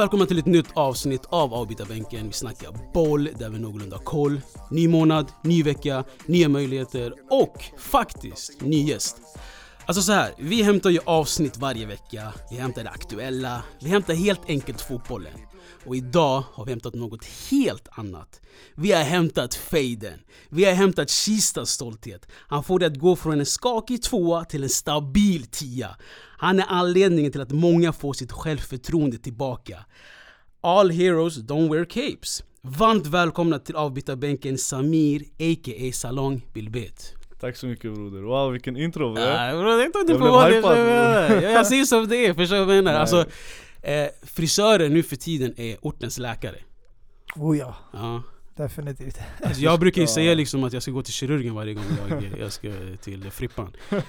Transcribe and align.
välkomna 0.00 0.26
till 0.26 0.38
ett 0.38 0.46
nytt 0.46 0.66
avsnitt 0.74 1.26
av 1.28 1.54
Avbytarbänken. 1.54 2.26
Vi 2.26 2.32
snackar 2.32 2.92
boll 2.94 3.28
där 3.38 3.50
vi 3.50 3.58
någorlunda 3.58 3.96
har 3.96 4.04
koll. 4.04 4.40
Ny 4.70 4.88
månad, 4.88 5.26
ny 5.44 5.62
vecka, 5.62 6.04
nya 6.26 6.48
möjligheter 6.48 7.14
och 7.30 7.64
faktiskt 7.78 8.60
ny 8.60 8.82
gäst. 8.82 9.16
Alltså 9.86 10.02
så 10.02 10.12
här, 10.12 10.32
vi 10.38 10.62
hämtar 10.62 10.90
ju 10.90 10.98
avsnitt 11.04 11.56
varje 11.56 11.86
vecka. 11.86 12.32
Vi 12.50 12.56
hämtar 12.56 12.84
det 12.84 12.90
aktuella. 12.90 13.62
Vi 13.80 13.88
hämtar 13.88 14.14
helt 14.14 14.48
enkelt 14.48 14.80
fotbollen. 14.80 15.32
Och 15.84 15.96
idag 15.96 16.44
har 16.52 16.64
vi 16.64 16.70
hämtat 16.72 16.94
något 16.94 17.24
helt 17.24 17.88
annat. 17.90 18.40
Vi 18.74 18.92
har 18.92 19.02
hämtat 19.02 19.54
fejden. 19.54 20.18
Vi 20.48 20.64
har 20.64 20.72
hämtat 20.72 21.10
Kistas 21.10 21.70
stolthet. 21.70 22.26
Han 22.32 22.64
får 22.64 22.78
det 22.78 22.86
att 22.86 22.98
gå 22.98 23.16
från 23.16 23.40
en 23.40 23.46
skakig 23.46 24.02
tvåa 24.02 24.44
till 24.44 24.62
en 24.62 24.68
stabil 24.68 25.46
tia. 25.46 25.96
Han 26.38 26.58
är 26.60 26.66
anledningen 26.68 27.32
till 27.32 27.40
att 27.40 27.52
många 27.52 27.92
får 27.92 28.12
sitt 28.12 28.32
självförtroende 28.32 29.18
tillbaka. 29.18 29.84
All 30.60 30.90
heroes 30.90 31.38
don't 31.38 31.72
wear 31.72 31.84
capes. 31.84 32.42
Varmt 32.62 33.06
välkomna 33.06 33.58
till 33.58 33.76
avbytarbänken 33.76 34.58
Samir 34.58 35.22
a.k.a. 35.22 35.92
Salong 35.92 36.42
Bilbet. 36.54 37.14
Tack 37.40 37.56
så 37.56 37.66
mycket 37.66 37.94
broder, 37.94 38.22
wow 38.22 38.52
vilken 38.52 38.76
intro 38.76 39.12
bro, 39.52 39.76
det 39.76 39.82
är 39.82 39.86
inte 39.86 39.98
Jag 39.98 40.20
blev 40.20 40.56
hypad, 40.56 40.78
jag, 40.78 41.52
jag 41.52 41.66
säger 41.66 41.84
som 41.84 42.08
det 42.08 42.26
är, 42.26 42.34
förstår 42.34 42.56
du 42.56 42.64
vad 42.64 42.76
jag 42.76 42.84
menar? 42.84 43.00
Alltså, 43.00 43.24
eh, 43.82 44.06
frisörer 44.22 44.88
nu 44.88 45.02
för 45.02 45.16
tiden 45.16 45.54
är 45.56 45.76
ortens 45.82 46.18
läkare. 46.18 46.56
Oh 47.36 47.58
ja, 47.58 47.76
Ja. 47.92 48.22
Definitivt. 48.62 49.18
Alltså 49.44 49.62
jag 49.62 49.80
brukar 49.80 50.00
ju 50.00 50.06
Ja. 50.08 50.14
säga 50.14 50.34
liksom 50.34 50.64
att 50.64 50.72
jag 50.72 50.82
ska 50.82 50.90
gå 50.90 51.02
till 51.02 51.12
kirurgen 51.12 51.54
varje 51.54 51.74
gång 51.74 51.84
jag, 52.08 52.24
jag 52.40 52.52
ska 52.52 52.70
till 53.02 53.30
Frippan. 53.30 53.72
Eh, 53.90 54.02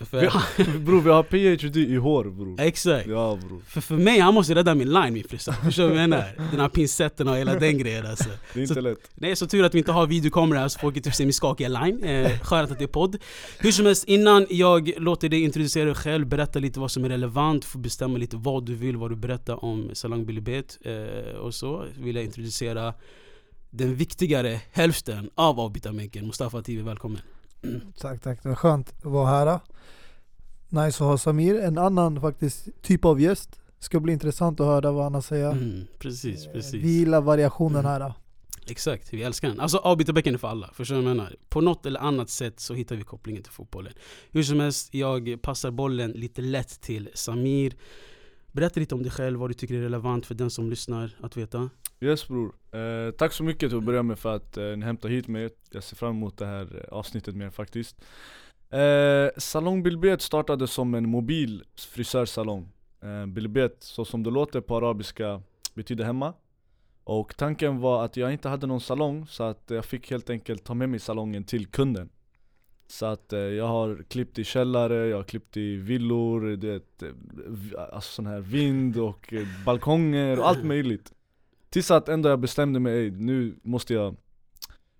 för, 0.00 0.78
Bror 0.78 1.00
vi 1.00 1.10
har 1.10 1.22
PhD 1.22 1.80
i 1.80 1.96
hår 1.96 2.24
bror 2.24 2.60
exakt. 2.60 3.06
Ja 3.06 3.38
bror, 3.48 3.60
För, 3.66 3.80
för 3.80 3.94
mig, 3.94 4.18
han 4.18 4.34
måste 4.34 4.54
rädda 4.54 4.74
min 4.74 4.92
line 4.92 5.12
min 5.14 5.24
frisör. 5.24 5.52
Förstår 5.52 5.82
du 5.82 5.88
vad 5.88 5.98
jag 6.02 6.10
menar? 6.10 6.24
Den 6.50 6.60
här 6.60 6.68
pincetten 6.68 7.28
och 7.28 7.36
hela 7.36 7.58
den 7.58 7.78
grejen 7.78 8.06
alltså. 8.06 8.28
det 8.54 8.60
är 8.60 8.62
inte 8.62 8.74
Så- 8.74 8.80
lätt 8.80 9.10
Nej, 9.14 9.36
så 9.36 9.46
tur 9.46 9.64
att 9.64 9.74
vi 9.74 9.78
inte 9.78 9.92
har 9.92 10.06
videokamera 10.06 10.58
här 10.58 10.68
så 10.68 10.78
folk 10.78 10.96
inte 10.96 11.10
ser 11.12 11.24
min 11.24 11.32
skakiga 11.32 11.68
line. 11.68 12.04
Eh, 12.04 12.38
skönt 12.40 12.70
att 12.70 12.78
det 12.78 12.84
är 12.84 12.88
podd. 12.88 13.16
Hur 13.58 13.72
som 13.72 13.86
helst, 13.86 14.04
innan 14.04 14.46
jag 14.50 14.92
låter 14.98 15.28
dig 15.28 15.42
introducera 15.42 15.84
dig 15.84 15.94
själv, 15.94 16.26
berätta 16.26 16.58
lite 16.58 16.80
vad 16.80 16.90
som 16.90 17.04
är 17.04 17.08
relevant, 17.08 17.64
få 17.64 17.78
bestämma 17.78 18.18
lite 18.18 18.36
vad 18.36 18.66
du 18.66 18.74
vill, 18.74 18.96
vad 18.96 19.10
du 19.10 19.16
berättar 19.16 19.64
om 19.64 19.90
Salang 19.92 20.26
Bilibet 20.26 20.78
eh, 20.84 21.36
och 21.36 21.54
så 21.54 21.86
vill 21.98 22.16
jag 22.16 22.24
introducera 22.24 22.94
den 23.74 23.94
viktigare 23.94 24.60
hälften 24.72 25.30
av 25.34 25.60
avbytarbänken. 25.60 26.26
Mustafa 26.26 26.62
TV, 26.62 26.82
välkommen. 26.82 27.20
Tack, 27.98 28.22
tack. 28.22 28.42
Det 28.42 28.48
var 28.48 28.56
skönt 28.56 28.88
att 28.98 29.04
vara 29.04 29.26
här. 29.26 29.60
Nice 30.68 31.04
att 31.04 31.10
ha 31.10 31.18
Samir, 31.18 31.60
en 31.60 31.78
annan 31.78 32.20
faktiskt 32.20 32.68
typ 32.82 33.04
av 33.04 33.20
gäst. 33.20 33.60
Ska 33.78 34.00
bli 34.00 34.12
intressant 34.12 34.60
att 34.60 34.66
höra 34.66 34.92
vad 34.92 35.02
han 35.04 35.14
har 35.14 35.18
att 35.18 35.24
säga. 35.24 35.50
Mm, 35.50 35.86
precis, 35.98 36.46
Eh, 36.46 36.52
precis. 36.52 36.74
Vi 36.74 36.88
gillar 36.98 37.20
variationen 37.20 37.80
Mm. 37.86 37.90
här. 38.02 38.12
Exakt, 38.66 39.12
vi 39.12 39.22
älskar 39.22 39.48
den. 39.48 39.60
Alltså 39.60 39.78
avbytarbänken 39.78 40.34
är 40.34 40.38
för 40.38 40.48
alla, 40.48 40.70
förstår 40.74 40.94
du 40.96 41.00
vad 41.02 41.10
jag 41.10 41.16
menar? 41.16 41.36
På 41.48 41.60
något 41.60 41.86
eller 41.86 42.00
annat 42.00 42.30
sätt 42.30 42.60
så 42.60 42.74
hittar 42.74 42.96
vi 42.96 43.02
kopplingen 43.04 43.42
till 43.42 43.52
fotbollen. 43.52 43.92
Hur 44.30 44.42
som 44.42 44.60
helst, 44.60 44.94
jag 44.94 45.38
passar 45.42 45.70
bollen 45.70 46.10
lite 46.10 46.42
lätt 46.42 46.80
till 46.80 47.08
Samir. 47.14 47.74
Berätta 48.52 48.80
lite 48.80 48.94
om 48.94 49.02
dig 49.02 49.12
själv, 49.12 49.38
vad 49.40 49.50
du 49.50 49.54
tycker 49.54 49.74
är 49.74 49.80
relevant 49.80 50.26
för 50.26 50.34
den 50.34 50.50
som 50.50 50.70
lyssnar 50.70 51.16
att 51.20 51.36
veta. 51.36 51.70
Yes 52.02 52.28
bror, 52.28 52.52
eh, 52.72 53.10
tack 53.10 53.32
så 53.32 53.44
mycket 53.44 53.70
till 53.70 53.78
att 53.78 53.84
börja 53.84 54.02
med 54.02 54.18
för 54.18 54.36
att 54.36 54.56
eh, 54.56 54.64
ni 54.64 54.84
hämtade 54.84 55.14
hit 55.14 55.28
mig. 55.28 55.50
Jag 55.70 55.82
ser 55.82 55.96
fram 55.96 56.16
emot 56.16 56.38
det 56.38 56.46
här 56.46 56.82
eh, 56.84 56.98
avsnittet 56.98 57.36
mer 57.36 57.50
faktiskt. 57.50 58.04
Eh, 58.70 59.28
Salong 59.36 59.82
Bilbet 59.82 60.22
startade 60.22 60.66
som 60.66 60.94
en 60.94 61.08
mobil 61.08 61.64
frisörsalong. 61.74 62.68
Eh, 63.02 63.26
Bilbet, 63.26 63.76
så 63.78 64.04
som 64.04 64.22
det 64.22 64.30
låter 64.30 64.60
på 64.60 64.76
arabiska, 64.76 65.42
betyder 65.74 66.04
hemma. 66.04 66.34
Och 67.04 67.36
tanken 67.36 67.78
var 67.78 68.04
att 68.04 68.16
jag 68.16 68.32
inte 68.32 68.48
hade 68.48 68.66
någon 68.66 68.80
salong 68.80 69.26
så 69.26 69.42
att 69.42 69.64
jag 69.66 69.84
fick 69.84 70.10
helt 70.10 70.30
enkelt 70.30 70.64
ta 70.64 70.74
med 70.74 70.88
mig 70.88 71.00
salongen 71.00 71.44
till 71.44 71.66
kunden. 71.66 72.08
Så 72.86 73.06
att 73.06 73.32
eh, 73.32 73.38
jag 73.38 73.68
har 73.68 74.04
klippt 74.08 74.38
i 74.38 74.44
källare, 74.44 75.08
jag 75.08 75.16
har 75.16 75.24
klippt 75.24 75.56
i 75.56 75.76
villor, 75.76 76.56
du 76.56 76.72
vet, 76.72 77.02
eh, 77.02 77.10
alltså 77.92 78.12
sån 78.12 78.26
här 78.26 78.40
vind 78.40 78.96
och 78.96 79.32
eh, 79.32 79.46
balkonger 79.66 80.38
och 80.38 80.48
allt 80.48 80.64
möjligt. 80.64 81.12
Tills 81.72 81.90
att 81.90 82.08
ändå 82.08 82.28
jag 82.28 82.40
bestämde 82.40 82.80
mig, 82.80 82.94
"Ey, 82.94 83.10
nu 83.10 83.56
måste 83.62 83.94
jag 83.94 84.16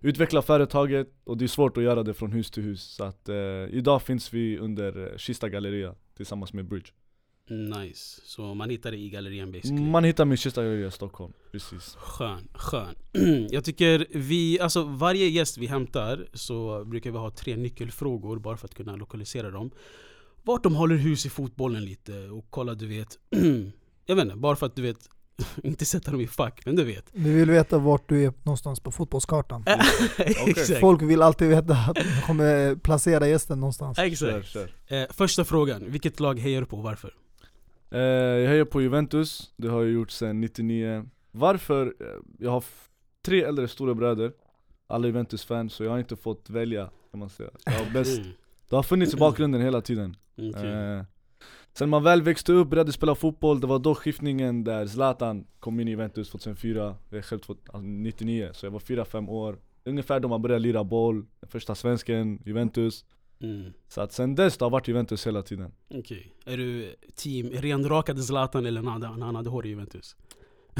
utveckla 0.00 0.42
företaget 0.42 1.08
och 1.24 1.36
det 1.36 1.44
är 1.44 1.48
svårt 1.48 1.76
att 1.76 1.82
göra 1.82 2.02
det 2.02 2.14
från 2.14 2.32
hus 2.32 2.50
till 2.50 2.62
hus 2.62 2.82
Så 2.82 3.04
att 3.04 3.28
eh, 3.28 3.36
idag 3.70 4.02
finns 4.02 4.32
vi 4.34 4.58
under 4.58 5.12
eh, 5.12 5.16
Kista 5.16 5.48
Galleria 5.48 5.94
tillsammans 6.16 6.52
med 6.52 6.68
Bridge 6.68 6.86
Nice. 7.50 8.20
Så 8.24 8.54
man 8.54 8.70
hittar 8.70 8.90
det 8.90 8.96
i 8.96 9.10
gallerian 9.10 9.52
basically. 9.52 9.80
Man 9.80 10.04
hittar 10.04 10.24
mig 10.24 10.34
i 10.34 10.36
Kista 10.36 10.62
Galleria 10.62 10.88
i 10.88 10.90
Stockholm, 10.90 11.32
precis 11.52 11.94
Skön, 11.94 12.48
skön. 12.54 12.94
Jag 13.50 13.64
tycker 13.64 14.06
vi, 14.10 14.60
alltså 14.60 14.82
varje 14.82 15.28
gäst 15.28 15.58
vi 15.58 15.66
hämtar 15.66 16.28
så 16.32 16.84
brukar 16.84 17.10
vi 17.10 17.18
ha 17.18 17.30
tre 17.30 17.56
nyckelfrågor 17.56 18.38
bara 18.38 18.56
för 18.56 18.68
att 18.68 18.74
kunna 18.74 18.96
lokalisera 18.96 19.50
dem. 19.50 19.70
Vart 20.42 20.62
de 20.62 20.74
håller 20.74 20.96
hus 20.96 21.26
i 21.26 21.30
fotbollen 21.30 21.84
lite 21.84 22.28
och 22.28 22.46
kolla 22.50 22.74
du 22.74 22.86
vet, 22.86 23.18
jag 24.06 24.16
vet 24.16 24.24
inte, 24.24 24.36
bara 24.36 24.56
för 24.56 24.66
att 24.66 24.76
du 24.76 24.82
vet, 24.82 25.08
inte 25.62 25.84
sätta 25.84 26.10
dem 26.10 26.20
i 26.20 26.26
fack, 26.26 26.62
men 26.66 26.76
du 26.76 26.84
vet. 26.84 27.04
Vi 27.12 27.32
vill 27.32 27.50
veta 27.50 27.78
vart 27.78 28.08
du 28.08 28.24
är 28.24 28.32
någonstans 28.42 28.80
på 28.80 28.90
fotbollskartan. 28.90 29.64
Exakt. 30.46 30.80
Folk 30.80 31.02
vill 31.02 31.22
alltid 31.22 31.48
veta 31.48 31.74
att 31.74 31.94
de 31.94 32.22
kommer 32.26 32.74
placera 32.76 33.28
gästen 33.28 33.60
någonstans. 33.60 33.98
Exakt. 33.98 34.46
kör. 34.48 34.72
Eh, 34.86 35.04
första 35.10 35.44
frågan, 35.44 35.90
vilket 35.90 36.20
lag 36.20 36.38
hejar 36.38 36.60
du 36.60 36.66
på 36.66 36.76
och 36.76 36.82
varför? 36.82 37.14
Eh, 37.90 38.00
jag 38.00 38.48
hejar 38.48 38.64
på 38.64 38.82
Juventus, 38.82 39.50
det 39.56 39.68
har 39.68 39.82
jag 39.82 39.90
gjort 39.92 40.10
sedan 40.10 40.40
99 40.40 41.04
Varför? 41.30 41.86
Eh, 42.00 42.06
Jag 42.38 42.50
har 42.50 42.64
tre 43.24 43.42
äldre 43.42 43.68
stora 43.68 43.94
bröder 43.94 44.32
Alla 44.86 45.06
Juventus-fans, 45.06 45.72
så 45.74 45.84
jag 45.84 45.90
har 45.90 45.98
inte 45.98 46.16
fått 46.16 46.50
välja 46.50 46.90
kan 47.10 47.20
man 47.20 47.30
säga 47.30 47.50
jag 47.64 47.72
har 47.72 47.90
bäst, 47.92 48.18
Mm, 48.18 48.32
Det 48.68 48.76
har 48.76 48.82
funnits 48.82 49.14
i 49.14 49.16
bakgrunden 49.16 49.60
hela 49.62 49.80
tiden 49.80 50.16
okej. 50.36 50.70
Eh, 50.70 51.04
sen 51.74 51.88
man 51.88 52.02
väl 52.02 52.22
växte 52.22 52.52
upp, 52.52 52.68
började 52.68 52.92
spela 52.92 53.14
fotboll, 53.14 53.60
det 53.60 53.66
var 53.66 53.78
då 53.78 53.94
skiftningen 53.94 54.64
där 54.64 54.86
Zlatan 54.86 55.46
kom 55.60 55.80
in 55.80 55.88
i 55.88 55.90
Juventus 55.90 56.30
2004, 56.30 56.96
jag 57.10 57.18
är 57.18 57.22
själv 57.22 57.38
två- 57.38 57.56
alltså 57.66 57.80
99, 57.80 58.50
så 58.52 58.66
jag 58.66 58.70
var 58.70 58.80
4-5 58.80 59.28
år 59.30 59.58
Ungefär 59.84 60.20
då 60.20 60.28
man 60.28 60.42
började 60.42 60.58
lira 60.62 60.84
boll, 60.84 61.24
den 61.40 61.50
första 61.50 61.74
svensken, 61.74 62.42
Juventus 62.44 63.04
Mm, 63.40 63.72
Så 63.88 64.00
att 64.00 64.12
sen 64.12 64.34
dess 64.34 64.56
det 64.58 64.64
har 64.64 64.70
varit 64.70 64.88
Juventus 64.88 65.26
hela 65.26 65.42
tiden 65.42 65.72
okej. 65.94 66.32
Är 66.44 66.56
du 66.56 66.94
team 67.14 67.50
renrakade 67.50 68.22
Zlatan 68.22 68.66
eller 68.66 68.82
när 68.82 68.90
han 68.90 69.22
han 69.22 69.34
hade 69.36 69.50
hår 69.50 69.66
i 69.66 69.68
Juventus? 69.68 70.16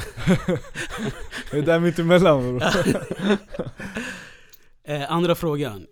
Det 1.51 1.59
är 1.59 1.63
där 1.63 1.81
mittemellan 1.81 2.41
bror 2.43 2.63
Eh, 4.85 5.13
andra 5.13 5.35
frågan. 5.35 5.87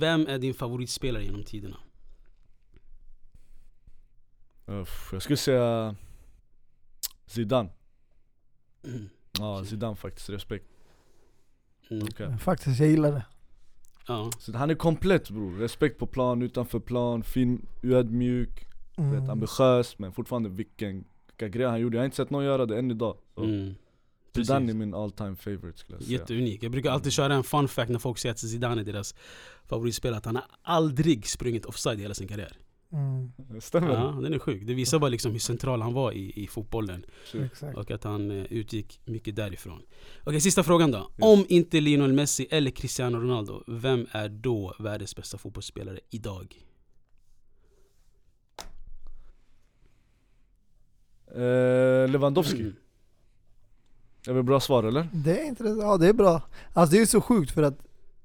Vem 0.00 0.26
är 0.26 0.38
din 0.38 0.54
favoritspelare 0.54 1.24
genom 1.24 1.42
tiderna? 1.42 1.76
Uff, 4.66 5.08
Jag 5.12 5.22
skulle 5.22 5.36
säga 5.36 5.94
Zidane 7.26 7.68
Mm. 8.84 9.08
Ja 9.38 9.64
Zidane 9.64 9.96
faktiskt, 9.96 10.30
respekt 10.30 10.66
Mm. 11.90 12.06
Men 12.18 12.38
Faktiskt, 12.38 12.80
jag 12.80 12.88
gillar 12.88 13.12
det. 13.12 13.26
Ja. 14.06 14.30
Så 14.38 14.56
Han 14.56 14.70
är 14.70 14.74
komplett 14.74 15.30
bror, 15.30 15.58
respekt 15.58 15.98
på 15.98 16.06
plan, 16.06 16.42
utanför 16.42 16.80
plan, 16.80 17.22
fin, 17.22 17.66
ödmjuk, 17.82 18.66
Mm. 18.98 19.20
vet, 19.20 19.30
ambitiös 19.30 19.98
men 19.98 20.12
fortfarande 20.12 20.48
vilken, 20.48 21.04
vilka 21.26 21.48
grejer 21.48 21.68
han 21.70 21.80
gjorde 21.80 21.96
Jag 21.96 22.00
har 22.00 22.04
inte 22.04 22.16
sett 22.16 22.30
någon 22.30 22.44
göra 22.44 22.66
det 22.66 22.78
än 22.78 22.90
idag 22.90 23.16
så 23.34 23.44
Mm. 23.44 23.74
Zidane 24.34 24.70
är 24.72 24.74
min 24.74 24.94
all 24.94 25.10
time 25.10 25.36
favorite 25.36 25.78
skulle 25.78 25.96
jag 25.98 26.04
säga 26.06 26.18
Jätteunik. 26.18 26.62
Jag 26.62 26.72
brukar 26.72 26.90
alltid 26.90 27.12
köra 27.12 27.34
en 27.34 27.44
fun 27.44 27.68
fact 27.68 27.90
när 27.90 27.98
folk 27.98 28.18
säger 28.18 28.32
att 28.32 28.38
Zidane 28.38 28.80
är 28.80 28.84
deras 28.84 29.14
favoritspelare. 29.64 30.18
Att 30.18 30.24
han 30.24 30.36
har 30.36 30.44
aldrig 30.62 31.26
sprungit 31.26 31.64
offside 31.64 31.98
i 31.98 32.02
hela 32.02 32.14
sin 32.14 32.28
karriär. 32.28 32.58
Mm. 32.92 33.32
Stämmer 33.60 33.88
Ja, 33.88 34.18
den 34.22 34.34
är 34.34 34.38
sjuk. 34.38 34.62
Det 34.66 34.74
visar 34.74 34.98
bara 34.98 35.08
liksom 35.08 35.32
hur 35.32 35.38
central 35.38 35.82
han 35.82 35.92
var 35.94 36.12
i, 36.12 36.42
i 36.42 36.46
fotbollen. 36.46 37.04
det? 37.32 37.38
Exakt. 37.44 37.76
Och 37.78 37.90
att 37.90 38.04
han 38.04 38.30
eh, 38.30 38.44
utgick 38.52 39.00
mycket 39.04 39.36
därifrån. 39.36 39.82
Okej, 40.24 40.40
sista 40.40 40.62
frågan 40.62 40.90
då. 40.90 41.10
Om 41.20 41.46
inte 41.48 41.80
Lionel 41.80 42.12
Messi 42.12 42.46
eller 42.50 42.70
Cristiano 42.70 43.18
Ronaldo, 43.18 43.62
vem 43.66 44.06
är 44.10 44.28
då 44.28 44.74
världens 44.78 45.16
bästa 45.16 45.38
fotbollsspelare 45.38 46.00
idag? 46.10 46.54
Eh, 51.34 52.08
Lewandowski, 52.10 52.60
Mm. 52.60 52.74
är 54.28 54.32
väl 54.32 54.42
bra 54.42 54.60
svar 54.60 54.84
eller? 54.84 55.08
Det 55.12 55.40
är 55.40 55.44
intressant, 55.48 55.80
ja 55.82 55.96
det 55.96 56.08
är 56.08 56.12
bra. 56.12 56.42
Alltså 56.72 56.96
det 56.96 57.02
är 57.02 57.06
så 57.06 57.20
sjukt 57.20 57.50
för 57.50 57.62
att 57.62 57.78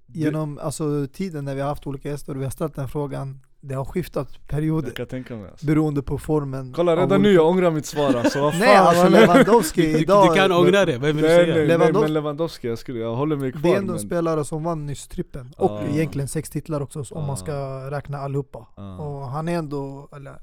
genom 0.07 0.57
alltså, 0.57 1.07
tiden 1.13 1.45
när 1.45 1.55
vi 1.55 1.61
har 1.61 1.67
haft 1.69 1.87
olika 1.87 2.09
gäster 2.09 2.33
och 2.35 2.39
vi 2.39 2.43
har 2.43 2.51
ställt 2.51 2.75
den 2.75 2.89
frågan 2.89 3.39
det 3.63 3.73
har 3.75 3.85
skiftat 3.85 4.47
perioder 4.47 4.87
Jag 4.87 4.95
kan 4.95 5.05
tänka 5.07 5.35
mig 5.35 5.49
alltså. 5.51 5.65
beroende 5.65 6.01
på 6.01 6.17
formen 6.17 6.73
Kolla 6.75 6.95
redan 6.95 7.21
nu 7.21 7.31
jag 7.31 7.47
ångrar 7.49 7.71
mitt 7.71 7.85
svar 7.85 8.13
alltså, 8.13 8.41
vad 8.41 8.51
fan 8.51 8.59
Nej 8.59 8.75
alltså 8.77 9.09
Lewandowski 9.09 9.81
Du, 9.85 9.93
du, 9.93 9.99
idag 9.99 10.29
du 10.31 10.35
kan 10.35 10.51
ångra 10.51 10.85
det, 10.85 10.97
vad 10.97 11.07
vill 11.07 11.15
du 11.15 11.21
nej, 11.21 11.45
säga? 11.45 11.55
nej, 11.55 11.67
nej, 11.67 11.77
Lewandowski- 11.77 12.01
men 12.01 12.13
Lewandowski, 12.13 12.67
jag, 12.67 12.77
skulle, 12.79 12.99
jag 12.99 13.15
håller 13.15 13.35
mig 13.35 13.51
kvar 13.51 13.61
Det 13.61 13.69
är 13.69 13.77
ändå 13.77 13.93
en 13.93 13.99
men, 13.99 14.05
spelare 14.07 14.45
som 14.45 14.63
vann 14.63 14.85
nyss 14.85 15.07
trippen, 15.07 15.53
och 15.57 15.71
Ah. 15.71 15.81
egentligen 15.93 16.27
sex 16.27 16.49
titlar 16.49 16.81
också 16.81 16.99
om 17.11 17.23
Ah. 17.23 17.27
man 17.27 17.37
ska 17.37 17.53
räkna 17.91 18.17
allihopa 18.17 18.67
ah. 18.75 18.95
Och 18.97 19.27
han 19.27 19.47
är 19.47 19.57
ändå, 19.57 20.09
eller, 20.15 20.33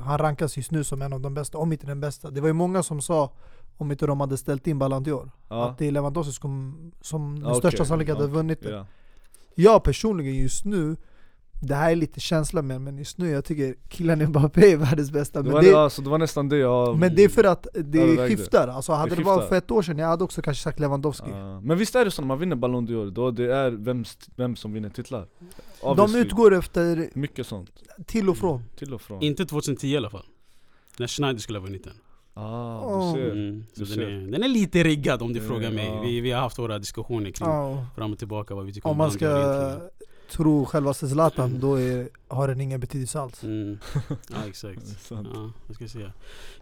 han 0.00 0.18
rankas 0.18 0.56
just 0.56 0.70
nu 0.70 0.84
som 0.84 1.02
en 1.02 1.12
av 1.12 1.20
de 1.20 1.34
bästa, 1.34 1.58
om 1.58 1.72
inte 1.72 1.86
den 1.86 2.00
bästa 2.00 2.30
Det 2.30 2.40
var 2.40 2.48
ju 2.48 2.52
många 2.54 2.82
som 2.82 3.00
sa, 3.00 3.32
om 3.76 3.90
inte 3.92 4.06
de 4.06 4.20
hade 4.20 4.36
ställt 4.36 4.66
in 4.66 4.78
Ballon 4.78 5.04
d'Or 5.04 5.30
Ja. 5.48 5.68
Att 5.68 5.78
det 5.78 5.86
är 5.86 5.92
Lewandowski 5.92 6.32
som, 6.32 6.92
som 7.00 7.34
med 7.34 7.46
Ah, 7.46 7.48
okej. 7.50 7.58
största 7.60 7.84
sannolikhet 7.84 8.16
hade 8.16 8.28
Ja, 8.28 8.34
vunnit 8.34 8.62
det 8.62 8.70
ja. 8.70 8.86
Jag 9.54 9.82
personligen 9.82 10.34
just 10.34 10.64
nu 10.64 10.96
det 11.60 11.74
här 11.74 11.90
är 11.90 11.96
lite 11.96 12.20
känsla 12.20 12.62
med 12.62 12.80
men 12.80 12.98
just 12.98 13.18
nu 13.18 13.30
jag 13.30 13.44
tycker 13.44 13.74
killen 13.88 14.26
Mbappé 14.28 14.72
är 14.72 14.76
världens 14.76 15.10
bästa 15.10 15.38
det, 15.38 15.44
men 15.44 15.52
var, 15.52 15.62
det, 15.62 15.74
alltså, 15.74 16.02
det 16.02 16.10
var 16.10 16.18
nästan 16.18 16.48
det 16.48 16.56
jag 16.56 16.98
men 16.98 17.14
det 17.14 17.24
är 17.24 17.28
för 17.28 17.44
att 17.44 17.66
det 17.74 18.28
skiftar, 18.28 18.68
alltså 18.68 18.92
hade 18.92 19.10
det, 19.10 19.16
Det 19.16 19.22
varit 19.22 19.48
för 19.48 19.56
ett 19.56 19.70
år 19.70 19.82
sedan, 19.82 19.98
jag 19.98 20.06
hade 20.06 20.24
också 20.24 20.42
kanske 20.42 20.62
sagt 20.62 20.80
Lewandowski 20.80 21.30
Ah. 21.32 21.60
Men 21.60 21.78
visst 21.78 21.94
är 21.94 22.04
det 22.04 22.10
så 22.10 22.22
när 22.22 22.26
man 22.26 22.38
vinner 22.38 22.56
Ballon 22.56 22.88
d'Or, 22.88 23.10
då 23.10 23.30
det 23.30 23.54
är 23.54 23.70
vem, 23.70 24.04
vem 24.36 24.56
som 24.56 24.72
vinner 24.72 24.88
titlar? 24.90 25.26
De 25.80 25.86
Obviously. 25.88 26.20
utgår 26.20 26.54
efter 26.54 27.10
Mycket 27.14 27.46
sånt, 27.46 27.70
till 28.06 28.28
och 28.28 28.36
från 28.36 28.62
till 28.76 28.94
och 28.94 29.00
från 29.00 29.22
Inte 29.22 29.46
2010 29.46 29.86
i 29.86 29.96
alla 29.96 30.10
fall. 30.10 30.24
När 30.98 31.06
Schneider 31.06 31.40
skulle 31.40 31.58
ha 31.58 31.64
vunnit 31.66 31.84
den. 31.84 31.94
Ah, 32.34 32.80
Oh. 32.80 33.14
du 33.14 33.20
ser 33.20 33.30
Mm, 33.32 33.64
så 33.74 33.80
du 33.80 33.84
den, 33.84 33.94
ser. 33.94 34.02
är, 34.02 34.30
den 34.32 34.42
är 34.42 34.48
lite 34.48 34.82
riggad 34.82 35.22
om 35.22 35.32
du 35.32 35.38
Den 35.38 35.48
frågar 35.48 35.70
mig. 35.70 35.86
ja. 35.86 36.00
Vi, 36.00 36.20
vi 36.20 36.30
har 36.32 36.40
haft 36.40 36.58
våra 36.58 36.78
diskussioner 36.78 37.30
kring 37.30 37.48
Ja, 37.48 37.86
fram 37.96 38.12
och 38.12 38.18
tillbaka 38.18 38.54
vad 38.54 38.66
vi 38.66 38.72
tycker 38.72 38.86
om 38.88 38.90
Om 38.90 38.96
man 38.98 39.10
ska 39.10 39.26
egentligen. 40.26 40.44
tro 40.44 40.64
självaste 40.66 41.08
Zlatan, 41.08 41.60
då 41.60 41.74
är, 41.74 42.08
har 42.28 42.48
den 42.48 42.60
ingen 42.60 42.80
betydelse 42.80 43.20
alls 43.20 43.42
Mm. 43.42 43.78
Ja 44.28 44.36
exakt. 44.48 44.80
Ja, 45.10 45.52
jag 45.66 45.76
ska 45.76 45.88
säga. 45.88 46.12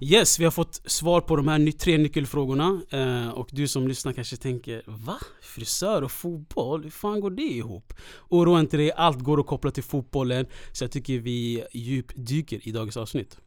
Yes, 0.00 0.38
vi 0.38 0.44
har 0.44 0.50
fått 0.50 0.80
svar 0.86 1.20
på 1.20 1.36
de 1.36 1.48
här 1.48 1.58
ny- 1.58 1.72
tre 1.72 1.98
nyckelfrågorna 1.98 2.80
eh, 2.90 3.28
Och 3.28 3.48
du 3.52 3.68
som 3.68 3.88
lyssnar 3.88 4.12
kanske 4.12 4.36
tänker 4.36 4.82
Va? 4.86 5.16
Frisör 5.42 6.02
och 6.02 6.12
fotboll? 6.12 6.82
Hur 6.82 6.90
fan 6.90 7.20
går 7.20 7.30
det 7.30 7.42
ihop? 7.42 7.92
Oroa 8.28 8.60
inte 8.60 8.76
dig, 8.76 8.92
allt 8.92 9.18
går 9.20 9.40
att 9.40 9.46
koppla 9.46 9.70
till 9.70 9.82
fotbollen 9.84 10.46
Så 10.72 10.84
jag 10.84 10.90
tycker 10.90 11.18
vi 11.18 11.64
djupdyker 11.72 12.68
i 12.68 12.72
dagens 12.72 12.96
avsnitt 12.96 13.38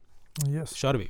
yes. 0.47 0.73
kör 0.75 0.95
vi! 0.95 1.09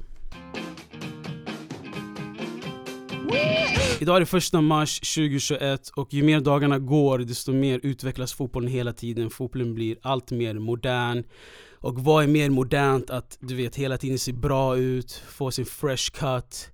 Idag 4.00 4.16
är 4.16 4.20
det 4.20 4.26
första 4.26 4.62
mars 4.62 5.00
2021 5.00 5.90
och 5.90 6.14
ju 6.14 6.24
mer 6.24 6.40
dagarna 6.40 6.80
går 6.80 7.20
desto 7.20 7.54
mer 7.54 7.80
utvecklas 7.84 8.34
fotbollen 8.34 8.70
hela 8.70 8.94
tiden. 8.94 9.30
Fotbollen 9.30 9.74
blir 9.74 9.98
allt 10.02 10.32
mer 10.32 10.54
modern. 10.54 11.24
Och 11.80 12.00
vad 12.00 12.24
är 12.24 12.28
mer 12.28 12.50
modernt? 12.50 13.10
Att 13.10 13.38
du 13.42 13.56
vet 13.56 13.76
hela 13.76 13.98
tiden 13.98 14.20
se 14.20 14.34
bra 14.34 14.78
ut, 14.78 15.12
få 15.30 15.52
sin 15.52 15.66
fresh 15.66 16.12
cut. 16.12 16.70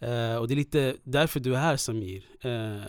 Eh, 0.00 0.36
och 0.36 0.48
det 0.48 0.54
är 0.54 0.56
lite 0.56 0.94
därför 1.04 1.40
du 1.40 1.54
är 1.54 1.58
här 1.58 1.76
Samir. 1.76 2.24
Eh, 2.40 2.82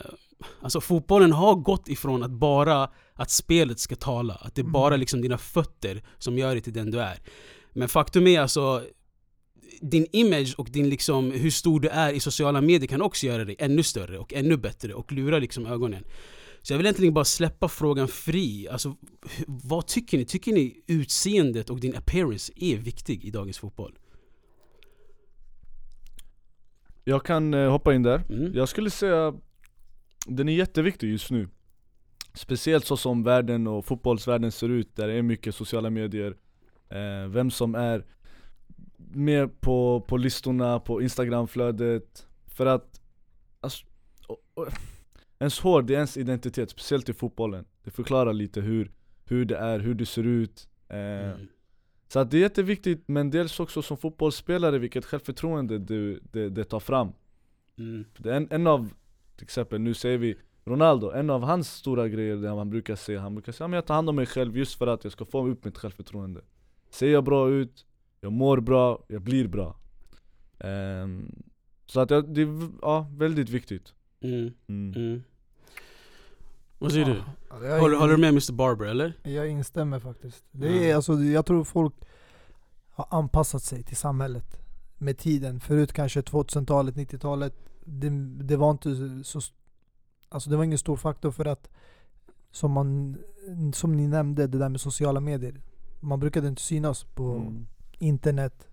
alltså 0.62 0.82
fotbollen 0.82 1.32
har 1.32 1.56
gått 1.56 1.90
ifrån 1.90 2.24
att 2.24 2.32
bara 2.32 2.90
att 3.14 3.32
spelet 3.32 3.80
ska 3.80 3.96
tala. 3.96 4.34
Att 4.34 4.56
det 4.56 4.62
är 4.62 4.64
bara 4.64 4.88
Mm. 4.94 5.00
liksom 5.00 5.22
dina 5.22 5.38
fötter 5.38 6.04
som 6.18 6.38
gör 6.38 6.52
dig 6.52 6.62
till 6.62 6.74
den 6.74 6.92
du 6.92 7.00
är. 7.00 7.20
Men 7.74 7.90
faktum 7.90 8.28
är 8.28 8.42
alltså 8.42 8.84
din 9.82 10.08
image 10.12 10.56
och 10.58 10.70
din 10.70 10.90
liksom, 10.90 11.32
hur 11.32 11.52
stor 11.52 11.80
du 11.80 11.88
är 11.88 12.14
i 12.14 12.20
sociala 12.20 12.62
medier 12.62 12.88
kan 12.88 13.02
också 13.02 13.26
göra 13.26 13.46
dig 13.46 13.56
ännu 13.60 13.84
större 13.84 14.18
och 14.18 14.34
ännu 14.34 14.58
bättre 14.58 14.94
och 14.94 15.12
lura 15.12 15.40
liksom 15.40 15.66
ögonen. 15.66 16.04
Så 16.62 16.74
jag 16.74 16.78
vill 16.78 16.86
egentligen 16.86 17.14
bara 17.14 17.26
släppa 17.26 17.68
frågan 17.68 18.08
fri. 18.08 18.68
Alltså, 18.68 18.96
vad 19.48 19.88
tycker 19.88 20.18
ni? 20.18 20.26
Tycker 20.26 20.54
ni 20.54 20.84
utseendet 20.88 21.70
och 21.70 21.80
din 21.80 21.96
appearance 21.96 22.54
är 22.56 22.78
viktig 22.78 23.26
i 23.26 23.32
dagens 23.32 23.58
fotboll? 23.58 24.00
Jag 27.04 27.26
kan 27.26 27.54
eh, 27.54 27.72
hoppa 27.72 27.94
in 27.94 28.04
där 28.04 28.22
Mm. 28.30 28.54
Jag 28.54 28.70
skulle 28.70 28.90
säga 28.90 29.34
Den 30.26 30.50
är 30.50 30.54
jätteviktig 30.54 31.10
just 31.10 31.32
nu 31.32 31.48
Speciellt 32.34 32.86
så 32.86 32.98
som 32.98 33.24
världen 33.24 33.68
och 33.68 33.86
fotbollsvärlden 33.86 34.52
ser 34.52 34.70
ut, 34.70 34.96
där 34.96 35.08
det 35.08 35.14
är 35.14 35.22
mycket 35.22 35.56
sociala 35.56 35.90
medier 35.90 36.36
eh, 36.90 37.28
Vem 37.30 37.52
som 37.52 37.76
är 37.76 38.06
med 39.12 39.62
på, 39.62 40.06
på 40.08 40.18
listorna, 40.18 40.80
på 40.80 41.02
instagramflödet. 41.02 42.28
För 42.48 42.66
att 42.66 43.02
alltså, 43.60 43.86
och, 44.28 44.38
och, 44.54 44.68
Ens 45.40 45.60
hår, 45.60 45.82
det 45.82 45.94
är 45.94 45.96
ens 45.96 46.18
identitet, 46.18 46.70
speciellt 46.70 47.10
i 47.10 47.14
fotbollen. 47.14 47.66
Det 47.84 47.92
förklarar 47.92 48.34
lite 48.34 48.62
hur, 48.62 48.92
hur 49.26 49.46
det 49.46 49.58
är, 49.58 49.80
hur 49.80 49.94
det 49.94 50.06
ser 50.06 50.24
ut. 50.24 50.68
Eh, 50.90 50.98
Mm. 51.00 51.48
Så 52.14 52.20
att 52.20 52.32
det 52.32 52.38
är 52.38 52.42
jätteviktigt, 52.42 53.04
men 53.08 53.30
dels 53.30 53.60
också 53.60 53.82
som 53.82 53.98
fotbollsspelare 53.98 54.78
vilket 54.78 55.06
självförtroende 55.06 55.80
du, 55.80 56.20
det, 56.32 56.50
det 56.50 56.64
tar 56.64 56.80
fram. 56.80 57.12
Mm. 57.78 58.06
det 58.18 58.30
är 58.30 58.34
en, 58.34 58.48
en 58.52 58.68
av, 58.68 58.94
till 59.36 59.44
exempel 59.44 59.82
nu 59.82 59.94
säger 59.94 60.18
vi 60.18 60.38
Ronaldo, 60.66 61.12
en 61.12 61.30
av 61.30 61.44
hans 61.44 61.74
stora 61.74 62.08
grejer 62.08 62.36
där 62.36 62.50
han 62.50 62.70
brukar 62.70 62.96
säga, 62.96 63.20
han 63.20 63.36
brukar 63.36 63.52
säga 63.52 63.68
att 63.68 63.74
jag 63.74 63.86
tar 63.86 63.94
hand 63.94 64.10
om 64.10 64.16
mig 64.16 64.26
själv 64.26 64.58
just 64.58 64.78
för 64.78 64.88
att 64.88 65.04
jag 65.04 65.14
ska 65.14 65.26
få 65.26 65.48
upp 65.48 65.66
mitt 65.66 65.78
självförtroende. 65.78 66.42
Ser 66.90 67.12
jag 67.12 67.24
bra 67.24 67.50
ut, 67.50 67.86
jag 68.22 68.32
mår 68.32 68.60
bra, 68.60 69.04
jag 69.08 69.22
blir 69.22 69.48
bra 69.48 69.76
Ehm, 70.60 71.32
Så 71.86 72.00
att 72.00 72.10
jag, 72.12 72.34
det 72.34 72.42
är 72.42 72.70
ja, 72.82 73.08
väldigt 73.12 73.50
viktigt 73.50 73.94
Mm. 74.22 74.54
mm. 74.68 74.94
Mm. 74.96 75.24
Vad 76.80 76.92
säger 76.92 77.06
du? 77.06 77.22
Ja, 77.50 77.80
Håller, 77.80 77.98
håller 77.98 78.14
du 78.14 78.18
med 78.18 78.30
Mr 78.30 78.54
Barber 78.54 78.86
eller? 78.86 79.14
jag 79.24 79.48
instämmer 79.50 80.00
faktiskt 80.00 80.44
det 80.52 80.68
Mm. 80.68 80.84
är, 80.84 80.96
alltså, 80.96 81.14
Jag 81.14 81.46
tror 81.46 81.64
folk 81.64 81.94
har 82.90 83.08
anpassat 83.10 83.64
sig 83.64 83.84
till 83.84 83.98
samhället 83.98 84.58
med 84.98 85.18
tiden 85.18 85.60
Förut 85.60 85.94
kanske 85.94 86.22
2000-talet, 86.22 86.96
90-talet 86.96 87.54
det, 87.86 88.10
det 88.44 88.58
var 88.58 88.72
inte 88.72 88.90
så 89.24 89.40
Alltså 90.30 90.50
det 90.50 90.56
var 90.58 90.64
ingen 90.64 90.78
stor 90.78 90.96
faktor 90.98 91.32
för 91.32 91.46
att 91.46 91.70
som, 92.52 92.72
man, 92.72 93.18
som 93.74 93.98
ni 93.98 94.08
nämnde, 94.08 94.48
det 94.48 94.58
där 94.58 94.70
med 94.70 94.82
sociala 94.82 95.20
medier 95.20 95.62
Man 96.00 96.20
brukade 96.20 96.48
inte 96.48 96.62
synas 96.62 97.04
på 97.04 97.32
Mm. 97.36 97.68
Internet 98.00 98.68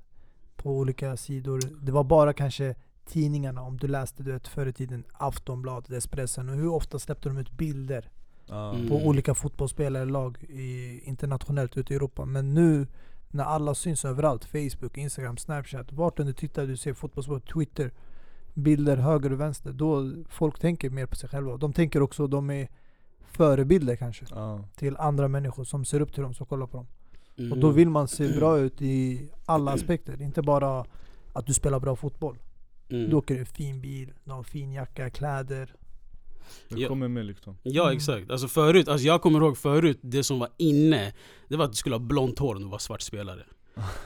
På 0.56 0.70
olika 0.70 1.17
sidor 1.17 1.61
Det 1.82 1.93
var 1.93 2.05
bara 2.05 2.32
kanske 2.32 2.75
tidningarna 3.06 3.62
om 3.62 3.76
du 3.76 3.88
läste 3.88 4.23
du 4.23 4.32
vet, 4.32 4.49
förr 4.49 4.67
i 4.67 4.73
tiden 4.73 5.05
Aftonbladet, 5.12 5.90
Expressen 5.90 6.49
och 6.49 6.56
hur 6.56 6.69
ofta 6.69 6.99
släppte 6.99 7.28
de 7.28 7.38
ut 7.38 7.50
bilder. 7.50 8.11
Mm. 8.50 8.88
på 8.88 8.94
olika 8.94 9.34
fotbollsspelare 9.34 10.05
lag 10.05 10.43
i, 10.43 11.00
internationellt 11.05 11.76
ute 11.76 11.93
i 11.93 11.96
Europa 11.96 12.25
Men 12.25 12.55
nu 12.55 12.87
när 13.31 13.44
alla 13.44 13.75
syns 13.75 14.05
överallt, 14.05 14.44
Facebook, 14.44 14.96
Instagram, 14.99 15.37
Snapchat 15.37 15.93
Vart 15.93 16.17
du 16.17 16.32
tittar 16.32 16.67
du 16.67 16.76
ser 16.76 16.94
fotbollsspelare, 16.94 17.40
Twitter 17.52 17.93
Bilder 18.55 18.96
höger 18.96 19.32
och 19.32 19.40
vänster, 19.40 19.73
då 19.73 20.12
folk 20.28 20.58
tänker 20.58 20.90
mer 20.90 21.06
på 21.06 21.17
sig 21.17 21.28
själva 21.28 21.56
De 21.56 21.73
tänker 21.73 22.02
också, 22.02 22.26
de 22.26 22.50
är 22.50 22.69
förebilder 23.20 23.96
kanske 23.96 24.25
Ja. 24.31 24.64
till 24.76 24.96
andra 24.96 25.28
människor 25.28 25.64
som 25.64 25.85
ser 25.85 26.00
upp 26.00 26.12
till 26.14 26.23
dem, 26.23 26.35
som 26.35 26.47
kollar 26.47 26.66
på 26.66 26.76
dem 26.76 26.87
Mm. 27.38 27.52
Och 27.52 27.59
då 27.59 27.71
vill 27.71 27.90
man 27.90 28.09
se 28.09 28.28
bra 28.28 28.59
ut 28.59 28.83
i 28.83 29.28
alla 29.47 29.73
aspekter, 29.73 30.23
inte 30.23 30.43
bara 30.43 30.85
att 31.33 31.47
du 31.47 31.52
spelar 31.55 31.81
bra 31.81 31.97
fotboll 31.97 32.37
Mm. 32.90 33.11
Du 33.11 33.16
åker 33.16 33.35
i 33.35 33.38
en 33.38 33.47
fin 33.47 33.81
bil, 33.81 34.12
du 34.25 34.31
har 34.31 34.38
en 34.38 34.45
fin 34.45 34.73
jacka, 34.73 35.11
kläder 35.11 35.75
Det 36.69 36.85
kommer 36.85 37.09
med 37.09 37.26
liksom 37.26 37.57
Ja 37.62 37.83
Mm. 37.85 37.97
exakt, 37.97 38.31
alltså 38.31 38.49
förut, 38.49 38.88
alltså 38.88 39.07
jag 39.07 39.23
kommer 39.23 39.38
ihåg 39.40 39.59
förut 39.59 39.99
det 40.02 40.25
som 40.25 40.38
var 40.38 40.49
inne 40.57 41.12
Det 41.49 41.57
var 41.57 41.64
att 41.64 41.71
du 41.73 41.76
skulle 41.76 41.95
ha 41.95 42.00
blont 42.00 42.38
hår 42.38 42.55
om 42.55 42.62
du 42.62 42.69
var 42.69 42.78
svart 42.78 43.00
spelare 43.02 43.43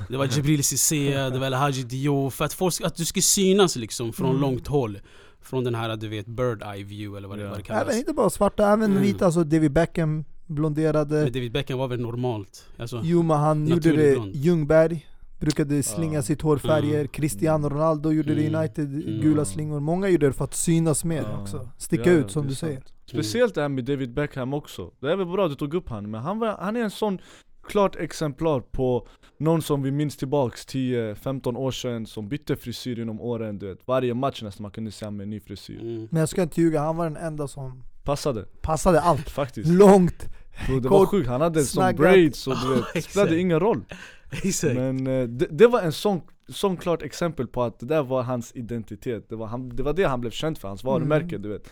Det 0.09 0.17
var 0.17 0.27
Jibril 0.27 0.65
Cissé, 0.65 1.11
det 1.31 1.39
var 1.39 1.47
El 1.47 1.55
Hadji 1.55 1.83
Diop 1.83 2.33
För 2.33 2.45
att, 2.45 2.53
folk, 2.53 2.81
att 2.81 2.97
du 2.97 3.05
skulle 3.05 3.23
synas 3.23 3.77
liksom 3.77 4.13
från 4.13 4.31
Mm. 4.31 4.41
långt 4.41 4.67
håll 4.67 4.99
Från 5.41 5.65
den 5.65 5.75
här 5.75 5.97
du 5.97 6.09
vet 6.09 6.27
bird 6.27 6.63
eye 6.63 6.85
view 6.85 7.17
eller 7.19 7.29
vad 7.29 7.39
det, 7.39 7.45
Ja. 7.45 7.51
vad 7.51 7.59
det 7.59 7.63
kallas 7.63 7.83
Även 7.83 7.97
inte 7.99 8.13
bara 8.13 8.31
svarta, 8.31 8.73
även 8.73 8.91
Mm. 8.91 9.03
vita, 9.03 9.25
alltså 9.27 9.45
David 9.45 9.73
Beckham 9.73 10.25
blonderade 10.51 11.15
Men 11.15 11.33
David 11.33 11.53
Beckham 11.53 11.79
var 11.79 11.89
väl 11.89 12.01
normalt? 12.01 12.67
Alltså, 12.79 13.01
Juma 13.05 13.37
han 13.37 13.67
gjorde 13.69 13.97
det, 13.97 14.13
blond. 14.13 14.35
Ljungberg 14.37 15.07
brukade 15.41 15.83
slinga 15.83 16.15
Ja. 16.19 16.23
sitt 16.23 16.43
hår 16.43 16.57
färger, 16.59 16.95
Mm. 16.95 17.09
Cristiano 17.09 17.69
Ronaldo 17.69 18.13
gjorde 18.13 18.35
det 18.35 18.47
Mm. 18.47 18.61
United, 18.61 18.89
Mm. 18.95 19.21
gula 19.21 19.45
slingor 19.45 19.81
Många 19.81 20.09
gjorde 20.09 20.27
det 20.27 20.33
för 20.33 20.45
att 20.45 20.55
synas 20.55 21.05
mer 21.05 21.23
Ja. 21.23 21.41
också, 21.43 21.69
sticka 21.79 22.13
Ja, 22.13 22.19
ut 22.19 22.31
som 22.31 22.43
det 22.43 22.49
du 22.49 22.55
sant. 22.55 22.71
säger 22.71 22.83
Speciellt 23.07 23.55
det 23.55 23.61
här 23.61 23.69
med 23.69 23.85
David 23.85 24.15
Beckham 24.15 24.55
också 24.55 24.91
Det 25.01 25.13
är 25.13 25.17
väl 25.17 25.27
bra 25.27 25.45
att 25.45 25.51
du 25.51 25.57
tog 25.57 25.75
upp 25.75 25.89
han, 25.89 26.11
men 26.11 26.21
han, 26.21 26.39
var, 26.39 26.57
han 26.61 26.77
är 26.77 26.81
en 26.81 26.91
sån 26.91 27.19
klart 27.63 27.97
exemplar 27.97 28.61
på 28.61 29.07
någon 29.39 29.63
som 29.63 29.83
vi 29.83 29.91
minns 29.91 30.17
tillbaks 30.17 30.67
10-15 30.67 31.57
år 31.57 31.71
sedan 31.71 32.07
som 32.07 32.29
bytte 32.29 32.57
frisyr 32.57 32.97
genom 32.97 33.21
åren 33.21 33.59
du 33.59 33.67
vet 33.67 33.87
Varje 33.87 34.15
match 34.15 34.43
nästan 34.43 34.63
man 34.63 34.71
kunde 34.71 34.91
se 34.91 35.05
han 35.05 35.17
med 35.17 35.25
en 35.25 35.31
ny 35.31 35.41
frisyr 35.41 35.81
mm. 35.81 36.09
Men 36.11 36.21
jag 36.21 36.29
ska 36.29 36.43
inte 36.43 36.61
ljuga, 36.61 36.81
han 36.81 36.97
var 36.97 37.05
den 37.05 37.17
enda 37.17 37.49
som 37.49 37.83
Passade, 38.11 38.45
passade 38.61 39.01
allt. 39.01 39.31
Faktiskt. 39.31 39.69
Långt! 39.69 40.29
Bro, 40.67 40.81
Det 40.81 40.89
var 40.89 40.99
Kort, 40.99 41.09
sjukt, 41.09 41.29
han 41.29 41.41
hade 41.41 41.61
som 41.61 41.67
snaggat. 41.67 41.97
braids 41.97 42.47
och 42.47 42.55
du 42.63 42.75
vet, 42.75 42.85
det 42.95 43.03
spelade 43.03 43.39
ingen 43.39 43.61
roll. 43.61 43.85
Exakt. 44.31 44.75
Men 44.75 45.07
eh, 45.07 45.29
det, 45.29 45.47
det 45.51 45.67
var 45.67 45.81
en 45.81 45.93
sån, 45.93 46.21
sån 46.49 46.77
klart 46.77 47.03
exempel 47.03 47.47
på 47.47 47.63
att 47.63 47.79
det 47.81 47.87
där 47.87 48.03
var 48.03 48.23
hans 48.23 48.53
identitet. 48.57 49.29
Det 49.29 49.37
var, 49.37 49.47
han, 49.47 49.69
det, 49.77 49.83
var 49.83 49.93
det 49.93 50.05
han 50.05 50.21
blev 50.21 50.31
känd 50.31 50.59
för, 50.59 50.69
hans 50.69 50.85
varumärke 50.85 51.25
Mm. 51.37 51.43
du 51.43 51.49
vet. 51.49 51.69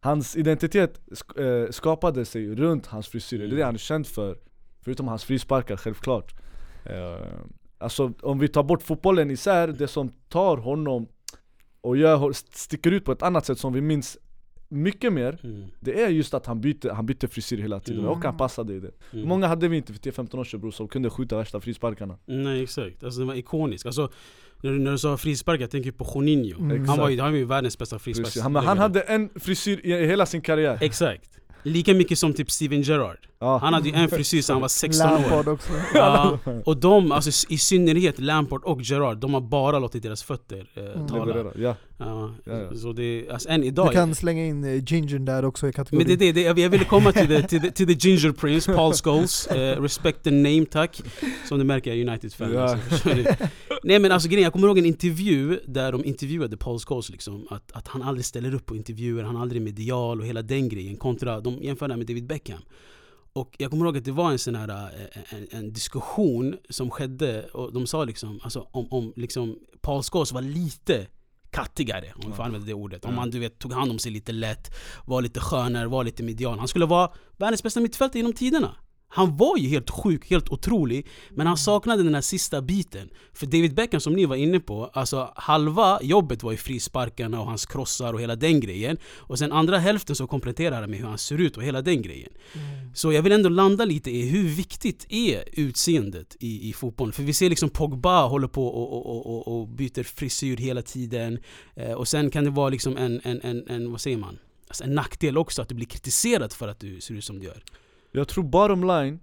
Hans 0.00 0.36
identitet 0.36 1.00
sk- 1.10 1.64
eh, 1.64 1.70
skapade 1.70 2.24
sig 2.24 2.54
runt 2.54 2.86
hans 2.86 3.08
frisyrer, 3.08 3.46
det 3.46 3.54
är 3.54 3.56
det 3.56 3.64
han 3.64 3.74
är 3.74 3.78
känd 3.78 4.06
för. 4.06 4.36
Förutom 4.84 5.08
hans 5.08 5.24
frisparkar, 5.24 5.76
självklart. 5.76 6.34
Eh, 6.84 7.26
alltså 7.78 8.12
om 8.22 8.38
vi 8.38 8.48
tar 8.48 8.62
bort 8.62 8.82
fotbollen 8.82 9.30
isär, 9.30 9.68
det 9.68 9.88
som 9.88 10.08
tar 10.28 10.56
honom 10.56 11.06
och 11.80 11.96
gör, 11.96 12.32
sticker 12.56 12.90
ut 12.90 13.04
på 13.04 13.12
ett 13.12 13.22
annat 13.22 13.46
sätt 13.46 13.58
som 13.58 13.72
vi 13.72 13.80
minns 13.80 14.18
mycket 14.72 15.12
mer 15.12 15.38
Mm. 15.42 15.64
Det 15.80 16.02
är 16.02 16.08
just 16.08 16.34
att 16.34 16.46
han 16.46 16.60
bytte, 16.60 16.92
han 16.92 17.06
bytte 17.06 17.28
frisyr 17.28 17.58
hela 17.58 17.80
tiden 17.80 18.00
Mm. 18.00 18.10
och 18.12 18.24
han 18.24 18.36
passade 18.36 18.74
i 18.74 18.80
det 18.80 18.90
Mm. 19.12 19.28
Många 19.28 19.46
hade 19.46 19.68
vi 19.68 19.76
inte 19.76 19.92
för 19.92 20.00
10-15 20.00 20.38
år 20.38 20.44
sedan 20.44 20.60
bror 20.60 20.70
som 20.70 20.88
kunde 20.88 21.10
skjuta 21.10 21.36
värsta 21.36 21.60
frisparkarna 21.60 22.18
Nej 22.26 22.62
exakt, 22.62 23.04
alltså 23.04 23.20
det 23.20 23.26
var 23.26 23.34
ikoniskt. 23.34 23.86
Alltså, 23.86 24.10
när, 24.62 24.70
du, 24.70 24.78
när 24.78 24.90
du 24.90 24.98
sa 24.98 25.16
frispark, 25.16 25.60
jag 25.60 25.70
tänker 25.70 25.92
på 25.92 26.12
Juninho. 26.14 26.60
Mm. 26.60 26.88
Han 26.88 26.98
var 26.98 27.08
ju, 27.08 27.20
han 27.20 27.32
var 27.32 27.38
ju 27.38 27.44
världens 27.44 27.78
bästa 27.78 27.98
frispark. 27.98 28.42
Han, 28.42 28.56
han 28.56 28.78
hade 28.78 29.00
en 29.00 29.30
frisyr 29.36 29.80
i 29.86 30.06
hela 30.06 30.26
sin 30.26 30.40
karriär 30.40 30.78
Exakt. 30.80 31.38
Lika 31.62 31.94
mycket 31.94 32.18
som 32.18 32.34
typ 32.34 32.50
Steven 32.50 32.82
Gerrard. 32.82 33.18
ja. 33.40 33.58
Han 33.58 33.74
hade 33.74 33.88
ju 33.88 33.94
en 33.94 34.08
frisyr 34.08 34.42
sedan 34.42 34.54
han 34.54 34.60
var 34.60 34.68
16 34.68 35.06
år. 35.12 35.18
Lampard 35.18 35.48
också. 35.48 35.72
Ja, 35.94 36.38
och 36.64 36.76
de, 36.76 37.12
alltså 37.12 37.46
i 37.52 37.58
synnerhet 37.58 38.18
Lampard 38.18 38.64
och 38.64 38.82
Gerrard, 38.82 39.18
de 39.18 39.34
har 39.34 39.40
bara 39.40 39.78
låtit 39.78 40.02
deras 40.02 40.22
fötter 40.22 40.66
eh, 40.74 40.82
Mm. 40.84 41.08
tala. 41.08 41.24
Leverera, 41.24 41.52
ja. 41.56 41.76
Ja, 41.98 42.30
Ja, 42.44 42.52
ja. 42.70 42.76
Så 42.76 42.92
det, 42.92 43.26
alltså 43.32 43.48
än 43.48 43.60
Du 43.60 43.66
idag. 43.66 43.92
kan 43.92 44.14
slänga 44.14 44.44
in 44.46 44.64
eh, 44.64 44.84
Gingern 44.86 45.24
där 45.24 45.44
också 45.44 45.68
i 45.68 45.72
kategorin. 45.72 46.08
Men 46.08 46.18
det 46.18 46.28
är 46.28 46.32
det, 46.32 46.52
det, 46.52 46.60
jag 46.62 46.70
ville 46.70 46.84
komma 46.84 47.12
till 47.12 47.26
the, 47.26 47.42
till 47.42 47.60
the, 47.60 47.70
till 47.70 47.86
the 47.98 48.08
Ginger 48.08 48.32
Prince, 48.32 48.74
Paul 48.74 48.92
Scholes. 48.94 49.46
Eh, 49.52 49.82
respect 49.82 50.22
the 50.24 50.30
name 50.30 50.64
tack. 50.70 51.00
Som 51.48 51.58
du 51.58 51.64
märker, 51.64 51.90
jag 51.90 52.00
är 52.00 52.08
United-fan. 52.08 52.52
Ja. 52.52 52.60
Alltså, 52.90 53.08
du? 53.08 53.24
Nej 53.82 53.98
men 53.98 54.12
alltså 54.12 54.28
grejen, 54.28 54.42
jag 54.44 54.52
kommer 54.52 54.68
ihåg 54.68 54.78
en 54.78 54.86
intervju 54.86 55.60
där 55.66 55.92
de 55.92 56.04
intervjuade 56.04 56.56
Paul 56.56 56.78
Scholes 56.78 57.10
liksom. 57.10 57.46
Att, 57.50 57.72
att 57.72 57.88
han 57.88 58.02
aldrig 58.02 58.24
ställer 58.24 58.54
upp 58.54 58.66
på 58.66 58.76
intervjuer, 58.76 59.22
han 59.24 59.36
är 59.36 59.40
aldrig 59.40 59.62
medial 59.62 60.20
och 60.20 60.26
hela 60.26 60.42
den 60.42 60.68
grejen. 60.68 60.96
Kontra, 60.96 61.40
de 61.40 61.51
jämförde 61.60 61.96
med 61.96 62.06
David 62.06 62.26
Beckham. 62.26 62.60
Och 63.32 63.56
jag 63.58 63.70
kommer 63.70 63.84
ihåg 63.84 63.96
att 63.96 64.04
det 64.04 64.12
var 64.12 64.30
en 64.30 64.38
sån 64.38 64.54
här 64.54 64.68
eh, 64.68 65.36
en, 65.36 65.46
en 65.50 65.72
diskussion 65.72 66.56
som 66.68 66.90
skedde 66.90 67.42
och 67.42 67.72
de 67.72 67.86
sa 67.86 68.04
liksom, 68.04 68.40
alltså 68.42 68.68
om, 68.70 68.92
om 68.92 69.12
liksom 69.16 69.58
Paul 69.80 70.02
Scholes 70.02 70.32
var 70.32 70.42
lite 70.42 71.06
kattigare, 71.50 72.12
om 72.16 72.30
vi 72.30 72.36
får 72.36 72.42
använda 72.42 72.66
det 72.66 72.74
ordet. 72.74 73.04
Om 73.04 73.18
han 73.18 73.30
du 73.30 73.38
vet, 73.38 73.58
tog 73.58 73.72
hand 73.72 73.90
om 73.90 73.98
sig 73.98 74.12
lite 74.12 74.32
lätt, 74.32 74.74
var 75.06 75.22
lite 75.22 75.40
skönare, 75.40 75.86
var 75.86 76.04
lite 76.04 76.22
medial. 76.22 76.58
Han 76.58 76.68
skulle 76.68 76.86
vara 76.86 77.10
världens 77.36 77.62
bästa 77.62 77.80
mittfältare 77.80 78.18
genom 78.18 78.32
tiderna. 78.32 78.76
Han 79.14 79.36
var 79.36 79.56
ju 79.56 79.68
helt 79.68 79.90
sjuk, 79.90 80.30
helt 80.30 80.48
otrolig, 80.48 81.06
men 81.30 81.46
han 81.46 81.56
saknade 81.56 82.02
den 82.02 82.14
här 82.14 82.20
sista 82.20 82.62
biten. 82.62 83.10
För 83.32 83.46
David 83.46 83.74
Beckham 83.74 84.00
som 84.00 84.12
ni 84.12 84.26
var 84.26 84.36
inne 84.36 84.60
på, 84.60 84.90
alltså 84.92 85.32
halva 85.36 85.98
jobbet 86.02 86.42
var 86.42 86.50
ju 86.50 86.56
frisparkarna 86.56 87.40
och 87.40 87.46
hans 87.46 87.66
krossar 87.66 88.12
och 88.12 88.20
hela 88.20 88.36
den 88.36 88.60
grejen. 88.60 88.96
Och 89.16 89.38
sen 89.38 89.52
andra 89.52 89.78
hälften 89.78 90.16
så 90.16 90.26
kompletterar 90.26 90.80
han 90.80 90.90
med 90.90 90.98
hur 90.98 91.06
han 91.06 91.18
ser 91.18 91.38
ut 91.38 91.56
och 91.56 91.62
hela 91.62 91.82
den 91.82 92.02
grejen. 92.02 92.32
Mm. 92.54 92.94
Så 92.94 93.12
jag 93.12 93.22
vill 93.22 93.32
ändå 93.32 93.48
landa 93.48 93.84
lite 93.84 94.10
i 94.10 94.28
hur 94.28 94.48
viktigt 94.48 95.06
är 95.08 95.44
utseendet 95.52 96.36
i, 96.40 96.68
i 96.68 96.72
fotbollen? 96.72 97.12
För 97.12 97.22
vi 97.22 97.32
ser 97.32 97.48
liksom 97.48 97.70
Pogba 97.70 98.26
håller 98.26 98.48
på 98.48 98.66
och, 98.66 98.92
och, 98.92 99.06
och, 99.06 99.26
och, 99.26 99.60
och 99.60 99.68
byter 99.68 100.02
frisyr 100.02 100.56
hela 100.56 100.82
tiden. 100.82 101.38
Eh, 101.74 101.92
och 101.92 102.08
sen 102.08 102.30
kan 102.30 102.44
det 102.44 102.50
vara 102.50 102.68
liksom 102.68 102.96
en, 102.96 103.20
en, 103.24 103.40
en, 103.42 103.68
en 103.68 103.90
vad 103.90 104.00
säger 104.00 104.16
man? 104.16 104.38
Alltså 104.68 104.84
en 104.84 104.94
nackdel 104.94 105.38
också 105.38 105.62
att 105.62 105.68
du 105.68 105.74
blir 105.74 105.86
kritiserad 105.86 106.52
för 106.52 106.68
att 106.68 106.80
du 106.80 107.00
ser 107.00 107.14
ut 107.14 107.24
som 107.24 107.38
du 107.38 107.46
gör. 107.46 107.62
Jag 108.12 108.28
tror 108.28 108.44
bottom 108.44 108.84
line, 108.84 109.20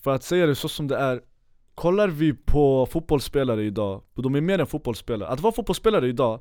för 0.00 0.14
att 0.14 0.22
säga 0.22 0.46
det 0.46 0.54
så 0.54 0.68
som 0.68 0.88
det 0.88 0.96
är 0.96 1.20
Kollar 1.74 2.08
vi 2.08 2.34
på 2.34 2.86
fotbollsspelare 2.86 3.62
idag, 3.64 4.02
de 4.14 4.34
är 4.34 4.40
mer 4.40 4.58
än 4.58 4.66
fotbollsspelare. 4.66 5.28
Att 5.28 5.40
vara 5.40 5.52
fotbollsspelare 5.52 6.08
idag, 6.08 6.40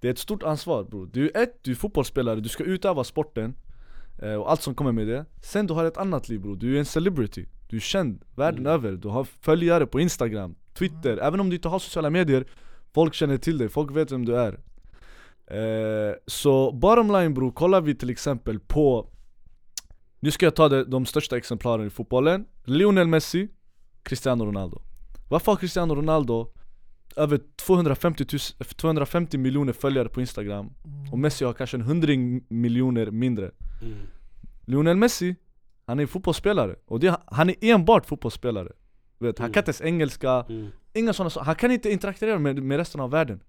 det 0.00 0.08
är 0.08 0.12
ett 0.12 0.18
stort 0.18 0.42
ansvar 0.42 0.84
bror. 0.84 1.10
Du 1.12 1.30
är 1.34 1.42
ett, 1.42 1.58
du 1.62 1.70
är 1.70 1.74
fotbollsspelare, 1.74 2.40
du 2.40 2.48
ska 2.48 2.64
utöva 2.64 3.04
sporten 3.04 3.54
eh, 4.22 4.34
Och 4.34 4.50
allt 4.50 4.62
som 4.62 4.74
kommer 4.74 4.92
med 4.92 5.06
det. 5.06 5.24
Sen 5.42 5.66
du 5.66 5.74
har 5.74 5.84
ett 5.84 5.96
annat 5.96 6.28
liv 6.28 6.40
bror, 6.40 6.56
du 6.56 6.74
är 6.74 6.78
en 6.78 6.84
celebrity. 6.84 7.46
Du 7.68 7.76
är 7.76 7.80
känd 7.80 8.22
världen 8.36 8.60
Mm. 8.60 8.72
över, 8.72 8.92
du 8.92 9.08
har 9.08 9.24
följare 9.24 9.86
på 9.86 10.00
instagram, 10.00 10.54
twitter. 10.74 11.16
Även 11.16 11.40
om 11.40 11.50
du 11.50 11.56
inte 11.56 11.68
har 11.68 11.78
sociala 11.78 12.10
medier 12.10 12.44
Folk 12.94 13.14
känner 13.14 13.36
till 13.36 13.58
dig, 13.58 13.68
folk 13.68 13.96
vet 13.96 14.12
vem 14.12 14.24
du 14.26 14.36
är. 14.36 14.60
Eh, 15.46 16.14
Så 16.26 16.72
bottom 16.72 17.10
line 17.12 17.34
bror, 17.34 17.50
kollar 17.52 17.80
vi 17.80 17.94
till 17.94 18.10
exempel 18.10 18.60
på 18.60 19.06
nu 20.20 20.30
ska 20.30 20.46
jag 20.46 20.54
ta 20.56 20.68
det, 20.68 20.84
de 20.84 21.06
största 21.06 21.36
exemplaren 21.36 21.86
i 21.86 21.90
fotbollen. 21.90 22.46
Lionel 22.64 23.06
Messi, 23.08 23.48
Cristiano 24.02 24.44
Ronaldo. 24.46 24.82
Varför 25.28 25.52
har 25.52 25.56
Cristiano 25.56 25.94
Ronaldo 25.94 26.52
över 27.16 27.40
250, 27.56 28.24
000, 28.32 28.38
250 28.76 29.38
miljoner 29.38 29.72
följare 29.72 30.08
på 30.08 30.20
Instagram? 30.20 30.72
Och 31.12 31.18
Messi 31.18 31.44
har 31.44 31.52
kanske 31.52 31.76
en 31.76 31.82
hundring 31.82 32.44
miljoner 32.48 33.10
mindre. 33.10 33.50
Mm. 33.82 33.94
Lionel 34.64 34.96
Messi, 34.96 35.36
han 35.86 36.00
är 36.00 36.06
fotbollsspelare. 36.06 36.76
Och 36.86 37.00
det, 37.00 37.16
han 37.26 37.50
är 37.50 37.54
enbart 37.60 38.06
fotbollsspelare. 38.06 38.72
Vet, 39.18 39.38
Han 39.38 39.44
Mm. 39.46 39.52
kan 39.52 39.60
inte 39.60 39.68
ens 39.70 39.80
engelska, 39.80 40.44
Mm. 40.48 40.68
inga 40.92 41.12
sådana 41.12 41.30
saker, 41.30 41.46
han 41.46 41.54
kan 41.56 41.70
inte 41.70 41.90
interagera 41.92 42.38
med, 42.38 42.62
med 42.62 42.78
resten 42.78 43.00
av 43.00 43.10
världen. 43.10 43.40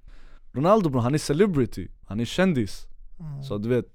Ronaldo 0.54 0.90
bro, 0.90 1.00
han 1.00 1.14
är 1.14 1.18
celebrity, 1.18 1.88
han 2.08 2.20
är 2.20 2.26
kändis. 2.26 2.88
Mm. 3.20 3.44
så 3.44 3.58
du 3.58 3.70
vet, 3.70 3.86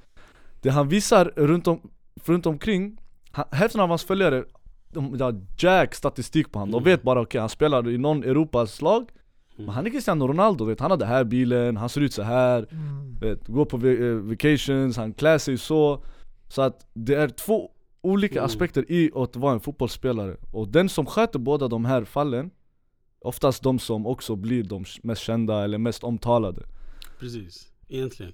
det 0.61 0.68
han 0.71 0.88
visar 0.88 1.33
runt, 1.37 1.66
om, 1.66 1.80
runt 2.28 2.47
omkring 2.47 2.99
Hälften 3.50 3.80
av 3.80 3.88
hans 3.88 4.04
följare, 4.04 4.45
de 4.92 5.21
har 5.21 5.40
jack 5.59 5.95
statistik 5.95 6.52
på 6.52 6.59
honom 6.59 6.75
Mm. 6.75 6.85
De 6.85 6.90
vet 6.90 7.02
bara 7.02 7.21
okej, 7.21 7.40
han 7.40 7.49
spelar 7.49 7.88
i 7.90 7.99
någon 7.99 8.25
Europas 8.25 8.80
lag 8.83 9.09
Mm. 9.59 9.66
Men 9.66 9.75
han 9.75 9.87
är 9.87 9.90
Cristiano 9.90 10.26
Ronaldo, 10.28 10.64
vet, 10.64 10.80
han 10.80 10.90
har 10.90 10.99
den 10.99 11.09
här 11.09 11.25
bilen, 11.25 11.76
han 11.76 11.88
ser 11.88 12.00
ut 12.00 12.12
så 12.12 12.23
här 12.23 12.66
Mm. 12.71 13.14
vet, 13.21 13.47
Går 13.47 13.64
på 13.64 13.87
eh, 13.87 14.14
vacations, 14.14 14.97
han 14.97 15.12
klär 15.12 15.38
sig 15.38 15.59
så 15.59 16.02
Så 16.49 16.62
att 16.62 16.87
det 16.95 17.14
är 17.14 17.28
två 17.28 17.71
olika 18.02 18.38
Mm. 18.38 18.45
aspekter 18.47 18.92
i 18.92 19.11
att 19.14 19.37
vara 19.37 19.52
en 19.52 19.61
fotbollsspelare 19.61 20.37
Och 20.52 20.68
den 20.68 20.88
som 20.88 21.06
sköter 21.06 21.38
båda 21.38 21.68
de 21.68 21.85
här 21.85 22.04
fallen 22.04 22.50
Oftast 23.21 23.62
de 23.62 23.78
som 23.78 24.06
också 24.06 24.37
blir 24.37 24.62
de 24.62 24.85
mest 25.02 25.23
kända 25.23 25.64
eller 25.64 25.78
mest 25.78 26.04
omtalade 26.04 26.62
Precis, 27.21 27.68
egentligen. 27.88 28.33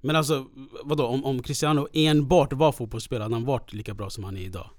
Men 0.00 0.16
alltså, 0.16 0.46
vadå? 0.84 1.06
Om, 1.06 1.24
om 1.24 1.42
Cristiano 1.42 1.88
enbart 1.92 2.52
var 2.52 2.72
fotbollsspelare, 2.72 3.22
hade 3.22 3.34
han 3.34 3.44
varit 3.44 3.72
lika 3.72 3.94
bra 3.94 4.10
som 4.10 4.24
han 4.24 4.36
är 4.36 4.40
idag? 4.40 4.70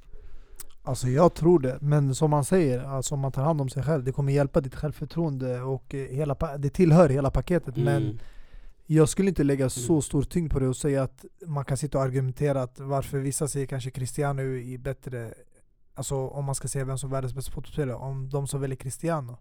Alltså 0.84 1.08
jag 1.08 1.34
tror 1.34 1.60
det, 1.60 1.78
men 1.82 2.16
som 2.16 2.30
man 2.32 2.46
säger, 2.46 2.84
alltså 2.84 3.14
om 3.14 3.20
man 3.20 3.32
tar 3.32 3.44
hand 3.44 3.62
om 3.62 3.70
sig 3.70 3.84
själv, 3.84 4.04
det 4.04 4.12
kommer 4.12 4.34
hjälpa 4.34 4.62
ditt 4.62 4.76
självförtroende 4.76 5.62
och 5.62 5.96
eh, 5.96 6.08
hela, 6.08 6.58
det 6.58 6.70
tillhör 6.70 7.10
hela 7.10 7.32
paketet. 7.32 7.76
Men 7.78 8.04
Mm. 8.04 8.18
jag 8.86 9.10
skulle 9.10 9.30
inte 9.30 9.44
lägga 9.44 9.70
så 9.70 9.94
Mm. 9.94 10.02
stor 10.02 10.24
tyngd 10.24 10.52
på 10.52 10.60
det 10.60 10.68
och 10.68 10.76
säga 10.78 11.04
att 11.04 11.26
man 11.46 11.66
kan 11.66 11.78
sitta 11.78 11.98
och 11.98 12.04
argumentera 12.04 12.62
att 12.62 12.80
varför 12.80 13.18
vissa 13.18 13.48
säger 13.48 13.66
kanske 13.66 13.92
Cristiano 13.92 14.42
är 14.42 14.78
bättre, 14.78 15.34
alltså 15.96 16.16
om 16.16 16.46
man 16.46 16.56
ska 16.56 16.68
säga 16.68 16.86
vem 16.86 16.98
som 16.98 17.10
är 17.10 17.16
världens 17.16 17.34
bästa 17.34 17.52
fotbollsspelare, 17.52 17.96
om 17.96 18.30
de 18.30 18.48
som 18.48 18.62
väljer 18.62 18.78
Cristiano. 18.78 19.38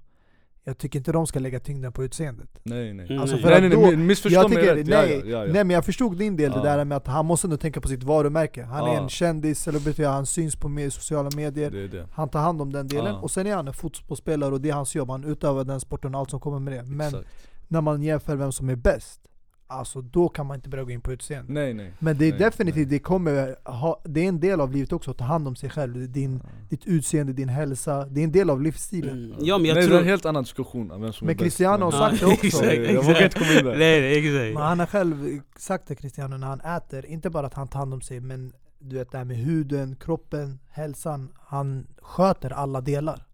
Jag 0.71 0.79
tycker 0.79 0.99
inte 0.99 1.13
de 1.13 1.27
ska 1.27 1.39
lägga 1.39 1.61
tyngden 1.61 1.93
på 1.93 2.05
utseendet. 2.05 2.49
Nej 2.63 2.93
nej 2.95 3.07
Mm. 3.07 3.21
Alltså 3.21 3.37
Nej. 3.37 3.43
för 3.43 3.51
Nej 3.51 3.61
nej, 3.61 3.71
då, 3.71 3.81
nej 3.81 3.97
missförstå 3.97 4.49
mig 4.49 4.75
rätt, 4.75 4.87
nej, 4.87 5.13
ja, 5.25 5.31
ja, 5.31 5.47
ja. 5.47 5.53
nej 5.53 5.65
men 5.65 5.71
jag 5.71 5.85
förstod 5.85 6.19
din 6.19 6.37
del, 6.37 6.53
Ja. 6.55 6.63
det 6.63 6.69
där 6.69 6.85
med 6.85 6.97
att 6.97 7.07
han 7.07 7.27
måste 7.27 7.49
nog 7.49 7.61
tänka 7.61 7.81
på 7.81 7.89
sitt 7.89 8.03
varumärke. 8.03 8.63
Han 8.63 8.89
är 8.91 8.95
en 9.03 9.09
kändis, 9.09 9.59
celebrity, 9.63 10.05
han 10.05 10.27
syns 10.27 10.57
på 10.57 10.69
med 10.69 10.93
sociala 10.93 11.31
medier. 11.37 11.71
Det 11.71 11.89
det 11.89 12.07
Han 12.13 12.29
tar 12.29 12.41
hand 12.41 12.63
om 12.63 12.73
den 12.73 12.89
delen, 12.89 13.15
Ja. 13.15 13.21
och 13.21 13.31
sen 13.31 13.47
är 13.47 13.55
han 13.57 13.69
en 13.69 13.75
fotbollsspelare 13.75 14.53
och 14.53 14.61
det 14.61 14.69
är 14.71 14.75
hans 14.75 14.95
jobb. 14.95 15.11
Han 15.11 15.25
utövar 15.25 15.65
den 15.65 15.81
sporten 15.81 16.15
och 16.15 16.21
allt 16.21 16.31
som 16.31 16.41
kommer 16.41 16.59
med 16.59 16.73
det. 16.73 16.83
Men 16.83 17.07
Exakt. 17.07 17.27
när 17.69 17.81
man 17.81 18.03
jämför 18.03 18.37
vem 18.37 18.53
som 18.53 18.69
är 18.69 18.77
bäst, 18.77 19.21
alltså 19.71 20.01
då 20.01 20.29
kan 20.29 20.47
man 20.47 20.55
inte 20.55 20.69
börja 20.69 20.85
gå 20.85 20.91
in 20.91 21.01
på 21.01 21.13
utseende. 21.13 21.53
Nej 21.53 21.75
nej 21.75 21.93
Men 21.99 22.19
det 22.19 22.25
är 22.27 22.31
Nej, 22.31 22.39
definitivt, 22.39 22.77
nej. 22.77 22.85
det 22.87 22.99
kommer 22.99 23.57
ha, 23.71 24.01
det 24.05 24.21
är 24.25 24.29
en 24.29 24.41
del 24.41 24.61
av 24.61 24.73
livet 24.73 24.93
också, 24.93 25.11
att 25.11 25.19
ta 25.19 25.25
hand 25.25 25.49
om 25.49 25.57
sig 25.57 25.71
själv. 25.71 26.11
Din, 26.13 26.43
ditt 26.69 26.87
utseende, 26.87 27.33
din 27.33 27.49
hälsa, 27.49 28.07
det 28.07 28.21
är 28.21 28.25
en 28.25 28.33
del 28.33 28.51
av 28.51 28.63
livsstilen. 28.63 29.25
Mm. 29.25 29.37
Ja 29.41 29.59
men 29.59 29.67
jag 29.67 29.75
Nej 29.75 29.83
det 29.83 29.87
är 29.87 29.89
tror... 29.89 29.99
en 30.01 30.05
helt 30.07 30.27
annan 30.27 30.43
diskussion 30.43 30.91
om 30.91 31.01
vem 31.03 31.13
som 31.13 31.27
Men 31.27 31.35
är 31.35 31.39
Cristiano 31.39 31.85
har 31.85 31.93
sagt 31.93 32.21
det 32.21 32.27
också. 32.33 32.47
exakt, 32.47 32.65
Jag 32.67 32.85
exakt. 32.85 33.09
vågar 33.09 33.25
inte 33.25 33.39
komma 33.39 33.53
in 33.59 33.65
där 33.65 33.77
Nej, 33.79 34.01
nej, 34.01 34.19
exakt. 34.19 34.55
Men 34.55 34.63
han 34.63 34.79
har 34.79 34.87
själv 34.87 35.41
sagt 35.57 35.87
det 35.89 35.95
Cristiano 35.95 36.37
när 36.37 36.47
han 36.47 36.61
äter, 36.61 37.07
inte 37.07 37.31
bara 37.31 37.47
att 37.47 37.55
han 37.55 37.69
tar 37.69 37.79
hand 37.79 37.95
om 37.95 38.01
sig 38.01 38.21
men 38.21 38.53
du 38.79 38.97
vet 38.97 39.11
det 39.13 39.19
här 39.19 39.25
med 39.25 39.37
huden, 39.37 39.97
kroppen, 39.97 40.59
hälsan. 40.71 41.33
Han 41.41 41.87
sköter 42.03 42.51
alla 42.51 42.81
delar. 42.81 43.27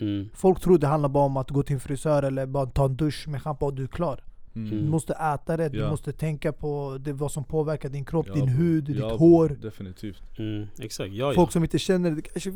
Mm. 0.00 0.28
Folk 0.34 0.60
tror 0.60 0.78
det 0.78 0.86
handlar 0.86 1.08
bara 1.08 1.24
om 1.24 1.36
att 1.36 1.50
gå 1.50 1.62
till 1.62 1.74
en 1.74 1.80
frisör 1.80 2.22
eller 2.22 2.46
bara 2.46 2.66
ta 2.66 2.84
en 2.84 2.96
dusch 2.96 3.28
med 3.28 3.42
schampo 3.42 3.66
och 3.66 3.74
du 3.74 3.82
är 3.82 3.86
klar. 3.86 4.24
Mm. 4.56 4.70
Du 4.70 4.90
måste 4.90 5.12
äta 5.12 5.58
rätt, 5.58 5.72
du 5.72 5.78
Ja. 5.78 5.90
måste 5.90 6.12
tänka 6.12 6.52
på 6.52 6.98
det, 7.00 7.12
vad 7.12 7.32
som 7.32 7.44
påverkar 7.44 7.88
din 7.88 8.04
kropp, 8.04 8.26
Ja, 8.28 8.34
din 8.34 8.48
hud, 8.48 8.88
Ja, 8.88 9.08
ditt 9.10 9.18
hår. 9.18 9.56
Definitivt 9.62 10.22
Mm. 10.38 10.66
Exakt, 10.78 11.12
ja, 11.12 11.26
ja. 11.26 11.34
Folk 11.34 11.52
som 11.52 11.62
inte 11.62 11.78
känner 11.78 12.10
det, 12.10 12.22
kanske 12.22 12.50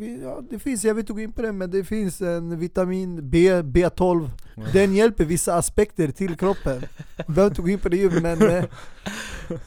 det 0.51 0.59
finns, 0.59 0.85
jag 0.85 0.95
vill 0.95 1.03
inte 1.03 1.13
gå 1.13 1.21
in 1.21 1.33
på 1.33 1.43
det 1.43 1.53
men 1.53 1.71
det 1.71 1.85
finns 1.85 2.21
en 2.21 2.59
vitamin 2.59 3.31
B, 3.31 3.63
B12 3.63 4.29
Ja. 4.55 4.63
Den 4.73 4.95
hjälper 4.95 5.25
vissa 5.25 5.55
aspekter 5.57 6.09
till 6.09 6.37
kroppen 6.37 6.81
Vi 7.17 7.35
behöver 7.35 7.51
inte 7.51 7.63
gå 7.63 7.69
in 7.69 7.79
på 7.79 7.89
det 7.89 8.23
men 8.23 8.65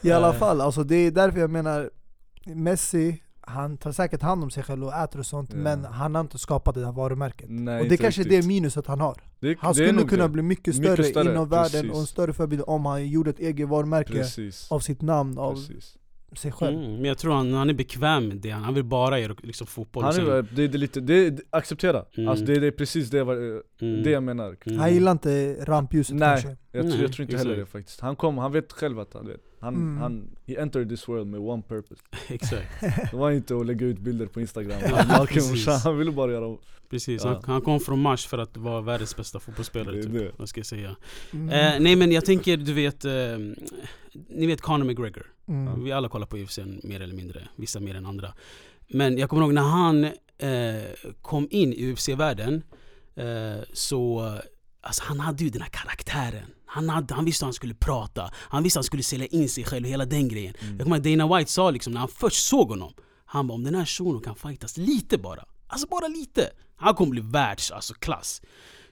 I 0.02 0.10
alla 0.12 0.32
fall, 0.32 0.60
alltså 0.60 0.84
det 0.84 0.96
är 0.96 1.10
därför 1.10 1.40
jag 1.40 1.50
menar 1.50 1.90
Messi, 2.46 3.20
han 3.46 3.76
tar 3.76 3.92
säkert 3.92 4.22
hand 4.22 4.42
om 4.44 4.50
sig 4.50 4.62
själv 4.62 4.84
och 4.84 4.94
äter 4.94 5.18
och 5.18 5.26
sånt 5.26 5.50
Ja. 5.52 5.58
Men 5.58 5.84
han 5.84 6.14
har 6.14 6.20
inte 6.20 6.38
skapat 6.38 6.74
det 6.74 6.84
här 6.84 6.92
varumärket 6.92 7.46
Nej, 7.50 7.74
Och 7.74 7.78
det 7.78 7.84
inte 7.94 8.02
kanske 8.02 8.22
är 8.22 8.28
det 8.28 8.46
minuset 8.46 8.86
han 8.86 9.00
har 9.00 9.22
det, 9.40 9.56
Han 9.60 9.74
det 9.74 9.84
är 9.84 9.88
skulle 9.88 10.08
kunna 10.08 10.22
det. 10.22 10.28
bli 10.28 10.42
mycket 10.42 10.66
Mycket 10.78 10.92
större, 10.94 11.04
större, 11.04 11.32
inom 11.32 11.48
världen 11.48 11.70
precis. 11.70 11.90
och 11.92 11.98
en 11.98 12.06
större 12.06 12.32
förebild 12.32 12.62
om 12.66 12.86
han 12.86 13.08
gjorde 13.08 13.30
ett 13.30 13.38
eget 13.38 13.68
varumärke 13.68 14.12
Precis, 14.12 14.72
av 14.72 14.80
sitt 14.80 15.02
namn, 15.02 15.38
av 15.38 15.54
precis 15.54 15.98
sig 16.38 16.52
själv. 16.52 16.78
Mm, 16.78 16.92
men 16.92 17.04
jag 17.04 17.18
tror 17.18 17.34
han, 17.34 17.52
han 17.52 17.70
är 17.70 17.74
bekväm 17.74 18.28
med 18.28 18.36
det, 18.36 18.50
han 18.50 18.74
vill 18.74 18.84
bara 18.84 19.18
göra 19.20 19.36
liksom, 19.42 19.66
fotboll. 19.66 20.04
Han 20.04 20.14
är, 20.14 20.42
det, 20.42 20.68
det 20.68 20.76
är 20.76 20.78
lite, 20.78 21.00
det, 21.00 21.40
acceptera. 21.50 22.04
Mm. 22.16 22.28
Alltså 22.28 22.44
det, 22.44 22.60
det 22.60 22.66
är 22.66 22.70
precis 22.70 23.10
det, 23.10 23.20
mm, 23.20 23.62
det 24.02 24.10
jag 24.10 24.22
menar. 24.22 24.56
mm. 24.66 24.78
Han 24.78 24.94
gillar 24.94 25.12
inte 25.12 25.56
rampljuset 25.64 26.16
Nej. 26.16 26.42
kanske. 26.42 26.56
Jag, 26.72 26.84
Nej, 26.86 27.00
jag 27.00 27.12
tror 27.12 27.22
inte 27.26 27.36
heller 27.36 27.56
det 27.56 27.66
faktiskt. 27.66 28.00
Han 28.00 28.16
kom, 28.16 28.38
han 28.38 28.52
vet 28.52 28.72
själv 28.72 28.98
att 29.00 29.14
han 29.14 29.26
vet. 29.26 29.40
Han, 29.64 29.74
Mm. 29.74 29.96
han, 29.98 30.30
he 30.46 30.54
entered 30.60 30.88
this 30.88 31.08
world 31.08 31.26
med 31.26 31.40
one 31.40 31.62
purpose. 31.62 32.00
Exakt, 32.28 32.80
Det 33.10 33.16
var 33.16 33.30
inte 33.30 33.56
att 33.56 33.66
lägga 33.66 33.86
ut 33.86 33.98
bilder 33.98 34.26
på 34.26 34.40
instagram, 34.40 34.80
Ja, 34.90 35.26
Han 35.84 35.98
ville 35.98 36.10
bara 36.10 36.32
göra 36.32 36.56
precis. 36.90 37.24
Ja. 37.24 37.30
Han, 37.30 37.42
han 37.46 37.60
kom 37.60 37.80
från 37.80 38.00
Mars 38.02 38.26
för 38.26 38.38
att 38.38 38.56
vara 38.56 38.80
världens 38.80 39.16
bästa 39.16 39.38
Det 39.38 39.44
fotbollsspelare 39.44 39.98
är 39.98 40.02
typ. 40.02 40.12
det. 40.12 40.30
Vad 40.36 40.48
ska 40.48 40.58
jag 40.60 40.66
säga? 40.66 40.96
Mm. 41.32 41.48
Eh, 41.48 41.80
nej 41.80 41.96
men 41.96 42.12
jag 42.12 42.24
tänker, 42.24 42.56
du 42.56 42.72
vet, 42.72 43.04
eh, 43.04 43.12
ni 44.28 44.46
vet 44.46 44.60
Conor 44.60 44.84
McGregor. 44.84 45.26
Mm. 45.48 45.84
Vi 45.84 45.92
alla 45.92 46.08
kollar 46.08 46.26
på 46.26 46.36
UFC 46.38 46.58
mer 46.82 47.00
eller 47.00 47.14
mindre, 47.14 47.48
vissa 47.56 47.80
mer 47.80 47.94
än 47.94 48.06
andra. 48.06 48.34
Men 48.88 49.18
jag 49.18 49.30
kommer 49.30 49.42
ihåg 49.42 49.54
när 49.54 49.62
han 49.62 50.04
eh, 50.38 51.10
kom 51.22 51.48
in 51.50 51.72
i 51.72 51.92
UFC-världen 51.92 52.62
eh, 53.16 53.62
så 53.72 54.32
Alltså 54.86 55.02
han 55.04 55.20
hade 55.20 55.44
ju 55.44 55.50
den 55.50 55.62
här 55.62 55.68
karaktären. 55.68 56.46
Han, 56.74 56.88
hade, 56.88 57.14
han 57.14 57.24
visste 57.24 57.44
hur 57.44 57.46
han 57.46 57.54
skulle 57.54 57.74
prata, 57.74 58.30
han 58.34 58.62
visste 58.62 58.76
hur 58.76 58.80
han 58.80 58.84
skulle 58.84 59.02
sälja 59.02 59.26
in 59.26 59.48
sig 59.48 59.64
själv 59.64 59.84
och 59.84 59.90
hela 59.90 60.04
den 60.04 60.28
grejen. 60.28 60.54
Mm. 60.60 60.76
Jag 60.76 60.84
kommer 60.84 60.96
ihåg 60.96 61.18
Dana 61.18 61.38
White 61.38 61.50
sa 61.50 61.70
liksom 61.70 61.92
när 61.92 62.00
han 62.00 62.08
först 62.08 62.46
såg 62.46 62.68
honom 62.68 62.92
Han 63.24 63.46
bara 63.46 63.54
om 63.54 63.64
den 63.64 63.74
här 63.74 63.84
shunon 63.84 64.22
kan 64.22 64.34
fightas 64.34 64.76
lite 64.76 65.18
bara. 65.18 65.44
Alltså 65.66 65.88
bara 65.88 66.08
lite. 66.08 66.50
Han 66.76 66.94
kommer 66.94 67.10
bli 67.10 67.20
världs, 67.20 67.70
alltså 67.70 67.94
klass. 67.94 68.42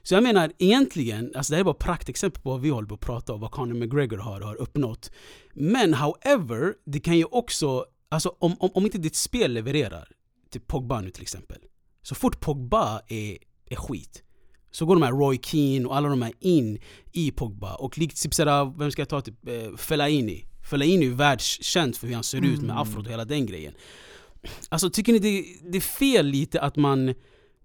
Så 0.03 0.13
jag 0.13 0.23
menar 0.23 0.51
egentligen, 0.57 1.31
alltså 1.35 1.51
det 1.51 1.55
här 1.55 1.59
är 1.59 1.65
bara 1.65 1.73
praktexempel 1.73 2.41
på 2.41 2.49
vad 2.49 2.61
vi 2.61 2.69
håller 2.69 2.87
på 2.87 2.95
att 2.95 2.99
prata 2.99 3.33
om 3.33 3.41
Vad 3.41 3.51
Conor 3.51 3.73
McGregor 3.73 4.17
har, 4.17 4.41
har 4.41 4.55
uppnått. 4.55 5.11
Men 5.53 5.93
however, 5.93 6.73
det 6.85 6.99
kan 6.99 7.17
ju 7.17 7.25
också 7.25 7.85
Alltså 8.09 8.35
om, 8.39 8.55
om, 8.59 8.69
om 8.73 8.85
inte 8.85 8.97
ditt 8.97 9.15
spel 9.15 9.53
levererar 9.53 10.07
Till 10.49 10.61
Pogba 10.61 11.01
nu 11.01 11.09
till 11.09 11.21
exempel 11.21 11.57
Så 12.01 12.15
fort 12.15 12.39
Pogba 12.39 13.01
är, 13.07 13.37
är 13.65 13.75
skit 13.75 14.23
så 14.73 14.85
går 14.85 14.95
de 14.95 15.01
här 15.03 15.11
Roy 15.11 15.39
Keane 15.43 15.85
och 15.85 15.95
alla 15.97 16.09
de 16.09 16.21
här 16.21 16.33
in 16.39 16.77
i 17.11 17.31
Pogba 17.31 17.75
och 17.75 17.97
likt 17.97 18.21
typ 18.23 18.33
såhär, 18.33 18.77
vem 18.79 18.91
ska 18.91 19.01
jag 19.01 19.09
ta 19.09 19.21
typ, 19.21 19.47
eh, 19.47 19.75
Fellaini 19.77 20.45
Fellaini 20.69 21.05
är 21.05 21.09
världskänd 21.09 21.95
för 21.95 22.07
hur 22.07 22.13
han 22.15 22.23
ser 22.23 22.37
ut 22.37 22.61
med 22.61 22.69
Mm. 22.69 22.77
afrot 22.77 23.05
och 23.05 23.11
hela 23.11 23.25
den 23.25 23.45
grejen 23.45 23.73
Alltså 24.69 24.89
tycker 24.89 25.13
ni 25.13 25.19
det, 25.19 25.45
det 25.71 25.77
är 25.77 25.81
fel 25.81 26.25
lite 26.27 26.61
att 26.61 26.75
man, 26.75 27.13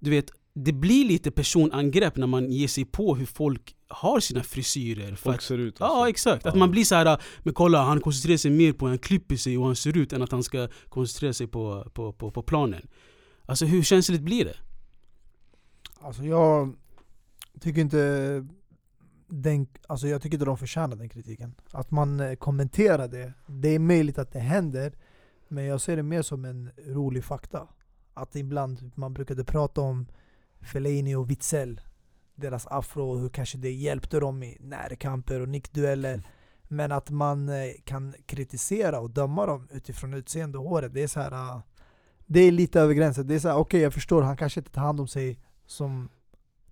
du 0.01 0.11
vet, 0.11 0.31
det 0.55 0.73
blir 0.73 1.05
lite 1.05 1.31
personangrepp 1.31 2.17
när 2.17 2.27
man 2.27 2.53
ger 2.53 2.69
sig 2.69 2.85
på 2.85 3.15
hur 3.17 3.27
folk 3.27 3.75
har 3.89 4.21
sina 4.21 4.43
frisyrer 4.43 5.09
för 5.09 5.17
Folk 5.17 5.37
att, 5.37 5.43
ser 5.43 5.59
ut 5.59 5.77
Ja 5.81 5.87
alltså. 5.87 6.09
exakt, 6.11 6.47
att 6.47 6.55
Ja. 6.55 6.59
man 6.59 6.71
blir 6.71 6.85
så 6.85 6.95
här 6.95 7.19
men 7.43 7.55
kolla 7.55 7.83
han 7.83 8.01
koncentrerar 8.01 8.37
sig 8.39 8.51
mer 8.51 8.73
på 8.73 8.85
hur 8.87 8.91
han 8.91 8.99
klipper 8.99 9.37
sig 9.37 9.57
och 9.57 9.63
hur 9.63 9.67
han 9.67 9.77
ser 9.77 9.97
ut 9.97 10.13
än 10.13 10.23
att 10.23 10.33
han 10.33 10.43
ska 10.43 10.69
koncentrera 10.89 11.33
sig 11.33 11.47
på, 11.47 11.91
på, 11.95 12.13
på, 12.13 12.31
på 12.31 12.43
planen 12.43 12.89
Alltså 13.47 13.65
hur 13.67 13.83
känsligt 13.83 14.21
blir 14.23 14.45
det? 14.45 14.57
Alltså 16.01 16.23
jag 16.25 16.75
tycker 17.61 17.81
inte 17.81 18.45
den, 19.29 19.67
alltså 19.87 20.09
jag 20.09 20.23
tycker 20.23 20.37
inte 20.37 20.45
de 20.45 20.59
förtjänar 20.59 20.97
den 20.97 21.09
kritiken. 21.09 21.55
Att 21.73 21.91
man 21.91 22.21
eh, 22.21 22.35
kommenterar 22.35 23.09
det, 23.09 23.33
det 23.47 23.69
är 23.69 23.79
möjligt 23.79 24.19
att 24.19 24.33
det 24.33 24.39
händer 24.39 24.93
Men 25.49 25.65
jag 25.65 25.81
ser 25.81 25.97
det 25.97 26.03
mer 26.03 26.23
som 26.23 26.45
en 26.45 26.71
rolig 26.87 27.25
fakta 27.25 27.69
Att 28.15 28.37
ibland, 28.37 28.91
man 28.95 29.15
brukade 29.15 29.45
prata 29.45 29.81
om 29.81 30.07
Fellaini 30.61 31.15
och 31.15 31.31
Witzel 31.31 31.81
Deras 32.35 32.67
afro 32.67 33.11
och 33.11 33.21
hur 33.21 33.29
kanske 33.29 33.59
det 33.59 33.73
hjälpte 33.73 34.21
dem 34.21 34.43
i 34.43 34.57
närkamper 34.61 35.41
och 35.41 35.49
nickdueller 35.49 36.23
Men 36.63 36.93
att 36.93 37.11
man 37.11 37.49
eh, 37.49 37.73
kan 37.85 38.15
kritisera 38.27 39.01
och 39.01 39.11
döma 39.11 39.47
dem 39.47 39.69
utifrån 39.71 40.15
utseende 40.15 40.59
och 40.59 40.65
håret 40.65 40.95
Det 40.95 41.03
är 41.03 41.09
så 41.09 41.21
här. 41.21 41.33
ah, 41.33 41.63
Det 42.27 42.41
är 42.41 42.53
lite 42.53 42.81
över 42.81 42.95
gränsen, 42.95 43.27
det 43.27 43.35
är 43.35 43.39
så 43.39 43.49
här, 43.49 43.57
okej 43.57 43.81
jag 43.81 43.95
förstår, 43.95 44.23
han 44.23 44.37
kanske 44.37 44.61
inte 44.61 44.71
tar 44.71 44.83
hand 44.83 45.01
om 45.01 45.09
sig 45.09 45.41
som 45.67 46.09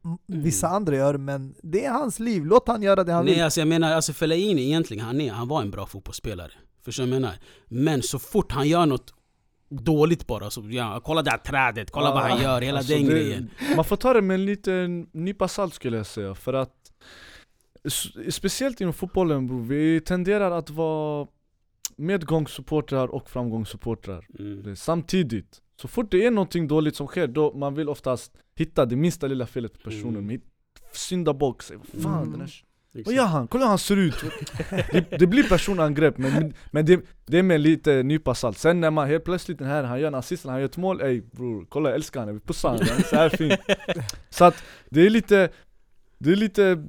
Mm. 0.07 0.19
vissa 0.43 0.69
andra 0.69 0.97
gör 0.97 1.19
Men 1.19 1.55
det 1.63 1.85
är 1.85 1.91
hans 1.91 2.19
liv, 2.19 2.45
låt 2.47 2.69
han 2.69 2.83
göra 2.83 3.05
det 3.05 3.13
han 3.13 3.25
Nej 3.25 3.35
vill 3.35 3.45
alltså 3.45 3.61
jag 3.61 3.69
menar, 3.69 3.93
alltså 3.93 4.13
Fellaini 4.13 4.63
egentligen, 4.63 5.05
han, 5.05 5.21
är, 5.21 5.33
han 5.33 5.49
var 5.49 5.63
en 5.63 5.71
bra 5.71 5.87
fotbollsspelare 5.87 6.53
Förstår 6.85 7.05
du 7.05 7.11
vad 7.11 7.17
jag 7.17 7.23
menar? 7.23 7.37
Men 7.67 8.03
så 8.03 8.19
fort 8.19 8.53
han 8.53 8.69
gör 8.69 8.87
något 8.87 9.15
dåligt 9.69 10.27
bara 10.27 10.51
så, 10.51 10.63
ja, 10.71 11.01
kolla 11.05 11.23
det 11.23 11.31
här 11.31 11.39
trädet, 11.39 11.91
kolla 11.91 12.11
vad 12.11 12.23
han 12.23 12.43
gör, 12.43 12.61
hela 12.61 12.79
Alltså, 12.79 12.93
den 12.95 13.05
det- 13.07 13.13
grejen 13.13 13.51
Man 13.77 13.85
får 13.85 13.97
ta 13.97 14.13
det 14.13 14.23
med 14.23 14.35
en 14.35 14.45
liten 14.45 15.09
nypa 15.13 15.49
salt 15.49 15.75
skulle 15.75 15.97
jag 15.97 16.07
säga, 16.07 16.35
för 16.35 16.55
att 16.55 16.73
Speciellt 18.31 18.81
inom 18.81 18.93
fotbollen 18.93 19.47
bror, 19.47 19.63
vi 19.63 20.01
tenderar 20.01 20.51
att 20.51 20.71
vara 20.71 21.27
medgångssupportrar 21.97 23.09
och 23.09 23.31
framgångssupportrar 23.31 24.27
mm. 24.39 24.77
Samtidigt, 24.77 25.63
så 25.81 25.89
fort 25.89 26.11
det 26.11 26.27
är 26.27 26.31
någonting 26.31 26.69
dåligt 26.69 26.97
som 26.97 27.07
sker, 27.07 27.27
då 27.27 27.53
man 27.55 27.75
vill 27.75 27.89
oftast 27.89 28.33
hitta 28.57 28.87
det 28.87 28.97
minsta 28.97 29.27
lilla 29.27 29.47
felet 29.47 29.73
på 29.73 29.79
personen, 29.91 30.17
Mm. 30.17 30.41
syndabock, 30.93 31.63
säga 31.63 31.81
fan 32.03 32.19
Mm. 32.19 32.31
den 32.31 32.41
här 32.41 32.47
Exakt. 32.93 33.07
vad 33.07 33.15
gör 33.15 33.25
han? 33.25 33.49
Kolla 33.49 33.65
hur 33.65 33.69
han 33.69 33.79
ser 33.79 33.97
ut! 33.97 34.15
det, 34.93 35.19
det 35.19 35.27
blir 35.27 35.49
personangrepp, 35.49 36.19
men, 36.19 36.55
men 36.71 36.87
det, 36.87 37.01
det 37.27 37.39
är 37.39 37.43
med 37.43 37.61
lite 37.61 38.03
nypa 38.03 38.35
salt 38.35 38.59
Sen 38.59 38.81
när 38.81 38.91
man 38.91 39.09
helt 39.09 39.25
plötsligt 39.25 39.59
den 39.59 39.67
här, 39.69 39.85
han 39.85 40.01
gör 40.01 40.09
en 40.09 40.15
assist, 40.15 40.45
han 40.45 40.59
gör 40.59 40.65
ett 40.67 40.77
mål, 40.77 41.01
ey 41.01 41.21
bror, 41.33 41.67
kolla 41.69 41.89
jag 41.89 41.95
älskar 41.97 42.21
honom, 42.21 42.29
jag 42.35 42.41
vill 42.41 42.47
pussa 42.47 42.69
honom, 42.69 42.87
han 42.91 42.99
är 42.99 43.03
så 43.03 43.17
här 43.17 43.29
fin 43.29 43.57
Så 44.31 44.45
att 44.45 44.65
det 44.91 45.07
är 45.07 45.11
lite, 45.11 45.49
det 46.19 46.31
är 46.33 46.37
lite, 46.37 46.85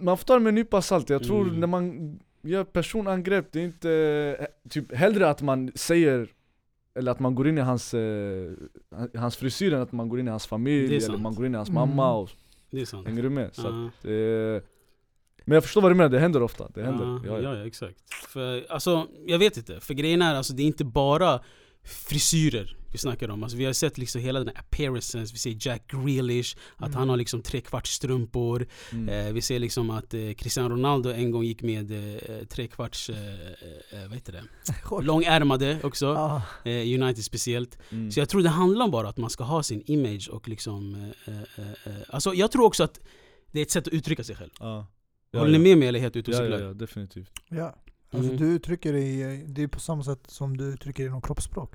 man 0.00 0.18
får 0.18 0.24
ta 0.24 0.34
det 0.34 0.40
med 0.40 0.48
en 0.48 0.54
nypa 0.54 0.82
salt 0.82 1.10
Jag 1.10 1.22
tror 1.24 1.42
Mm. 1.48 1.60
när 1.60 1.66
man 1.66 2.18
gör 2.42 2.64
personangrepp, 2.64 3.52
det 3.52 3.60
är 3.60 3.64
inte, 3.64 3.90
eh, 4.40 4.46
typ 4.70 4.94
hellre 4.94 5.28
att 5.30 5.42
man 5.42 5.72
säger 5.74 6.28
eller 6.98 7.10
att 7.12 7.20
man 7.20 7.34
går 7.34 7.48
in 7.48 7.58
i 7.58 7.60
hans, 7.60 7.94
eh, 7.94 8.50
hans 9.14 9.36
frisyr 9.36 9.72
än 9.72 9.80
att 9.82 9.92
man 9.92 10.08
går 10.08 10.20
in 10.20 10.28
i 10.28 10.30
hans 10.30 10.46
familj, 10.46 10.96
eller 10.96 11.18
man 11.18 11.34
går 11.34 11.46
in 11.46 11.54
i 11.54 11.56
hans 11.56 11.68
Mm. 11.68 11.80
mamma 11.88 12.12
och, 12.14 12.30
Det 12.70 12.80
är 12.80 12.84
sant 12.84 13.06
Hänger 13.06 13.22
du 13.22 13.30
med? 13.30 13.54
Så 13.54 13.66
att, 13.66 14.04
eh, 14.04 14.62
men 15.44 15.54
jag 15.54 15.62
förstår 15.64 15.80
vad 15.80 15.90
du 15.90 15.94
menar, 15.94 16.08
det 16.10 16.18
händer 16.18 16.42
ofta, 16.42 16.68
det 16.74 16.82
händer 16.82 17.04
Ja, 17.04 17.20
ja, 17.26 17.32
ja, 17.40 17.42
ja. 17.52 17.58
ja, 17.58 17.66
exakt. 17.66 18.14
För, 18.28 18.66
alltså, 18.68 19.06
jag 19.26 19.38
vet 19.38 19.56
inte, 19.56 19.80
för 19.80 19.94
grejen 19.94 20.22
är 20.22 20.34
alltså 20.34 20.52
det 20.52 20.62
är 20.62 20.66
inte 20.66 20.84
bara 20.84 21.40
frisyrer 21.88 22.74
vi 22.92 22.98
snackar 22.98 23.28
om. 23.28 23.42
Alltså, 23.42 23.58
vi 23.58 23.64
har 23.64 23.72
sett 23.72 23.98
liksom 23.98 24.20
hela 24.20 24.38
den 24.38 24.48
här 24.48 24.58
appearancen, 24.58 25.20
vi 25.20 25.38
ser 25.38 25.56
Jack 25.60 25.82
Grealish, 25.90 26.56
att 26.76 26.86
Mm. 26.88 26.98
han 26.98 27.08
har 27.08 27.16
liksom 27.16 27.42
trekvarts 27.42 27.90
strumpor. 27.90 28.66
Mm. 28.92 29.08
Eh, 29.08 29.32
vi 29.32 29.42
ser 29.42 29.58
liksom 29.58 29.90
att 29.90 30.14
eh, 30.14 30.32
Cristiano 30.32 30.68
Ronaldo 30.68 31.10
en 31.10 31.30
gång 31.30 31.44
gick 31.44 31.62
med 31.62 31.90
eh, 31.90 32.44
trekvarts, 32.46 33.10
eh, 33.10 33.16
eh, 33.16 34.02
vad 34.08 34.14
heter 34.14 34.32
det? 34.32 34.42
Långärmade 35.02 35.78
också, 35.82 36.06
Ah, 36.14 36.42
eh, 36.64 36.70
United 37.02 37.24
speciellt. 37.24 37.78
Mm. 37.90 38.10
Så 38.12 38.20
jag 38.20 38.28
tror 38.28 38.42
det 38.42 38.48
handlar 38.48 38.84
om 38.84 38.90
bara 38.90 39.08
att 39.08 39.16
man 39.18 39.30
ska 39.30 39.44
ha 39.44 39.62
sin 39.62 39.82
image 39.86 40.28
och 40.32 40.48
liksom... 40.48 40.94
Eh, 41.26 41.34
eh, 41.34 41.68
eh, 41.84 41.92
alltså 42.08 42.34
jag 42.34 42.52
tror 42.52 42.64
också 42.64 42.84
att 42.84 43.00
det 43.52 43.58
är 43.58 43.62
ett 43.62 43.70
sätt 43.70 43.86
att 43.86 43.92
uttrycka 43.92 44.24
sig 44.24 44.36
själv. 44.36 44.50
Ja. 44.60 44.86
Håller 45.32 45.52
ni 45.52 45.58
med 45.58 45.78
mig 45.78 45.88
eller 45.88 46.00
helt 46.00 46.16
ute 46.16 46.30
och 46.30 46.36
Ja, 46.36 46.40
ja, 46.44 46.50
cyklar? 46.50 46.66
ja, 46.68 46.74
definitivt 46.74 47.30
ja. 47.48 47.76
Alltså 48.10 48.28
Mhm. 48.32 48.36
du 48.40 48.46
uttrycker 48.46 48.92
dig, 48.92 49.44
det 49.46 49.62
är 49.62 49.68
på 49.68 49.80
samma 49.80 50.04
sätt 50.04 50.20
som 50.28 50.56
du 50.56 50.64
uttrycker 50.64 51.02
dig 51.02 51.08
inom 51.08 51.22
kroppsspråk 51.22 51.74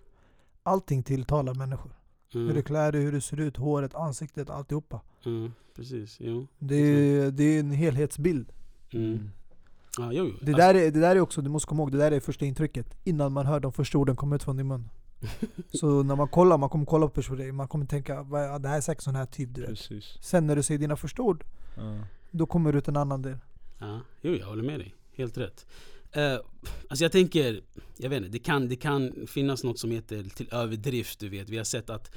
Allting 0.64 1.04
tilltalar 1.04 1.54
människor 1.54 1.92
Hur 2.34 2.46
du 2.46 2.52
Mm, 2.52 2.64
klär 2.64 2.92
dig, 2.92 3.02
hur 3.02 3.12
du 3.12 3.22
ser 3.22 3.40
ut, 3.40 3.58
håret, 3.58 3.96
ansiktet, 3.96 4.50
alltihopa 4.50 5.02
mm, 5.26 5.52
precis, 5.76 6.18
jo. 6.20 6.48
Det 6.60 6.76
är, 6.76 7.32
det 7.32 7.44
är 7.44 7.60
en 7.60 7.72
helhetsbild 7.72 8.52
Mm. 8.94 9.30
Ja, 9.98 10.10
jo, 10.14 10.26
jo. 10.26 10.34
det 10.42 10.52
där, 10.54 10.76
är, 10.76 10.92
det 10.92 11.00
där 11.00 11.16
är 11.16 11.20
också, 11.20 11.42
du 11.42 11.50
måste 11.50 11.68
komma 11.68 11.84
ihåg, 11.84 11.92
det 11.92 11.98
där 11.98 12.12
är 12.12 12.20
första 12.20 12.46
intrycket 12.46 12.98
Innan 13.04 13.34
man 13.34 13.46
hör 13.46 13.60
de 13.60 13.72
första 13.74 13.98
orden 13.98 14.16
komma 14.16 14.36
ut 14.36 14.44
från 14.44 14.58
din 14.58 14.68
mun 14.68 14.90
Så 15.74 16.04
när 16.04 16.16
man 16.16 16.28
kollar, 16.28 16.58
man 16.58 16.70
kommer 16.70 16.86
kolla 16.86 17.08
på 17.08 17.14
personen, 17.14 17.56
man 17.56 17.68
kommer 17.68 17.86
tänka 17.86 18.24
"Vad- 18.24 18.44
ja, 18.44 18.60
det 18.60 18.70
här 18.70 18.78
är 18.78 18.82
säkert 18.82 19.04
sån 19.04 19.16
här 19.16 19.26
typ 19.26 19.54
du 19.54 19.62
vet 19.62 19.70
Precis 19.70 20.18
Sen 20.22 20.48
när 20.48 20.56
du 20.56 20.64
säger 20.64 20.80
dina 20.80 20.96
första 20.96 21.22
ord, 21.22 21.44
ja. 21.78 22.00
då 22.32 22.46
kommer 22.46 22.72
det 22.72 22.78
ut 22.78 22.88
en 22.88 22.98
annan 22.98 23.22
del 23.22 23.38
Ja, 23.80 24.00
jo, 24.22 24.36
jag 24.36 24.46
håller 24.48 24.64
med 24.64 24.80
dig. 24.80 24.96
Helt 25.16 25.38
rätt. 25.38 25.66
Uh, 26.18 26.40
alltså 26.90 27.06
jag 27.06 27.12
tänker, 27.12 27.62
jag 27.98 28.10
vet 28.10 28.18
inte, 28.18 28.30
det 28.30 28.40
kan, 28.40 28.70
det 28.70 28.76
kan 28.76 29.28
finnas 29.28 29.64
något 29.64 29.80
som 29.80 29.92
heter 29.92 30.24
till 30.24 30.48
överdrift, 30.52 31.20
du 31.20 31.30
vet. 31.30 31.50
Vi 31.50 31.58
har 31.58 31.64
sett 31.64 31.90
att 31.90 32.16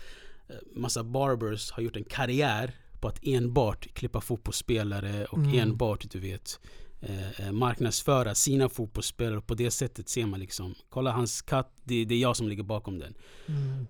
uh, 0.51 0.57
massa 0.81 1.05
barbers 1.05 1.71
har 1.71 1.83
gjort 1.83 1.97
en 1.97 2.05
karriär 2.05 2.73
på 3.01 3.09
att 3.09 3.19
enbart 3.23 3.95
klippa 3.95 4.21
fotbollsspelare 4.21 5.25
och 5.25 5.39
Mm. 5.39 5.59
enbart, 5.59 6.11
du 6.11 6.19
vet, 6.21 6.61
eh, 7.01 7.41
eh, 7.41 7.53
marknadsföra 7.53 8.35
sina 8.35 8.69
fotbollsspelare. 8.69 9.41
På 9.41 9.55
det 9.55 9.71
sättet 9.71 10.09
ser 10.09 10.27
man 10.27 10.41
liksom, 10.41 10.75
kolla 10.89 11.11
hans 11.11 11.43
katt, 11.43 11.73
det, 11.85 12.05
det 12.05 12.15
är 12.15 12.19
jag 12.19 12.37
som 12.37 12.49
ligger 12.49 12.63
bakom 12.63 12.99
den. 12.99 13.15
mm. 13.47 13.87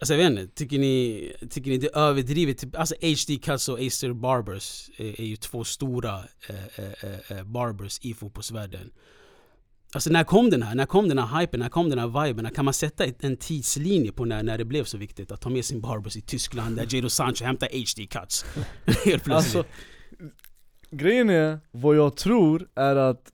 Alltså 0.00 0.14
jag 0.14 0.18
vet 0.18 0.40
inte, 0.40 0.54
tycker 0.54 0.78
ni, 0.78 1.32
tycker 1.50 1.70
ni 1.70 1.78
det 1.78 1.86
är 1.86 1.98
överdrivet? 1.98 2.58
Typ, 2.58 2.76
Alltså 2.76 2.94
HD 3.02 3.38
Cuts 3.42 3.68
och 3.68 3.80
Acer 3.80 4.12
Barbers 4.12 4.90
är, 4.96 5.20
är 5.20 5.24
ju 5.24 5.36
två 5.36 5.64
stora 5.64 6.24
eh, 6.48 6.84
eh, 6.84 7.38
eh, 7.38 7.44
barbers 7.44 7.98
i 8.02 8.14
fotbollsvärlden. 8.14 8.90
Alltså 9.94 10.10
när 10.10 10.24
kom 10.24 10.50
den 10.50 10.62
här? 10.62 10.74
När 10.74 10.86
kom 10.86 11.08
den 11.08 11.18
här 11.18 11.40
hypen? 11.40 11.60
När 11.60 11.68
kom 11.68 11.90
den 11.90 11.98
här 11.98 12.24
viben? 12.24 12.50
Kan 12.54 12.64
man 12.64 12.74
sätta 12.74 13.04
en 13.20 13.36
tidslinje 13.36 14.12
på 14.12 14.24
när, 14.24 14.42
när 14.42 14.58
det 14.58 14.64
blev 14.64 14.84
så 14.84 14.98
viktigt 14.98 15.32
att 15.32 15.40
ta 15.40 15.48
med 15.48 15.64
sin 15.64 15.80
barbers 15.80 16.16
i 16.16 16.20
Tyskland 16.20 16.76
där 16.76 16.86
Jadon 16.94 17.10
Sancho 17.10 17.44
hämtar 17.44 17.68
HD 17.72 18.06
Cuts? 18.06 18.44
Helt 19.04 19.24
plötsligt. 19.24 19.32
Alltså, 19.32 19.64
grejen 20.90 21.30
är, 21.30 21.58
vad 21.70 21.96
jag 21.96 22.16
tror 22.16 22.68
är 22.74 22.96
att 22.96 23.32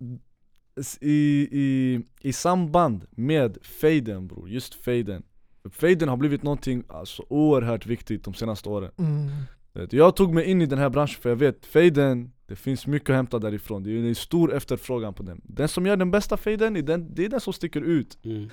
i, 1.00 1.48
i, 1.52 2.00
i 2.20 2.32
samband 2.32 3.06
med 3.10 3.58
faden 3.62 4.28
bror, 4.28 4.48
just 4.50 4.74
faden 4.74 5.22
Faden 5.70 6.08
har 6.08 6.16
blivit 6.16 6.42
någonting 6.42 6.84
alltså, 6.88 7.24
oerhört 7.28 7.86
viktigt 7.86 8.24
de 8.24 8.34
senaste 8.34 8.68
åren 8.68 8.90
Mm. 8.98 9.30
Vet, 9.78 9.92
Jag 9.92 10.16
tog 10.16 10.34
mig 10.34 10.44
in 10.44 10.62
i 10.62 10.66
den 10.66 10.78
här 10.78 10.88
branschen 10.90 11.22
för 11.22 11.28
jag 11.28 11.36
vet, 11.36 11.66
faden, 11.66 12.32
det 12.46 12.56
finns 12.56 12.86
mycket 12.86 13.10
att 13.10 13.16
hämta 13.16 13.38
därifrån. 13.38 13.82
Det 13.82 13.90
är 13.90 14.04
en 14.08 14.14
stor 14.14 14.54
efterfrågan 14.54 15.14
på 15.14 15.22
den. 15.22 15.40
Den 15.44 15.68
som 15.68 15.86
gör 15.86 15.96
den 15.96 16.10
bästa 16.10 16.36
faden, 16.36 16.76
är 16.76 16.82
den- 16.82 17.14
det 17.14 17.24
är 17.24 17.28
den 17.28 17.40
som 17.40 17.52
sticker 17.52 17.80
ut. 17.80 18.18
Mm. 18.24 18.50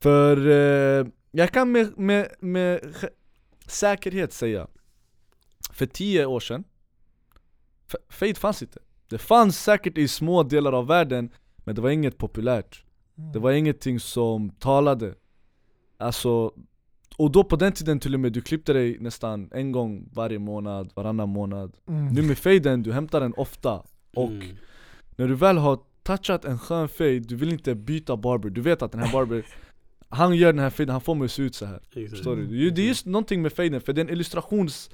För 0.00 0.46
eh, 0.48 1.06
jag 1.30 1.52
kan 1.52 1.72
med, 1.72 1.98
med, 1.98 2.28
med 2.40 2.80
säkerhet 3.66 4.32
säga 4.32 4.66
För 5.72 5.86
tio 5.86 6.26
år 6.26 6.40
sedan 6.40 6.64
Fade 8.08 8.34
fanns 8.34 8.62
inte. 8.62 8.78
Det 9.08 9.18
fanns 9.18 9.62
säkert 9.62 9.98
i 9.98 10.08
små 10.08 10.42
delar 10.42 10.72
av 10.72 10.86
världen 10.86 11.30
Men 11.64 11.74
det 11.74 11.80
var 11.80 11.90
inget 11.90 12.18
populärt. 12.18 12.84
Det 13.32 13.38
var 13.38 13.52
ingenting 13.52 14.00
som 14.00 14.50
talade. 14.50 15.14
Alltså 15.98 16.52
Och 17.18 17.30
då 17.30 17.44
på 17.44 17.56
den 17.56 17.72
tiden 17.72 18.00
till 18.00 18.14
och 18.14 18.20
med, 18.20 18.32
du 18.32 18.40
klippte 18.40 18.72
dig 18.72 18.96
nästan 19.00 19.48
en 19.52 19.72
gång 19.72 20.08
varje 20.12 20.38
månad, 20.38 20.90
varannan 20.94 21.28
månad 21.28 21.76
Mm. 21.88 22.08
Nu 22.08 22.22
med 22.22 22.38
faden, 22.38 22.82
du 22.82 22.92
hämtar 22.92 23.20
den 23.20 23.34
ofta 23.36 23.82
Och 24.16 24.30
Mm. 24.30 24.56
när 25.16 25.28
du 25.28 25.34
väl 25.34 25.58
har 25.58 25.78
touchat 26.02 26.44
en 26.44 26.58
skön 26.58 26.88
fade, 26.88 27.18
du 27.20 27.36
vill 27.36 27.52
inte 27.52 27.74
byta 27.74 28.16
barber 28.16 28.50
Du 28.50 28.60
vet 28.60 28.82
att 28.82 28.92
den 28.92 29.00
här 29.00 29.12
barber 29.12 29.46
Han 30.08 30.36
gör 30.36 30.52
den 30.52 30.58
här 30.62 30.70
faden, 30.70 30.88
han 30.88 31.00
får 31.00 31.14
mig 31.14 31.24
att 31.24 31.30
se 31.30 31.42
ut 31.42 31.54
så 31.54 31.66
här. 31.66 31.80
Förstår 32.10 32.36
du? 32.36 32.70
Det 32.70 32.82
är- 32.82 32.86
just 32.88 33.06
någonting 33.06 33.42
med 33.42 33.52
faden, 33.52 33.80
för 33.80 33.92
det 33.92 34.00
är 34.00 34.04
en 34.04 34.10
illustrations 34.12 34.90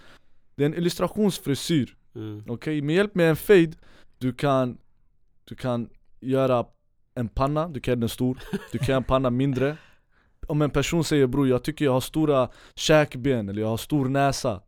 Det 0.55 0.63
är 0.65 0.67
en 0.67 0.75
illustrationsfrisyr 0.75 1.97
Mm. 2.15 2.43
Okej, 2.49 2.83
med 2.83 2.95
hjälp 2.97 3.15
med 3.15 3.31
en 3.31 3.37
fade 3.37 3.73
Du 4.19 4.33
kan 4.33 4.79
Du 5.45 5.55
kan 5.55 5.89
göra 6.21 6.67
en 7.15 7.29
panna, 7.29 7.69
du 7.69 7.81
kan 7.81 7.93
göra 7.93 8.01
den 8.01 8.09
stor 8.09 8.39
Du 8.73 8.79
kan 8.79 8.87
göra 8.89 8.97
en 8.97 9.05
panna 9.05 9.31
mindre 9.31 9.77
Om 10.47 10.63
en 10.63 10.71
person 10.71 11.05
säger 11.05 11.27
bror 11.27 11.49
jag 11.49 11.65
tycker 11.65 11.85
jag 11.85 11.93
har 11.93 12.01
stora 12.01 12.49
käkben 12.75 13.49
eller 13.49 13.63
jag 13.63 13.69
har 13.69 13.77
stor 13.77 14.09
näsa 14.09 14.61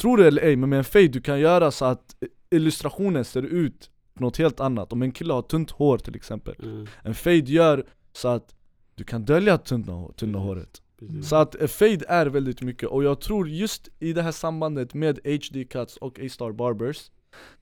Tror 0.00 0.16
det 0.18 0.26
eller 0.26 0.42
ej, 0.42 0.56
men 0.56 0.68
med 0.70 0.78
en 0.78 0.84
fade 0.84 1.08
du 1.08 1.20
kan 1.20 1.40
göra 1.40 1.70
så 1.70 1.84
att 1.84 2.16
illustrationen 2.50 3.24
ser 3.24 3.42
ut 3.42 3.90
något 4.14 4.36
helt 4.36 4.60
annat 4.60 4.92
Om 4.92 5.02
en 5.02 5.12
kille 5.12 5.32
har 5.32 5.42
tunt 5.42 5.70
hår 5.70 5.98
till 5.98 6.16
exempel 6.16 6.54
Mm. 6.62 6.86
En 7.02 7.14
fade 7.14 7.36
gör 7.36 7.86
så 8.12 8.28
att 8.28 8.54
du 8.94 9.04
kan 9.04 9.24
dölja 9.24 9.58
tunna, 9.58 10.08
tunna 10.16 10.38
Mm. 10.38 10.48
håret 10.48 10.82
Precis. 10.98 11.28
så 11.28 11.36
att 11.36 11.56
fade 11.70 12.04
är 12.08 12.26
väldigt 12.26 12.62
mycket, 12.62 12.88
och 12.88 13.04
jag 13.04 13.20
tror 13.20 13.48
just 13.48 13.88
i 13.98 14.12
det 14.12 14.22
här 14.22 14.32
sambandet 14.32 14.94
med 14.94 15.18
HD 15.24 15.64
Cuts 15.64 15.96
och 15.96 16.18
A-Star 16.20 16.52
Barbers 16.52 17.10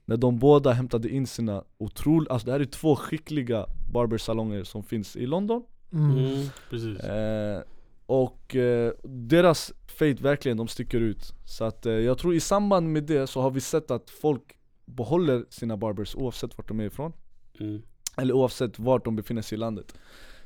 När 0.05 0.17
de 0.17 0.39
båda 0.39 0.73
hämtade 0.73 1.09
in 1.09 1.27
sina 1.27 1.65
otroliga, 1.79 2.33
alltså 2.33 2.47
det 2.47 2.53
här 2.53 2.61
är 2.61 2.65
två 2.65 2.97
skickliga 2.97 3.67
barbersalonger 3.93 4.65
som 4.65 4.83
finns 4.83 5.17
i 5.17 5.27
London 5.27 5.63
Mm. 5.95 6.17
Mm. 6.19 6.47
Precis. 6.71 6.99
eh, 7.01 7.63
Och 8.07 8.57
eh, 8.57 8.93
deras 9.05 9.73
fade 9.99 10.15
verkligen, 10.15 10.57
de 10.57 10.69
sticker 10.69 11.01
ut 11.01 11.33
Så 11.45 11.65
att 11.65 11.87
eh, 11.87 11.93
jag 11.93 12.19
tror 12.19 12.35
i 12.35 12.41
samband 12.41 12.93
med 12.93 13.05
det 13.05 13.27
så 13.27 13.41
har 13.41 13.51
vi 13.51 13.61
sett 13.61 13.91
att 13.91 14.11
folk 14.11 14.43
behåller 14.87 15.45
sina 15.51 15.77
barbers 15.77 16.15
oavsett 16.17 16.59
vart 16.59 16.69
de 16.69 16.81
är 16.81 16.85
ifrån 16.85 17.13
Mm. 17.61 17.83
eller 18.17 18.35
oavsett 18.35 18.79
vart 18.79 19.05
de 19.05 19.17
befinner 19.17 19.43
sig 19.43 19.57
i 19.57 19.59
landet 19.59 19.95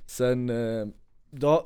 Sen, 0.06 0.50
eh, 0.50 0.86
då, 1.30 1.64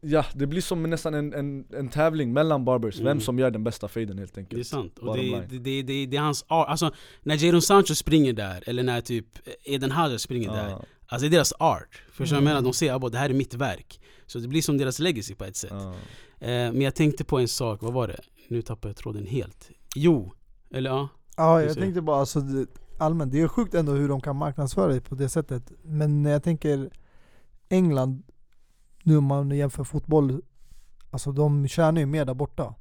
ja 0.00 0.24
det 0.34 0.46
blir 0.46 0.60
som 0.60 0.82
nästan 0.82 1.14
en, 1.14 1.34
en, 1.34 1.64
en 1.72 1.88
tävling 1.88 2.32
mellan 2.32 2.64
barbers, 2.64 2.94
Mm. 2.96 3.04
vem 3.06 3.20
som 3.20 3.38
gör 3.38 3.50
den 3.50 3.64
bästa 3.64 3.88
faden 3.88 4.18
helt 4.18 4.34
Det 4.34 4.38
är 4.38 4.42
enkelt 4.42 4.66
sant. 4.66 4.98
Och 4.98 5.16
det, 5.16 5.22
det, 5.48 5.58
det, 5.58 5.82
det, 5.82 6.06
det 6.06 6.16
är 6.16 6.20
hans 6.20 6.44
art. 6.48 6.68
Alltså, 6.68 6.90
när 7.22 7.44
Jadon 7.44 7.62
Sancho 7.62 7.94
springer 7.94 8.32
där, 8.32 8.62
eller 8.66 8.82
när 8.82 9.00
typ 9.00 9.26
Eden 9.64 9.90
Hazard 9.90 10.20
springer 10.20 10.50
där. 10.52 10.76
Alltså 11.06 11.22
det 11.24 11.28
är 11.28 11.30
deras 11.30 11.52
art. 11.58 12.02
Förstår 12.12 12.24
du 12.24 12.28
Mm. 12.30 12.44
vad 12.44 12.50
jag 12.50 12.54
menar? 12.56 12.62
De 12.62 12.72
säger 12.74 13.06
att 13.06 13.12
det 13.12 13.18
här 13.18 13.30
är 13.30 13.34
mitt 13.34 13.54
verk. 13.54 14.00
Så 14.26 14.38
det 14.38 14.48
blir 14.48 14.62
som 14.62 14.78
deras 14.78 14.98
legacy 14.98 15.34
på 15.34 15.44
ett 15.44 15.56
sätt. 15.56 15.72
Eh, 15.72 16.48
men 16.48 16.80
jag 16.80 16.94
tänkte 16.94 17.24
på 17.24 17.38
en 17.38 17.48
sak, 17.48 17.82
vad 17.82 17.92
var 17.92 18.08
det? 18.08 18.20
Nu 18.48 18.62
tappar 18.62 18.88
jag 18.88 18.96
tråden 18.96 19.26
helt. 19.26 19.70
Jo, 19.94 20.32
eller 20.70 20.90
ja. 20.90 21.08
Ja, 21.36 21.62
jag 21.62 21.72
ser. 21.74 21.80
tänkte 21.80 22.00
bara 22.02 22.20
alltså, 22.20 22.40
det, 22.40 22.66
allmänt, 22.98 23.32
det 23.32 23.40
är 23.40 23.48
sjukt 23.48 23.74
ändå 23.74 23.92
hur 23.92 24.08
de 24.08 24.20
kan 24.20 24.36
marknadsföra 24.36 24.92
det 24.92 25.00
på 25.00 25.14
det 25.14 25.28
sättet. 25.28 25.72
Men 25.82 26.24
jag 26.24 26.42
tänker 26.42 26.90
England, 27.68 28.22
nu 29.02 29.16
om 29.16 29.24
man 29.24 29.50
jämför 29.50 29.84
fotboll, 29.84 30.42
alltså 31.10 31.32
de 31.32 31.68
tjänar 31.68 32.00
ju 32.00 32.06
mer 32.06 32.24
där 32.24 32.34
borta. 32.34 32.74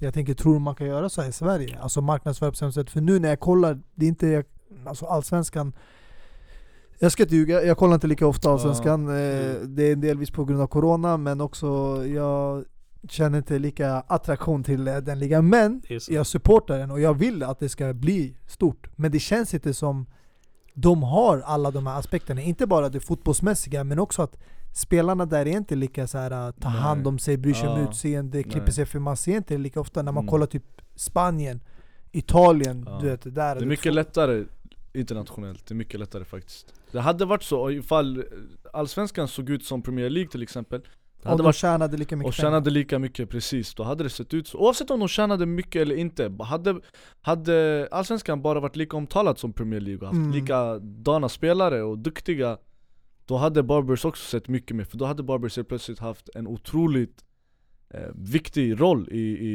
Jag 0.00 0.14
tänker, 0.14 0.34
tror 0.34 0.52
du 0.54 0.58
man 0.60 0.74
kan 0.74 0.86
göra 0.86 1.08
så 1.08 1.22
här 1.22 1.28
i 1.28 1.32
Sverige? 1.32 1.78
Alltså 1.78 2.00
marknadsföra 2.00 2.50
på 2.50 2.56
samma 2.56 2.72
sätt. 2.72 2.90
För 2.90 3.00
nu 3.00 3.18
när 3.18 3.28
jag 3.28 3.40
kollar, 3.40 3.80
det 3.94 4.06
är 4.06 4.08
inte, 4.08 4.44
alltså 4.86 5.06
allsvenskan 5.06 5.72
jag 6.98 7.12
ska 7.12 7.22
inte 7.22 7.36
ljuga, 7.36 7.62
jag 7.64 7.76
kollar 7.78 7.94
inte 7.94 8.06
lika 8.06 8.26
ofta 8.26 8.50
allsvenskan. 8.50 9.08
Eh. 9.08 9.14
Det 9.66 9.82
är 9.90 9.96
delvis 9.96 10.30
på 10.30 10.44
grund 10.44 10.62
av 10.62 10.66
corona, 10.66 11.16
men 11.16 11.40
också 11.40 11.66
jag 12.06 12.64
känner 13.08 13.38
inte 13.38 13.58
lika 13.58 13.94
attraktion 14.06 14.64
till 14.64 14.88
eh, 14.88 14.96
den 14.96 15.18
ligan. 15.18 15.48
Men 15.48 15.82
Det 15.88 16.08
jag 16.08 16.26
supportar 16.26 16.78
den 16.78 16.90
och 16.90 17.00
jag 17.00 17.14
vill 17.14 17.42
att 17.42 17.58
det 17.58 17.68
ska 17.68 17.92
bli 17.94 18.36
stort. 18.46 18.88
Men 18.96 19.10
det 19.12 19.18
känns 19.18 19.54
inte 19.54 19.74
som 19.74 20.06
de 20.74 21.02
har 21.02 21.40
alla 21.40 21.70
de 21.70 21.86
här 21.86 21.98
aspekterna. 21.98 22.40
Inte 22.42 22.66
bara 22.66 22.88
det 22.88 23.00
fotbollsmässiga, 23.00 23.84
men 23.84 23.98
också 23.98 24.22
att 24.22 24.36
spelarna 24.74 25.26
där 25.26 25.46
är 25.46 25.56
inte 25.56 25.74
lika 25.76 26.06
så 26.06 26.18
här 26.18 26.46
äh, 26.48 26.52
ta 26.60 26.68
hand 26.68 27.06
om 27.06 27.18
sig, 27.18 27.36
bryr 27.36 27.54
sig 27.54 27.68
om 27.68 27.80
Ja. 27.80 27.88
utseende, 27.88 28.42
klipper 28.42 28.60
Nej. 28.60 28.72
sig 28.72 28.86
för 28.86 28.98
man 28.98 29.16
ser 29.16 29.36
inte 29.36 29.54
det 29.54 29.58
lika 29.58 29.80
ofta 29.80 30.02
när 30.02 30.12
man 30.12 30.22
Mm. 30.24 30.30
kollar 30.30 30.46
typ 30.46 30.64
Spanien, 30.94 31.60
Italien, 32.12 32.84
Ja. 32.88 32.98
du 33.02 33.08
vet, 33.10 33.22
där 33.34 33.54
Det 33.54 33.60
är 33.60 33.66
mycket 33.66 33.94
lättare 33.94 34.44
internationellt, 34.94 35.66
det 35.66 35.72
är 35.72 35.76
mycket 35.76 36.00
lättare 36.00 36.24
faktiskt. 36.24 36.74
Det 36.92 37.00
hade 37.00 37.24
varit 37.24 37.42
så 37.42 37.70
ifall 37.70 38.24
Allsvenskan 38.72 39.28
såg 39.28 39.50
ut 39.50 39.64
som 39.64 39.82
Premier 39.82 40.10
League 40.10 40.30
till 40.30 40.42
exempel 40.42 40.80
Det 40.80 40.88
Och 41.22 41.30
hade 41.30 41.38
de 41.38 41.44
varit 41.44 41.56
tjänade 41.56 41.96
lika 41.96 42.16
mycket 42.16 42.28
och 42.28 42.34
tjänade 42.34 42.70
lika 42.70 42.98
mycket 42.98 43.30
precis, 43.30 43.74
då 43.74 43.82
hade 43.82 44.04
det 44.04 44.10
sett 44.10 44.34
ut 44.34 44.48
så. 44.48 44.58
Oavsett 44.58 44.90
om 44.90 45.00
de 45.00 45.08
tjänade 45.08 45.46
mycket 45.46 45.82
eller 45.82 45.94
inte, 45.96 46.36
hade, 46.40 46.80
hade 47.20 47.88
Allsvenskan 47.90 48.42
bara 48.42 48.60
varit 48.60 48.76
lika 48.76 48.96
omtalat 48.96 49.38
som 49.38 49.52
Premier 49.52 49.80
League 49.80 50.00
och 50.00 50.06
haft 50.06 50.16
Mm. 50.16 50.32
likadana 50.32 51.28
spelare 51.28 51.82
och 51.82 51.98
duktiga 51.98 52.58
Då 53.26 53.36
hade 53.36 53.62
Barbers 53.62 54.04
också 54.04 54.24
sett 54.24 54.48
mycket 54.48 54.76
mer, 54.76 54.84
för 54.84 54.98
då 54.98 55.04
hade 55.04 55.22
Barbers 55.22 55.56
helt 55.56 55.68
plötsligt 55.68 55.98
haft 55.98 56.28
en 56.34 56.46
otroligt 56.46 57.24
eh, 57.90 58.00
viktig 58.14 58.80
roll 58.80 59.08
i, 59.12 59.18
i, 59.20 59.48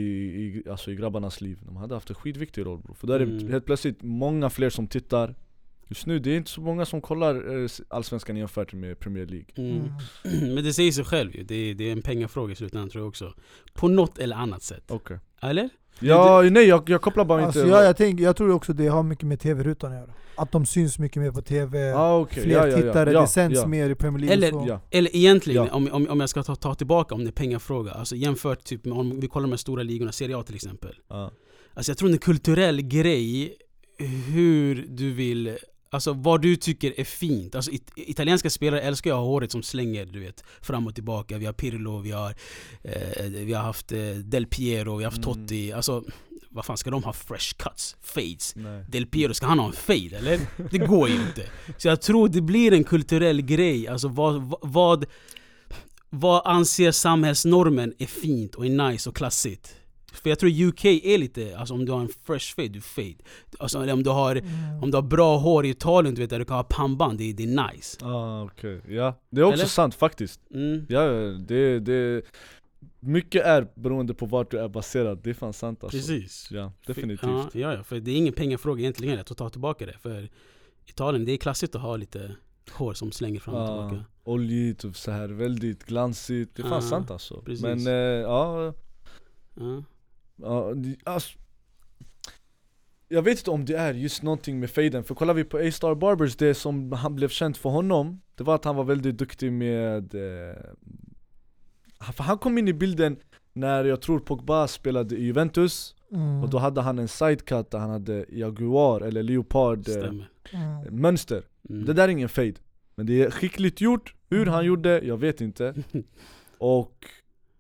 i, 0.46 0.70
alltså 0.70 0.92
i 0.92 0.96
grabbarnas 0.96 1.42
liv 1.42 1.60
De 1.66 1.76
hade 1.76 1.94
haft 1.96 2.10
en 2.10 2.16
skitviktig 2.16 2.66
roll 2.66 2.80
bro. 2.80 2.94
för 2.94 3.08
då 3.08 3.14
är 3.14 3.20
det 3.20 3.26
Mm. 3.26 3.52
helt 3.52 3.66
plötsligt 3.66 4.02
många 4.04 4.50
fler 4.50 4.70
som 4.70 4.88
tittar 4.88 5.36
Just 5.88 6.06
nu, 6.06 6.20
det 6.20 6.32
är 6.32 6.38
inte 6.38 6.52
så 6.52 6.62
många 6.62 6.86
som 6.86 7.02
kollar 7.02 7.64
eh, 7.64 7.70
Allsvenskan 7.88 8.38
jämfört 8.38 8.74
med 8.74 9.00
Premier 9.00 9.26
League 9.26 9.46
Mm. 9.56 9.72
Mm. 10.24 10.54
Men 10.56 10.64
det 10.64 10.74
säger 10.74 10.92
sig 10.92 11.06
själv 11.06 11.36
ju. 11.36 11.44
Det 11.44 11.56
är, 11.56 11.74
det 11.76 11.84
är 11.88 11.92
en 11.92 12.02
pengafråga 12.02 12.54
i 12.54 12.56
slutändan 12.56 12.90
tror 12.90 13.02
jag 13.02 13.08
också. 13.10 13.34
På 13.74 13.88
något 13.88 14.18
eller 14.18 14.36
annat 14.36 14.64
sätt. 14.64 14.84
Okej 14.92 15.20
Eller? 15.42 15.70
Ja, 16.00 16.42
nej 16.42 16.68
jag, 16.68 16.90
jag 16.90 17.02
kopplar 17.02 17.26
bara 17.26 17.46
Alltså, 17.46 17.60
inte 17.60 17.72
jag, 17.72 17.84
jag, 17.86 17.98
tänker, 17.98 18.24
jag 18.24 18.36
tror 18.36 18.52
också 18.52 18.74
det 18.74 18.88
har 18.88 19.04
mycket 19.04 19.28
med 19.28 19.40
tv-rutan 19.40 19.92
att 19.92 19.98
göra. 19.98 20.14
Att 20.36 20.52
de 20.52 20.66
syns 20.66 21.00
mycket 21.00 21.22
mer 21.22 21.32
på 21.32 21.42
tv, 21.42 21.94
ah, 21.94 22.20
okay. 22.20 22.44
fler 22.44 22.54
ja, 22.54 22.68
ja, 22.68 22.78
tittare, 22.78 23.12
ja. 23.12 23.22
det 23.22 23.28
sänds 23.28 23.60
ja. 23.60 23.68
mer 23.68 23.90
i 23.90 23.96
Premier 23.96 24.20
League 24.20 24.48
Eller- 24.48 24.58
och 24.58 24.64
så. 24.64 24.70
Ja. 24.70 24.82
Eller 24.92 25.16
egentligen, 25.16 25.66
Ja. 25.66 25.74
om, 25.74 25.90
om, 25.92 26.10
om 26.10 26.20
jag 26.20 26.30
ska 26.30 26.44
ta, 26.44 26.56
ta 26.56 26.76
tillbaka 26.76 27.16
om 27.16 27.24
det 27.24 27.30
är 27.30 27.32
pengafråga. 27.32 27.92
Alltså 27.92 28.16
jämfört 28.16 28.64
typ 28.64 28.86
med 28.86 28.98
om 28.98 29.20
vi 29.20 29.28
kollar 29.28 29.44
de 29.48 29.52
här 29.52 29.58
stora 29.58 29.84
ligorna, 29.84 30.12
Serie 30.12 30.38
A 30.38 30.44
till 30.44 30.56
exempel. 30.56 30.96
Ja. 31.10 31.32
Alltså 31.74 31.92
jag 31.92 31.98
tror 31.98 32.10
det 32.10 32.12
är 32.12 32.16
en 32.16 32.20
kulturell 32.20 32.82
grej 32.82 33.58
hur 34.34 34.86
du 34.90 35.12
vill 35.12 35.58
Alltså 35.94 36.14
vad 36.14 36.42
du 36.42 36.56
tycker 36.56 37.00
är 37.00 37.04
fint. 37.04 37.56
Alltså 37.56 37.72
it 37.72 37.92
italienska 37.96 38.50
spelare 38.50 38.82
älskar 38.82 39.10
ju 39.10 39.14
att 39.14 39.20
ha 39.20 39.26
håret 39.26 39.52
som 39.52 39.64
slänger 39.64 40.06
du 40.06 40.20
vet 40.20 40.44
fram 40.62 40.88
och 40.88 40.96
tillbaka. 40.96 41.38
Vi 41.38 41.46
har 41.46 41.54
Pirlo, 41.54 42.00
vi 42.00 42.12
har, 42.12 42.36
eh, 42.84 43.26
vi 43.30 43.54
har 43.54 43.64
haft 43.64 43.92
eh, 43.92 44.00
Del 44.00 44.48
Piero, 44.48 44.98
vi 44.98 45.04
har 45.04 45.12
haft 45.12 45.26
Mm. 45.26 45.34
Totti. 45.48 45.74
Alltså 45.74 46.04
vad 46.50 46.66
fan 46.66 46.78
ska 46.78 46.90
de 46.90 47.04
ha 47.04 47.14
fresh 47.14 47.54
cuts? 47.58 47.96
Fades? 48.02 48.56
Nej. 48.56 48.86
Del 48.90 49.06
Piero, 49.06 49.34
ska 49.34 49.46
han 49.46 49.60
ha 49.60 49.66
en 49.66 49.74
fade 49.74 50.18
eller? 50.18 50.40
Det 50.72 50.78
går 50.78 51.10
ju 51.10 51.16
inte. 51.16 51.50
Så 51.78 51.88
jag 51.88 52.02
tror 52.02 52.28
det 52.28 52.42
blir 52.42 52.74
en 52.74 52.84
kulturell 52.84 53.42
grej. 53.42 53.88
Alltså 53.88 54.08
vad, 54.08 54.54
vad, 54.62 55.06
vad 56.10 56.42
anser 56.46 56.92
samhällsnormen 56.92 57.94
är 58.00 58.06
fint 58.06 58.56
och 58.56 58.66
är 58.66 58.90
nice 58.90 59.10
och 59.10 59.16
klassigt? 59.16 59.76
För 60.14 60.30
jag 60.30 60.40
tror 60.40 60.50
UK 60.68 60.86
är 60.86 61.18
lite, 61.18 61.58
alltså 61.58 61.74
om 61.74 61.86
du 61.86 61.92
har 61.92 62.02
en 62.02 62.10
fresh 62.24 62.56
fade, 62.56 62.68
du 62.68 62.82
fade. 62.82 63.16
Alltså 63.60 63.92
om 63.94 64.04
du 64.04 64.10
har, 64.10 64.36
Mm. 64.36 64.84
om 64.84 64.92
du 64.92 64.98
har 64.98 65.02
bra 65.02 65.38
hår 65.38 65.66
i 65.66 65.70
Italien, 65.70 66.16
du 66.16 66.22
vet 66.22 66.30
där 66.30 66.40
du 66.40 66.46
kan 66.46 66.56
ha 66.56 66.64
pannband, 66.64 67.18
det, 67.18 67.30
är- 67.30 67.34
det 67.34 67.44
är 67.44 67.74
nice. 67.74 68.06
Ah, 68.06 68.44
okej. 68.44 68.82
Ja, 68.88 69.20
det 69.30 69.42
är 69.42 69.46
också 69.46 69.54
Eller? 69.54 69.66
sant 69.66 69.96
faktiskt 69.96 70.40
Mm. 70.54 70.86
Ja, 70.90 71.02
det, 71.48 71.80
det 71.80 72.26
Mycket 73.00 73.46
är 73.46 73.68
beroende 73.76 74.14
på 74.14 74.26
vart 74.26 74.52
du 74.52 74.60
är 74.60 74.68
baserad, 74.68 75.20
det 75.24 75.30
är 75.30 75.34
fan 75.34 75.54
sant 75.54 75.84
alltså 75.84 75.98
Precis. 75.98 76.48
Ja, 76.52 76.72
definitivt 76.88 77.24
Ja, 77.30 77.50
ja, 77.54 77.74
ja, 77.74 77.84
för 77.84 78.00
det 78.00 78.12
är 78.12 78.16
ingen 78.16 78.34
pengafråga 78.34 78.82
egentligen 78.82 79.20
att 79.20 79.38
ta 79.38 79.50
tillbaka 79.50 79.86
det. 79.86 79.98
För 80.02 80.30
Italien, 80.86 81.26
det 81.26 81.32
är 81.32 81.38
klassiskt 81.38 81.76
att 81.76 81.82
ha 81.82 81.96
lite 81.98 82.36
hår 82.72 82.94
som 82.94 83.12
slänger 83.12 83.40
fram 83.40 83.56
och 83.56 83.62
Ja, 83.62 83.90
tillbaka. 83.90 84.06
Oljigt 84.24 84.84
och 84.84 84.96
så 84.96 85.12
här 85.12 85.28
väldigt 85.28 85.86
glansigt, 85.86 86.56
det 86.56 86.62
är 86.62 86.64
fan 86.64 86.74
Ja, 86.74 86.82
sant 86.90 87.12
alltså 87.12 87.42
precis. 87.42 87.64
Men 87.64 87.88
eh, 87.88 87.94
ja, 87.94 88.74
Ja. 89.56 89.84
Ja 90.44 90.74
alltså, 91.04 91.38
jag 93.08 93.22
vet 93.22 93.38
inte 93.38 93.52
om 93.52 93.66
det 93.66 93.74
är 93.76 93.94
just 93.94 94.24
någonting 94.24 94.60
med 94.60 94.70
faden, 94.70 95.04
för 95.04 95.16
kollar 95.16 95.34
vi 95.34 95.44
på 95.44 95.58
A-Star 95.58 95.96
Barbers, 95.96 96.36
det 96.36 96.54
som 96.54 96.92
han 96.92 97.16
blev 97.16 97.30
känd 97.30 97.58
för 97.58 97.70
honom 97.70 98.22
Det 98.36 98.44
var 98.44 98.56
att 98.56 98.66
han 98.66 98.76
var 98.76 98.84
väldigt 98.84 99.18
duktig 99.18 99.52
med... 99.52 100.16
Eh, 100.16 100.56
han- 101.98 102.14
för 102.14 102.24
han 102.24 102.38
kom 102.38 102.58
in 102.58 102.68
i 102.68 102.74
bilden 102.74 103.18
när 103.54 103.86
jag 103.86 104.02
tror 104.02 104.20
Pogba 104.20 104.68
spelade 104.68 105.16
i 105.16 105.24
Juventus 105.24 105.96
Mm. 106.12 106.44
Och 106.44 106.50
då 106.50 106.58
hade 106.58 106.82
han 106.82 107.00
en 107.00 107.08
sidecut 107.08 107.72
där 107.72 107.78
han 107.80 107.90
hade 107.90 108.26
Jaguar 108.30 109.02
eller 109.02 109.24
Leopard 109.24 109.90
eh. 109.90 109.96
Mm. 110.06 110.22
mönster 111.02 111.44
Mm. 111.70 111.86
Det 111.86 111.94
där 111.94 112.04
är 112.04 112.08
ingen 112.08 112.30
fade 112.30 112.54
Men 112.96 113.06
det 113.06 113.24
är 113.24 113.32
skickligt 113.32 113.82
gjort, 113.82 114.16
hur 114.30 114.46
han 114.46 114.66
gjorde, 114.66 115.02
jag 115.06 115.18
vet 115.18 115.42
inte 115.42 115.74
Och 116.58 117.06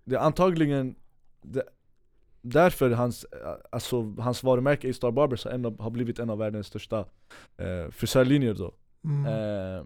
det 0.03 0.15
är 0.15 0.19
antagligen 0.19 0.95
det, 1.41 1.63
därför 2.43 2.89
hans, 2.89 3.25
alltså, 3.69 4.15
hans 4.19 4.43
varumärke 4.43 4.89
A-Star 4.89 5.11
Barbers 5.11 5.45
har, 5.45 5.51
en 5.51 5.65
av, 5.65 5.81
har 5.81 5.89
blivit 5.89 6.19
en 6.19 6.29
av 6.29 6.37
världens 6.37 6.67
största 6.67 6.99
eh, 7.57 7.89
frisörlinjer 7.91 8.53
då 8.53 8.73
Mm. 9.05 9.25
eh, 9.25 9.85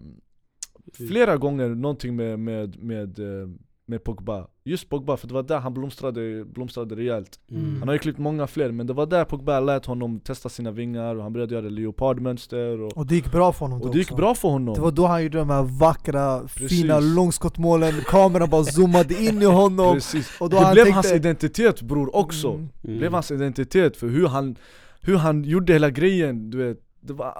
Flera 1.08 1.36
gånger 1.36 1.68
någonting 1.68 2.16
med, 2.16 2.38
med, 2.38 2.82
med, 2.82 3.18
eh, 3.18 3.48
med 3.88 4.04
Pogba 4.04 4.46
Just 4.64 4.88
Pogba, 4.88 5.16
för 5.16 5.28
det 5.28 5.34
var 5.34 5.42
där 5.42 5.58
han 5.58 5.74
blomstrade, 5.74 6.44
blomstrade 6.44 6.96
rejält 6.96 7.40
Mm. 7.50 7.78
Han 7.78 7.88
har 7.88 7.92
ju 7.94 7.98
klippt 7.98 8.18
många 8.18 8.46
fler, 8.46 8.72
men 8.72 8.86
det 8.86 8.92
var 8.92 9.06
där 9.06 9.24
Pogba 9.24 9.60
lät 9.60 9.86
honom 9.86 10.20
testa 10.20 10.48
sina 10.48 10.70
vingar 10.70 11.14
och 11.16 11.22
han 11.22 11.32
började 11.32 11.54
göra 11.54 11.68
leopardmönster 11.68 12.80
och, 12.80 12.96
Och 12.96 13.06
det 13.06 13.14
gick 13.14 13.32
bra 13.32 13.52
för 13.52 13.58
honom 13.66 13.82
och 13.82 13.90
det 13.92 13.98
gick 13.98 14.06
också. 14.06 14.16
bra 14.16 14.34
för 14.34 14.48
honom 14.48 14.74
Det 14.74 14.80
var 14.80 14.90
då 14.90 15.06
han 15.06 15.22
gjorde 15.22 15.38
de 15.38 15.50
här 15.50 15.62
vackra, 15.62 16.40
Precis. 16.40 16.80
fina 16.82 17.00
långskottmålen, 17.00 17.92
kameran 18.06 18.50
bara 18.50 18.64
zoomade 18.64 19.14
in 19.24 19.42
i 19.42 19.44
honom 19.44 19.94
Precis. 19.94 20.40
och 20.40 20.50
då 20.50 20.56
Det 20.58 20.64
han 20.64 20.72
blev 20.72 20.84
tänkte, 20.84 20.94
hans 20.96 21.12
identitet 21.12 21.82
bror 21.82 22.16
också 22.16 22.48
Mm. 22.48 22.68
Det 22.82 22.96
blev 22.98 23.12
hans 23.12 23.30
identitet 23.30 23.96
för 23.96 24.08
hur 24.08 24.26
han, 24.26 24.56
hur 25.02 25.16
han 25.16 25.44
gjorde 25.44 25.72
hela 25.72 25.90
grejen, 25.90 26.50
du 26.50 26.58
vet 26.58 26.78
Det, 27.00 27.12
var, 27.12 27.34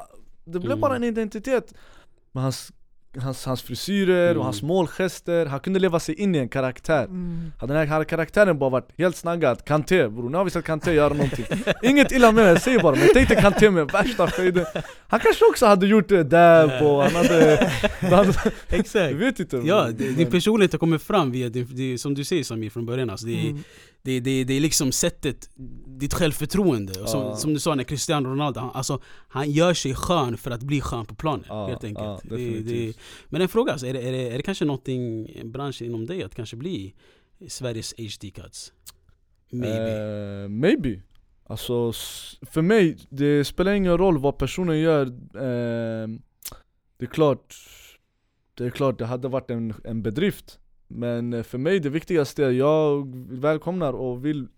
det 0.44 0.58
blev 0.58 0.72
Mm. 0.72 0.80
bara 0.80 0.96
en 0.96 1.04
identitet 1.04 1.74
med 2.32 2.42
hans, 2.42 2.72
hans, 3.16 3.44
hans 3.46 3.62
frisyrer 3.62 4.26
Mm. 4.26 4.38
och 4.38 4.44
hans 4.44 4.62
målgester, 4.62 5.46
han 5.46 5.60
kunde 5.60 5.78
leva 5.80 6.00
sig 6.00 6.14
in 6.14 6.34
i 6.34 6.38
en 6.38 6.48
karaktär 6.48 7.04
Mm. 7.04 7.52
Hade 7.58 7.74
den 7.74 7.88
här 7.88 8.04
karaktären 8.04 8.58
bara 8.58 8.70
varit 8.70 8.88
helt 8.98 9.16
snaggad, 9.16 9.64
Kanté 9.64 10.08
bror, 10.08 10.30
nu 10.30 10.36
har 10.36 10.44
vi 10.44 10.50
sett 10.50 10.64
Kanté 10.64 10.92
göra 10.92 11.14
någonting 11.14 11.44
Inget 11.82 12.12
illa 12.12 12.32
med 12.32 12.44
det, 12.44 12.48
jag 12.50 12.62
säger 12.62 12.80
bara, 12.82 12.96
men 12.96 13.08
tänk 13.14 13.28
dig 13.28 13.36
Kanté 13.36 13.70
med 13.70 13.90
värsta 13.90 14.26
fejden 14.26 14.66
Han 15.08 15.20
kanske 15.20 15.44
också 15.44 15.66
hade 15.66 15.86
gjort 15.86 16.08
det 16.08 16.22
där 16.24 16.80
på, 16.80 17.02
han 17.02 17.14
hade... 17.16 17.70
hade 18.16 18.34
Exakt! 18.68 19.14
vet 19.14 19.40
inte 19.40 19.56
Ja, 19.56 19.84
men- 19.86 19.96
din 20.16 20.30
personlighet 20.30 20.72
har 20.72 20.78
kommit 20.78 21.02
fram 21.02 21.30
via 21.32 21.48
din, 21.48 21.66
det, 21.70 21.98
som 21.98 22.14
du 22.14 22.24
säger 22.24 22.44
Samir 22.44 22.70
från 22.70 22.86
början 22.86 23.10
alltså, 23.10 23.26
det, 23.26 23.48
Mm. 23.48 23.62
Det, 24.02 24.20
det, 24.20 24.44
det 24.44 24.54
är 24.54 24.60
liksom 24.60 24.92
sättet, 24.92 25.50
ditt 25.86 26.14
självförtroende 26.14 27.00
och 27.00 27.08
som, 27.08 27.36
som 27.36 27.54
du 27.54 27.60
sa 27.60 27.74
när 27.74 27.84
Cristiano 27.84 28.28
Ronaldo, 28.28 28.60
han, 28.60 28.70
alltså, 28.74 29.02
han 29.28 29.50
gör 29.50 29.74
sig 29.74 29.94
skön 29.94 30.36
för 30.36 30.50
att 30.50 30.62
bli 30.62 30.80
skön 30.80 31.06
på 31.06 31.14
planen 31.14 31.44
Ja, 31.48 31.66
helt 31.66 31.84
enkelt 31.84 32.06
ja, 32.06 32.36
det, 32.36 32.60
det. 32.60 32.92
Men 33.28 33.42
en 33.42 33.48
fråga, 33.48 33.72
alltså, 33.72 33.86
är, 33.86 33.92
det, 33.92 34.00
är, 34.00 34.12
det, 34.12 34.28
är 34.28 34.36
det 34.36 34.42
kanske 34.42 34.64
någonting, 34.64 35.30
en 35.36 35.52
bransch 35.52 35.82
inom 35.82 36.06
dig 36.06 36.22
att 36.22 36.34
kanske 36.34 36.56
bli 36.56 36.94
Sveriges 37.48 37.94
HD 37.98 38.30
Cuts? 38.30 38.72
Maybe 39.50 40.42
Eh, 40.42 40.48
maybe. 40.48 41.00
Alltså, 41.44 41.92
för 42.42 42.62
mig, 42.62 42.96
det 43.08 43.44
spelar 43.44 43.72
ingen 43.72 43.98
roll 43.98 44.18
vad 44.18 44.38
personen 44.38 44.78
gör. 44.78 45.06
Eh, 45.06 46.08
det 46.96 47.04
är 47.04 47.10
klart, 47.10 47.56
det 48.54 48.64
är 48.64 48.70
klart 48.70 48.98
det 48.98 49.06
hade 49.06 49.28
varit 49.28 49.50
en, 49.50 49.74
en 49.84 50.02
bedrift. 50.02 50.58
Men 50.88 51.32
eh, 51.32 51.42
för 51.42 51.58
mig 51.58 51.80
det 51.80 51.88
viktigaste 51.90 52.44
är 52.44 52.50
jag 52.50 53.14
välkomnar 53.30 53.92
och 53.92 54.24
vill 54.24 54.48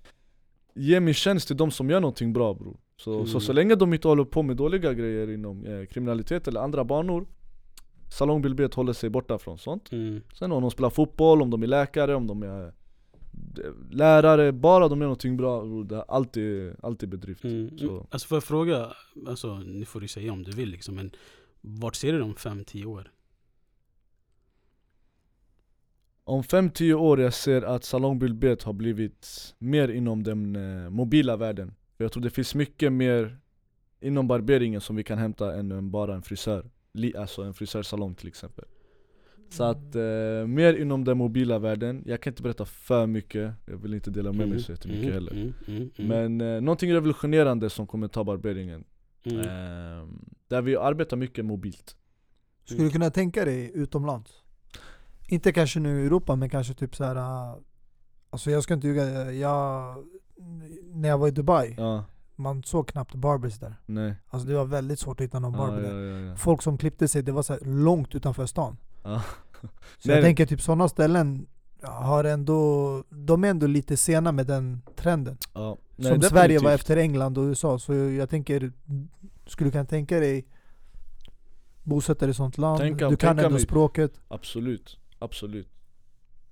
ge 0.74 1.00
min 1.00 1.14
tjänst 1.14 1.46
till 1.46 1.56
de 1.56 1.70
som 1.70 1.90
gör 1.90 2.00
någonting 2.00 2.32
bra 2.32 2.54
bror. 2.54 2.76
Så, 2.96 3.12
så, 3.26 3.30
Mm. 3.30 3.40
så 3.40 3.52
länge 3.52 3.74
de 3.74 3.94
inte 3.94 4.08
håller 4.08 4.24
på 4.24 4.42
med 4.42 4.56
dåliga 4.56 4.92
grejer 4.94 5.30
inom 5.30 5.66
eh, 5.66 5.86
kriminalitet 5.86 6.48
eller 6.48 6.60
andra 6.60 6.84
banor 6.84 7.26
Salongbildbet 8.12 8.74
håller 8.74 8.92
sig 8.92 9.10
borta 9.10 9.38
från 9.38 9.58
sånt. 9.58 9.92
mm. 9.92 10.20
Sen 10.38 10.52
om 10.52 10.62
de 10.62 10.70
spelar 10.70 10.90
fotboll, 10.90 11.42
om 11.42 11.50
de 11.50 11.62
är 11.62 11.66
läkare, 11.66 12.14
om 12.14 12.26
de 12.26 12.42
är 12.42 12.64
eh, 12.66 12.72
lärare, 13.90 14.52
bara 14.52 14.88
de 14.88 14.98
gör 15.00 15.06
någonting 15.06 15.36
bra, 15.36 15.60
bror, 15.64 15.84
det 15.84 15.96
är 15.96 16.04
alltid, 16.08 16.72
alltid 16.82 17.08
bedrift. 17.08 17.44
Mm. 17.44 17.78
Så. 17.78 18.06
Alltså 18.10 18.28
får 18.28 18.36
jag 18.36 18.44
fråga, 18.44 18.92
alltså, 19.26 19.58
nu 19.58 19.84
får 19.84 20.00
du 20.00 20.08
säga 20.08 20.32
om 20.32 20.42
du 20.42 20.50
vill 20.50 20.68
liksom, 20.68 20.94
men 20.94 21.10
vart 21.60 21.94
ser 21.96 22.12
du 22.12 22.22
om 22.22 22.34
5-10 22.34 22.84
år? 22.84 23.10
Om 26.30 26.42
5-10 26.42 26.92
år 26.92 27.20
jag 27.20 27.34
ser 27.34 27.62
att 27.62 27.84
salongbildbet 27.84 28.62
har 28.62 28.72
blivit 28.72 29.54
mer 29.58 29.88
inom 29.88 30.22
den 30.22 30.56
eh, 30.56 30.90
mobila 30.90 31.36
världen. 31.36 31.74
För 31.96 32.04
jag 32.04 32.12
tror 32.12 32.22
det 32.22 32.30
finns 32.30 32.54
mycket 32.54 32.92
mer 32.92 33.38
inom 34.00 34.28
barberingen 34.28 34.80
som 34.80 34.96
vi 34.96 35.04
kan 35.04 35.18
hämta 35.18 35.54
än 35.54 35.90
bara 35.90 36.14
en 36.14 36.22
frisör. 36.22 36.70
Li, 36.92 37.16
alltså 37.16 37.42
en 37.42 37.54
frisörsalong 37.54 38.14
till 38.14 38.28
exempel. 38.28 38.64
Så 39.48 39.64
att 39.64 39.94
eh, 39.94 40.46
mer 40.46 40.74
inom 40.74 41.04
den 41.04 41.18
mobila 41.18 41.58
världen, 41.58 42.02
jag 42.06 42.20
kan 42.20 42.30
inte 42.30 42.42
berätta 42.42 42.64
för 42.64 43.06
mycket, 43.06 43.52
jag 43.66 43.76
vill 43.76 43.94
inte 43.94 44.10
dela 44.10 44.32
med 44.32 44.48
mig 44.48 44.60
så 44.60 44.72
jättemycket 44.72 45.02
mm, 45.02 45.14
heller. 45.14 45.32
mm, 45.32 45.54
mm, 45.66 45.90
mm, 45.96 46.08
Men 46.08 46.40
eh, 46.56 46.60
någonting 46.60 46.92
revolutionerande 46.94 47.70
som 47.70 47.86
kommer 47.86 48.08
ta 48.08 48.24
barberingen. 48.24 48.84
mm. 49.24 49.40
Ehm, 49.40 50.24
där 50.48 50.62
vi 50.62 50.76
arbetar 50.76 51.16
mycket 51.16 51.44
mobilt. 51.44 51.96
Skulle 52.64 52.84
du 52.84 52.90
kunna 52.90 53.10
tänka 53.10 53.44
dig 53.44 53.70
utomlands? 53.74 54.42
Inte 55.30 55.52
kanske 55.52 55.80
nu 55.80 56.02
i 56.02 56.06
Europa 56.06 56.36
men 56.36 56.48
kanske 56.50 56.74
typ 56.74 56.96
så 56.96 57.04
här. 57.04 57.16
äh, 57.16 57.54
Alltså 58.32 58.50
jag 58.50 58.62
ska 58.62 58.74
inte 58.74 58.86
ljuga, 58.86 59.32
jag, 59.32 59.94
när 60.94 61.08
jag 61.08 61.18
var 61.18 61.28
i 61.28 61.30
Dubai, 61.30 61.74
Ja, 61.78 62.04
man 62.36 62.62
såg 62.62 62.88
knappt 62.88 63.14
barbers 63.14 63.58
där 63.58 63.74
nej. 63.86 64.14
Alltså 64.28 64.48
det 64.48 64.54
var 64.54 64.64
väldigt 64.64 64.98
svårt 64.98 65.20
att 65.20 65.24
hitta 65.24 65.38
någon 65.38 65.52
barber 65.52 65.82
ja, 65.82 65.90
där 65.92 66.28
ja. 66.28 66.36
Folk 66.36 66.62
som 66.62 66.78
klippte 66.78 67.08
sig, 67.08 67.22
det 67.22 67.32
var 67.32 67.42
så 67.42 67.58
långt 67.62 68.14
utanför 68.14 68.46
stan 68.46 68.76
Ja. 69.02 69.22
Så 69.62 69.68
Nej, 70.08 70.16
jag 70.16 70.24
tänker 70.24 70.46
typ 70.46 70.60
sådana 70.62 70.88
ställen 70.88 71.46
har 71.82 72.24
ändå, 72.24 73.04
de 73.10 73.44
är 73.44 73.48
ändå 73.48 73.66
lite 73.66 73.96
sena 73.96 74.32
med 74.32 74.46
den 74.46 74.82
trenden 74.96 75.38
Ja. 75.54 75.76
Som 75.98 76.04
Nej, 76.18 76.22
Sverige 76.22 76.58
var 76.58 76.72
efter 76.72 76.96
England 76.96 77.38
och 77.38 77.42
USA, 77.42 77.78
så 77.78 77.94
jag 77.94 78.30
tänker 78.30 78.72
Skulle 79.46 79.68
du 79.68 79.72
kunna 79.72 79.84
tänka 79.84 80.18
dig 80.20 80.46
bosätta 81.82 82.26
dig 82.26 82.30
i 82.30 82.34
sånt 82.34 82.58
land, 82.58 82.80
Tänka- 82.80 83.08
du 83.08 83.16
kan 83.16 83.38
ändå 83.38 83.50
mig- 83.50 83.60
språket 83.60 84.20
Absolut, 84.28 84.98
absolut. 85.20 85.68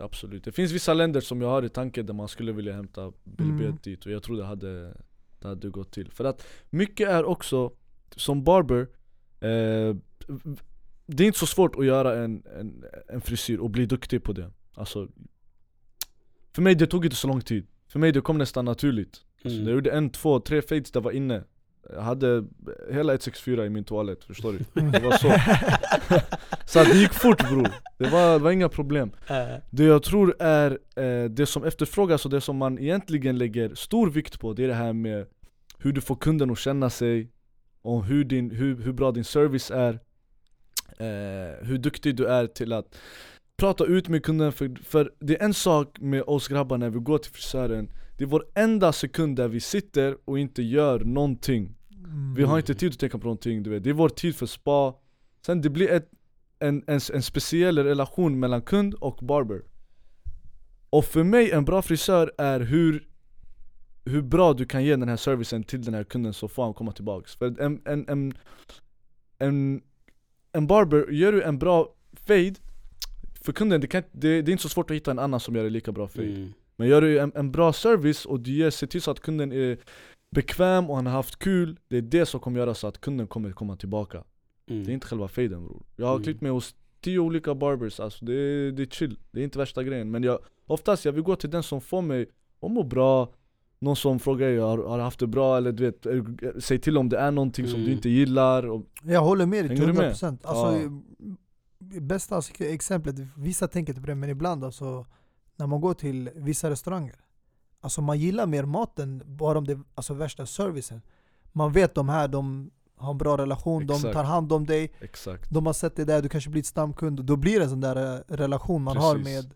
Absolut, 0.00 0.44
det 0.44 0.52
finns 0.52 0.72
vissa 0.72 0.94
länder 0.94 1.20
som 1.20 1.40
jag 1.42 1.48
har 1.48 1.62
i 1.64 1.68
tanken 1.68 2.06
där 2.06 2.14
man 2.14 2.28
skulle 2.28 2.52
vilja 2.52 2.72
hämta 2.72 3.12
bilbet 3.24 3.60
Mm. 3.66 3.78
dit 3.82 4.06
och 4.06 4.12
jag 4.12 4.22
tror 4.22 4.36
det 4.36 4.44
hade, 4.44 4.94
det 5.38 5.48
hade 5.48 5.68
gått 5.70 5.90
till. 5.92 6.10
För 6.10 6.24
att 6.24 6.46
mycket 6.70 7.08
är 7.08 7.24
också, 7.24 7.72
som 8.16 8.44
barber 8.44 8.80
eh, 9.40 9.96
Det 11.06 11.22
är 11.22 11.26
inte 11.26 11.38
så 11.38 11.46
svårt 11.46 11.74
att 11.78 11.84
göra 11.84 12.18
en, 12.24 12.42
en, 12.58 12.84
en 13.08 13.20
frisyr 13.20 13.58
och 13.58 13.70
bli 13.70 13.86
duktig 13.86 14.22
på 14.24 14.32
det. 14.32 14.50
Alltså 14.74 15.08
För 16.52 16.62
mig 16.62 16.74
det 16.74 16.86
tog 16.86 17.04
inte 17.04 17.16
så 17.16 17.28
lång 17.28 17.40
tid. 17.40 17.66
För 17.88 17.98
mig 17.98 18.12
det 18.12 18.20
kom 18.20 18.38
nästan 18.38 18.64
naturligt. 18.64 19.24
Alltså, 19.44 19.48
Mm. 19.58 19.64
Jag 19.68 19.74
gjorde 19.74 19.90
en, 19.90 20.10
två, 20.10 20.40
tre 20.40 20.62
fades 20.62 20.90
där 20.92 21.00
var 21.00 21.10
inne 21.12 21.44
Jag 21.94 22.02
hade 22.02 22.44
hela 22.90 23.12
164 23.12 23.66
i 23.66 23.70
min 23.70 23.84
toalett, 23.84 24.24
förstår 24.24 24.52
du? 24.52 24.80
Det 24.90 24.98
var 24.98 25.12
så. 25.12 25.32
Så 26.66 26.84
det 26.84 26.98
gick 26.98 27.12
fort 27.12 27.48
bror, 27.48 27.68
det 27.98 28.08
var, 28.08 28.32
det 28.32 28.38
var 28.38 28.50
inga 28.50 28.68
problem. 28.68 29.10
Det 29.70 29.84
jag 29.84 30.02
tror 30.02 30.34
är 30.38 30.78
eh, 30.96 31.24
det 31.30 31.46
som 31.46 31.64
efterfrågas 31.64 32.24
och 32.24 32.30
det 32.30 32.40
som 32.40 32.56
man 32.56 32.78
egentligen 32.78 33.38
lägger 33.38 33.74
stor 33.74 34.10
vikt 34.10 34.40
på 34.40 34.52
Det 34.52 34.64
är 34.64 34.68
det 34.68 34.74
här 34.74 34.92
med 34.92 35.26
hur 35.78 35.92
du 35.92 36.00
får 36.00 36.16
kunden 36.16 36.50
att 36.50 36.58
känna 36.58 36.90
sig 36.90 37.28
Och 37.82 38.04
hur, 38.04 38.24
din, 38.24 38.50
hur, 38.50 38.82
hur 38.82 38.92
bra 38.92 39.12
din 39.12 39.24
service 39.24 39.70
är. 39.70 39.98
Eh, 40.98 41.66
Hur 41.66 41.78
duktig 41.78 42.16
du 42.16 42.26
är 42.26 42.46
till 42.46 42.72
att 42.72 42.98
prata 43.56 43.84
ut 43.84 44.08
med 44.08 44.24
kunden. 44.24 44.52
För, 44.52 44.76
för 44.84 45.12
det 45.20 45.40
är 45.40 45.44
en 45.44 45.54
sak 45.54 45.96
med 46.00 46.22
oss 46.26 46.48
grabbar 46.48 46.78
när 46.78 46.90
vi 46.90 46.98
går 46.98 47.18
till 47.18 47.32
frisören. 47.32 47.90
Det 48.18 48.24
är 48.24 48.28
vår 48.28 48.44
enda 48.54 48.92
sekund 48.92 49.36
där 49.36 49.48
vi 49.48 49.60
sitter 49.60 50.16
och 50.24 50.38
inte 50.38 50.62
gör 50.62 51.00
någonting 51.00 51.74
Mm. 52.08 52.34
vi 52.34 52.42
har 52.42 52.58
inte 52.58 52.74
tid 52.74 52.92
att 52.92 52.98
tänka 52.98 53.18
på 53.18 53.24
någonting, 53.24 53.62
du 53.62 53.70
vet. 53.70 53.84
det 53.84 53.90
är 53.90 53.94
vår 53.94 54.08
tid 54.08 54.36
för 54.36 54.46
spa 54.46 54.94
Sen 55.46 55.60
det 55.60 55.70
blir 55.70 55.90
ett, 55.90 56.10
en, 56.58 56.84
en, 56.86 57.00
en 57.12 57.22
speciell 57.22 57.78
relation 57.78 58.40
mellan 58.40 58.62
kund 58.62 58.94
och 58.94 59.16
barber 59.22 59.62
Och 60.90 61.04
för 61.04 61.24
mig, 61.24 61.50
en 61.50 61.64
bra 61.64 61.82
frisör 61.82 62.32
är 62.38 62.60
hur, 62.60 63.08
hur 64.04 64.22
bra 64.22 64.52
du 64.52 64.64
kan 64.64 64.84
ge 64.84 64.96
den 64.96 65.08
här 65.08 65.16
servicen 65.16 65.64
till 65.64 65.82
den 65.82 65.94
här 65.94 66.04
kunden 66.04 66.34
så 66.34 66.48
får 66.48 66.64
han 66.64 66.74
komma 66.74 66.92
tillbaks 66.92 67.36
För 67.36 67.60
en, 67.60 67.80
en, 67.84 68.08
en, 68.08 68.34
en, 69.38 69.82
en 70.52 70.66
barber, 70.66 71.10
gör 71.10 71.32
du 71.32 71.42
en 71.42 71.58
bra 71.58 71.94
fade 72.26 72.54
För 73.40 73.52
kunden, 73.52 73.80
det, 73.80 73.86
kan, 73.86 74.02
det, 74.12 74.42
det 74.42 74.50
är 74.50 74.52
inte 74.52 74.62
så 74.62 74.68
svårt 74.68 74.90
att 74.90 74.96
hitta 74.96 75.10
en 75.10 75.18
annan 75.18 75.40
som 75.40 75.56
gör 75.56 75.64
en 75.64 75.72
lika 75.72 75.92
bra 75.92 76.08
fade 76.08 76.26
mm. 76.26 76.52
men 76.76 76.88
gör 76.88 77.00
du 77.00 77.18
en, 77.18 77.32
en 77.34 77.52
bra 77.52 77.72
service 77.72 78.26
och 78.26 78.40
du 78.40 78.50
ger, 78.50 78.70
ser 78.70 78.86
till 78.86 79.02
så 79.02 79.10
att 79.10 79.20
kunden 79.20 79.52
är 79.52 79.78
bekväm 80.30 80.90
och 80.90 80.96
han 80.96 81.06
har 81.06 81.12
haft 81.12 81.38
kul 81.38 81.78
Det 81.88 81.96
är 81.96 82.02
det 82.02 82.26
som 82.26 82.40
kommer 82.40 82.58
göra 82.60 82.74
så 82.74 82.86
att 82.86 83.00
kunden 83.00 83.26
kommer 83.26 83.52
komma 83.52 83.76
tillbaka 83.76 84.24
Mm. 84.70 84.84
Det 84.84 84.90
är 84.90 84.94
inte 84.94 85.06
själva 85.06 85.28
faden 85.28 85.64
bror 85.66 85.82
Jag 85.96 86.06
har 86.06 86.12
Mm. 86.14 86.22
klippt 86.24 86.40
mig 86.40 86.50
hos 86.50 86.74
tio 87.00 87.18
olika 87.18 87.54
barbers, 87.54 88.00
alltså 88.00 88.24
det 88.24 88.32
är, 88.32 88.72
det 88.72 88.82
är 88.82 88.86
chill 88.86 89.18
Det 89.30 89.40
är 89.40 89.44
inte 89.44 89.58
värsta 89.58 89.82
grejen 89.82 90.10
Men 90.10 90.22
jag, 90.22 90.38
oftast 90.66 91.04
jag 91.04 91.12
vill 91.12 91.22
gå 91.22 91.36
till 91.36 91.50
den 91.50 91.62
som 91.62 91.80
får 91.80 92.02
mig 92.02 92.26
att 92.60 92.70
må 92.70 92.82
bra 92.82 93.32
någon 93.78 93.96
som 93.96 94.18
frågar 94.18 94.46
dig 94.48 94.58
har, 94.58 94.78
har 94.78 94.98
haft 94.98 95.18
det 95.20 95.26
bra 95.26 95.56
eller 95.56 95.72
du 95.72 95.84
vet, 95.84 96.06
är- 96.06 96.60
säg 96.60 96.78
till 96.78 96.98
om 96.98 97.08
det 97.08 97.18
är 97.18 97.30
någonting 97.30 97.66
som 97.66 97.74
du 97.78 97.84
Mm. 97.84 97.96
inte 97.96 98.08
gillar 98.08 98.66
och, 98.66 98.82
Jag 99.04 99.20
håller 99.20 99.46
med 99.46 99.64
dig 99.64 99.68
till 99.76 99.78
Hänger 99.86 99.92
du 99.92 99.98
med? 99.98 100.12
100% 100.12 100.38
alltså, 100.46 100.90
Ja. 101.18 102.00
Bästa 102.00 102.40
exemplet, 102.60 103.14
vissa 103.36 103.68
tänker 103.68 103.92
inte 103.92 104.00
på 104.00 104.06
det 104.06 104.14
men 104.14 104.30
ibland 104.30 104.64
alltså 104.64 105.06
När 105.56 105.66
man 105.66 105.80
går 105.80 105.94
till 105.94 106.30
vissa 106.34 106.70
restauranger 106.70 107.16
Alltså 107.80 108.00
man 108.00 108.18
gillar 108.18 108.46
mer 108.46 108.64
maten 108.64 109.22
bara 109.26 109.58
om 109.58 109.66
det 109.66 109.72
är 109.72 109.80
alltså, 109.94 110.14
värsta 110.14 110.46
servicen 110.46 111.02
Man 111.52 111.72
vet 111.72 111.94
de 111.94 112.08
här, 112.08 112.28
de 112.28 112.70
har 112.96 113.10
en 113.10 113.18
bra 113.18 113.38
relation, 113.38 113.86
de 113.86 113.94
Exakt. 113.94 114.14
tar 114.14 114.24
hand 114.24 114.52
om 114.52 114.66
dig 114.66 114.92
exakt 115.00 115.50
De 115.50 115.66
har 115.66 115.72
sett 115.72 115.96
dig 115.96 116.04
där, 116.06 116.22
du 116.22 116.28
kanske 116.28 116.50
blir 116.50 116.60
ett 116.62 116.66
stamkund 116.66 117.24
Då 117.24 117.36
blir 117.36 117.58
det 117.58 117.64
en 117.64 117.70
sån 117.70 117.80
där 117.80 118.14
eh, 118.16 118.36
relation 118.36 118.82
man 118.82 118.96
har 118.96 119.14
Precis. 119.14 119.48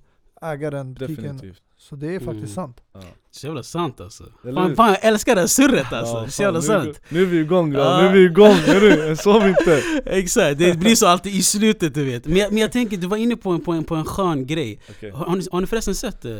Ägaren, 0.42 0.94
butiken 0.94 1.24
Definitivt 1.24 1.62
Så 1.78 1.96
det 1.96 2.14
är 2.14 2.20
faktiskt 2.20 2.35
Mm. 2.37 2.48
sant 2.55 2.83
ja. 2.94 3.00
Så 3.31 3.46
jävla 3.46 3.62
sant 3.62 4.00
alltså. 4.00 4.24
Fan, 4.55 4.76
fan 4.76 4.88
jag 4.88 5.05
älskar 5.05 5.35
det 5.35 5.40
här 5.40 5.48
surret 5.48 5.92
alltså. 5.92 6.14
Ja, 6.16 6.28
så 6.28 6.42
jävla 6.42 6.62
fan, 6.62 6.87
nu, 6.87 6.92
sant. 6.94 7.00
nu 7.09 7.22
är 7.22 7.26
vi 7.26 7.38
igång 7.38 7.72
Ja. 7.74 8.00
nu 8.00 8.07
är 8.09 8.12
vi 8.12 8.24
igång, 8.24 8.52
är 8.52 8.81
du? 8.81 9.16
Sov 9.16 9.48
inte! 9.48 9.83
Exakt, 10.07 10.59
det 10.59 10.78
blir 10.78 10.94
så 10.94 11.07
alltid 11.07 11.35
i 11.35 11.42
slutet 11.42 11.94
du 11.94 12.05
vet. 12.05 12.26
Men 12.26 12.37
jag, 12.37 12.52
men 12.52 12.59
jag 12.61 12.72
tänker, 12.72 12.96
du 12.96 13.07
var 13.07 13.16
inne 13.16 13.37
på 13.37 13.50
en, 13.50 13.61
på 13.61 13.72
en, 13.72 13.85
på 13.85 13.94
en 13.94 14.05
skön 14.05 14.46
grej. 14.46 14.81
Okej, 14.90 15.11
Har, 15.11 15.37
ni, 15.37 15.46
har 15.52 15.61
ni 15.61 15.66
förresten 15.66 15.94
sett 15.94 16.24
uh, 16.24 16.38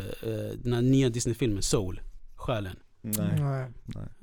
den 0.63 0.73
här 0.73 0.83
nya 0.83 1.09
Disney-filmen 1.09 1.63
Soul? 1.63 2.01
Själen? 2.37 2.77
nej, 3.05 3.67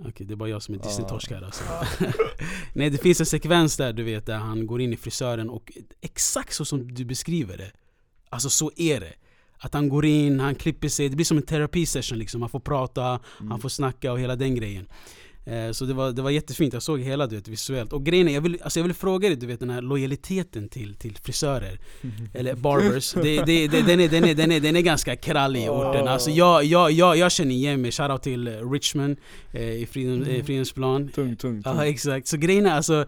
Okej, 0.08 0.26
det 0.28 0.34
är 0.34 0.36
bara 0.36 0.50
jag 0.50 0.64
som 0.64 0.76
är. 0.76 0.80
Disney-torsk 0.80 1.32
här 1.32 1.42
alltså. 1.42 1.64
Nej, 2.74 2.90
det 2.90 2.98
finns 2.98 3.20
en 3.20 3.26
sekvens 3.26 3.78
där 3.78 3.94
du 3.94 4.04
vet, 4.04 4.26
där 4.26 4.38
han 4.38 4.68
går 4.68 4.82
in 4.82 4.94
i 4.94 4.98
frisören 4.98 5.50
och 5.50 5.72
exakt 6.02 6.54
så 6.54 6.66
som 6.66 6.94
du 6.94 7.06
beskriver 7.06 7.58
det. 7.58 7.72
Alltså 8.30 8.50
så 8.50 8.72
är 8.76 9.00
det. 9.00 9.14
Att 9.62 9.74
han 9.74 9.90
går 9.90 10.06
in, 10.06 10.40
han 10.40 10.56
klipper 10.56 10.88
sig, 10.88 11.10
det 11.10 11.16
blir 11.16 11.26
som 11.26 11.38
en 11.38 11.44
terapisession 11.44 12.18
liksom. 12.18 12.42
Han 12.42 12.50
får 12.50 12.60
prata, 12.60 13.20
Mm. 13.40 13.52
han 13.52 13.60
får 13.60 13.70
snacka 13.70 14.12
och 14.12 14.20
hela 14.20 14.36
den 14.36 14.56
grejen. 14.56 14.86
Eh, 15.46 15.72
Så 15.72 15.86
det 15.86 15.94
var, 15.94 16.12
det 16.12 16.22
var 16.22 16.30
jättefint, 16.30 16.74
jag 16.74 16.84
såg 16.84 17.00
hela 17.00 17.28
du 17.28 17.36
vet, 17.36 17.48
visuellt. 17.48 17.94
Och 17.94 18.06
grejen 18.06 18.28
är, 18.30 18.34
jag 18.34 18.42
vill, 18.42 18.58
alltså 18.64 18.80
jag 18.80 18.84
vill 18.84 18.94
fråga 18.94 19.28
dig, 19.30 19.38
du 19.38 19.46
vet 19.48 19.60
den 19.60 19.70
här 19.70 19.82
lojaliteten 19.82 20.70
till, 20.70 20.96
till 20.96 21.18
frisörer, 21.24 21.80
eller 22.34 22.56
barbers, 22.56 23.14
det, 23.14 23.22
det, 23.46 23.68
det, 23.68 23.82
den, 23.82 24.00
är, 24.00 24.10
den, 24.10 24.24
är, 24.26 24.36
den, 24.36 24.52
är, 24.52 24.60
den 24.60 24.76
är 24.76 24.82
ganska 24.82 25.16
krallig 25.16 25.64
i 25.66 25.70
orten. 25.70 26.08
Alltså 26.08 26.30
jag, 26.32 26.64
jag, 26.66 26.92
jag, 26.92 27.18
jag 27.18 27.32
känner 27.32 27.56
igen 27.56 27.82
mig, 27.82 27.92
shoutout 27.92 28.24
till 28.24 28.48
Richmond 28.72 29.18
eh, 29.52 29.62
i 29.72 29.86
Fridhem, 29.92 30.24
eh, 30.24 30.44
Fridhemsplan. 30.44 31.08
Tung, 31.08 31.36
tung, 31.36 31.64
tung 31.64 31.74
Ja 31.78 31.86
exakt, 31.86 32.28
så 32.28 32.38
grejen 32.38 32.66
är 32.66 32.72
alltså 32.76 33.06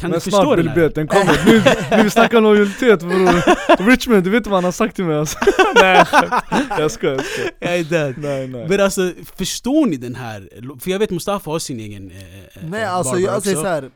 Kan 0.00 0.10
Men 0.10 0.16
du 0.18 0.20
förstå 0.20 0.56
den 0.56 0.68
här? 0.68 0.88
Den 0.94 1.06
kommer, 1.08 1.44
nu, 1.46 1.62
nu 1.96 2.02
vi 2.02 2.10
snackar 2.10 2.40
lojalitet 2.40 3.00
bror 3.00 3.86
Richmond, 3.90 4.24
du 4.24 4.30
vet 4.30 4.46
vad 4.46 4.54
han 4.54 4.64
har 4.64 4.72
sagt 4.72 4.96
till 4.96 5.04
mig 5.04 5.16
alltså 5.18 5.38
Nej 5.74 5.96
jag 5.96 6.06
skojar, 6.06 6.78
jag 6.78 6.90
skojar 6.90 7.24
Jag 7.58 7.78
är 7.78 7.84
död 7.84 8.14
Nej 8.18 8.48
nej 8.48 8.68
Men 8.68 8.80
alltså, 8.80 9.12
förstår 9.36 9.86
ni 9.86 9.96
den 9.96 10.14
här? 10.14 10.48
För 10.80 10.90
jag 10.90 10.98
vet 10.98 11.10
Mustafa 11.10 11.50
har 11.50 11.58
sin 11.58 11.80
egen 11.80 12.10
eh, 12.10 12.38
eh, 12.38 12.44
Nej 12.62 12.82
eh, 12.82 12.94
alltså 12.94 13.12
barber 13.12 13.26
jag 13.26 13.42
säger 13.42 13.56
också. 13.56 13.62
så 13.64 13.68
här. 13.68 13.90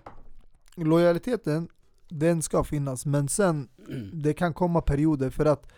Lojaliteten, 0.76 1.68
den 2.08 2.42
ska 2.42 2.64
finnas 2.64 3.06
men 3.06 3.28
sen 3.28 3.68
Mm. 3.88 4.10
det 4.12 4.32
kan 4.34 4.54
komma 4.54 4.80
perioder 4.80 5.30
för 5.30 5.44
att 5.46 5.72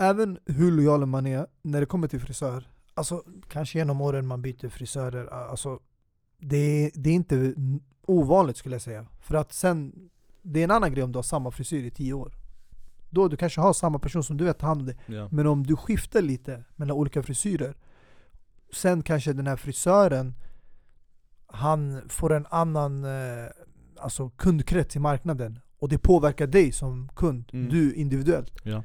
även 0.00 0.38
hur 0.46 0.70
lojal 0.72 1.06
man 1.06 1.26
är 1.26 1.46
när 1.62 1.80
det 1.80 1.86
kommer 1.86 2.08
till 2.08 2.20
frisör, 2.20 2.64
alltså 2.94 3.22
kanske 3.48 3.78
genom 3.78 4.00
åren 4.00 4.26
man 4.26 4.42
byter 4.42 4.68
frisörer, 4.68 5.26
alltså 5.50 5.78
det 6.48 6.56
är, 6.56 6.90
det 6.94 7.10
är 7.10 7.14
inte 7.14 7.54
ovanligt 8.06 8.56
skulle 8.56 8.74
jag 8.74 8.82
säga. 8.82 9.06
För 9.20 9.34
att 9.34 9.52
sen, 9.52 9.92
det 10.42 10.60
är 10.60 10.64
en 10.64 10.70
annan 10.70 10.92
grej 10.92 11.04
om 11.04 11.12
du 11.12 11.18
har 11.18 11.22
samma 11.22 11.50
frisyr 11.50 11.84
i 11.84 11.90
tio 11.90 12.12
år. 12.12 12.34
Då 13.10 13.28
du 13.28 13.36
kanske 13.36 13.60
har 13.60 13.72
samma 13.72 13.98
person 13.98 14.24
som 14.24 14.36
du 14.36 14.44
vet 14.44 14.58
tar 14.58 14.66
hand 14.68 14.80
om 14.80 14.86
dig. 14.86 14.96
ja. 15.06 15.28
Men 15.30 15.46
om 15.46 15.66
du 15.66 15.76
skiftar 15.76 16.22
lite 16.22 16.64
mellan 16.76 16.96
olika 16.96 17.22
frisyrer 17.22 17.74
Sen 18.72 19.02
kanske 19.02 19.32
den 19.32 19.46
här 19.46 19.56
frisören 19.56 20.34
Han 21.46 22.02
får 22.08 22.32
en 22.32 22.46
annan 22.50 23.04
eh, 23.04 23.46
alltså 24.00 24.30
kundkrets 24.30 24.96
i 24.96 24.98
marknaden 24.98 25.58
Och 25.78 25.88
det 25.88 25.98
påverkar 25.98 26.46
dig 26.46 26.72
som 26.72 27.08
kund, 27.16 27.44
Mm. 27.52 27.68
du 27.68 27.94
individuellt 27.94 28.52
Ja. 28.62 28.82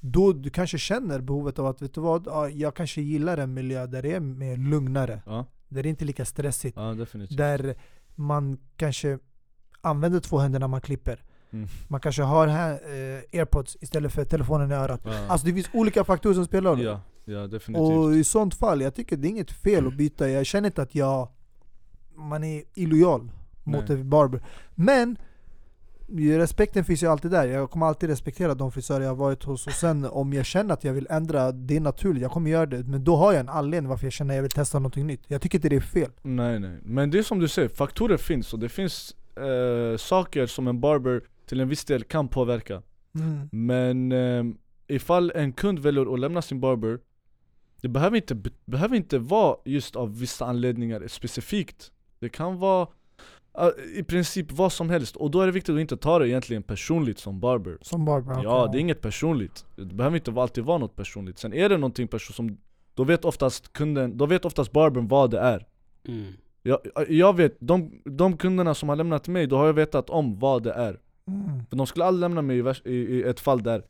Då 0.00 0.32
du 0.32 0.50
kanske 0.50 0.78
känner 0.78 1.20
behovet 1.20 1.58
av 1.58 1.66
att, 1.66 1.82
vet 1.82 1.94
du 1.94 2.00
vad? 2.00 2.26
Ja, 2.26 2.48
jag 2.48 2.76
kanske 2.76 3.02
gillar 3.02 3.38
en 3.38 3.54
miljö 3.54 3.86
där 3.86 4.02
det 4.02 4.12
är 4.14 4.20
mer 4.20 4.56
lugnare 4.56 5.22
Ja, 5.26 5.46
Där 5.72 5.82
det 5.82 5.88
inte 5.88 6.04
är 6.04 6.06
lika 6.06 6.24
stressigt. 6.24 6.76
Ja 6.76 7.06
Där 7.30 7.74
man 8.14 8.58
kanske 8.76 9.18
använder 9.80 10.20
två 10.20 10.38
händer 10.38 10.60
när 10.60 10.68
man 10.68 10.80
klipper. 10.80 11.22
Mm. 11.52 11.68
Man 11.88 12.00
kanske 12.00 12.22
har 12.22 12.46
här, 12.46 12.72
eh, 12.72 13.40
airpods 13.40 13.76
istället 13.80 14.12
för 14.12 14.24
telefonen 14.24 14.72
i 14.72 14.74
örat. 14.74 15.00
Ja. 15.04 15.26
Alltså 15.28 15.46
det 15.46 15.52
finns 15.54 15.70
olika 15.72 16.04
faktorer 16.04 16.34
som 16.34 16.44
spelar 16.44 16.70
roll. 16.70 16.82
Ja, 16.82 17.00
ja 17.24 17.46
definitivt. 17.46 17.98
Och 17.98 18.14
i 18.14 18.24
sånt 18.24 18.54
fall, 18.54 18.80
jag 18.80 18.94
tycker 18.94 19.16
det 19.16 19.28
är 19.28 19.30
inget 19.30 19.52
fel 19.52 19.86
att 19.86 19.96
byta, 19.96 20.28
jag 20.28 20.46
känner 20.46 20.68
inte 20.68 20.82
att 20.82 20.94
jag 20.94 21.28
Man 22.14 22.44
är 22.44 22.62
illojal 22.74 23.30
mot 23.64 23.88
Nej. 23.88 24.00
en 24.00 24.10
barber. 24.10 24.42
Men 24.74 25.16
Respekten 26.18 26.84
finns 26.84 27.02
ju 27.02 27.06
alltid 27.06 27.30
där, 27.30 27.46
jag 27.46 27.70
kommer 27.70 27.86
alltid 27.86 28.08
respektera 28.08 28.54
de 28.54 28.72
frisörer 28.72 29.00
jag 29.00 29.08
har 29.10 29.16
varit 29.16 29.42
hos 29.44 29.66
och 29.66 29.72
sen 29.72 30.04
om 30.04 30.32
jag 30.32 30.46
känner 30.46 30.74
att 30.74 30.84
jag 30.84 30.92
vill 30.92 31.06
ändra, 31.10 31.52
det 31.52 31.76
är 31.76 31.80
naturligt, 31.80 32.22
jag 32.22 32.30
kommer 32.30 32.50
göra 32.50 32.66
det. 32.66 32.82
Men 32.84 33.04
då 33.04 33.16
har 33.16 33.32
jag 33.32 33.40
en 33.40 33.48
anledning 33.48 33.88
varför 33.88 34.06
jag 34.06 34.12
känner 34.12 34.34
att 34.34 34.36
jag 34.36 34.42
vill 34.42 34.50
testa 34.50 34.78
någonting 34.78 35.06
nytt. 35.06 35.20
Jag 35.26 35.40
tycker 35.42 35.58
inte 35.58 35.68
det 35.68 35.76
är 35.76 35.80
fel. 35.80 36.10
Nej 36.22 36.60
nej, 36.60 36.78
men 36.82 37.10
det 37.10 37.18
är 37.18 37.22
som 37.22 37.38
du 37.38 37.48
säger, 37.48 37.68
faktorer 37.68 38.16
finns 38.16 38.52
och 38.52 38.58
det 38.58 38.68
finns 38.68 39.16
eh, 39.36 39.96
saker 39.96 40.46
som 40.46 40.68
en 40.68 40.80
barber 40.80 41.22
till 41.46 41.60
en 41.60 41.68
viss 41.68 41.84
del 41.84 42.04
kan 42.04 42.28
påverka. 42.28 42.82
Mm. 43.14 43.48
Men 43.52 44.12
eh, 44.12 44.54
ifall 44.96 45.30
en 45.34 45.52
kund 45.52 45.78
väljer 45.78 46.14
att 46.14 46.20
lämna 46.20 46.42
sin 46.42 46.60
barber 46.60 46.98
Det 47.80 47.88
behöver 47.88 48.16
inte, 48.16 48.34
be- 48.34 48.50
behöver 48.64 48.96
inte 48.96 49.18
vara 49.18 49.56
just 49.64 49.96
av 49.96 50.18
vissa 50.18 50.46
anledningar 50.46 51.04
specifikt. 51.08 51.92
Det 52.18 52.28
kan 52.28 52.58
vara 52.58 52.86
i 53.94 54.02
princip 54.02 54.52
vad 54.52 54.72
som 54.72 54.90
helst. 54.90 55.16
Och 55.16 55.30
då 55.30 55.40
är 55.40 55.46
det 55.46 55.52
viktigt 55.52 55.74
att 55.74 55.80
inte 55.80 55.96
ta 55.96 56.18
det 56.18 56.28
egentligen 56.28 56.62
personligt 56.62 57.18
som 57.18 57.40
barber. 57.40 57.78
Som 57.80 58.04
barber 58.04 58.42
Ja, 58.42 58.62
okej. 58.64 58.72
det 58.72 58.78
är 58.78 58.80
inget 58.80 59.00
personligt. 59.00 59.64
Det 59.76 59.84
behöver 59.94 60.16
inte 60.16 60.32
alltid 60.40 60.64
vara 60.64 60.78
något 60.78 60.96
personligt. 60.96 61.38
Sen 61.38 61.52
är 61.52 61.68
det 61.68 61.76
någonting 61.76 62.08
person 62.08 62.34
som 62.34 62.58
Då 62.94 63.04
vet 63.04 63.24
oftast 63.24 63.72
kunden, 63.72 64.16
då 64.18 64.26
vet 64.26 64.44
oftast 64.44 64.72
barbern 64.72 65.08
vad 65.08 65.30
det 65.30 65.38
är. 65.38 65.66
Mm. 66.08 66.32
jag, 66.62 66.78
jag 67.08 67.36
vet, 67.36 67.56
de, 67.60 68.02
de 68.04 68.36
kunderna 68.36 68.74
som 68.74 68.88
har 68.88 68.96
lämnat 68.96 69.28
mig, 69.28 69.46
då 69.46 69.56
har 69.56 69.66
jag 69.66 69.72
vetat 69.74 70.10
om 70.10 70.38
vad 70.38 70.62
det 70.62 70.72
är. 70.72 71.00
Mm. 71.28 71.66
För 71.70 71.76
de 71.76 71.86
skulle 71.86 72.04
aldrig 72.04 72.20
lämna 72.20 72.42
mig 72.42 72.58
i, 72.58 72.62
vers- 72.62 72.82
i, 72.86 72.94
i 72.94 73.22
ett 73.22 73.40
fall 73.40 73.62
där 73.62 73.82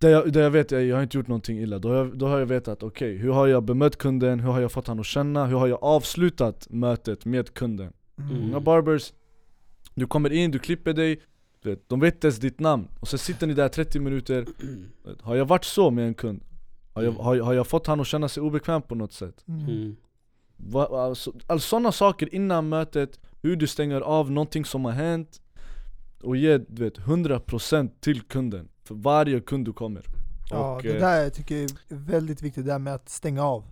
där 0.00 0.08
jag, 0.10 0.32
där 0.32 0.40
jag 0.42 0.50
vet 0.50 0.72
att 0.72 0.82
jag 0.82 0.96
har 0.96 1.02
inte 1.02 1.16
gjort 1.16 1.28
någonting 1.28 1.58
illa, 1.58 1.78
då 1.78 1.88
har 1.88 1.96
jag, 1.96 2.18
då 2.18 2.26
har 2.26 2.38
jag 2.38 2.46
vetat 2.46 2.82
okej, 2.82 3.16
hur 3.16 3.32
har 3.32 3.46
jag 3.46 3.62
bemött 3.62 3.96
kunden, 3.98 4.40
hur 4.40 4.50
har 4.52 4.60
jag 4.60 4.72
fått 4.72 4.86
han 4.86 5.00
att 5.00 5.06
känna, 5.06 5.46
hur 5.46 5.56
har 5.56 5.66
jag 5.66 5.78
avslutat 5.84 6.66
mötet 6.70 7.24
med 7.24 7.54
kunden? 7.54 7.92
Mm. 8.18 8.40
Många 8.40 8.60
barbers, 8.60 9.12
du 9.94 10.06
kommer 10.06 10.32
in, 10.32 10.50
du 10.50 10.58
klipper 10.58 10.92
dig, 10.92 11.20
de 11.86 12.00
vet 12.00 12.14
inte 12.14 12.26
ens 12.26 12.38
ditt 12.38 12.60
namn, 12.60 12.88
och 13.00 13.08
så 13.08 13.18
sitter 13.18 13.46
ni 13.46 13.54
där 13.54 13.68
30 13.68 14.00
minuter 14.00 14.46
Har 15.20 15.36
jag 15.36 15.44
varit 15.44 15.64
så 15.64 15.90
med 15.90 16.06
en 16.06 16.14
kund? 16.14 16.42
Har 16.92 17.02
jag, 17.02 17.12
har, 17.12 17.36
har 17.40 17.54
jag 17.54 17.66
fått 17.66 17.86
han 17.86 18.00
att 18.00 18.06
känna 18.06 18.28
sig 18.28 18.42
obekväm 18.42 18.82
på 18.82 18.94
något 18.94 19.12
sätt? 19.12 19.44
Mm. 19.48 19.68
Mm. 19.68 19.96
Va, 20.56 20.86
alltså, 21.06 21.32
alltså 21.46 21.68
sådana 21.68 21.92
saker 21.92 22.34
innan 22.34 22.68
mötet, 22.68 23.20
hur 23.42 23.56
du 23.56 23.66
stänger 23.66 24.00
av 24.00 24.30
någonting 24.30 24.64
som 24.64 24.84
har 24.84 24.92
hänt 24.92 25.40
Och 26.22 26.36
ge 26.36 26.58
du 26.58 26.84
vet, 26.84 26.98
100% 26.98 27.90
till 28.00 28.22
kunden, 28.22 28.68
för 28.84 28.94
varje 28.94 29.40
kund 29.40 29.64
du 29.64 29.72
kommer 29.72 30.04
Ja, 30.50 30.76
Och, 30.76 30.82
det 30.82 30.94
eh, 30.94 31.00
där 31.00 31.30
tycker 31.30 31.54
jag 31.54 31.70
är 31.88 31.96
väldigt 31.96 32.42
viktigt, 32.42 32.64
det 32.64 32.72
där 32.72 32.78
med 32.78 32.94
att 32.94 33.08
stänga 33.08 33.42
av 33.42 33.64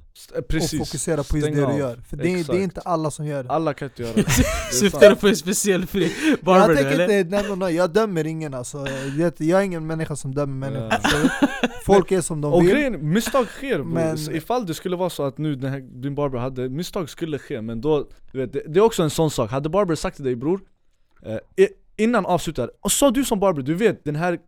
Precis, 0.48 0.80
och 0.80 0.86
fokusera 0.86 1.16
på 1.22 1.36
just 1.36 1.46
stäng 1.46 1.56
det 1.56 1.66
av. 1.66 1.72
du 1.72 1.78
gör. 1.78 1.96
För 2.08 2.16
det 2.16 2.28
är, 2.30 2.44
det 2.52 2.58
är 2.58 2.62
inte 2.62 2.80
alla 2.80 3.10
som 3.10 3.26
gör 3.26 3.42
det. 3.42 3.50
Alla 3.50 3.74
kan 3.74 3.88
inte 3.88 4.02
göra 4.02 4.12
det, 4.16 4.24
Syftar 4.72 5.10
du 5.10 5.16
på 5.16 5.28
en 5.28 5.36
speciell 5.36 5.86
fri 5.86 6.12
barber 6.42 6.68
jag 6.68 6.76
tänker 6.76 6.92
eller? 7.00 7.18
inte 7.18 7.36
nämna 7.36 7.54
någon, 7.54 7.74
jag 7.74 7.90
dömer 7.92 8.26
ingen 8.26 8.54
alltså. 8.54 8.86
Jag, 9.18 9.32
jag 9.38 9.60
är 9.60 9.64
ingen 9.64 9.86
människa 9.86 10.16
som 10.16 10.34
dömer 10.34 10.70
människor 10.70 10.90
Ja. 11.42 11.48
Folk 11.86 12.12
är 12.12 12.20
som 12.20 12.40
de 12.40 12.52
Och 12.52 12.62
vill. 12.62 12.70
grejen, 12.70 13.12
misstag 13.12 13.46
sker. 13.46 13.82
Men- 13.82 14.18
Så 14.18 14.30
Ifall 14.32 14.66
det 14.66 14.74
skulle 14.74 14.96
vara 14.96 15.10
så 15.10 15.22
att 15.22 15.38
nu 15.38 15.54
den 15.54 15.70
här, 15.72 15.80
din 15.80 16.14
barber 16.14 16.38
hade, 16.38 16.68
misstag 16.68 17.10
skulle 17.10 17.38
ske 17.38 17.60
men 17.62 17.80
då, 17.80 18.08
du 18.32 18.38
vet, 18.38 18.52
det, 18.52 18.62
det 18.68 18.78
är 18.78 18.84
också 18.84 19.02
en 19.02 19.10
sån 19.10 19.30
sak, 19.30 19.50
hade 19.50 19.68
barber 19.68 19.94
sagt 19.94 20.16
till 20.16 20.24
dig 20.24 20.36
bror 20.36 20.60
eh, 21.22 21.66
Innan 21.98 22.26
avslutar, 22.26 22.70
och 22.80 22.92
sa 22.92 23.10
du 23.10 23.24
som 23.24 23.40
barber, 23.40 23.62
du 23.62 23.74
vet 23.74 24.04
den 24.04 24.16
här 24.16 24.38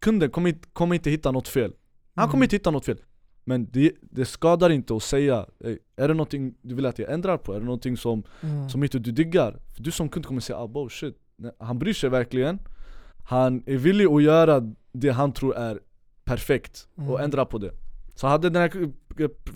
kunden 0.00 0.30
kommer 0.30 0.48
inte, 0.50 0.68
kommer 0.72 0.94
inte 0.94 1.10
hitta 1.10 1.30
något 1.30 1.48
fel. 1.48 1.72
Han 2.14 2.24
kommer 2.28 2.34
Mm. 2.34 2.42
inte 2.42 2.56
hitta 2.56 2.70
något 2.70 2.84
fel 2.84 2.98
Men 3.44 3.68
det, 3.72 3.92
det 4.00 4.24
skadar 4.24 4.70
inte 4.70 4.96
att 4.96 5.02
säga, 5.02 5.46
"Ey, 5.64 5.78
är 5.96 6.08
det 6.08 6.14
någonting 6.14 6.54
du 6.62 6.74
vill 6.74 6.86
att 6.86 6.98
jag 6.98 7.12
ändrar 7.12 7.36
på? 7.36 7.52
Är 7.54 7.58
det 7.60 7.64
någonting 7.66 7.96
som, 7.96 8.22
mm. 8.40 8.68
som 8.68 8.82
inte 8.82 8.98
du 8.98 9.12
diggar? 9.12 9.58
För 9.74 9.82
du 9.82 9.90
som 9.90 10.08
kund 10.08 10.26
kommer 10.26 10.40
säga 10.40 10.58
ah, 10.58 10.64
oh, 10.64 10.88
shit, 10.88 11.16
han 11.58 11.78
bryr 11.78 11.92
sig 11.92 12.10
verkligen 12.10 12.58
Han 13.24 13.62
är 13.66 13.76
villig 13.76 14.06
att 14.06 14.22
göra 14.22 14.72
det 14.92 15.10
han 15.10 15.32
tror 15.32 15.56
är 15.56 15.80
perfekt 16.24 16.88
och 16.94 17.02
Mm. 17.02 17.20
ändra 17.24 17.44
på 17.44 17.58
det 17.58 17.70
Så 18.14 18.26
hade 18.26 18.50
den 18.50 18.62
här 18.62 18.92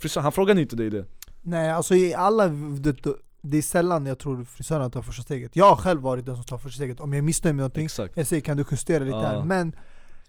frisören, 0.01 0.23
han 0.23 0.33
frågade 0.33 0.61
inte 0.61 0.77
dig 0.77 0.91
det 0.91 1.05
Nej 1.43 1.71
alltså 1.71 1.95
i 1.95 2.15
alla, 2.15 2.49
det, 2.49 2.97
det 3.43 3.59
är 3.59 3.63
sällan 3.63 4.07
jag 4.07 4.19
tror 4.19 4.45
frisören 4.45 4.91
tar 4.91 5.03
första 5.03 5.23
steget 5.23 5.57
Jag 5.57 5.69
har 5.69 5.77
själv 5.77 6.01
varit 6.01 6.27
den 6.27 6.35
som 6.37 6.45
tar 6.45 6.59
första 6.59 6.77
steget, 6.77 7.01
om 7.01 7.13
jag 7.13 7.19
är 7.19 7.23
missnöjd 7.23 7.55
med 7.55 7.63
någonting 7.63 7.85
Exakt 7.85 8.17
Jag 8.17 8.27
säger 8.27 8.43
kan 8.43 8.57
du 8.57 8.65
justera 8.71 9.05
lite 9.05 9.17
Ja. 9.17 9.23
här? 9.27 9.45
Men 9.45 9.73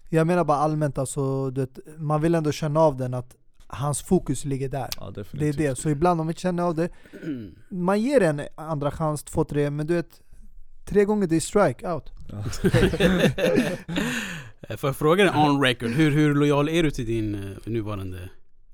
jag 0.08 0.26
menar 0.26 0.44
bara 0.44 0.58
allmänt 0.58 0.98
alltså, 0.98 1.50
det, 1.50 1.68
man 1.98 2.20
vill 2.20 2.34
ändå 2.34 2.52
känna 2.52 2.80
av 2.80 2.96
den 2.96 3.14
att 3.14 3.36
hans 3.72 4.02
fokus 4.02 4.44
ligger 4.44 4.68
där. 4.68 4.88
Ja, 4.96 5.12
Det 5.32 5.48
är 5.48 5.52
det, 5.52 5.78
så 5.78 5.90
ibland 5.90 6.20
om 6.20 6.26
vi 6.26 6.34
känner 6.34 6.62
av 6.62 6.74
det, 6.74 6.88
man 7.70 8.00
ger 8.00 8.20
en 8.20 8.42
andra 8.54 8.90
chans, 8.90 9.22
två, 9.22 9.44
tre, 9.44 9.70
men 9.70 9.86
du 9.86 9.94
vet 9.94 10.20
Tre 10.84 11.04
gånger 11.04 11.26
det 11.26 11.36
är 11.36 11.40
strike, 11.40 11.92
out. 11.92 12.12
Ja. 12.28 12.44
Eh, 14.68 14.76
Får 14.76 14.88
jag 14.88 14.96
fråga 14.96 15.24
dig 15.24 15.32
on 15.42 15.62
record, 15.62 15.90
hur, 15.90 16.10
hur 16.10 16.34
lojal 16.34 16.68
är 16.68 16.82
du 16.82 16.90
till 16.90 17.06
din 17.06 17.34
eh, 17.34 17.40
nuvarande 17.64 18.28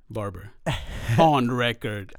barber? 0.07 0.51
On 1.20 1.59
record. 1.59 2.12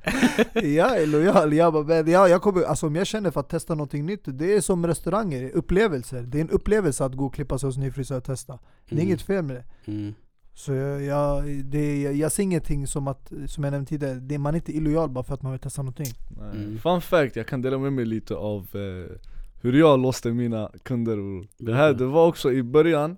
jag 0.53 1.01
är 1.01 1.07
lojal, 1.07 1.53
jag, 1.53 1.73
bara, 1.73 1.83
men 1.83 2.07
jag, 2.11 2.29
jag 2.29 2.41
kommer, 2.41 2.63
alltså 2.63 2.87
om 2.87 2.95
jag 2.95 3.07
känner 3.07 3.31
för 3.31 3.39
att 3.39 3.49
testa 3.49 3.75
någonting 3.75 4.05
nytt, 4.05 4.21
det 4.25 4.53
är 4.55 4.61
som 4.61 4.87
restauranger, 4.87 5.49
upplevelser. 5.53 6.21
Det 6.21 6.37
är 6.37 6.41
en 6.41 6.49
upplevelse 6.49 7.05
att 7.05 7.13
gå 7.13 7.25
och 7.25 7.33
klippa 7.33 7.59
sig 7.59 7.67
hos 7.67 7.77
en 7.77 7.83
ny 7.83 7.91
frisör 7.91 8.17
och 8.17 8.23
testa. 8.23 8.53
Det 8.53 8.95
är 8.95 8.97
Mm. 8.97 9.07
inget 9.07 9.21
fel 9.21 9.43
med 9.43 9.55
det. 9.55 9.91
Mm. 9.91 10.13
Så 10.57 10.73
jag, 10.73 11.01
jag, 11.03 11.43
det, 11.65 12.01
jag, 12.01 12.13
jag 12.15 12.31
ser 12.31 12.43
ingenting 12.43 12.87
som 12.87 13.07
att, 13.07 13.31
som 13.47 13.63
jag 13.63 13.71
nämnde 13.71 13.89
tidigare, 13.89 14.13
det, 14.13 14.37
man 14.37 14.53
är 14.53 14.57
inte 14.57 14.71
illojal 14.77 15.09
bara 15.09 15.23
för 15.23 15.33
att 15.33 15.41
man 15.41 15.51
vill 15.51 15.61
testa 15.61 15.81
någonting. 15.81 16.13
Nej. 16.29 16.49
Mm. 16.63 16.77
Fun 16.77 17.01
fact, 17.01 17.35
jag 17.35 17.47
kan 17.47 17.61
dela 17.61 17.77
med 17.77 17.93
mig 17.93 18.05
lite 18.05 18.35
av 18.35 18.61
eh, 18.73 19.15
hur 19.61 19.73
jag 19.73 19.99
låste 19.99 20.31
mina 20.31 20.71
kunder 20.83 21.15
bror. 21.15 21.47
Det 21.57 21.73
här 21.73 21.93
det 21.93 22.05
var 22.05 22.27
också 22.27 22.51
i 22.53 22.63
början 22.63 23.11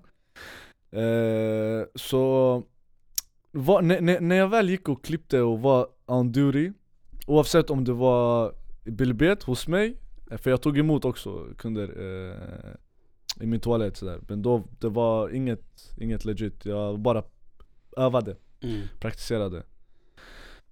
eh, 0.92 1.86
Så 1.94 2.62
var, 3.52 3.82
när, 3.82 4.00
när- 4.00 4.20
när 4.20 4.36
jag 4.36 4.48
väl 4.48 4.70
gick 4.70 4.88
och 4.88 5.04
klippte 5.04 5.40
och 5.42 5.60
var 5.60 5.86
on 6.06 6.32
duty 6.32 6.72
Oavsett 7.26 7.70
om 7.70 7.84
det 7.84 7.92
var 7.92 8.52
i 8.84 8.90
Bilbet 8.90 9.42
hos 9.42 9.68
mig 9.68 9.96
eh, 10.30 10.36
För 10.38 10.50
jag 10.50 10.62
tog 10.62 10.78
emot 10.78 11.04
också 11.04 11.46
kunder 11.58 11.88
eh, 11.88 12.70
i 13.40 13.46
min 13.46 13.60
toalett 13.60 13.96
sådär 13.96 14.20
Men 14.28 14.42
då, 14.42 14.68
det 14.78 14.88
var 14.88 15.28
inget, 15.34 15.92
inget 15.98 16.24
legit, 16.24 16.64
jag 16.66 16.98
bara 16.98 17.22
övade 17.96 18.36
Mm. 18.62 18.80
praktiserade. 18.98 19.62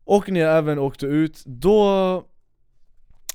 Och 0.04 0.30
när 0.30 0.40
jag 0.40 0.58
även 0.58 0.78
åkte 0.78 1.06
ut, 1.06 1.42
då 1.46 2.24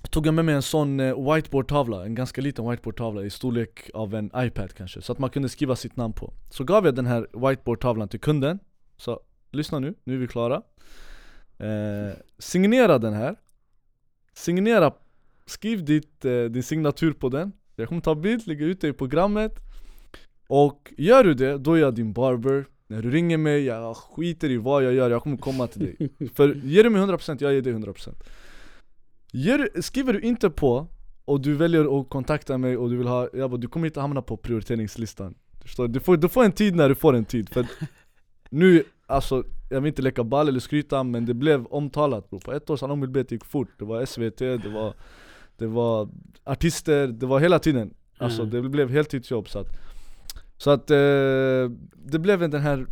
tog 0.10 0.28
jag 0.28 0.34
med 0.34 0.46
mig 0.46 0.56
en 0.56 0.62
sån 0.62 1.00
eh, 1.00 1.34
whiteboardtavla, 1.34 2.06
en 2.06 2.16
ganska 2.16 2.42
liten 2.42 2.70
whiteboardtavla 2.70 3.24
i 3.24 3.30
storlek 3.30 3.90
av 3.94 4.16
en 4.16 4.32
iPad 4.36 4.74
kanske, 4.74 5.02
så 5.02 5.12
att 5.12 5.20
man 5.20 5.30
kunde 5.30 5.50
skriva 5.50 5.76
sitt 5.76 5.96
namn 5.96 6.14
på. 6.14 6.34
Så 6.50 6.64
gav 6.64 6.86
jag 6.86 6.96
den 6.96 7.06
här 7.06 7.28
whiteboardtavlan 7.50 8.08
till 8.08 8.20
kunden, 8.20 8.60
så 8.98 9.20
lyssna 9.52 9.80
nu, 9.80 9.94
nu 10.04 10.14
är 10.14 10.18
vi 10.18 10.28
klara. 10.28 10.62
Eh, 11.58 12.14
signera 12.38 12.98
den 13.00 13.14
här, 13.14 13.36
signera, 14.34 14.94
skriv 15.46 15.86
ditt, 15.86 16.26
eh, 16.26 16.44
din 16.44 16.64
signatur 16.64 17.14
på 17.14 17.30
den, 17.30 17.52
jag 17.76 17.88
kommer 17.88 18.02
ta 18.02 18.16
bild, 18.16 18.48
lägga 18.48 18.66
ut 18.66 18.82
det 18.82 18.88
i 18.88 18.94
programmet. 18.94 19.60
Och 20.48 20.94
gör 20.98 21.24
du 21.24 21.34
det, 21.34 21.58
då 21.58 21.74
är 21.74 21.80
jag 21.80 21.96
din 21.96 22.14
barber. 22.14 22.66
När 22.88 23.02
du 23.02 23.12
ringer 23.12 23.38
mig, 23.38 23.64
jag 23.66 23.98
skiter 23.98 24.50
i 24.50 24.58
vad 24.58 24.84
jag 24.84 24.94
gör, 24.94 25.10
jag 25.10 25.24
kommer 25.24 25.38
komma 25.38 25.68
till 25.68 25.82
dig. 25.82 26.10
För 26.36 26.54
ger 26.54 26.84
du 26.84 26.90
mig 26.90 27.02
100% 27.02 27.38
jag 27.40 27.54
ger 27.54 27.62
dig 27.62 27.74
100% 27.74 28.14
ger, 29.34 29.82
Skriver 29.82 30.14
du 30.14 30.22
inte 30.22 30.50
på 30.50 30.88
och 31.26 31.42
du 31.42 31.54
väljer 31.54 32.00
att 32.00 32.10
kontakta 32.10 32.58
mig 32.58 32.78
och 32.78 32.90
du 32.90 32.98
vill 32.98 33.08
ha, 33.08 33.30
jag 33.34 33.52
bara, 33.52 33.58
du 33.58 33.68
kommer 33.68 33.86
inte 33.86 34.02
hamna 34.02 34.22
på 34.22 34.38
prioriteringslistan. 34.38 35.36
Du 35.52 35.62
förstår? 35.62 35.88
Du 35.88 36.00
får, 36.00 36.18
du 36.18 36.30
får 36.30 36.44
en 36.44 36.52
tid 36.52 36.76
när 36.76 36.90
du 36.90 36.96
får 36.96 37.14
en 37.14 37.26
tid, 37.26 37.50
för 37.50 37.66
nu, 38.50 38.84
alltså 39.06 39.44
jag 39.70 39.82
vill 39.82 39.88
inte 39.88 40.02
leka 40.02 40.24
ball 40.24 40.48
eller 40.48 40.60
skryta 40.60 41.04
men 41.04 41.26
det 41.26 41.34
blev 41.34 41.66
omtalat 41.66 42.30
bro. 42.30 42.40
På 42.40 42.52
ett 42.52 42.70
år 42.70 42.78
Salong 42.78 43.02
Bilbet 43.02 43.32
gick 43.32 43.46
fort, 43.46 43.70
det 43.80 43.86
var 43.86 44.06
SVT, 44.06 44.38
det 44.38 44.70
var, 44.74 44.94
det 45.64 45.70
var 45.70 46.10
artister, 46.44 47.08
det 47.08 47.26
var 47.26 47.40
hela 47.40 47.60
tiden 47.60 47.94
Alltså 48.18 48.42
Mm. 48.42 48.52
det 48.64 48.70
blev 48.70 48.90
heltidsjobb 48.90 49.50
så 49.50 49.60
att 49.60 49.68
Så 50.58 50.70
att 50.72 50.92
eh, 50.92 50.98
det 52.12 52.20
blev 52.20 52.40
den 52.50 52.62
här 52.62 52.86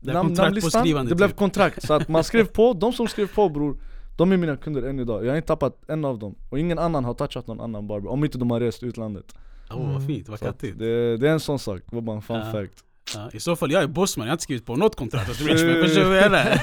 Det 0.00 0.12
på 0.60 0.70
skrivande 0.70 1.10
det 1.12 1.16
blev 1.16 1.28
typ. 1.28 1.36
kontrakt, 1.36 1.82
så 1.86 1.92
att 1.94 2.08
man 2.08 2.24
skrev 2.24 2.44
på, 2.58 2.72
de 2.72 2.92
som 2.92 3.08
skrev 3.08 3.34
på 3.34 3.48
bror 3.48 3.76
De 4.16 4.32
är 4.32 4.36
mina 4.36 4.56
kunder 4.56 4.82
än 4.82 5.00
idag, 5.00 5.24
jag 5.24 5.30
har 5.30 5.36
inte 5.36 5.48
tappat 5.48 5.82
en 5.88 6.04
av 6.04 6.18
dem 6.18 6.34
Och 6.50 6.58
ingen 6.58 6.78
annan 6.78 7.04
har 7.04 7.14
touchat 7.14 7.46
någon 7.46 7.60
annan 7.60 7.86
barber, 7.86 8.10
om 8.10 8.24
inte 8.24 8.38
de 8.38 8.50
har 8.50 8.60
rest 8.60 8.82
utlandet 8.82 9.34
Åh 9.70 9.92
vad 9.92 10.06
fint, 10.06 10.28
vad 10.28 10.40
kattigt. 10.40 10.78
det, 10.78 11.16
det 11.16 11.28
är 11.28 11.32
en 11.32 11.40
sån 11.40 11.58
sak, 11.58 11.80
det 11.90 11.96
var 11.96 12.02
bara 12.02 12.16
en 12.16 12.22
fun 12.22 12.36
Ja. 12.36 12.52
fact 12.52 12.84
Ja, 13.14 13.30
I 13.32 13.40
så 13.40 13.56
fall, 13.56 13.72
jag 13.72 13.82
är 13.82 13.86
bossman, 13.86 14.26
jag 14.26 14.30
har 14.30 14.34
inte 14.34 14.42
skrivit 14.42 14.66
på 14.66 14.76
något 14.76 14.96
kontrakt 14.96 15.40
Richmond, 15.40 15.76
förstår 15.76 16.00
du 16.00 16.08
vad 16.08 16.16
jag 16.16 16.30
menar? 16.30 16.60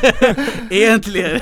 Egentligen! 0.73 1.39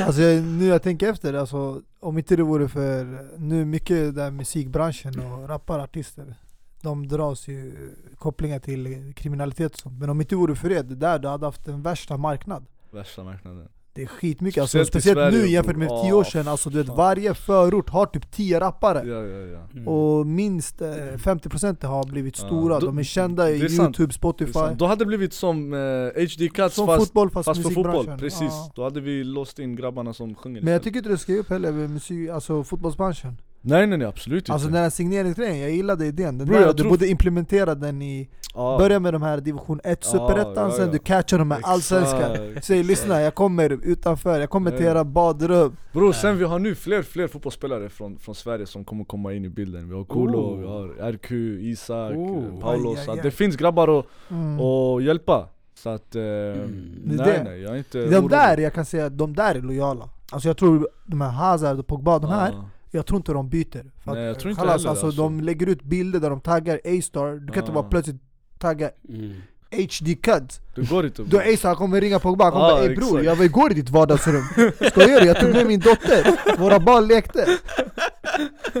Alltså 0.00 0.22
jag, 0.22 0.42
nu 0.44 0.66
jag 0.66 0.82
tänker 0.82 1.10
efter, 1.10 1.34
alltså, 1.34 1.82
om 2.00 2.18
inte 2.18 2.36
det 2.36 2.42
vore 2.42 2.68
för 2.68 3.28
nu 3.38 3.64
mycket 3.64 4.14
där 4.14 4.30
musikbranschen 4.30 5.20
och 5.20 5.48
rappare, 5.48 5.82
artister 5.82 6.34
De 6.80 7.08
dras 7.08 7.48
ju 7.48 7.72
kopplingar 8.18 8.58
till 8.58 9.12
kriminalitet 9.16 9.72
och 9.72 9.80
sånt 9.80 10.00
Men 10.00 10.10
om 10.10 10.20
inte 10.20 10.34
det 10.34 10.38
vore 10.38 10.54
för 10.54 10.68
det, 10.68 10.82
det 10.82 10.94
där 10.94 11.18
du 11.18 11.28
hade 11.28 11.46
haft 11.46 11.64
den 11.64 11.82
värsta 11.82 12.16
marknad 12.16 12.66
Värsta 12.90 13.24
marknaden 13.24 13.68
Det 13.94 14.02
är 14.02 14.06
skitmycket, 14.06 14.60
alltså, 14.60 14.84
Speciellt 14.84 14.96
i 14.96 15.00
speciellt 15.00 15.34
nu 15.34 15.40
Sverige, 15.40 15.52
jämfört 15.52 15.76
med. 15.76 15.88
10 15.88 16.12
år 16.12 16.24
sedan 16.24 16.48
alltså, 16.48 16.70
du 16.70 16.78
vet. 16.78 16.88
Varje 16.88 17.34
förort 17.34 17.90
har 17.90 18.06
typ 18.06 18.30
10 18.30 18.60
rappare. 18.60 19.02
Ja 19.08 19.24
ja 19.24 19.46
ja. 19.46 19.68
Mm. 19.72 19.88
Och 19.88 20.26
minst 20.26 20.80
eh, 20.80 20.86
50% 20.86 21.86
har 21.86 22.06
blivit 22.06 22.36
stora, 22.36 22.80
de 22.80 22.98
är 22.98 23.02
kända 23.02 23.50
i 23.50 23.62
är 23.62 23.70
youtube, 23.70 24.12
spotify. 24.12 24.60
Då 24.76 24.86
hade 24.86 25.04
det 25.04 25.06
blivit 25.06 25.32
som 25.32 25.72
eh, 25.74 25.78
HD 26.22 26.48
Cuts 26.48 26.74
Som 26.74 26.86
fast, 26.86 27.06
fotboll 27.06 27.30
fast, 27.30 27.44
fast 27.44 27.62
för 27.62 27.70
fotboll, 27.70 28.06
precis. 28.18 28.40
Ja. 28.40 28.72
Då 28.74 28.84
hade 28.84 29.00
vi 29.00 29.24
låst 29.24 29.58
in 29.58 29.76
grabbarna 29.76 30.14
som 30.14 30.34
sjunger 30.34 30.62
Men 30.62 30.72
jag 30.72 30.82
tycker 30.82 30.98
inte 30.98 31.10
du 31.10 31.18
ska 31.18 31.32
ge 31.32 31.38
upp 31.38 31.50
heller 31.50 31.72
med 31.72 31.90
musik, 31.90 32.30
alltså 32.30 32.64
fotbollsbranschen 32.64 33.36
Nej 33.64 33.86
nej 33.86 33.98
nej 33.98 34.08
absolut 34.08 34.50
Alltså 34.50 34.66
inte 34.68 34.76
den 34.76 34.82
här 34.82 34.90
signeringsgrejen, 34.90 35.58
jag 35.60 35.70
gillade 35.70 36.06
idén. 36.06 36.38
Den 36.38 36.46
Bro, 36.48 36.56
där, 36.58 36.66
du 36.66 36.72
tror- 36.72 36.90
borde 36.90 37.08
implementera 37.08 37.74
den 37.74 38.02
i, 38.02 38.28
Ja. 38.54 38.76
börja 38.78 39.00
med 39.00 39.12
de 39.14 39.22
här 39.22 39.40
division 39.40 39.80
1 39.84 40.04
superettan, 40.04 40.54
ja, 40.70 40.70
sen 40.70 40.86
ja. 40.86 40.92
du 40.92 40.98
catchar 40.98 41.38
de 41.38 41.50
här 41.50 41.60
allsvenskan 41.62 42.30
Säg 42.62 42.82
lyssna, 42.82 43.20
jag 43.20 43.34
kommer 43.34 43.70
utanför, 43.82 44.40
jag 44.40 44.50
kommenterar 44.50 45.04
badrum 45.04 45.76
Bror 45.92 46.12
sen 46.12 46.38
vi 46.38 46.44
har 46.44 46.58
nu 46.58 46.74
fler 46.74 47.02
fler 47.02 47.28
fotbollsspelare 47.28 47.88
från, 47.88 48.18
från 48.18 48.34
Sverige 48.34 48.66
som 48.66 48.84
kommer 48.84 49.04
komma 49.04 49.32
in 49.32 49.44
i 49.44 49.48
bilden 49.48 49.88
Vi 49.88 49.94
har 49.94 50.04
Kolo, 50.04 50.38
Oh. 50.38 50.58
vi 50.60 50.66
har 50.66 51.12
RQ, 51.12 51.30
Isak, 51.60 52.12
Oh. 52.16 52.60
Paulo 52.60 52.96
Så 52.96 53.14
det 53.14 53.30
finns 53.30 53.56
grabbar 53.56 53.98
att 53.98 54.06
mm. 54.30 54.60
och 54.60 55.02
hjälpa 55.02 55.48
Så 55.74 55.88
att, 55.90 56.14
eh, 56.14 56.22
Mm. 56.22 57.00
Nej 57.04 57.16
det. 57.16 57.42
nej 57.44 57.60
jag 57.62 57.72
är 57.72 57.78
inte 57.78 57.98
De 57.98 58.14
orolig. 58.16 58.30
där, 58.30 58.58
jag 58.58 58.72
kan 58.72 58.84
säga 58.84 59.06
att 59.06 59.18
de 59.18 59.34
där 59.36 59.54
är 59.54 59.60
lojala 59.60 60.08
Alltså 60.32 60.48
jag 60.48 60.56
tror 60.56 60.88
de 61.06 61.20
här 61.20 61.30
Hazard 61.30 61.78
och 61.78 61.86
Pogba, 61.86 62.18
de 62.18 62.30
här, 62.30 62.50
Ja. 62.52 62.64
Jag 62.94 63.06
tror 63.06 63.16
inte 63.16 63.32
de 63.32 63.48
byter 63.48 63.84
För 64.04 64.14
Nej, 64.14 64.22
jag 64.24 64.38
tror 64.38 64.50
inte 64.50 64.60
heller, 64.60 64.72
alltså, 64.72 64.88
alltså. 64.88 65.10
De 65.10 65.40
lägger 65.40 65.66
ut 65.66 65.82
bilder 65.82 66.20
där 66.20 66.30
de 66.30 66.40
taggar 66.40 66.80
A-star, 66.84 67.32
du 67.32 67.52
kan 67.52 67.62
inte 67.62 67.70
Ja. 67.70 67.74
bara 67.82 67.88
plötsligt 67.90 68.22
tagga 68.58 68.90
Mm. 69.08 69.32
HD 69.70 70.14
cut 70.14 70.60
Det 70.74 70.88
går 70.90 71.06
inte 71.06 71.22
Då 71.22 71.38
A-star 71.38 71.68
han 71.68 71.76
kommer 71.76 72.00
ringa 72.00 72.18
Pogba, 72.18 72.44
han 72.44 72.52
kommer 72.52 72.68
Ja, 72.68 72.74
bara 72.76 72.84
ey 72.88 72.96
bror, 72.96 73.22
jag 73.24 73.36
var 73.36 73.44
igår 73.44 73.70
i 73.70 73.74
ditt 73.74 73.90
vardagsrum 73.90 74.42
Skojar 74.90 75.20
du? 75.20 75.26
Jag 75.26 75.40
tog 75.40 75.50
med 75.50 75.66
min 75.66 75.80
dotter, 75.80 76.56
våra 76.58 76.80
barn 76.80 77.06
lekte 77.06 77.46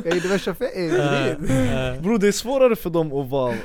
Ey 0.04 0.20
det 0.20 0.28
värsta 0.28 0.54
för 0.54 0.64
är- 0.64 2.00
Bror 2.00 2.18
det 2.18 2.28
är 2.28 2.32
svårare 2.32 2.76
för 2.76 2.90
dem 2.90 3.12
att 3.12 3.28
vara 3.30 3.52
eh, 3.52 3.56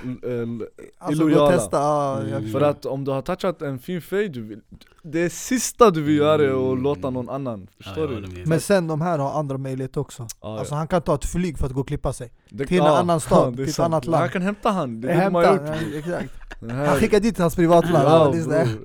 Alltså 0.98 1.24
gå 1.24 1.30
Illojala. 1.30 1.52
testa, 1.58 1.78
ja, 1.78 2.20
jag 2.30 2.38
Mm. 2.40 2.52
För 2.52 2.62
att 2.62 2.86
om 2.86 3.04
du 3.06 3.12
har 3.12 3.22
touchat 3.22 3.62
en 3.62 3.80
fin 3.80 4.02
fade, 4.02 4.28
du 4.28 4.42
vill, 4.42 4.60
det 5.04 5.30
sista 5.30 5.92
du 5.92 6.02
vill 6.02 6.18
göra 6.18 6.44
är 6.44 6.74
att 6.74 6.80
låta 6.82 7.10
någon 7.10 7.30
annan, 7.30 7.68
Ja, 7.78 7.84
förstår 7.84 8.14
jag 8.14 8.24
du? 8.24 8.44
Men 8.46 8.60
sen 8.62 8.88
de 8.88 9.02
här 9.02 9.20
har 9.20 9.40
andra 9.40 9.58
möjligheter 9.58 10.02
också 10.02 10.28
Ja, 10.42 10.60
Alltså 10.60 10.74
ja. 10.74 10.78
han 10.78 10.88
kan 10.88 11.02
ta 11.02 11.16
ett 11.16 11.26
flyg 11.26 11.58
för 11.58 11.66
att 11.66 11.72
gå 11.74 11.82
och 11.82 11.88
klippa 11.88 12.14
sig 12.14 12.32
Det- 12.50 12.66
till 12.66 12.80
en 12.80 12.86
ja, 12.86 12.98
annan 13.00 13.20
stad, 13.28 13.56
till 13.56 13.64
ett 13.64 13.74
sant. 13.74 13.86
annat 13.94 14.06
land. 14.06 14.22
Han 14.22 14.30
kan 14.30 14.42
hämta 14.42 14.70
han, 14.70 15.02
det 15.02 15.10
är 15.12 15.18
det 15.18 15.24
de 15.24 15.36
har 15.36 15.54
gjort 15.54 15.62
ja, 16.08 16.20
Han 16.70 16.96
skickar 17.00 17.20
dit 17.20 17.38
hans 17.38 17.56
privatplan, 17.56 18.02
Ja 18.04 18.34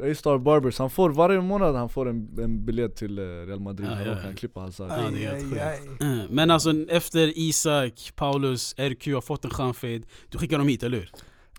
ja, 0.03 0.11
A-star 0.12 0.38
Barbers, 0.38 0.78
han 0.78 0.90
får 0.90 1.11
varje 1.11 1.40
månad 1.40 1.74
han 1.76 1.88
får 1.88 2.09
en, 2.09 2.28
en 2.42 2.64
biljett 2.64 2.96
till 2.96 3.18
eh, 3.18 3.22
Real 3.22 3.61
Madrid, 3.61 3.88
Ja, 3.90 3.94
han 3.94 4.07
ja. 4.07 4.16
kan 4.22 4.34
klippa 4.34 4.70
Ja, 4.78 4.84
är 4.84 5.07
Aj, 5.07 5.26
aj, 5.26 5.61
aj. 6.00 6.26
Men 6.30 6.50
alltså 6.50 6.70
efter 6.93 7.32
Isak, 7.38 8.12
Paulus, 8.16 8.74
RQ 8.78 9.07
har 9.14 9.20
fått 9.20 9.45
en 9.45 9.51
stjärnfade, 9.51 10.01
du 10.30 10.38
skickar 10.38 10.59
dem 10.59 10.68
hit, 10.68 10.82
eller 10.82 10.97
hur? 10.99 11.11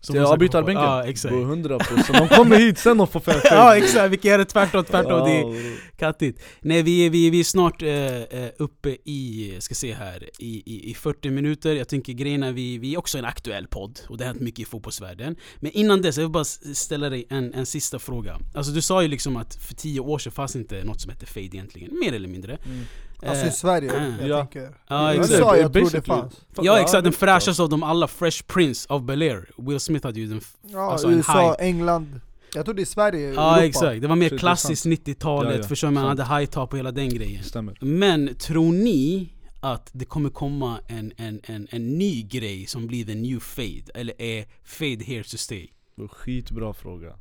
Som 0.02 0.14
Till 0.14 0.22
avbytarbänken? 0.24 0.84
Ja 0.84 1.04
exakt. 1.04 1.34
Bror 1.34 1.56
100% 1.56 2.20
de 2.20 2.28
kommer 2.36 2.58
hit 2.58 2.78
sen 2.78 2.98
de 2.98 3.08
får 3.08 3.20
fem 3.20 3.34
fade. 3.44 3.56
Ja 3.56 3.78
exakt, 3.78 4.12
vi 4.12 4.18
kan 4.18 4.32
göra 4.32 4.46
tvärtom, 4.46 4.84
tvärtom, 4.86 5.12
Ja, 5.12 5.26
det 5.26 5.58
är 5.58 5.78
kattigt. 5.98 6.42
Nej 6.62 6.82
vi 6.84 7.06
är, 7.06 7.10
vi, 7.10 7.28
är- 7.28 7.32
vi 7.32 7.40
är 7.40 7.44
snart 7.44 7.82
eh, 7.82 7.90
eh, 8.22 8.50
uppe 8.60 8.98
i, 9.06 9.54
ska 9.60 9.76
se 9.76 9.94
här, 9.94 10.30
i, 10.40 10.64
i, 10.66 10.92
i 10.92 10.94
40 10.94 11.30
minuter. 11.30 11.76
Jag 11.76 11.88
tänker 11.88 12.14
grejerna, 12.14 12.52
vi, 12.52 12.78
vi 12.78 12.94
är 12.94 12.98
också 12.98 13.18
en 13.18 13.26
aktuell 13.26 13.68
podd 13.68 14.00
och 14.10 14.18
det 14.18 14.24
har 14.24 14.28
hänt 14.34 14.42
mycket 14.42 14.60
i 14.60 14.66
fotbollsvärlden. 14.66 15.36
Men 15.60 15.72
innan 15.72 16.02
dess, 16.02 16.18
jag 16.18 16.24
vill 16.24 16.32
bara 16.32 16.46
ställa 16.74 17.10
dig 17.10 17.26
en, 17.30 17.54
en 17.54 17.66
sista 17.66 18.00
fråga. 18.00 18.40
Alltså 18.54 18.72
du 18.72 18.82
sa 18.82 19.02
ju 19.02 19.08
liksom 19.08 19.38
att 19.38 19.56
för 19.56 19.74
10 19.76 20.00
år 20.00 20.18
sedan 20.20 20.32
fanns 20.34 20.56
inte 20.56 20.84
något 20.84 21.02
som 21.02 21.12
hette 21.12 21.26
fade 21.26 21.46
egentligen, 21.46 22.00
mer 22.00 22.14
eller 22.14 22.28
mindre. 22.30 22.58
Mm. 22.66 22.84
Alltså 23.30 23.46
i 23.46 23.48
Eh, 23.48 23.54
Sverige, 23.54 23.92
mm. 23.94 24.14
jag 24.20 24.30
Ja. 24.30 24.38
tänker 24.40 24.70
Ja, 24.88 25.14
exakt. 25.14 25.32
USA 25.32 25.56
är 25.56 25.62
jag 25.62 25.74
tror 25.74 25.90
det 25.90 26.02
fanns 26.02 26.42
Ja 26.62 26.80
exakt, 26.82 27.04
den 27.04 27.14
fräschaste 27.14 27.64
av 27.64 27.70
dem 27.70 27.84
alla, 27.84 28.08
Fresh 28.08 28.44
Prince 28.48 28.94
of 28.94 29.02
Bel-Air 29.02 29.46
Will 29.58 29.80
Smith 29.80 30.06
hade 30.06 30.20
ju 30.20 30.28
den 30.28 30.42
Ja, 30.72 30.92
Alltså 30.92 31.08
en 31.08 31.14
USA, 31.14 31.52
hype. 31.52 31.64
England 31.64 32.22
Jag 32.56 32.66
tror 32.66 32.76
det 32.76 32.82
är 32.84 32.86
Sverige, 32.86 33.34
Ja 33.34 33.52
Europa 33.52 33.66
exakt, 33.66 34.02
det 34.02 34.08
var 34.08 34.16
mer 34.16 34.34
är 34.34 34.38
klassiskt 34.38 34.86
90-talet, 34.86 35.52
Ja, 35.56 35.62
ja, 35.62 35.68
förstår? 35.68 35.92
Man 35.92 36.06
hade 36.06 36.24
high 36.40 36.46
top 36.46 36.72
och 36.74 36.80
hela 36.80 36.92
den 36.92 37.10
grejen 37.10 37.44
Stämmer 37.44 37.78
Men 37.82 38.36
tror 38.36 38.72
ni 38.74 39.30
att 39.62 39.90
det 39.94 40.06
kommer 40.06 40.30
komma 40.30 40.80
en, 40.88 41.12
en, 41.18 41.42
en, 41.44 41.68
en 41.72 41.98
ny 41.98 42.22
grej 42.24 42.66
som 42.66 42.88
blir 42.88 43.06
the 43.06 43.16
new 43.16 43.40
fade? 43.40 43.84
Eller 43.96 44.22
är 44.22 44.46
fade 44.64 45.04
here 45.06 45.24
to 45.24 45.38
stay? 45.38 45.68
Skitbra 46.12 46.74
fråga 46.74 47.14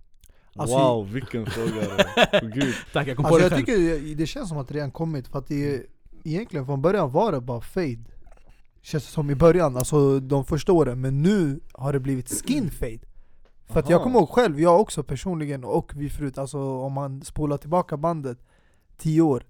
Alltså, 0.57 0.77
wow, 0.79 1.13
vilken 1.13 1.47
fråga 1.47 1.83
Gud. 2.43 2.75
Tack, 2.93 3.09
jag 3.09 3.17
kom 3.17 3.25
på 3.25 3.29
Alltså 3.35 3.49
det 3.49 3.57
jag 3.57 3.67
själv. 3.67 3.99
tycker 3.99 4.15
det, 4.17 4.27
känns 4.27 4.49
som 4.49 4.59
att 4.59 4.69
det 4.69 4.75
redan 4.75 4.91
kommit 4.91 5.29
för 5.29 5.39
att 5.39 5.49
det, 5.49 5.83
egentligen 6.25 6.67
från 6.67 6.83
början 6.83 7.13
var 7.13 7.33
det 7.33 7.41
bara 7.41 7.61
fade. 7.61 8.05
Känns 8.83 9.05
det 9.05 9.13
som 9.13 9.31
i 9.31 9.35
början, 9.35 9.77
alltså 9.77 10.21
de 10.21 10.45
första 10.45 10.73
åren, 10.73 11.01
men 11.01 11.23
nu 11.23 11.61
har 11.73 11.93
det 11.93 12.01
blivit 12.01 12.29
skin 12.29 12.71
fade. 12.71 13.01
För 13.67 13.81
att 13.81 13.91
jag 13.91 14.03
kommer 14.03 14.19
ihåg 14.19 14.29
själv, 14.29 14.61
jag 14.61 14.81
också 14.81 15.03
personligen 15.03 15.65
och 15.65 15.93
vi 15.95 16.11
förut, 16.11 16.39
alltså 16.39 16.59
om 16.59 16.93
man 16.93 17.23
spolar 17.23 17.57
tillbaka 17.57 17.97
bandet 17.97 18.39
10 18.97 19.23
år. 19.23 19.47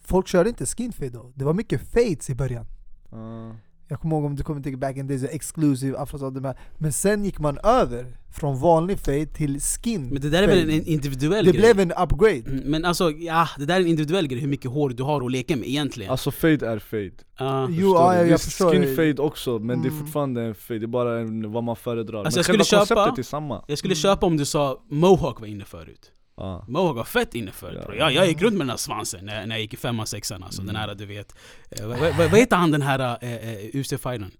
Folk 0.00 0.28
körde 0.28 0.48
inte 0.48 0.66
skin 0.66 0.92
fade 0.92 1.10
då, 1.10 1.32
det 1.34 1.44
var 1.44 1.54
mycket 1.54 1.80
fades 1.80 2.30
i 2.30 2.34
början. 2.34 2.66
Ah. 3.10 3.50
Jag 3.90 4.00
kommer 4.00 4.16
ihåg 4.16 4.24
om 4.24 4.36
du 4.36 4.42
kommer 4.42 4.60
tänka 4.62 4.78
back 4.78 4.96
in 4.96 5.06
days, 5.06 5.22
exclusive, 5.24 5.98
här. 6.44 6.56
Men 6.78 6.92
sen 6.92 7.24
gick 7.24 7.38
man 7.38 7.58
över 7.58 8.06
från 8.38 8.58
vanlig 8.60 8.98
fade 8.98 9.26
till 9.26 9.60
skin 9.60 10.08
Men 10.08 10.20
det 10.22 10.30
där 10.30 10.42
är 10.42 10.46
väl 10.46 10.70
en 10.70 10.86
individuell 10.86 11.44
Det 11.44 11.50
grej? 11.52 11.60
blev 11.60 11.80
en 11.80 11.92
upgrade 12.02 12.42
Mm, 12.46 12.58
Men 12.64 12.84
alltså, 12.84 13.10
ja, 13.10 13.48
det 13.58 13.64
där 13.66 13.76
är 13.76 13.80
en 13.80 13.86
individuell 13.86 14.26
grej, 14.26 14.40
hur 14.40 14.48
mycket 14.48 14.70
hår 14.70 14.90
du 14.90 15.02
har 15.02 15.24
att 15.26 15.32
leka 15.32 15.56
med 15.56 15.68
egentligen. 15.68 16.10
Alltså 16.10 16.30
fade 16.30 16.66
är 16.68 16.78
fade 16.78 17.10
Ja. 17.38 17.68
Jo, 17.70 17.94
ja, 17.94 18.24
jag, 18.24 18.40
förstår 18.40 18.70
skin 18.70 18.96
fade 18.96 19.22
också, 19.22 19.58
men 19.58 19.82
det 19.82 19.88
är 19.88 19.90
Mm. 19.90 20.00
fortfarande 20.04 20.42
en 20.42 20.54
fade, 20.54 20.78
det 20.80 20.84
är 20.84 20.86
bara 20.86 21.20
en, 21.20 21.52
vad 21.52 21.64
man 21.64 21.76
föredrar 21.76 22.18
Alltså, 22.24 22.38
Men 22.38 22.38
jag 22.38 22.44
skulle 22.44 22.64
själva 22.64 22.86
köpa- 22.86 22.94
konceptet 23.04 23.24
är 23.24 23.28
samma 23.28 23.64
Jag 23.66 23.78
skulle 23.78 23.94
köpa 23.94 24.26
om 24.26 24.36
du 24.36 24.44
sa 24.44 24.82
Mohawk 24.90 25.40
var 25.40 25.46
inne 25.46 25.64
förut. 25.64 26.12
Ah. 26.38 26.64
Mohawk 26.68 26.96
var 26.96 27.04
fett 27.04 27.34
inne 27.34 27.52
förut 27.52 27.78
Ja. 27.80 27.86
bro. 27.86 27.94
jag, 27.96 28.12
jag 28.12 28.26
gick 28.28 28.42
runt 28.42 28.52
med 28.56 28.60
den 28.60 28.70
här 28.70 28.76
svansen 28.76 29.24
när, 29.26 29.46
när 29.46 29.54
jag 29.54 29.62
gick 29.62 29.74
i 29.74 29.76
femman, 29.76 30.06
sexan 30.06 30.42
alltså. 30.42 30.62
Mm. 30.62 30.74
Den 30.74 30.82
här 30.82 30.94
du 30.94 31.06
vet. 31.06 31.34
Eh, 31.70 31.86
vad, 31.86 31.98
vad, 31.98 32.16
vad 32.16 32.38
heter 32.40 32.56
han 32.56 32.70
den 32.70 32.82
här 32.82 33.18
eh, 33.24 33.32
eh, 33.34 33.58
UFC-fightern? 33.74 34.30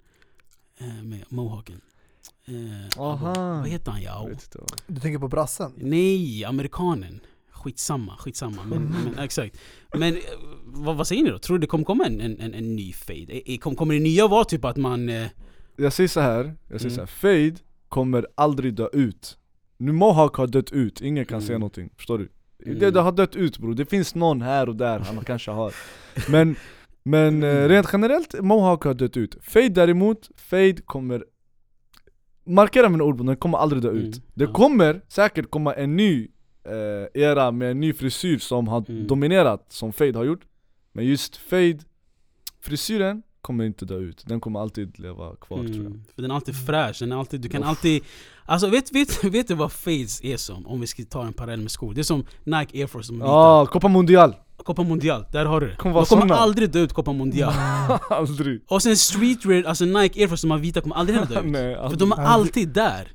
Eh, 0.80 1.02
med 1.02 1.24
Mohawken. 1.28 1.80
Eh, 2.46 3.00
Aha. 3.02 3.34
Vad 3.34 3.68
heter 3.68 3.92
han 3.92 4.02
ja? 4.02 4.28
Du 4.86 5.00
tänker 5.00 5.18
på 5.18 5.28
brassen? 5.28 5.72
Nej, 5.76 6.44
amerikanen. 6.44 7.20
Skitsamma, 7.50 8.16
skitsamma. 8.16 8.62
Men, 8.64 8.78
Mm. 8.78 8.92
men 9.04 9.18
exakt. 9.18 9.58
Men 9.94 10.14
eh, 10.16 10.20
vad, 10.64 10.96
vad 10.96 11.06
säger 11.06 11.22
ni 11.24 11.30
då? 11.30 11.38
Tror 11.38 11.58
du 11.58 11.60
det 11.60 11.66
kommer 11.66 11.84
komma 11.84 12.04
en, 12.06 12.20
en, 12.20 12.40
en, 12.40 12.54
en 12.54 12.76
ny 12.76 12.92
fade? 12.92 13.18
Eh, 13.32 13.54
eh, 13.54 13.58
Kom, 13.58 13.76
kommer 13.76 13.94
det 13.94 14.00
nya 14.00 14.28
vara 14.28 14.44
typ 14.44 14.64
att 14.64 14.76
man... 14.76 15.08
Eh, 15.08 15.26
Jag 15.76 15.92
säger 15.92 16.08
så 16.08 16.20
här, 16.20 16.54
jag 16.68 16.80
säger 16.80 16.94
Mm. 16.94 16.94
så 16.94 17.00
här, 17.00 17.06
fade 17.06 17.56
kommer 17.88 18.26
aldrig 18.34 18.74
dö 18.74 18.88
ut 18.92 19.37
Nu 19.78 19.92
Mohawk 19.92 20.34
har 20.36 20.46
dött 20.46 20.72
ut, 20.72 21.00
ingen 21.00 21.24
kan 21.24 21.36
Mm. 21.38 21.46
säga 21.46 21.58
någonting, 21.58 21.90
förstår 21.96 22.18
du? 22.18 22.28
Mm. 22.66 22.78
Det, 22.78 22.90
det 22.90 23.00
har 23.00 23.12
dött 23.12 23.36
ut 23.36 23.58
bror, 23.58 23.74
det 23.74 23.86
finns 23.86 24.14
någon 24.14 24.42
här 24.42 24.68
och 24.68 24.76
där 24.76 24.98
han 24.98 25.24
kanske 25.24 25.50
har 25.50 25.72
Men, 26.30 26.56
men 27.02 27.42
eh, 27.42 27.50
Mm. 27.56 27.68
rent 27.68 27.86
generellt, 27.92 28.34
Mohawk 28.42 28.82
har 28.84 28.94
dött 28.94 29.16
ut 29.16 29.36
Fade 29.42 29.68
däremot, 29.68 30.30
Fade 30.36 30.74
kommer 30.84 31.24
Markera 32.46 32.88
mina 32.88 33.04
ord 33.04 33.26
den 33.26 33.36
kommer 33.36 33.58
aldrig 33.58 33.82
dö 33.82 33.90
Mm, 33.90 34.02
ut 34.04 34.22
Det 34.34 34.46
kommer 34.46 35.00
säkert 35.08 35.50
komma 35.50 35.74
en 35.74 35.96
ny 35.96 36.28
eh, 36.64 37.22
era 37.22 37.50
med 37.50 37.70
en 37.70 37.80
ny 37.80 37.92
frisyr 37.92 38.38
som 38.38 38.68
har 38.68 38.84
Mm. 38.88 39.06
dominerat 39.06 39.66
som 39.68 39.92
Fade 39.92 40.18
har 40.18 40.24
gjort 40.24 40.40
Men 40.92 41.04
just 41.06 41.36
Fade, 41.36 41.78
frisyren 42.60 43.22
kommer 43.48 43.64
inte 43.64 43.84
dö 43.84 43.96
ut, 43.98 44.22
den 44.26 44.40
kommer 44.40 44.60
alltid 44.60 44.98
leva 44.98 45.36
kvar 45.36 45.56
tror 45.58 45.68
jag 45.70 45.76
Mm, 45.76 46.02
för 46.14 46.22
den 46.22 46.30
är 46.30 46.34
alltid 46.34 46.66
fräsch, 46.66 46.96
den 47.00 47.12
är 47.12 47.16
alltid, 47.16 47.40
du 47.40 47.48
kan 47.48 47.62
Uff. 47.62 47.68
alltid 47.68 48.02
Alltså 48.44 48.66
vet, 48.70 48.92
vet, 48.94 49.24
vet 49.34 49.48
du 49.48 49.54
vad 49.54 49.72
fades 49.72 50.24
är 50.24 50.36
som? 50.36 50.66
Om 50.66 50.80
vi 50.80 50.86
ska 50.86 51.02
ta 51.04 51.26
en 51.26 51.32
parallell 51.32 51.60
med 51.60 51.70
skor 51.70 51.94
Det 51.94 52.00
är 52.00 52.02
som 52.02 52.24
Nike 52.44 52.78
Air 52.80 52.86
Force 52.86 53.12
Ja, 53.20 53.66
Copa 53.66 53.88
Mundial! 53.88 54.34
Copa 54.64 54.82
Mundial, 54.82 55.24
där 55.32 55.44
har 55.46 55.60
du 55.60 55.66
det 55.68 55.76
Kommer 55.76 55.94
De 55.94 56.06
kommer 56.06 56.22
såna. 56.22 56.34
aldrig 56.34 56.70
dö 56.70 56.80
ut 56.80 56.92
Copa 56.92 57.12
Mundial 57.12 57.52
aldrig! 58.10 58.60
Och 58.68 58.82
sen 58.82 58.96
streetwear, 58.96 59.62
alltså 59.64 59.84
Nike 59.84 60.20
Air 60.20 60.28
Force 60.28 60.40
som 60.40 60.50
har 60.50 60.58
vita 60.58 60.80
kommer 60.80 60.96
aldrig 60.96 61.18
heller 61.18 61.34
dö 61.34 61.40
ut 61.40 61.46
Nej, 61.52 61.74
För 61.74 61.82
aldrig. 61.82 61.98
de 61.98 62.12
är 62.12 62.16
alltid 62.16 62.68
där 62.68 63.08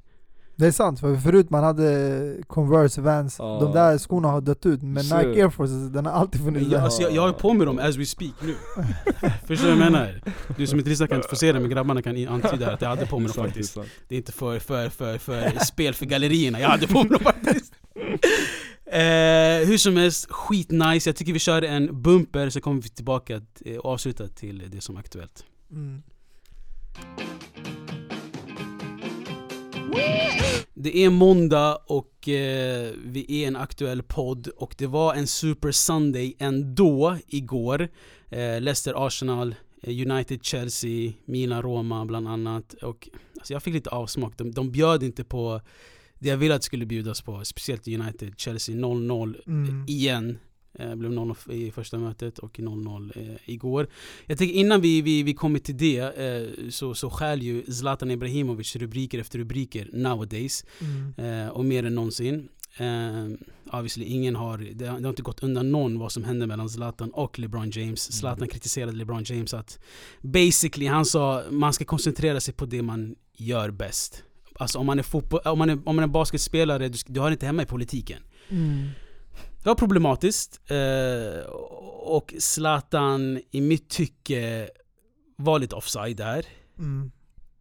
Det 0.56 0.68
är 0.68 0.72
sant, 0.72 1.00
för 1.00 1.16
förut 1.16 1.50
man 1.50 1.64
hade 1.64 2.38
Converse, 2.48 3.02
Vans, 3.02 3.36
Ja. 3.40 3.60
de 3.62 3.72
där 3.74 3.98
skorna 3.98 4.28
har 4.28 4.42
dött 4.42 4.66
ut 4.66 4.82
Men 4.84 5.04
Så- 5.04 5.18
Nike 5.18 5.44
Air 5.44 5.50
Forces, 5.50 5.90
den 5.90 6.06
har 6.06 6.14
alltid 6.14 6.44
funnits 6.44 6.64
jag, 6.64 6.72
där 6.80 6.86
alltså, 6.86 7.02
jag, 7.02 7.12
jag 7.12 7.22
har 7.22 7.34
på 7.34 7.54
mig 7.54 7.66
dem 7.66 7.80
as 7.80 7.96
we 7.96 8.06
speak 8.06 8.34
nu 8.42 8.56
Förstår 9.48 9.68
du 9.68 9.76
vad 9.76 9.86
jag 9.86 9.92
menar? 9.92 10.22
Du 10.58 10.68
som 10.68 10.80
inte 10.80 10.90
lyssnar 10.90 11.08
kan 11.08 11.18
inte 11.18 11.30
få 11.30 11.36
se 11.36 11.52
det 11.52 11.60
men 11.60 11.70
grabbarna 11.70 12.02
kan 12.02 12.28
antyda 12.28 12.74
att 12.74 12.82
jag 12.82 12.90
hade 12.90 13.06
på 13.06 13.20
mig 13.20 13.32
dem 13.36 13.46
faktiskt. 13.46 13.78
Det 14.08 14.16
är 14.16 14.18
inte 14.18 14.32
för, 14.32 14.60
för, 14.60 14.90
för, 14.90 15.18
för 15.18 15.60
spel 15.66 15.94
för 15.94 16.06
gallerierna, 16.06 16.60
jag 16.60 16.70
hade 16.70 16.88
på 16.88 17.04
mig 17.04 17.10
dem 17.10 17.20
faktiskt 17.24 17.74
eh, 18.86 19.68
Hur 19.68 19.78
som 19.78 19.98
helst, 19.98 20.32
skitnice. 20.32 21.10
Jag 21.10 21.16
tycker 21.16 21.34
vi 21.34 21.40
kör 21.40 21.62
en 21.62 22.02
bumper 22.02 22.50
så 22.50 22.62
kommer 22.62 22.82
vi 22.82 22.90
tillbaka 22.90 23.42
eh, 23.66 23.78
och 23.78 23.86
avslutar 23.92 24.28
till 24.28 24.64
det 24.72 24.82
som 24.82 24.96
är 24.96 25.00
aktuellt 25.00 25.46
mm. 25.72 26.02
Det 30.74 30.98
är 31.04 31.10
måndag 31.10 31.76
och 31.86 32.30
eh, 32.30 32.92
vi 33.06 33.44
är 33.44 33.48
en 33.48 33.56
aktuell 33.56 34.04
podd 34.04 34.48
och 34.48 34.76
det 34.78 34.88
var 34.88 35.14
en 35.14 35.28
Super 35.28 35.72
Sunday 35.72 36.36
ändå 36.40 37.18
igår. 37.28 37.88
Eh, 38.30 38.62
Leicester, 38.62 39.08
Arsenal, 39.08 39.56
eh, 39.84 40.12
United, 40.12 40.44
Chelsea, 40.44 41.14
Milan, 41.26 41.62
Roma 41.62 42.06
bland 42.06 42.28
annat 42.28 42.74
och 42.74 43.10
alltså 43.38 43.54
jag 43.54 43.64
fick 43.64 43.74
lite 43.74 43.90
avsmak, 43.90 44.38
de, 44.38 44.52
de 44.52 44.72
bjöd 44.72 45.04
inte 45.04 45.24
på 45.24 45.62
det 46.20 46.30
jag 46.30 46.38
ville 46.38 46.56
att 46.56 46.62
det 46.62 46.66
skulle 46.66 46.86
bjudas 46.86 47.22
på 47.22 47.46
Speciellt 47.46 47.88
United, 47.88 48.34
Chelsea 48.38 48.76
0-0 48.76 49.36
Mm. 49.48 49.86
igen 49.88 50.38
Eh, 50.80 50.96
blev 50.96 51.12
0 51.12 51.36
i 51.50 51.72
första 51.72 51.98
mötet 51.98 52.40
och 52.40 52.60
0-0 52.60 53.12
eh, 53.16 53.36
igår. 53.46 53.88
Jag 54.26 54.38
tänker 54.38 54.56
innan 54.56 54.82
vi, 54.82 55.02
vi, 55.02 55.24
vi 55.24 55.34
kommer 55.34 55.60
till 55.60 55.78
det 55.78 56.00
eh, 56.00 56.70
så, 56.70 56.94
så 56.94 57.10
skäl 57.10 57.42
ju 57.42 57.64
Zlatan 57.64 58.12
Ibrahimovic 58.12 58.76
rubriker 58.76 59.20
efter 59.20 59.40
rubriker 59.40 59.90
nowadays. 59.94 60.66
Mm. 60.80 61.46
Eh, 61.46 61.50
och 61.50 61.66
mer 61.66 61.86
än 61.86 61.96
någonsin. 61.96 62.50
Eh, 62.78 63.26
obviously, 63.72 64.06
ingen 64.06 64.36
har, 64.36 64.58
det, 64.58 64.86
har, 64.86 65.00
det 65.00 65.06
har 65.06 65.10
inte 65.10 65.22
gått 65.22 65.44
undan 65.44 65.72
någon 65.72 66.00
vad 66.00 66.12
som 66.12 66.24
hände 66.24 66.48
mellan 66.48 66.70
Zlatan 66.70 67.10
och 67.10 67.40
LeBron 67.40 67.70
James. 67.70 68.12
Zlatan 68.12 68.48
kritiserade 68.48 68.92
LeBron 68.92 69.24
James 69.24 69.54
att 69.54 69.80
basically 70.22 70.88
han 70.88 71.06
sa 71.06 71.44
man 71.50 71.74
ska 71.74 71.86
koncentrera 71.86 72.40
sig 72.40 72.54
på 72.54 72.66
det 72.66 72.82
man 72.82 73.16
gör 73.38 73.72
bäst. 73.72 74.24
Alltså 74.56 74.80
om 74.80 74.86
man 74.86 75.00
är, 75.00 75.04
fotboll, 75.04 75.40
om 75.46 75.60
man 75.60 75.70
är, 75.70 75.80
om 75.86 75.96
man 75.96 76.04
är 76.04 76.08
basketspelare, 76.08 76.90
du, 76.90 76.98
du 77.08 77.20
har 77.20 77.32
inte 77.32 77.46
hemma 77.46 77.64
i 77.64 77.66
politiken. 77.66 78.24
Mm. 78.50 78.90
Det 79.64 79.70
var 79.70 79.76
problematiskt 79.76 80.72
eh, 80.72 81.46
och 82.04 82.34
Zlatan 82.40 83.42
i 83.52 83.62
mitt 83.62 83.90
tycke 83.90 84.70
var 85.36 85.60
lite 85.60 85.76
offside 85.76 86.18
där. 86.18 86.46
Mm. 86.78 87.12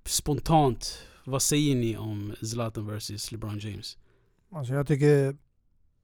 Spontant, 0.05 0.99
vad 1.25 1.43
säger 1.43 1.77
ni 1.77 1.97
om 1.97 2.35
Zlatan 2.43 2.87
vs 2.87 3.33
LeBron 3.33 3.59
James? 3.59 3.99
Alltså 4.53 4.75
jag 4.75 4.87
tycker 4.87 5.37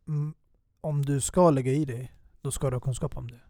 mm, 0.08 0.34
om 0.80 1.04
du 1.04 1.20
ska 1.20 1.50
lägga 1.50 1.72
i 1.72 1.84
dig, 1.84 2.12
då 2.42 2.50
ska 2.50 2.70
du 2.70 2.76
ha 2.76 2.80
kunskap 2.80 3.16
om 3.16 3.30
det. 3.30 3.40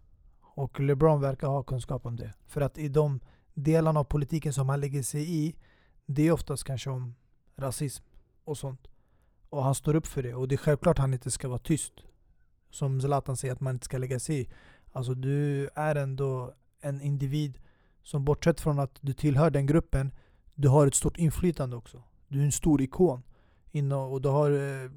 Och 0.41 0.81
LeBron 0.81 1.21
verkar 1.21 1.49
ha 1.49 1.63
kunskap 1.63 2.07
om 2.07 2.17
det. 2.17 2.35
För 2.47 2.61
att 2.61 2.79
i 2.79 2.89
de 2.89 3.21
delarna 3.55 4.01
av 4.01 4.05
politiken 4.05 4.53
som 4.53 4.69
han 4.69 4.81
lägger 4.81 5.03
sig 5.03 5.35
i, 5.35 5.57
det 6.07 6.27
är 6.27 6.33
oftast 6.33 6.65
kanske 6.65 6.91
om 6.91 7.15
rasism 7.57 8.05
och 8.45 8.59
sånt. 8.59 8.89
Och 9.49 9.65
han 9.65 9.75
står 9.75 9.95
upp 9.97 10.07
för 10.07 10.23
det. 10.23 10.35
Och 10.35 10.49
det 10.49 10.55
är 10.55 10.57
självklart 10.57 10.99
han 10.99 11.13
inte 11.13 11.31
ska 11.31 11.49
vara 11.49 11.59
tyst. 11.59 11.93
Som 12.71 13.01
Zlatan 13.01 13.37
säger 13.37 13.55
att 13.55 13.61
man 13.61 13.75
inte 13.75 13.85
ska 13.85 13.99
lägga 13.99 14.19
sig 14.19 14.41
i. 14.41 14.49
Alltså 14.93 15.15
du 15.15 15.69
är 15.75 15.95
ändå 15.95 16.55
en 16.81 17.01
individ 17.01 17.59
som 18.03 18.25
bortsett 18.25 18.61
från 18.61 18.79
att 18.79 18.99
du 19.01 19.13
tillhör 19.13 19.51
den 19.51 19.67
gruppen, 19.67 20.13
du 20.55 20.69
har 20.69 20.87
ett 20.87 20.95
stort 20.95 21.19
inflytande 21.19 21.77
också. 21.77 22.03
Du 22.29 22.41
är 22.41 22.45
en 22.45 22.53
stor 22.53 22.83
ikon. 22.83 23.23
Och 24.11 24.23
du 24.23 24.29
har, 24.29 24.51
eh, 24.51 24.91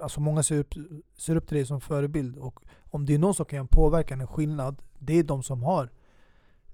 alltså 0.00 0.20
många 0.20 0.42
ser 0.42 0.58
upp, 0.58 0.74
ser 1.16 1.36
upp 1.36 1.48
till 1.48 1.56
dig 1.56 1.66
som 1.66 1.80
förebild. 1.80 2.38
Och 2.38 2.60
om 2.90 3.06
det 3.06 3.14
är 3.14 3.18
någon 3.18 3.34
som 3.34 3.46
kan 3.46 3.68
påverka 3.68 4.14
en 4.14 4.26
skillnad, 4.26 4.82
det 4.98 5.18
är 5.18 5.22
de 5.22 5.42
som 5.42 5.62
har 5.62 5.90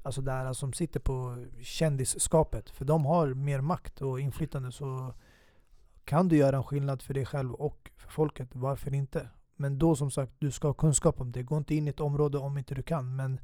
Alltså 0.05 0.21
det 0.21 0.33
här 0.33 0.53
som 0.53 0.73
sitter 0.73 1.01
på 1.01 1.45
kändisskapet. 1.63 2.71
För 2.71 2.85
de 2.85 3.05
har 3.07 3.35
mer 3.35 3.61
makt 3.61 4.03
och 4.03 4.21
inflytande. 4.21 4.73
Så 4.73 5.15
kan 6.05 6.29
du 6.29 6.37
göra 6.37 6.57
en 6.57 6.65
skillnad 6.65 7.03
för 7.03 7.15
dig 7.15 7.27
själv 7.27 7.55
och 7.55 7.91
för 7.97 8.11
folket, 8.11 8.49
varför 8.53 8.95
inte? 8.95 9.29
Men 9.57 9.79
då 9.79 9.97
som 9.97 10.11
sagt, 10.11 10.33
du 10.39 10.51
ska 10.51 10.69
ha 10.69 10.75
kunskap 10.75 11.21
om 11.21 11.33
det. 11.33 11.43
Gå 11.43 11.57
inte 11.57 11.75
in 11.75 11.87
i 11.87 11.91
ett 11.91 12.01
område 12.01 12.39
om 12.39 12.59
inte 12.59 12.75
du 12.75 12.83
kan. 12.83 13.17
Men 13.17 13.41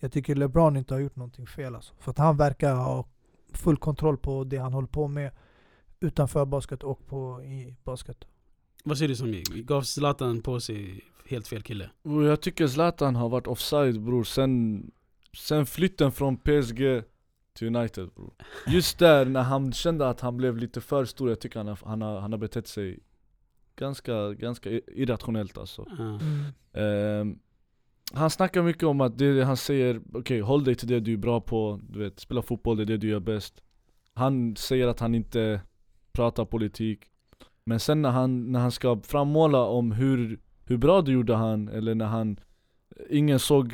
jag 0.00 0.12
tycker 0.12 0.34
LeBron 0.34 0.76
inte 0.76 0.94
har 0.94 1.00
gjort 1.00 1.16
någonting 1.16 1.46
fel 1.46 1.74
alltså. 1.74 1.94
För 1.98 2.10
att 2.10 2.18
han 2.18 2.36
verkar 2.36 2.74
ha 2.74 3.06
full 3.52 3.76
kontroll 3.76 4.16
på 4.16 4.44
det 4.44 4.56
han 4.56 4.72
håller 4.72 4.88
på 4.88 5.08
med 5.08 5.30
utanför 6.00 6.44
basket 6.44 6.82
och 6.82 7.06
på 7.06 7.42
i 7.42 7.76
basket. 7.84 8.24
Vad 8.84 8.98
säger 8.98 9.08
du 9.08 9.16
som 9.16 9.42
Gav 9.64 9.82
Zlatan 9.82 10.42
på 10.42 10.60
sig 10.60 11.00
helt 11.28 11.48
fel 11.48 11.62
kille? 11.62 11.90
Jag 12.02 12.40
tycker 12.40 12.66
Zlatan 12.66 13.16
har 13.16 13.28
varit 13.28 13.46
offside 13.46 14.00
bror 14.00 14.24
sen, 14.24 14.90
sen 15.36 15.66
flytten 15.66 16.12
från 16.12 16.36
PSG 16.36 17.02
till 17.52 17.76
United 17.76 18.08
bror 18.08 18.32
Just 18.66 18.98
där 18.98 19.24
när 19.24 19.42
han 19.42 19.72
kände 19.72 20.08
att 20.08 20.20
han 20.20 20.36
blev 20.36 20.56
lite 20.56 20.80
för 20.80 21.04
stor, 21.04 21.28
jag 21.28 21.40
tycker 21.40 21.58
han 21.58 21.68
har, 21.68 21.78
han 21.84 22.02
har, 22.02 22.20
han 22.20 22.32
har 22.32 22.38
betett 22.38 22.68
sig 22.68 22.98
ganska, 23.76 24.32
ganska 24.32 24.70
irrationellt 24.70 25.58
alltså. 25.58 25.86
Ja. 25.98 26.18
Ehm, 26.80 27.38
Han 28.14 28.30
snackar 28.30 28.62
mycket 28.62 28.82
om 28.82 29.00
att 29.00 29.18
det 29.18 29.44
han 29.44 29.56
säger, 29.56 30.00
okej 30.14 30.40
håll 30.40 30.64
dig 30.64 30.74
till 30.74 30.88
det 30.88 31.00
du 31.00 31.12
är 31.12 31.16
bra 31.16 31.40
på, 31.40 31.80
du 31.88 31.98
vet, 31.98 32.20
spela 32.20 32.42
fotboll, 32.42 32.76
det 32.76 32.82
är 32.82 32.86
det 32.86 32.96
du 32.96 33.08
gör 33.08 33.20
bäst. 33.20 33.62
Han 34.14 34.56
säger 34.56 34.86
att 34.88 35.00
han 35.00 35.14
inte 35.14 35.60
pratar 36.12 36.44
politik. 36.44 37.04
Men 37.64 37.80
sen 37.80 38.02
när 38.02 38.10
han, 38.10 38.52
när 38.52 38.60
han 38.60 38.72
ska 38.72 39.00
frammåla 39.00 39.64
om 39.64 39.92
hur, 39.92 40.40
hur 40.64 40.76
bra 40.76 41.02
det 41.02 41.12
gjorde 41.12 41.34
han, 41.34 41.68
eller 41.68 41.94
när 41.94 42.06
han 42.06 42.40
Ingen 43.10 43.38
såg 43.38 43.72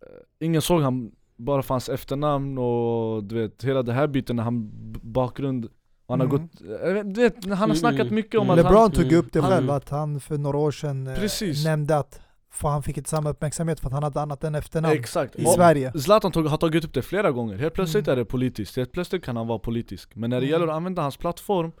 eh, 0.00 0.46
Ingen 0.46 0.62
såg 0.62 0.82
han 0.82 1.12
bara 1.36 1.62
för 1.62 1.74
hans 1.74 1.88
efternamn 1.88 2.58
och 2.58 3.24
du 3.24 3.34
vet, 3.34 3.64
hela 3.64 3.82
det 3.82 3.92
här 3.92 4.06
biten 4.06 4.36
när 4.36 4.42
han 4.42 4.70
bakgrund 5.02 5.68
Han 6.08 6.20
har 6.20 6.26
Mm. 6.26 6.38
gått, 6.42 6.60
jag 6.60 6.94
vet, 6.94 7.14
du 7.14 7.20
vet, 7.22 7.44
han 7.44 7.52
har 7.58 7.64
Mm, 7.64 7.76
snackat 7.76 8.00
mm, 8.00 8.14
mycket 8.14 8.40
om 8.40 8.46
mm. 8.46 8.50
att 8.50 8.56
LeBron 8.64 8.80
han 8.82 8.90
tog 8.90 9.04
mm, 9.04 9.18
upp 9.18 9.32
det 9.32 9.40
han- 9.40 9.50
själv, 9.50 9.70
att 9.70 9.88
han 9.88 10.20
för 10.20 10.38
några 10.38 10.58
år 10.58 10.70
sedan 10.70 11.06
eh, 11.06 11.14
Precis. 11.14 11.64
nämnde 11.64 11.96
att 11.98 12.20
för 12.50 12.68
han 12.68 12.82
fick 12.82 12.96
inte 12.96 13.10
samma 13.10 13.30
uppmärksamhet 13.30 13.80
för 13.80 13.86
att 13.86 13.92
han 13.92 14.02
hade 14.02 14.20
annat 14.20 14.44
än 14.44 14.54
efternamn 14.54 14.96
Exakt, 14.98 15.36
i 15.36 15.44
Och 15.44 15.48
Sverige. 15.50 15.92
Zlatan 16.00 16.32
tog, 16.32 16.46
har 16.46 16.56
tagit 16.56 16.84
upp 16.84 16.92
det 16.94 17.02
flera 17.02 17.30
gånger, 17.30 17.56
helt 17.56 17.74
plötsligt 17.74 18.08
Mm. 18.08 18.12
är 18.12 18.16
det 18.16 18.24
politiskt, 18.24 18.76
helt 18.76 18.92
plötsligt 18.92 19.24
kan 19.24 19.36
han 19.36 19.46
vara 19.46 19.58
politisk 19.58 20.14
Men 20.16 20.30
när 20.30 20.40
det 20.40 20.46
Mm. 20.46 20.50
gäller 20.52 20.66
att 20.72 20.76
använda 20.76 21.02
hans 21.02 21.16
plattform 21.16 21.72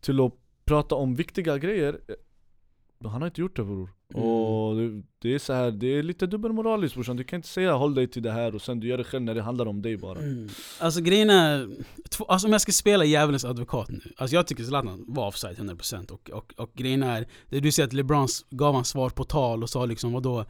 till 0.00 0.20
att 0.20 0.32
prata 0.64 0.94
om 0.94 1.14
viktiga 1.14 1.58
grejer 1.58 1.92
eh, 2.08 2.14
då 2.98 3.08
Han 3.08 3.22
har 3.22 3.26
inte 3.28 3.40
gjort 3.40 3.56
det 3.56 3.64
bror 3.64 3.90
Mm. 4.14 4.28
Och 4.28 4.76
det, 5.18 5.34
är 5.34 5.38
så 5.38 5.52
här, 5.52 5.70
det 5.70 5.86
är 5.86 6.02
lite 6.02 6.26
dubbelmoraliskt 6.26 6.94
brorsan 6.94 7.16
Du 7.16 7.24
kan 7.24 7.36
inte 7.36 7.48
säga 7.48 7.72
håll 7.72 7.94
dig 7.94 8.06
till 8.06 8.22
det 8.22 8.32
här 8.32 8.54
och 8.54 8.62
sen 8.62 8.80
du 8.80 8.88
gör 8.88 8.98
det 8.98 9.04
själv 9.04 9.22
när 9.22 9.34
det 9.34 9.42
handlar 9.42 9.66
om 9.66 9.82
dig 9.82 9.96
bara 9.96 10.18
Mm. 10.18 10.48
Alltså 10.80 11.00
grejen 11.00 11.30
är, 11.30 11.68
två, 12.10 12.24
alltså 12.24 12.46
om 12.46 12.52
jag 12.52 12.60
ska 12.60 12.72
spela 12.72 13.04
djävulens 13.04 13.44
advokat 13.44 13.88
nu 13.88 14.00
Alltså 14.16 14.36
jag 14.36 14.46
tycker 14.46 14.64
Zlatan 14.64 15.04
var 15.08 15.28
offside 15.28 15.56
100% 15.56 16.10
och, 16.10 16.30
och, 16.30 16.54
och 16.56 16.70
grejen 16.74 17.02
är, 17.02 17.26
det 17.50 17.60
du 17.60 17.72
säger 17.72 17.86
att 17.86 17.92
LeBron 17.92 18.28
gav 18.50 18.74
han 18.74 18.84
svar 18.84 19.10
på 19.10 19.24
tal 19.24 19.62
och 19.62 19.70
sa 19.70 19.84
liksom 19.84 20.12
vadå 20.12 20.44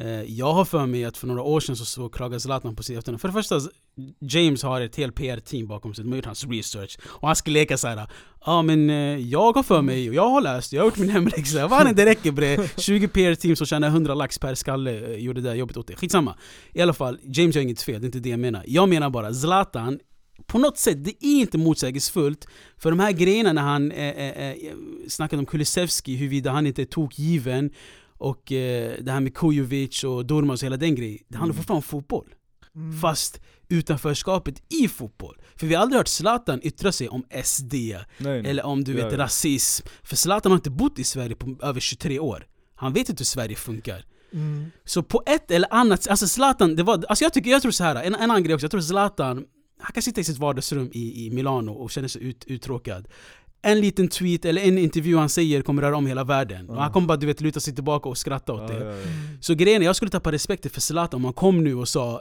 Eh, 0.00 0.22
jag 0.22 0.52
har 0.52 0.64
för 0.64 0.86
mig 0.86 1.04
att 1.04 1.16
för 1.16 1.26
några 1.26 1.42
år 1.42 1.60
sedan 1.60 1.76
så, 1.76 1.84
så 1.84 2.08
klagade 2.08 2.40
Zlatan 2.40 2.76
på 2.76 2.82
sig 2.82 2.96
efter 2.96 3.16
För 3.16 3.28
det 3.28 3.32
första, 3.32 3.60
James 4.20 4.62
har 4.62 4.80
ett 4.80 4.96
helt 4.96 5.14
PR-team 5.14 5.66
bakom 5.66 5.94
sig, 5.94 6.04
de 6.04 6.10
har 6.10 6.16
gjort 6.16 6.26
hans 6.26 6.44
research. 6.44 6.98
Och 7.06 7.28
han 7.28 7.36
ska 7.36 7.50
leka 7.50 7.76
såhär 7.78 8.06
Ja 8.44 8.62
men 8.62 8.90
eh, 8.90 9.18
jag 9.18 9.52
har 9.52 9.62
för 9.62 9.82
mig, 9.82 10.08
och 10.08 10.14
jag 10.14 10.30
har 10.30 10.40
läst, 10.40 10.72
jag 10.72 10.82
har 10.82 10.86
gjort 10.86 10.98
min 10.98 11.08
hemläxa 11.10 11.66
Vad 11.66 11.96
det 11.96 12.06
räcker 12.06 12.32
bre. 12.32 12.68
20 12.76 13.08
PR-team 13.08 13.56
som 13.56 13.66
tjänar 13.66 13.88
100 13.88 14.14
lax 14.14 14.38
per 14.38 14.54
skalle 14.54 15.14
eh, 15.14 15.16
gjorde 15.16 15.40
det 15.40 15.48
där 15.48 15.54
jobbet 15.54 15.76
åt 15.76 15.86
dig 15.86 15.96
Skitsamma. 15.96 16.36
I 16.72 16.80
alla 16.82 16.92
fall, 16.92 17.18
James 17.22 17.56
gör 17.56 17.62
inget 17.62 17.82
fel, 17.82 18.00
det 18.00 18.04
är 18.04 18.08
inte 18.08 18.18
det 18.18 18.30
jag 18.30 18.40
menar. 18.40 18.64
Jag 18.66 18.88
menar 18.88 19.10
bara, 19.10 19.34
Zlatan 19.34 19.98
på 20.46 20.58
något 20.58 20.78
sätt, 20.78 21.04
det 21.04 21.10
är 21.10 21.40
inte 21.40 21.58
motsägelsefullt 21.58 22.46
För 22.78 22.90
de 22.90 23.00
här 23.00 23.12
grejerna 23.12 23.52
när 23.52 23.62
han 23.62 23.92
eh, 23.92 24.28
eh, 24.28 24.54
snackade 25.08 25.40
om 25.40 25.46
Kulusevski, 25.46 26.16
huruvida 26.16 26.50
han 26.50 26.66
inte 26.66 26.82
är 26.82 26.86
tokgiven 26.86 27.70
och 28.20 28.52
eh, 28.52 28.94
det 29.02 29.12
här 29.12 29.20
med 29.20 29.34
Kujovic 29.36 30.04
och 30.04 30.26
Durmaz 30.26 30.62
och 30.62 30.66
hela 30.66 30.76
den 30.76 30.94
grejen 30.94 31.18
Det 31.28 31.36
handlar 31.38 31.54
Mm. 31.54 31.56
fortfarande 31.56 31.78
om 31.78 31.82
fotboll 31.82 32.34
Mm. 32.76 32.98
Fast 33.00 33.40
utanförskapet 33.68 34.62
i 34.82 34.88
fotboll 34.88 35.36
För 35.56 35.66
vi 35.66 35.74
har 35.74 35.82
aldrig 35.82 35.96
hört 35.98 36.08
Zlatan 36.08 36.60
yttra 36.62 36.92
sig 36.92 37.08
om 37.08 37.24
SD 37.44 37.74
Nej, 37.74 38.02
nej. 38.18 38.50
eller 38.50 38.64
om 38.66 38.84
du 38.84 38.92
vet 38.92 39.12
ja. 39.12 39.18
rasism 39.18 39.86
För 40.02 40.16
Zlatan 40.16 40.52
har 40.52 40.56
inte 40.58 40.70
bott 40.70 40.98
i 40.98 41.04
Sverige 41.04 41.34
på 41.34 41.56
över 41.62 41.80
23 41.80 42.18
år 42.18 42.46
Han 42.74 42.92
vet 42.92 43.08
inte 43.08 43.20
hur 43.20 43.24
Sverige 43.24 43.56
funkar 43.56 44.04
Mm. 44.32 44.70
Så 44.84 45.02
på 45.02 45.22
ett 45.26 45.50
eller 45.50 45.74
annat 45.74 46.08
alltså 46.08 46.28
Zlatan, 46.28 46.76
det 46.76 46.82
var, 46.82 47.04
alltså 47.08 47.24
jag, 47.24 47.32
tycker, 47.32 47.50
jag 47.50 47.62
tror 47.62 47.72
så 47.72 47.84
här 47.84 47.96
en, 47.96 48.14
en 48.14 48.20
annan 48.30 48.42
grej 48.42 48.54
också, 48.54 48.64
jag 48.64 48.70
tror 48.70 48.80
Zlatan 48.80 49.44
Han 49.80 49.92
kan 49.92 50.02
sitta 50.02 50.20
i 50.20 50.24
sitt 50.24 50.38
vardagsrum 50.38 50.90
i, 50.92 51.26
i 51.26 51.30
Milano 51.30 51.70
och 51.72 51.90
känna 51.90 52.08
sig 52.08 52.22
ut, 52.22 52.44
uttråkad 52.46 53.08
En 53.62 53.80
liten 53.80 54.08
tweet 54.08 54.44
eller 54.44 54.62
en 54.62 54.78
intervju 54.78 55.16
han 55.16 55.28
säger 55.28 55.62
kommer 55.62 55.82
röra 55.82 55.96
om 55.96 56.06
hela 56.06 56.24
världen 56.24 56.70
Och 56.70 56.76
Ja. 56.76 56.80
han 56.80 56.92
kommer 56.92 57.06
bara 57.06 57.16
du 57.16 57.26
vet 57.26 57.40
luta 57.40 57.60
sig 57.60 57.74
tillbaka 57.74 58.08
och 58.08 58.18
skratta 58.18 58.52
åt 58.52 58.68
det 58.68 58.74
ja, 58.78 58.84
ja. 58.90 58.96
Så 59.40 59.54
grejen 59.54 59.82
är, 59.82 59.86
jag 59.86 59.96
skulle 59.96 60.10
tappa 60.10 60.32
respekten 60.32 60.70
för 60.70 60.80
Zlatan 60.80 61.16
om 61.20 61.24
han 61.24 61.34
kom 61.34 61.64
nu 61.64 61.74
och 61.74 61.88
sa 61.88 62.20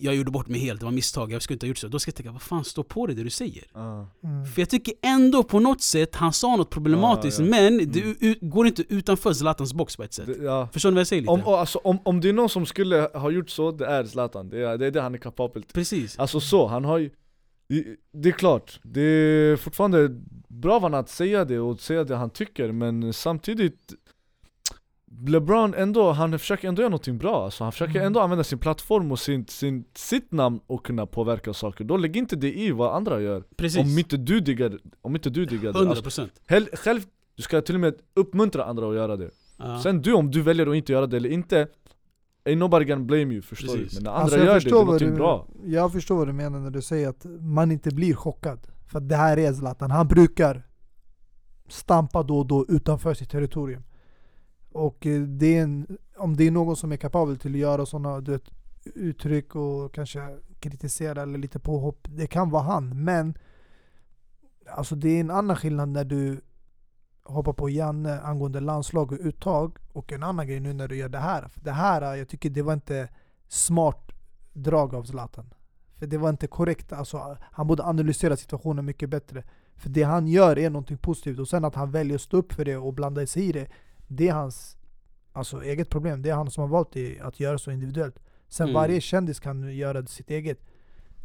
jag 0.00 0.14
gjorde 0.14 0.30
bort 0.30 0.48
mig 0.48 0.60
helt, 0.60 0.80
det 0.80 0.84
var 0.84 0.92
misstag, 0.92 1.32
jag 1.32 1.42
skulle 1.42 1.54
inte 1.54 1.66
ha 1.66 1.68
gjort 1.68 1.78
så. 1.78 1.88
Då 1.88 1.98
ska 1.98 2.08
jag 2.08 2.14
tänka, 2.16 2.32
vad 2.32 2.42
fan, 2.42 2.64
stå 2.64 2.82
på 2.82 3.06
dig 3.06 3.16
det 3.16 3.22
du 3.22 3.30
säger. 3.30 3.64
Mm. 3.74 4.46
För 4.46 4.62
jag 4.62 4.70
tycker 4.70 4.94
ändå 5.02 5.42
på 5.42 5.60
något 5.60 5.82
sätt, 5.82 6.16
han 6.16 6.32
sa 6.32 6.56
något 6.56 6.70
problematiskt, 6.70 7.38
Ja, 7.38 7.44
ja. 7.44 7.50
men 7.50 7.66
Mm. 7.80 7.92
det 7.92 8.00
u- 8.26 8.38
går 8.40 8.66
inte 8.66 8.82
utanför 8.88 9.32
Zlatans 9.32 9.72
box 9.74 9.96
på 9.96 10.02
ett 10.02 10.12
sätt. 10.12 10.26
Det- 10.26 10.44
ja. 10.44 10.68
Förstår 10.72 10.90
ni 10.90 10.94
vad 10.94 11.00
jag 11.00 11.06
säger 11.06 11.22
lite? 11.22 11.32
Om, 11.32 11.40
och 11.40 11.58
alltså, 11.60 11.78
om, 11.84 11.98
om 12.02 12.20
det 12.20 12.28
är 12.28 12.32
någon 12.32 12.48
som 12.48 12.66
skulle 12.66 13.08
ha 13.14 13.30
gjort 13.30 13.50
så, 13.50 13.70
det 13.72 13.86
är 13.86 14.04
Zlatan, 14.04 14.48
det 14.48 14.58
är 14.66 14.78
det, 14.78 14.86
är 14.86 14.90
det 14.90 15.00
han 15.02 15.14
är 15.14 15.18
kapabel 15.18 15.62
till 15.62 15.72
Precis. 15.74 16.18
Alltså 16.18 16.40
så, 16.40 16.66
han 16.66 16.84
har 16.84 16.98
ju 16.98 17.10
det- 18.12 18.28
är 18.28 18.32
klart, 18.32 18.80
det 18.82 19.00
är 19.00 19.56
fortfarande 19.56 20.08
bra 20.48 20.74
av 20.74 20.82
honom 20.82 21.00
att 21.00 21.08
säga 21.08 21.44
det 21.44 21.58
och 21.58 21.80
säga 21.80 22.04
det 22.04 22.16
han 22.16 22.30
tycker 22.30 22.72
men 22.72 23.12
samtidigt 23.12 23.92
LeBron 25.28 25.74
ändå, 25.74 26.10
han 26.12 26.38
försöker 26.38 26.68
ändå 26.68 26.82
göra 26.82 26.88
någonting 26.90 27.18
bra 27.18 27.44
alltså. 27.44 27.64
Han 27.64 27.72
försöker 27.72 27.94
Mm. 27.94 28.06
ändå 28.06 28.20
använda 28.20 28.44
sin 28.44 28.58
plattform 28.58 29.12
och 29.12 29.18
sin, 29.18 29.46
sin, 29.46 29.84
sitt 29.94 30.32
namn 30.32 30.60
och 30.66 30.86
kunna 30.86 31.06
påverka 31.06 31.52
saker 31.54 31.84
Då 31.84 31.96
lägg 31.96 32.16
inte 32.16 32.36
det 32.36 32.52
i 32.58 32.70
vad 32.70 32.94
andra 32.96 33.20
gör 33.20 33.44
Precis. 33.56 33.80
Om 33.80 33.98
inte 33.98 34.16
du 34.16 34.40
diggar, 34.40 34.78
om 35.00 35.14
inte 35.14 35.30
du 35.30 35.44
diggar 35.44 35.62
det 35.72 35.78
100 35.78 35.88
alltså, 35.90 36.02
procent. 36.02 36.32
hell- 36.46 36.68
Själv, 36.76 37.00
du 37.36 37.42
ska 37.42 37.60
till 37.60 37.74
och 37.74 37.80
med 37.80 37.94
uppmuntra 38.14 38.64
andra 38.64 38.88
att 38.88 38.94
göra 38.94 39.16
det 39.16 39.30
Ja. 39.58 39.80
Sen 39.82 40.02
du, 40.02 40.12
om 40.12 40.30
du 40.30 40.42
väljer 40.42 40.66
att 40.66 40.76
inte 40.76 40.92
göra 40.92 41.06
det 41.06 41.16
eller 41.16 41.28
inte 41.30 41.66
Ain't 42.50 42.58
nobody 42.58 42.84
gonna 42.84 43.04
blame 43.04 43.34
you, 43.34 43.42
förstår 43.42 43.76
du? 43.76 43.82
Precis. 43.82 43.94
Men 43.94 44.04
när 44.04 44.10
andra 44.10 44.22
Alltså, 44.22 44.38
gör 44.38 44.54
det, 44.54 44.60
det 44.60 44.70
är 44.70 44.74
någonting 44.84 45.10
du- 45.10 45.16
bra 45.16 45.46
Jag 45.64 45.92
förstår 45.92 46.16
vad 46.16 46.28
du 46.28 46.32
menar 46.32 46.58
när 46.60 46.70
du 46.70 46.82
säger 46.82 47.08
att 47.08 47.26
man 47.40 47.72
inte 47.72 47.94
blir 47.94 48.14
chockad. 48.14 48.66
För 48.86 48.98
att 48.98 49.08
det 49.08 49.16
här 49.16 49.36
är 49.36 49.52
Zlatan, 49.52 49.90
han 49.90 50.08
brukar 50.08 50.66
stampa 51.68 52.22
då 52.22 52.38
och 52.38 52.46
då 52.46 52.66
utanför 52.68 53.14
sitt 53.14 53.30
territorium. 53.30 53.82
Och 54.72 55.06
eh, 55.06 55.22
det 55.22 55.58
är 55.58 55.62
en, 55.62 55.98
om 56.16 56.36
det 56.36 56.46
är 56.46 56.50
någon 56.50 56.76
som 56.76 56.92
är 56.92 56.96
kapabel 56.96 57.36
till 57.38 57.52
att 57.54 57.58
göra 57.58 57.86
sådana 57.86 58.20
du 58.20 58.38
uttryck 58.94 59.54
och 59.56 59.94
kanske 59.94 60.20
kritisera 60.60 61.22
eller 61.22 61.38
lite 61.38 61.58
påhopp, 61.58 62.08
det 62.10 62.26
kan 62.26 62.50
vara 62.50 62.62
han. 62.62 63.04
Men 63.04 63.34
alltså 64.66 64.94
det 64.96 65.08
är 65.08 65.20
en 65.20 65.30
annan 65.30 65.56
skillnad 65.56 65.88
när 65.88 66.04
du 66.04 66.40
hoppar 67.22 67.52
på 67.52 67.70
Janne 67.70 68.20
angående 68.20 68.60
landslag 68.60 69.12
och 69.12 69.18
uttag 69.20 69.78
och 69.92 70.12
en 70.12 70.22
annan 70.22 70.46
grej 70.46 70.60
nu 70.60 70.72
när 70.72 70.88
du 70.88 70.96
gör 70.96 71.08
det 71.08 71.18
här. 71.18 71.48
För 71.48 71.60
det 71.60 71.72
här, 71.72 72.16
jag 72.16 72.28
tycker 72.28 72.50
det 72.50 72.62
var 72.62 72.72
inte 72.72 73.08
smart 73.48 74.12
drag 74.52 74.94
av 74.94 75.04
Zlatan. 75.04 75.54
För 75.96 76.06
det 76.06 76.18
var 76.18 76.30
inte 76.30 76.46
korrekt, 76.46 76.92
alltså, 76.92 77.36
han 77.40 77.66
borde 77.66 77.84
analysera 77.84 78.36
situationen 78.36 78.84
mycket 78.84 79.10
bättre. 79.10 79.44
För 79.74 79.88
det 79.88 80.02
han 80.02 80.28
gör 80.28 80.58
är 80.58 80.70
någonting 80.70 80.98
positivt 80.98 81.38
och 81.38 81.48
sen 81.48 81.64
att 81.64 81.74
han 81.74 81.90
väljer 81.90 82.14
att 82.14 82.20
stå 82.20 82.36
upp 82.36 82.52
för 82.52 82.64
det 82.64 82.76
och 82.76 82.94
blanda 82.94 83.26
sig 83.26 83.48
i 83.48 83.52
det, 83.52 83.66
det 84.08 84.28
är 84.28 84.32
hans 84.32 84.76
alltså, 85.32 85.62
eget 85.62 85.88
problem. 85.90 86.22
Det 86.22 86.30
är 86.30 86.34
han 86.34 86.50
som 86.50 86.62
har 86.62 86.68
valt 86.68 86.96
att 87.22 87.40
göra 87.40 87.58
så 87.58 87.70
individuellt. 87.70 88.18
Sen 88.48 88.66
Mm. 88.66 88.74
varje 88.74 89.00
kändis 89.00 89.40
kan 89.40 89.76
göra 89.76 90.06
sitt 90.06 90.30
eget. 90.30 90.58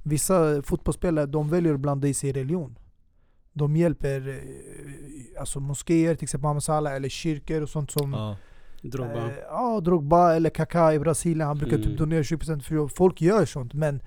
Vissa 0.04 0.62
fotbollsspelare 0.62 1.26
de 1.26 1.50
väljer 1.50 1.74
att 1.74 1.80
blanda 1.80 2.08
i 2.08 2.14
sig 2.14 2.32
religion. 2.32 2.78
De 3.58 3.76
hjälper 3.76 4.28
eh, 4.28 5.40
alltså 5.40 5.60
moskéer, 5.60 6.16
till 6.16 6.24
exempel 6.24 6.44
Mohamed 6.44 6.64
Salah, 6.64 6.96
eller 6.96 7.10
kyrkor 7.10 7.62
och 7.62 7.70
sånt 7.70 7.92
som 7.92 8.14
Ja. 8.14 8.38
Drogba. 8.82 9.28
Eh, 9.28 9.34
Ja, 9.50 9.80
Drogba 9.84 10.34
eller 10.36 10.50
Kaká 10.50 10.94
i 10.94 11.00
Brasilien, 11.00 11.48
han 11.48 11.58
brukar 11.58 11.78
Mm. 11.78 11.88
typ 11.90 11.98
donera 11.98 12.24
20% 12.24 12.64
för 12.64 12.88
folk 12.88 13.22
gör 13.22 13.46
sånt 13.46 13.74
men 13.74 14.02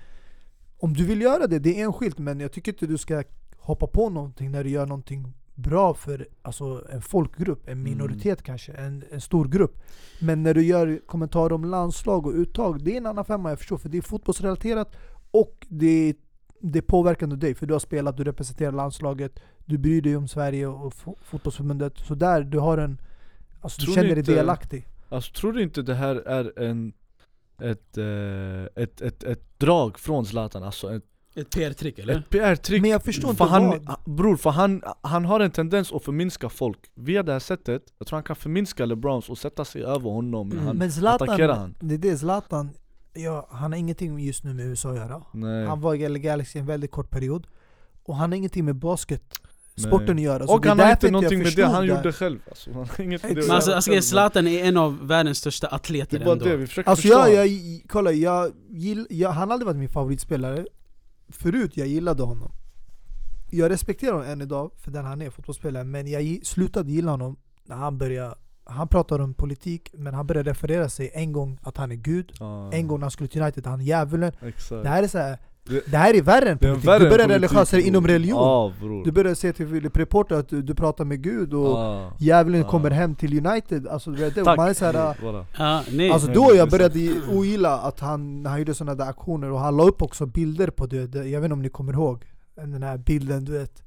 om 0.79 0.93
du 0.93 1.05
vill 1.05 1.21
göra 1.21 1.47
det, 1.47 1.59
det 1.59 1.79
är 1.81 1.85
enskilt 1.85 2.17
men 2.19 2.39
jag 2.39 2.51
tycker 2.51 2.71
inte 2.71 2.85
du 2.87 2.97
ska 2.97 3.23
hoppa 3.57 3.87
på 3.87 4.09
någonting 4.09 4.51
när 4.51 4.63
du 4.63 4.69
gör 4.69 4.85
någonting 4.85 5.33
bra 5.55 5.93
för 5.93 6.27
alltså, 6.41 6.85
en 6.91 7.01
folkgrupp, 7.01 7.69
en 7.69 7.83
minoritet 7.83 8.43
kanske, 8.43 8.71
en, 8.73 9.03
en 9.11 9.21
stor 9.21 9.45
grupp. 9.47 9.81
Men 10.21 10.43
när 10.43 10.53
du 10.53 10.63
gör 10.65 10.99
kommentarer 11.05 11.53
om 11.53 11.63
landslag 11.65 12.25
och 12.27 12.33
uttag, 12.33 12.83
det 12.83 12.93
är 12.93 12.97
en 12.97 13.05
annan 13.05 13.25
femma 13.25 13.49
jag 13.49 13.57
förstår 13.59 13.77
för 13.77 13.89
det 13.89 13.97
är 13.97 14.01
fotbollsrelaterat 14.01 14.95
och 15.31 15.67
det, 15.69 16.13
det 16.61 16.81
påverkar 16.81 17.23
ändå 17.25 17.35
dig 17.35 17.55
för 17.55 17.65
du 17.65 17.73
har 17.73 17.79
spelat, 17.79 18.17
du 18.17 18.23
representerar 18.23 18.71
landslaget, 18.71 19.39
du 19.65 19.77
bryr 19.77 20.01
dig 20.01 20.15
om 20.17 20.27
Sverige 20.27 20.67
och 20.67 20.93
fo- 20.93 21.17
fotbollsförbundet. 21.21 21.97
Så 21.97 22.15
där, 22.15 22.41
du 22.43 22.59
har 22.59 22.77
en 22.77 23.01
Alltså 23.61 23.81
du 23.85 23.91
känner 23.91 24.09
dig 24.09 24.19
inte- 24.19 24.35
delaktig. 24.35 24.87
Alltså 25.09 25.33
tror 25.33 25.53
du 25.53 25.63
inte 25.63 25.81
det 25.81 25.95
här 25.95 26.15
är 26.15 26.59
en 26.63 26.93
ett, 27.61 27.97
eh, 27.97 28.83
ett, 28.83 29.01
ett, 29.01 29.23
ett 29.23 29.59
drag 29.59 29.99
från 29.99 30.25
Zlatan? 30.25 30.63
Alltså 30.63 30.95
ett, 30.95 31.03
Ett 31.35 31.49
PR-trick 31.55 31.99
eller? 31.99 32.17
ett 32.19 32.29
PR-trick 32.29 32.81
Men 32.81 32.89
jag 32.91 33.03
förstår 33.03 33.33
för 33.33 33.45
inte 33.45 33.53
han, 33.53 33.69
vad. 33.69 34.15
Bror, 34.15 34.35
för 34.35 34.49
han, 34.49 34.83
han 35.01 35.25
har 35.25 35.39
en 35.39 35.51
tendens 35.51 35.91
att 35.93 36.03
förminska 36.03 36.49
folk 36.49 36.77
Via 36.95 37.23
det 37.23 37.31
här 37.31 37.39
sättet, 37.39 37.83
jag 37.97 38.07
tror 38.07 38.17
han 38.17 38.23
kan 38.23 38.35
förminska 38.35 38.85
LeBrons 38.85 39.29
och 39.29 39.37
sätta 39.37 39.65
sig 39.65 39.83
över 39.83 40.09
honom 40.09 40.49
när 40.49 40.55
Mm. 40.55 40.67
han 40.67 40.77
Men 40.77 40.87
attackerar 40.87 41.37
Zlatan, 41.37 41.57
han 41.57 41.75
det 41.79 41.93
är 41.95 41.97
det 41.97 42.17
Zlatan, 42.17 42.69
ja, 43.13 43.47
han 43.51 43.71
har 43.71 43.79
ingenting 43.79 44.19
just 44.19 44.43
nu 44.43 44.53
med 44.53 44.65
USA 44.65 44.89
att 44.89 44.95
göra. 44.95 45.23
Nej. 45.33 45.65
Han 45.65 45.81
var 45.81 45.95
i 45.95 46.09
LA 46.09 46.17
Galaxy 46.19 46.59
en 46.59 46.65
väldigt 46.65 46.91
kort 46.91 47.09
period. 47.09 47.47
Och 48.03 48.15
han 48.15 48.31
har 48.31 48.37
ingenting 48.37 48.65
med 48.65 48.75
basket, 48.75 49.23
sporten 49.75 50.15
att 50.17 50.21
göra. 50.23 50.47
Så 50.47 50.53
och 50.53 50.65
han 50.65 50.79
har 50.79 50.91
inte 50.91 51.11
någonting 51.11 51.39
med 51.43 51.55
det 51.55 51.65
han 51.65 51.87
det. 51.87 51.95
gjorde 51.95 52.13
själv 52.13 52.39
alltså, 52.49 52.71
han 52.73 52.87
inget 52.99 53.23
med 53.23 53.35
det 53.35 53.41
Men 53.41 53.51
alltså, 53.51 53.71
alltså 53.71 53.91
själv, 53.91 54.01
Zlatan 54.01 54.47
är 54.47 54.63
en 54.65 54.77
av 54.77 55.07
världens 55.07 55.37
största 55.37 55.67
atleter 55.67 56.19
Det 56.19 56.25
var 56.25 56.31
ändå. 56.33 56.45
det, 56.45 56.57
vi 56.57 56.67
försöker 56.67 56.89
Alltså 56.89 57.07
jag, 57.07 57.33
jag, 57.33 57.49
kolla, 57.89 58.11
jag, 58.11 58.51
gill, 58.69 59.07
jag, 59.09 59.29
han 59.29 59.47
har 59.47 59.53
aldrig 59.53 59.65
varit 59.65 59.77
min 59.77 59.89
favoritspelare 59.89 60.65
Förut 61.29 61.77
jag 61.77 61.87
gillade 61.87 62.23
honom 62.23 62.51
Jag 63.51 63.71
respekterar 63.71 64.11
honom 64.11 64.27
än 64.29 64.41
idag 64.41 64.71
för 64.77 64.91
den 64.91 65.05
han 65.05 65.21
är, 65.21 65.29
fotbollsspelare 65.29 65.83
Men 65.83 66.07
jag 66.07 66.39
slutade 66.43 66.91
gilla 66.91 67.11
honom 67.11 67.35
när 67.63 67.75
han 67.75 67.97
började 67.97 68.35
Han 68.69 68.87
pratar 68.87 69.19
om 69.19 69.33
politik, 69.33 69.89
men 69.97 70.13
han 70.13 70.27
började 70.27 70.49
referera 70.49 70.89
sig 70.89 71.11
en 71.13 71.31
gång 71.33 71.57
att 71.63 71.77
han 71.77 71.91
är 71.91 71.95
gud 71.95 72.31
Ja, 72.39 72.69
En 72.73 72.87
gång 72.87 72.99
när 72.99 73.03
han 73.05 73.11
skulle 73.11 73.27
till 73.29 73.41
United, 73.41 73.65
han 73.67 73.79
är 73.79 73.83
djävulen 73.83 74.31
Exakt 74.41 74.83
Det 74.83 74.89
här 74.89 75.03
är 75.03 75.07
så 75.07 75.17
här, 75.17 75.37
Det 75.91 75.97
här 75.97 76.13
är 76.15 76.21
värre 76.21 76.49
än 76.49 76.57
politik, 76.57 76.87
värre 76.87 76.99
du 77.03 77.09
börjar 77.09 77.27
politik, 77.27 77.35
religiösa 77.51 77.77
bror. 77.77 77.87
inom 77.87 78.07
religion 78.07 78.73
bror. 78.79 79.05
Du 79.05 79.11
börjar 79.11 79.33
säga 79.35 79.53
till 79.53 79.89
Reporter 79.89 80.35
att 80.35 80.49
du, 80.49 80.61
du 80.61 80.75
pratar 80.75 81.05
med 81.05 81.21
Gud 81.23 81.53
och 81.53 81.67
Ja. 81.79 82.11
djävulen 82.19 82.61
Ja. 82.61 82.67
kommer 82.67 82.89
hem 82.91 83.15
till 83.15 83.47
United 83.47 83.87
Alltså 83.87 84.11
du 84.11 84.17
vet, 84.29 84.45
man 84.45 84.59
är 84.59 84.73
så 84.73 84.85
här, 84.85 84.93
Voilà. 84.93 85.45
Ja, 85.57 85.83
nej. 85.91 86.11
Alltså 86.11 86.31
då 86.31 86.51
jag 86.55 86.69
började 86.69 87.13
ogilla 87.31 87.77
att 87.79 87.99
han, 87.99 88.45
han 88.45 88.59
gjorde 88.59 88.73
sådana 88.73 88.95
där 88.95 89.09
aktioner 89.09 89.51
och 89.51 89.59
han 89.59 89.77
la 89.77 89.83
upp 89.83 90.01
också 90.01 90.25
bilder 90.25 90.69
på 90.69 90.85
det, 90.85 91.07
det 91.07 91.25
jag 91.29 91.39
vet 91.41 91.45
inte 91.45 91.53
om 91.53 91.61
ni 91.61 91.69
kommer 91.69 91.93
ihåg 91.93 92.25
Den 92.55 92.83
här 92.83 92.97
bilden 92.97 93.45
du 93.45 93.51
vet 93.51 93.83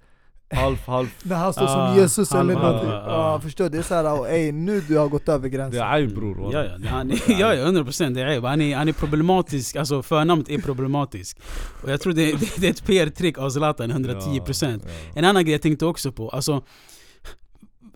Halv, 0.53 0.77
halv. 0.87 1.09
När 1.23 1.37
han 1.37 1.53
står 1.53 1.63
Ah, 1.65 1.89
som 1.93 2.01
Jesus 2.03 2.31
han- 2.33 2.51
eller 2.51 2.61
ah, 2.61 2.63
någonting 2.67 2.91
ah, 2.91 3.05
Ja 3.07 3.35
ah. 3.35 3.41
förstår 3.41 3.65
du? 3.65 3.71
Det 3.71 3.79
är 3.79 3.83
såhär, 3.83 4.27
ey 4.29 4.53
nu 4.53 4.81
du 4.81 4.99
har 4.99 5.09
gått 5.09 5.29
över 5.29 5.43
Det 5.43 5.49
gränsen 5.57 5.81
är 5.83 5.93
aj 5.95 6.07
bror. 6.07 6.53
Ja, 6.53 6.65
ja, 6.65 6.79
det- 6.79 6.89
han, 6.89 7.11
är- 7.11 7.21
ja, 7.41 7.55
ja, 7.55 7.63
100 7.65 7.85
procent. 7.85 8.15
Det 8.15 8.21
är 8.23 8.41
han, 8.41 8.61
är, 8.61 8.77
han 8.77 8.89
är 8.89 8.93
problematisk, 8.93 9.77
alltså 9.77 10.03
förnamnet 10.03 10.49
är 10.51 10.59
problematisk. 10.59 11.39
Och 11.83 11.91
jag 11.91 12.01
tror 12.01 12.13
det, 12.13 12.33
det, 12.33 12.57
det 12.61 12.67
är 12.67 12.71
ett 12.71 12.85
PR-trick 12.87 13.39
av 13.39 13.51
Zlatan, 13.51 13.91
110 13.91 14.41
procent. 14.41 14.83
Ja, 14.87 14.93
ja. 14.93 15.13
En 15.19 15.25
annan 15.25 15.45
grej 15.45 15.53
jag 15.53 15.63
tänkte 15.63 15.87
också 15.87 16.13
på, 16.13 16.29
alltså, 16.31 16.63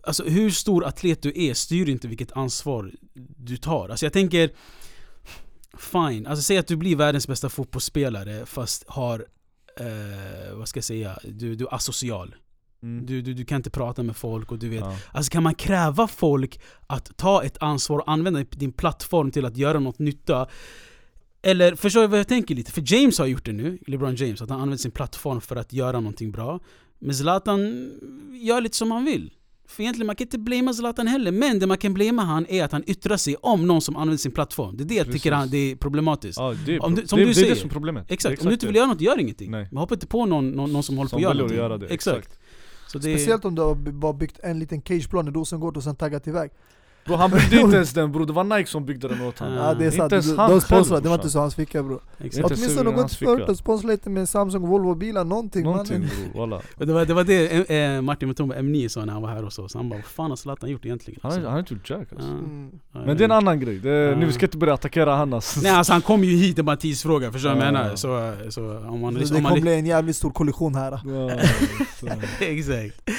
alltså 0.03 0.25
hur 0.25 0.51
stor 0.51 0.85
atlet 0.85 1.23
du 1.23 1.33
är 1.37 1.55
styr 1.55 1.89
inte 1.89 2.09
vilket 2.09 2.33
ansvar 2.33 2.91
du 3.37 3.57
tar. 3.57 3.89
Alltså 3.89 4.07
jag 4.07 4.13
tänker, 4.13 4.51
fine, 5.79 6.27
alltså 6.27 6.43
säg 6.43 6.59
att 6.59 6.67
du 6.67 6.77
blir 6.77 6.97
världens 6.97 7.29
bästa 7.29 7.49
fotbollsspelare 7.49 8.47
fast 8.47 8.85
har, 8.89 9.27
eh, 9.81 10.55
vad 10.57 10.69
ska 10.69 10.79
jag 10.79 10.85
säga, 10.85 11.19
du, 11.25 11.55
du 11.55 11.65
är 11.65 11.75
asocial. 11.75 12.35
Mm. 12.83 13.07
Du, 13.07 13.23
du, 13.23 13.35
du 13.35 13.45
kan 13.45 13.57
inte 13.57 13.71
prata 13.71 14.03
med 14.03 14.17
folk 14.17 14.53
och 14.53 14.59
du 14.59 14.69
vet 14.69 14.81
Ja. 14.81 14.97
Alltså 15.13 15.31
kan 15.31 15.43
man 15.43 15.55
kräva 15.55 16.07
folk 16.09 16.61
att 16.87 17.17
ta 17.17 17.43
ett 17.45 17.57
ansvar 17.63 17.99
och 17.99 18.11
använda 18.11 18.45
din 18.51 18.73
plattform 18.73 19.31
till 19.31 19.45
att 19.45 19.57
göra 19.57 19.79
något 19.81 19.99
nytta? 19.99 20.47
Eller 21.43 21.75
förstår 21.75 22.01
du 22.01 22.07
vad 22.07 22.19
jag 22.19 22.29
tänker 22.29 22.55
lite? 22.55 22.73
För 22.73 22.83
James 22.95 23.19
har 23.19 23.27
gjort 23.27 23.45
det 23.45 23.53
nu, 23.53 23.79
LeBron 23.87 24.15
James, 24.15 24.43
att 24.43 24.51
han 24.51 24.61
använder 24.61 24.77
sin 24.79 24.91
plattform 24.91 25.41
för 25.41 25.57
att 25.57 25.73
göra 25.73 26.01
någonting 26.01 26.33
bra. 26.33 26.61
Men 26.99 27.15
Zlatan 27.15 27.91
gör 28.43 28.61
lite 28.61 28.77
som 28.77 28.91
han 28.91 29.05
vill. 29.05 29.33
För 29.69 29.83
egentligen 29.83 30.07
man 30.07 30.17
kan 30.17 30.25
inte 30.25 30.39
blamea 30.39 30.75
Zlatan 30.75 31.07
heller, 31.07 31.33
men 31.33 31.59
det 31.59 31.67
man 31.67 31.79
kan 31.79 31.95
blamea 31.95 32.25
han 32.25 32.47
är 32.49 32.65
att 32.65 32.73
han 32.73 32.83
yttrar 32.87 33.17
sig 33.17 33.37
om 33.37 33.67
någon 33.67 33.81
som 33.83 33.97
använder 33.97 34.17
sin 34.19 34.33
plattform. 34.33 34.77
Det 34.77 34.85
är 34.85 34.87
det 34.87 34.95
jag 34.95 35.07
tycker 35.07 35.19
Precis. 35.19 35.33
han, 35.33 35.51
det 35.51 35.57
är 35.59 35.77
problematiskt. 35.77 36.39
Ja, 36.39 36.55
det, 36.67 36.75
är, 36.75 36.81
pro- 36.81 36.89
du- 36.89 37.07
som 37.07 37.19
det, 37.19 37.25
du 37.25 37.33
det 37.33 37.33
är 37.33 37.35
det 37.35 37.41
säger. 37.41 37.55
som 37.55 37.69
är 37.71 37.73
problemet. 37.73 38.11
Exakt, 38.11 38.39
är 38.41 38.45
om 38.45 38.49
du 38.49 38.53
inte 38.55 38.67
vill 38.67 38.77
göra 38.77 38.87
något, 38.87 39.01
gör 39.01 39.19
ingenting. 39.21 39.51
Nej. 39.51 39.69
Men 39.71 39.79
hoppa 39.79 39.95
inte 39.95 40.07
på 40.07 40.27
någon, 40.27 40.51
någon, 40.51 40.73
någon 40.73 40.83
som 40.83 40.97
håller 40.97 41.09
Som 41.09 41.17
på 41.17 41.19
att 41.19 41.23
göra 41.23 41.35
någonting. 41.35 41.59
göra 41.59 41.79
det, 41.79 41.87
Exakt. 41.87 42.19
exakt. 42.19 42.39
Så 42.87 42.99
det 42.99 43.13
är, 43.13 43.17
Speciellt 43.17 43.45
om 43.45 43.55
du 43.55 43.63
har 43.63 44.13
byggt 44.13 44.39
en 44.43 44.59
liten 44.59 44.81
cageplan 44.81 45.29
i 45.29 45.31
Rosengård 45.31 45.77
och 45.77 45.83
sen 45.83 45.97
taggat 45.97 46.27
iväg. 46.27 46.51
Bro, 47.07 47.17
han 47.17 47.31
byggde 47.31 47.61
inte 47.61 47.75
ens 47.81 47.93
den 47.93 48.13
bror, 48.13 48.27
det 48.27 48.33
var 48.33 48.45
Nike 48.45 48.71
som 48.71 48.85
byggde 48.85 49.09
den 49.09 49.21
åt 49.23 49.39
honom. 49.39 49.55
Ja, 49.55 49.75
det 49.75 49.85
är 49.85 49.87
Inte 49.87 49.97
sant, 49.97 50.13
ens 50.13 50.27
de, 50.31 50.39
han 50.39 50.51
de 50.51 50.61
själv, 50.61 50.61
sponsrade, 50.61 51.01
det 51.03 51.09
var 51.09 51.17
inte 51.17 51.31
så 51.31 51.39
hans 51.41 51.55
ficka 51.55 51.83
bror 51.83 52.01
exakt. 52.19 52.37
Inte 52.51 52.55
Åtminstone 52.55 52.91
hans 52.91 53.17
ficka. 53.17 53.31
före 53.37 53.45
och 53.45 53.57
sponsra 53.57 53.89
lite 53.91 54.11
med 54.11 54.29
Samsung 54.29 54.63
och 54.63 54.69
Volvo-bilar, 54.69 55.25
någonting 55.25 55.65
Någonting 55.65 56.09
bror. 56.35 56.43
Och 56.43 56.63
det 56.87 56.93
var 56.93 57.05
det, 57.05 57.15
var 57.15 57.25
det 57.25 57.71
eh, 57.97 58.01
Martin 58.03 58.29
Mutumba 58.29 58.55
M9 58.55 58.89
sa 58.89 59.05
när 59.05 59.13
han 59.13 59.23
var 59.23 59.29
här 59.29 59.43
hos 59.43 59.59
oss. 59.59 59.75
Han 59.75 59.89
bara 59.89 59.97
'Vad 59.97 60.05
fan 60.05 60.31
har 60.31 60.37
Zlatan 60.37 60.71
gjort 60.71 60.85
egentligen?' 60.85 61.21
Han 61.23 61.45
har 61.45 61.59
inte 61.59 61.75
gjort 61.75 61.91
jack 61.91 62.09
alltså. 62.13 62.29
Mm. 62.31 62.71
Men 62.93 63.17
det 63.17 63.23
är 63.23 63.25
en 63.25 63.33
annan 63.33 63.61
grej, 63.61 63.79
det, 63.79 63.89
Ja. 63.91 64.17
nu 64.17 64.27
vi 64.27 64.33
ska 64.33 64.47
inte 64.47 64.57
börja 64.59 64.75
attackera 64.75 65.17
han 65.17 65.33
alltså. 65.35 65.61
Nej 65.63 65.73
alltså 65.73 65.93
han 65.93 66.03
kom 66.03 66.25
ju 66.25 66.37
hit, 66.37 66.57
det 66.57 66.63
var 66.63 66.73
en 66.73 66.79
tidsfråga, 66.79 67.33
förstår 67.33 67.49
du 67.51 67.55
vad 67.57 67.65
jag 67.67 67.75
Ja. 67.75 67.79
menar? 67.83 67.97
Så, 67.97 68.33
så 68.51 68.79
om 68.79 69.01
man... 69.01 69.27
Så 69.27 69.35
Det 69.35 69.41
kommer 69.43 69.61
bli 69.61 69.75
en 69.79 69.87
jävligt 69.87 70.17
stor 70.17 70.31
kollision 70.31 70.75
här 70.75 70.91
Ja, 70.93 71.39
så. 72.01 72.07
exakt. 72.45 73.11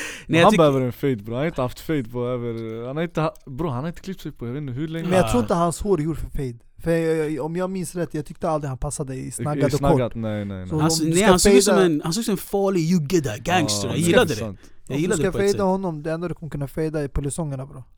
Han 0.43 0.53
behöver 0.57 0.81
en 0.81 0.91
fade 0.91 1.15
bro, 1.15 1.33
han 1.33 1.39
har 1.41 1.45
inte 1.47 1.61
haft 1.61 1.79
fade 1.79 2.03
på 2.03 2.25
över, 2.27 2.87
han 2.87 2.95
har 2.97 3.03
inte, 3.03 3.21
ha- 3.21 3.33
bro 3.45 3.69
han 3.77 3.83
har 3.83 3.89
inte 3.89 4.01
klippt 4.01 4.21
sig 4.21 4.31
på 4.31 4.45
jag 4.47 4.53
vet 4.53 4.61
inte 4.61 4.73
hur 4.73 4.87
länge. 4.87 5.07
Men 5.09 5.17
jag 5.17 5.29
tror 5.29 5.41
inte 5.41 5.53
hans 5.53 5.81
hår 5.81 5.99
är 5.99 6.03
gjort 6.03 6.17
för 6.19 6.29
fade. 6.29 6.53
För 6.83 6.91
jag, 6.91 7.45
om 7.45 7.55
jag 7.55 7.69
minns 7.69 7.95
rätt, 7.95 8.13
jag 8.13 8.25
tyckte 8.25 8.49
aldrig 8.49 8.69
han 8.69 8.77
passade 8.77 9.15
i 9.15 9.31
snaggad 9.31 9.65
och 9.65 9.71
kort. 9.71 9.77
Snaggat, 9.79 10.15
nej 10.15 10.45
nej 10.45 10.57
nej. 10.57 10.67
Så- 10.69 10.75
han, 10.79 10.91
om 10.91 10.97
du 10.99 11.05
nej, 11.09 11.17
ska 11.17 11.25
han 11.29 11.39
såg 11.39 11.53
ut 11.53 11.63
som 11.63 11.77
en, 11.77 12.01
han 12.03 12.13
såg 12.13 12.23
som 12.23 12.31
en 12.31 12.37
farlig 12.37 12.81
juggeda 12.81 13.37
gangster, 13.37 13.87
Ja, 13.87 13.93
jag 13.93 13.99
gillade 14.01 14.35
det. 14.35 14.39
Jag 14.41 14.49
Om 14.49 14.57
du 14.87 14.95
gillade 14.95 15.17
ska 15.21 15.25
det 15.27 15.31
på 15.31 15.37
ett 15.37 15.43
sätt. 15.43 15.51
fejda 15.51 15.63
honom, 15.63 16.03
det 16.03 16.11
enda 16.11 16.27
du 16.27 16.33
kommer 16.33 16.49
kunna 16.49 16.67
fejda 16.67 17.01
är 17.03 17.07
polisongerna 17.07 17.65
bro 17.65 17.83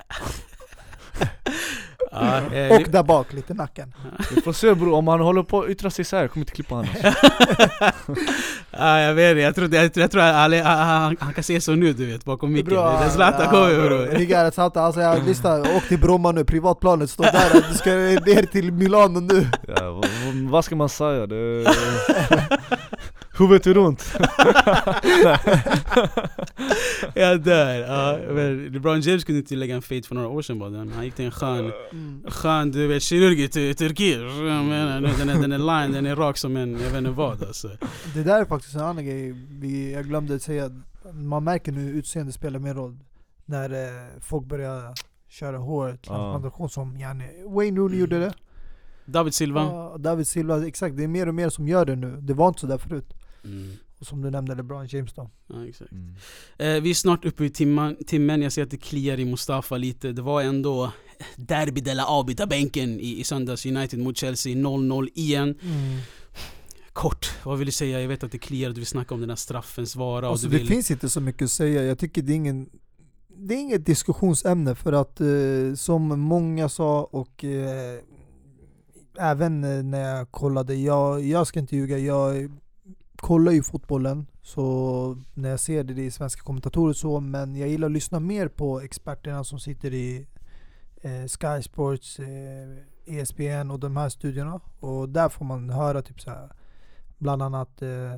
Ja, 2.11 2.37
eh, 2.55 2.75
Och 2.75 2.89
där 2.89 3.03
bak, 3.03 3.33
lite 3.33 3.53
nacken. 3.53 3.93
Vi 4.35 4.41
får 4.41 4.53
se 4.53 4.73
bror, 4.73 4.93
om 4.93 5.07
han 5.07 5.19
håller 5.19 5.43
på 5.43 5.61
att 5.61 5.69
yttra 5.69 5.89
sig 5.89 6.05
så 6.05 6.15
här, 6.15 6.23
jag 6.23 6.31
kommer 6.31 6.41
inte 6.41 6.53
klippa 6.53 6.75
honom 6.75 6.89
Ja 8.71 8.99
jag 8.99 9.13
vet 9.13 9.37
jag 9.37 9.55
tror, 9.55 9.75
jag, 9.75 9.91
jag 9.95 10.11
tror 10.11 10.21
att 10.21 10.35
han, 10.35 10.53
han, 10.53 11.17
han 11.19 11.33
kan 11.33 11.43
se 11.43 11.61
så 11.61 11.71
nu 11.71 11.93
du 11.93 12.05
vet 12.05 12.25
bakom 12.25 12.53
micken. 12.53 12.69
Bra, 12.73 12.99
Det 12.99 13.05
är 13.05 13.09
Zlatan 13.09 13.41
ja, 13.43 13.49
kommer 13.51 13.87
bror. 13.89 14.51
Zlatan, 14.51 14.83
alltså 14.85 15.01
jag 15.01 15.25
lyssnar, 15.27 15.59
åk 15.75 15.87
till 15.87 15.99
Bromma 15.99 16.31
nu, 16.31 16.43
privatplanet 16.45 17.09
står 17.09 17.23
där, 17.23 17.63
du 17.69 17.73
ska 17.77 17.89
ner 17.89 18.45
till 18.45 18.71
Milano 18.71 19.19
nu. 19.19 19.47
Ja, 19.67 19.91
vad, 19.91 20.05
vad- 20.25 20.49
vad 20.51 20.65
ska 20.65 20.75
man 20.75 20.89
säga? 20.89 21.27
Det... 21.27 21.65
Huvudet 23.39 23.67
är 23.67 23.73
runt 23.73 24.13
Jag 27.15 27.41
dör. 27.41 27.75
Ja, 27.79 28.19
men 28.33 28.65
LeBron 28.65 29.01
James 29.01 29.23
kunde 29.23 29.39
inte 29.39 29.55
lägga 29.55 29.75
en 29.75 29.81
fade 29.81 30.03
för 30.03 30.15
några 30.15 30.27
år 30.27 30.41
sedan 30.41 30.59
bara. 30.59 30.69
Han 30.95 31.05
gick 31.05 31.15
till 31.15 31.25
en 31.25 31.31
skön, 31.31 31.71
skön 32.27 32.71
du 32.71 32.87
vet, 32.87 33.03
kirurg 33.03 33.43
i 33.43 33.47
Tur- 33.47 33.73
Turkiet. 33.73 34.19
Den, 34.19 34.71
är, 35.29 35.41
den 35.41 35.51
är 35.51 35.57
line, 35.57 35.93
den 35.93 36.05
är 36.05 36.15
rak 36.15 36.37
som 36.37 36.57
en, 36.57 36.71
jag 36.71 36.89
vet 36.89 36.95
inte 36.97 37.09
vad 37.09 37.43
alltså. 37.43 37.69
Det 38.13 38.23
där 38.23 38.41
är 38.41 38.45
faktiskt 38.45 38.75
en 38.75 38.81
annan 38.81 39.05
grej, 39.05 39.31
vi, 39.49 39.93
jag 39.93 40.05
glömde 40.05 40.39
säga, 40.39 40.69
man 41.13 41.43
märker 41.43 41.71
nu 41.71 41.89
utseende 41.89 42.31
spelar 42.31 42.59
mer 42.59 42.73
roll 42.73 42.97
När 43.45 43.69
eh, 43.69 44.03
folk 44.21 44.45
börjar 44.47 44.93
köra 45.29 45.57
hårtransplantation 45.57 46.69
som 46.69 46.97
yani, 46.97 47.23
Wayne 47.47 47.79
Rooney 47.79 47.99
gjorde 47.99 48.19
det 48.19 48.33
David 49.05 49.33
Silva. 49.33 49.61
Ja, 49.61 49.95
David 49.99 50.27
Silva, 50.27 50.67
exakt, 50.67 50.97
det 50.97 51.03
är 51.03 51.07
mer 51.07 51.27
och 51.27 51.35
mer 51.35 51.49
som 51.49 51.67
gör 51.67 51.85
det 51.85 51.95
nu, 51.95 52.17
det 52.21 52.33
var 52.33 52.47
inte 52.47 52.61
så 52.61 52.67
där 52.67 52.77
förut 52.77 53.13
Mm. 53.43 53.71
Och 53.99 54.07
som 54.07 54.21
du 54.21 54.29
nämnde 54.29 54.55
LeBron 54.55 54.87
James 54.87 55.13
då 55.13 55.29
Ja, 55.47 55.67
exakt. 55.67 55.91
Mm. 55.91 56.15
Eh, 56.57 56.81
vi 56.83 56.89
är 56.89 56.93
snart 56.93 57.25
uppe 57.25 57.45
i 57.45 57.49
timman, 57.49 57.95
timmen, 58.07 58.41
jag 58.41 58.51
ser 58.51 58.63
att 58.63 58.71
det 58.71 58.77
kliar 58.77 59.19
i 59.19 59.25
Mustafa 59.25 59.77
lite. 59.77 60.11
Det 60.11 60.21
var 60.21 60.41
ändå 60.41 60.91
Derby 61.35 61.81
de 61.81 61.93
la 61.93 62.05
avbytarbänken 62.05 62.99
i, 62.99 63.19
i 63.19 63.23
söndags, 63.23 63.65
United 63.65 63.99
mot 63.99 64.17
Chelsea, 64.17 64.55
0-0 64.55 65.09
igen. 65.15 65.55
Kort, 66.93 67.31
vad 67.43 67.57
vill 67.57 67.65
du 67.65 67.71
säga? 67.71 68.01
Jag 68.01 68.07
vet 68.07 68.23
att 68.23 68.31
det 68.31 68.37
kliar, 68.37 68.69
du 68.69 68.75
vill 68.75 68.85
snacka 68.85 69.13
om 69.13 69.21
den 69.21 69.29
här 69.29 69.37
straffens 69.37 69.95
vara 69.95 70.25
och 70.25 70.31
Alltså 70.31 70.47
du 70.47 70.51
det 70.51 70.57
vill... 70.57 70.67
finns 70.67 70.91
inte 70.91 71.09
så 71.09 71.21
mycket 71.21 71.41
att 71.41 71.51
säga, 71.51 71.83
jag 71.83 71.99
tycker 71.99 72.21
det 72.21 72.33
är 72.33 72.35
ingen 72.35 72.69
Det 73.37 73.53
är 73.53 73.59
inget 73.59 73.85
diskussionsämne 73.85 74.75
för 74.75 74.93
att 74.93 75.21
eh, 75.21 75.75
som 75.75 76.19
många 76.19 76.69
sa 76.69 77.03
och 77.03 77.43
eh, 77.43 77.99
även 79.19 79.61
när 79.91 80.17
jag 80.17 80.31
kollade, 80.31 80.75
jag, 80.75 81.23
jag 81.23 81.47
ska 81.47 81.59
inte 81.59 81.75
ljuga, 81.75 81.97
jag 81.97 82.51
kollar 83.21 83.51
ju 83.51 83.63
fotbollen 83.63 84.27
så 84.41 85.17
när 85.33 85.49
jag 85.49 85.59
ser 85.59 85.83
det, 85.83 85.93
det 85.93 86.05
är 86.05 86.11
svenska 86.11 86.41
kommentatorer 86.41 86.89
och 86.89 86.95
så 86.95 87.19
men 87.19 87.55
jag 87.55 87.69
gillar 87.69 87.85
att 87.87 87.91
lyssna 87.91 88.19
mer 88.19 88.47
på 88.47 88.79
experterna 88.81 89.43
som 89.43 89.59
sitter 89.59 89.93
i 89.93 90.27
eh, 91.01 91.23
Sky 91.27 91.61
Sports, 91.63 92.19
eh, 92.19 93.15
ESPN 93.17 93.71
och 93.71 93.79
de 93.79 93.97
här 93.97 94.09
studierna 94.09 94.59
och 94.79 95.09
där 95.09 95.29
får 95.29 95.45
man 95.45 95.69
höra 95.69 96.01
typ 96.01 96.21
så 96.21 96.29
här 96.29 96.49
bland 97.17 97.41
annat 97.41 97.81
eh, 97.81 98.15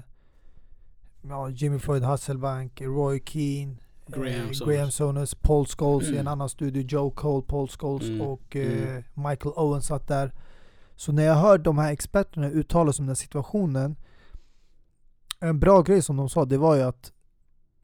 ja, 1.22 1.50
Jimmy 1.50 1.80
Floyd 1.80 2.04
Hasselbank, 2.04 2.82
Roy 2.82 3.22
Keane, 3.26 3.76
Graham 4.08 4.28
eh, 4.28 4.52
Souness. 4.52 4.60
Graham 4.60 4.92
Souness, 4.92 5.36
Paul 5.36 5.66
Scholes 5.66 6.08
i 6.08 6.12
en 6.12 6.16
Mm. 6.16 6.28
annan 6.28 6.50
studio, 6.50 6.84
Joe 6.88 7.12
Cole, 7.12 7.44
Paul 7.48 7.68
Scholes 7.68 8.10
Mm, 8.10 8.22
och 8.22 8.56
eh, 8.56 8.90
mm. 8.90 9.04
Michael 9.14 9.54
Owen 9.56 9.82
satt 9.82 10.08
där. 10.08 10.32
Så 10.96 11.12
när 11.12 11.24
jag 11.24 11.36
hör 11.36 11.58
de 11.58 11.78
här 11.78 11.92
experterna 11.92 12.50
uttala 12.50 12.94
sig 12.94 13.04
om 13.04 13.06
den 13.06 13.10
här 13.10 13.16
situationen 13.16 13.96
En 15.44 15.60
bra 15.60 15.82
grej 15.82 16.02
som 16.02 16.18
de 16.18 16.30
sa, 16.30 16.46
det 16.46 16.58
var 16.58 16.76
ju 16.76 16.82
att 16.82 17.12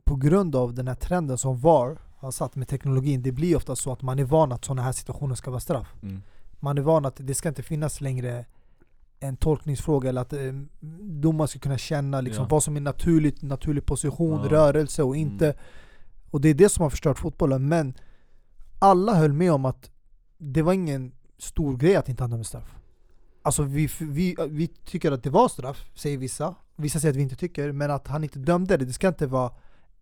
på 0.04 0.16
grund 0.16 0.56
av 0.56 0.74
den 0.74 0.88
här 0.88 0.96
trenden 0.96 1.38
som 1.38 1.60
VAR 1.60 1.98
har 2.18 2.32
satt 2.32 2.56
med 2.56 2.68
teknologin, 2.68 3.22
det 3.22 3.32
blir 3.32 3.56
ofta 3.56 3.76
så 3.76 3.92
att 3.92 4.02
man 4.02 4.20
är 4.20 4.24
van 4.24 4.52
att 4.52 4.66
sådana 4.66 4.82
här 4.82 4.92
situationer 4.92 5.36
ska 5.36 5.52
vara 5.52 5.60
straff. 5.60 5.96
Mm. 6.04 6.22
Man 6.60 6.78
är 6.78 6.82
van 6.82 7.06
att 7.06 7.16
det 7.18 7.34
ska 7.36 7.50
inte 7.50 7.64
finnas 7.64 8.02
längre 8.02 8.46
en 9.20 9.38
tolkningsfråga 9.38 10.10
eller 10.10 10.22
att 10.22 10.34
eh, 10.34 10.54
domaren 11.02 11.48
ska 11.48 11.60
kunna 11.60 11.78
känna 11.78 12.22
liksom 12.22 12.42
Ja. 12.44 12.48
vad 12.52 12.64
som 12.64 12.76
är 12.76 12.82
naturligt, 12.82 13.42
naturlig 13.42 13.86
position, 13.86 14.40
Ja. 14.44 14.50
rörelse 14.52 15.04
och 15.04 15.16
inte 15.16 15.46
Mm. 15.46 15.58
Och 16.32 16.42
det 16.42 16.50
är 16.50 16.54
det 16.54 16.70
som 16.70 16.84
har 16.84 16.90
förstört 16.90 17.20
fotbollen 17.20 17.68
men 17.68 17.94
alla 18.80 19.14
höll 19.16 19.34
med 19.34 19.52
om 19.54 19.66
att 19.66 19.90
det 20.38 20.62
var 20.62 20.74
ingen 20.74 21.12
stor 21.38 21.78
grej 21.78 21.96
att 21.96 22.10
inte 22.10 22.28
dömde 22.28 22.44
straff 22.44 22.76
Alltså 23.48 23.64
vi, 23.64 23.90
vi, 24.00 24.36
vi 24.50 24.68
tycker 24.68 25.12
att 25.12 25.24
det 25.24 25.30
var 25.30 25.48
straff, 25.48 25.86
säger 25.96 26.18
vissa. 26.18 26.56
Vissa 26.76 27.00
säger 27.00 27.12
att 27.14 27.18
vi 27.18 27.22
inte 27.22 27.36
tycker, 27.36 27.72
men 27.72 27.92
att 27.92 28.08
han 28.08 28.24
inte 28.24 28.40
dömde 28.40 28.78
det, 28.78 28.86
det 28.86 28.94
ska 28.94 29.08
inte 29.08 29.28
vara 29.28 29.52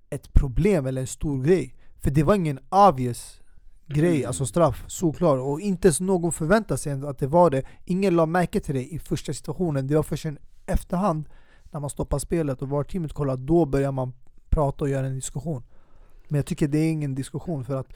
ett 0.09 0.33
problem 0.33 0.85
eller 0.85 1.01
en 1.01 1.07
stor 1.07 1.43
grej. 1.43 1.75
För 2.01 2.11
det 2.11 2.23
var 2.23 2.35
ingen 2.35 2.59
obvious 2.69 3.41
grej, 3.87 4.15
Mm. 4.15 4.27
alltså 4.27 4.45
straff, 4.45 4.83
såklart. 4.87 5.39
Och 5.39 5.61
inte 5.61 5.87
ens 5.87 5.99
någon 5.99 6.31
förväntade 6.31 6.77
sig 6.77 6.93
att 7.07 7.19
det 7.19 7.27
var 7.27 7.49
det. 7.49 7.63
Ingen 7.85 8.15
la 8.15 8.25
märke 8.25 8.59
till 8.59 8.75
det 8.75 8.93
i 8.93 8.99
första 8.99 9.33
situationen, 9.33 9.87
det 9.87 9.95
var 9.95 10.03
först 10.03 10.25
en 10.25 10.37
efterhand 10.65 11.29
När 11.71 11.79
man 11.79 11.89
stoppar 11.89 12.19
spelet 12.19 12.61
och 12.61 12.69
VAR-teamet 12.69 13.13
kollar, 13.13 13.37
då 13.37 13.65
börjar 13.65 13.91
man 13.91 14.13
prata 14.49 14.83
och 14.83 14.89
göra 14.89 15.07
en 15.07 15.15
diskussion. 15.15 15.63
Men 16.27 16.35
jag 16.35 16.45
tycker 16.45 16.67
det 16.67 16.77
är 16.77 16.91
ingen 16.91 17.15
diskussion 17.15 17.65
för 17.65 17.75
att 17.75 17.87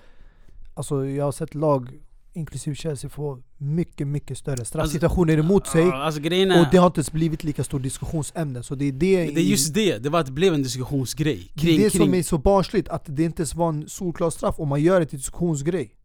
Alltså 0.73 1.05
jag 1.05 1.25
har 1.25 1.31
sett 1.31 1.55
lag 1.55 1.99
inklusive 2.33 2.75
Chelsea, 2.75 3.09
få 3.09 3.39
mycket, 3.57 4.07
mycket 4.07 4.37
större 4.37 4.65
straffsituationer 4.65 5.37
emot 5.37 5.67
sig. 5.67 5.83
Alltså 5.83 6.21
är, 6.21 6.61
Och 6.61 6.67
det 6.71 6.77
har 6.77 6.87
inte 6.87 6.99
ens 6.99 7.11
blivit 7.11 7.43
lika 7.43 7.63
stort 7.63 7.83
diskussionsämne. 7.83 8.63
Så 8.63 8.75
det 8.75 8.85
är 8.85 8.91
det, 8.91 8.97
det 9.25 9.31
är 9.33 9.37
i- 9.37 9.49
just 9.49 9.73
det, 9.73 9.97
det 9.97 10.09
var 10.09 10.19
att 10.19 10.25
det 10.25 10.31
blev 10.31 10.53
en 10.53 10.63
diskussionsgrej 10.63 11.51
det, 11.53 11.61
är 11.61 11.65
kring, 11.65 11.77
det 11.83 11.89
kring 11.89 12.01
som 12.05 12.13
är 12.13 12.23
så 12.23 12.37
barnsligt, 12.37 12.89
att 12.89 13.03
det 13.05 13.23
inte 13.23 13.41
ens 13.41 13.55
var 13.55 13.69
en 13.69 13.89
solklar 13.89 14.29
straff 14.29 14.59
och 14.59 14.67
man 14.67 14.81
gör 14.81 14.99
det 14.99 15.05
till 15.05 15.19
diskussionsgrej. 15.19 15.95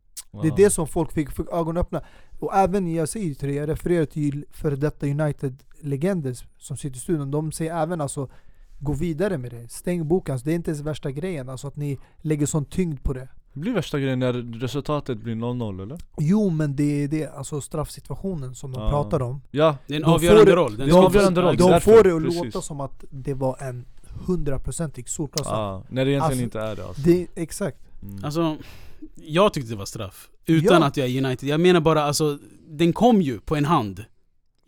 Det 0.43 0.49
är 0.49 0.57
det 0.57 0.70
som 0.70 0.87
folk 0.89 1.12
fick, 1.12 1.31
fick 1.31 1.47
ögonen 1.53 1.77
öppna. 1.81 2.03
Och 2.41 2.55
även, 2.55 2.95
jag 2.95 3.09
säger 3.09 3.35
till 3.35 3.49
dig, 3.49 3.57
jag 3.57 3.68
refererar 3.68 4.05
till 4.05 4.45
före 4.51 4.77
detta 4.77 5.07
United-legender 5.07 6.37
som 6.59 6.77
sitter 6.77 6.97
i 6.97 7.01
studion. 7.01 7.31
De 7.31 7.53
säger 7.53 7.77
även 7.83 8.01
alltså, 8.01 8.29
gå 8.81 8.93
vidare 8.93 9.39
med 9.39 9.51
det. 9.51 9.68
Stäng 9.72 10.09
boken. 10.09 10.33
Alltså, 10.33 10.45
det 10.45 10.53
är 10.53 10.55
inte 10.55 10.70
ens 10.70 10.81
värsta 10.83 11.11
grejen, 11.11 11.49
alltså 11.49 11.66
att 11.68 11.77
ni 11.77 11.99
lägger 12.22 12.47
sån 12.47 12.64
tyngd 12.64 13.03
på 13.03 13.12
det. 13.12 13.29
Det 13.55 13.61
blir 13.61 13.72
värsta 13.72 13.98
grejen 13.98 14.18
när 14.18 14.32
resultatet 14.32 15.18
blir 15.18 15.34
0-0 15.34 15.82
eller? 15.82 15.98
Jo 16.18 16.50
men 16.50 16.76
det 16.76 17.05
är 17.05 17.09
det, 17.09 17.26
alltså 17.36 17.61
straffsituationen 17.61 18.55
som 18.55 18.72
de 18.72 18.82
Ja. 18.82 18.90
pratar 18.90 19.22
om. 19.22 19.40
Ja, 19.50 19.76
Det 19.86 19.92
är 19.94 19.96
en 19.96 20.02
De 20.02 20.07
får 20.09 20.14
avgörande 20.14 20.44
det- 20.50 20.57
roll 20.57 20.76
den 20.76 20.92
avgörande 20.92 21.42
roll. 21.42 21.57
De 21.57 21.80
får 21.80 22.05
det 22.05 22.16
att 22.16 22.22
precis. 22.24 22.44
låta 22.44 22.62
som 22.62 22.80
att 22.80 23.05
det 23.11 23.34
var 23.34 23.57
en 23.62 23.84
hundraprocentig 24.26 25.09
solklar 25.09 25.44
straff. 25.44 25.57
ja, 25.59 25.84
när 25.88 26.05
det 26.05 26.11
egentligen 26.11 26.22
Alltså, 26.22 26.42
inte 26.42 26.61
är 26.61 26.76
det 26.76 26.86
alltså. 26.86 27.02
Det, 27.02 27.26
exakt. 27.34 27.78
Mm. 28.02 28.24
Alltså, 28.24 28.57
jag 29.14 29.52
tyckte 29.52 29.70
det 29.72 29.76
var 29.78 29.84
straff 29.84 30.28
Utan 30.46 30.80
Ja. 30.80 30.86
att 30.86 30.96
jag 30.96 31.09
är 31.09 31.24
United, 31.24 31.48
jag 31.48 31.61
menar 31.61 31.80
bara 31.80 32.02
alltså 32.05 32.38
Den 32.68 32.92
kom 32.92 33.22
ju 33.22 33.40
på 33.40 33.57
en 33.57 33.64
hand 33.64 34.05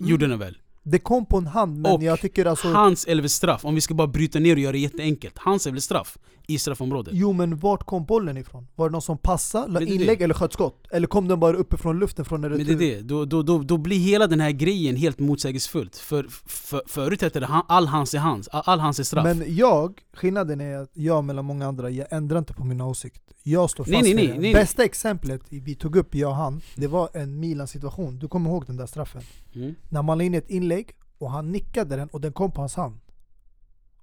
Mm. 0.00 0.10
Gjorde 0.10 0.26
den 0.26 0.38
väl? 0.38 0.58
Det 0.82 0.98
kom 0.98 1.26
på 1.26 1.36
en 1.38 1.46
hand 1.46 1.78
men 1.80 1.92
Och 1.92 2.02
jag 2.02 2.20
tycker 2.20 2.46
alltså... 2.46 2.68
Hans 2.72 3.08
väl 3.08 3.28
straff, 3.28 3.64
om 3.64 3.74
vi 3.74 3.80
ska 3.80 3.94
bara 3.94 4.06
bryta 4.06 4.38
ner 4.38 4.52
och 4.52 4.58
göra 4.60 4.72
det 4.72 4.78
jätteenkelt 4.78 5.38
Hans 5.38 5.66
väl 5.66 5.80
straff 5.80 6.18
i 6.46 6.58
straffområdet 6.58 7.14
Jo 7.16 7.32
men 7.32 7.56
vart 7.56 7.84
kom 7.84 8.04
bollen 8.04 8.36
ifrån? 8.36 8.66
Var 8.74 8.88
det 8.88 8.92
någon 8.92 9.02
som 9.02 9.18
passade, 9.18 9.72
la 9.72 9.80
inlägg 9.80 10.18
det. 10.18 10.24
eller 10.24 10.34
sköt 10.34 10.52
skott? 10.52 10.86
Eller 10.90 11.06
kom 11.06 11.28
den 11.28 11.40
bara 11.40 11.56
uppifrån 11.56 11.98
luften 11.98 12.24
från 12.24 12.44
en 12.44 12.50
Men 12.50 12.66
det 12.66 12.72
är 12.72 12.76
det, 12.76 13.00
då, 13.00 13.24
då, 13.24 13.42
då, 13.42 13.58
då 13.58 13.76
blir 13.76 13.98
hela 13.98 14.26
den 14.26 14.40
här 14.40 14.50
grejen 14.50 14.96
helt 14.96 15.18
motsägelsefullt 15.18 15.96
För, 15.96 16.26
för 16.46 16.82
förut 16.86 17.22
hette 17.22 17.40
det 17.40 17.46
han, 17.46 17.62
all 17.68 17.86
hans 17.86 18.14
är 18.14 18.18
hans, 18.18 18.48
all, 18.48 18.80
hans 18.80 18.98
är 18.98 19.04
straff 19.04 19.24
Men 19.24 19.56
jag, 19.56 20.00
skillnaden 20.12 20.60
är 20.60 20.78
att 20.78 20.90
jag 20.92 21.24
mellan 21.24 21.44
många 21.44 21.66
andra, 21.66 21.90
jag 21.90 22.06
ändrar 22.10 22.38
inte 22.38 22.54
på 22.54 22.64
min 22.64 22.80
åsikt 22.80 23.22
Jag 23.42 23.70
står 23.70 23.84
fast 23.84 23.92
Nej, 23.92 24.02
nej, 24.02 24.14
nej, 24.14 24.28
nej, 24.28 24.38
nej. 24.38 24.54
Bästa 24.54 24.84
exemplet 24.84 25.42
vi 25.48 25.74
tog 25.74 25.96
upp, 25.96 26.14
jag 26.14 26.30
och 26.30 26.36
han, 26.36 26.60
det 26.74 26.86
var 26.86 27.08
en 27.12 27.40
Milan-situation 27.40 28.18
Du 28.18 28.28
kommer 28.28 28.50
ihåg 28.50 28.66
den 28.66 28.76
där 28.76 28.86
straffen? 28.86 29.22
mm. 29.54 29.74
När 29.88 30.02
man 30.02 30.18
la 30.18 30.24
in 30.24 30.34
ett 30.34 30.50
inlägg 30.50 30.90
och 31.18 31.30
han 31.30 31.52
nickade 31.52 31.96
den 31.96 32.08
och 32.08 32.20
den 32.20 32.32
kom 32.32 32.52
på 32.52 32.60
hans 32.60 32.74
hand 32.74 33.00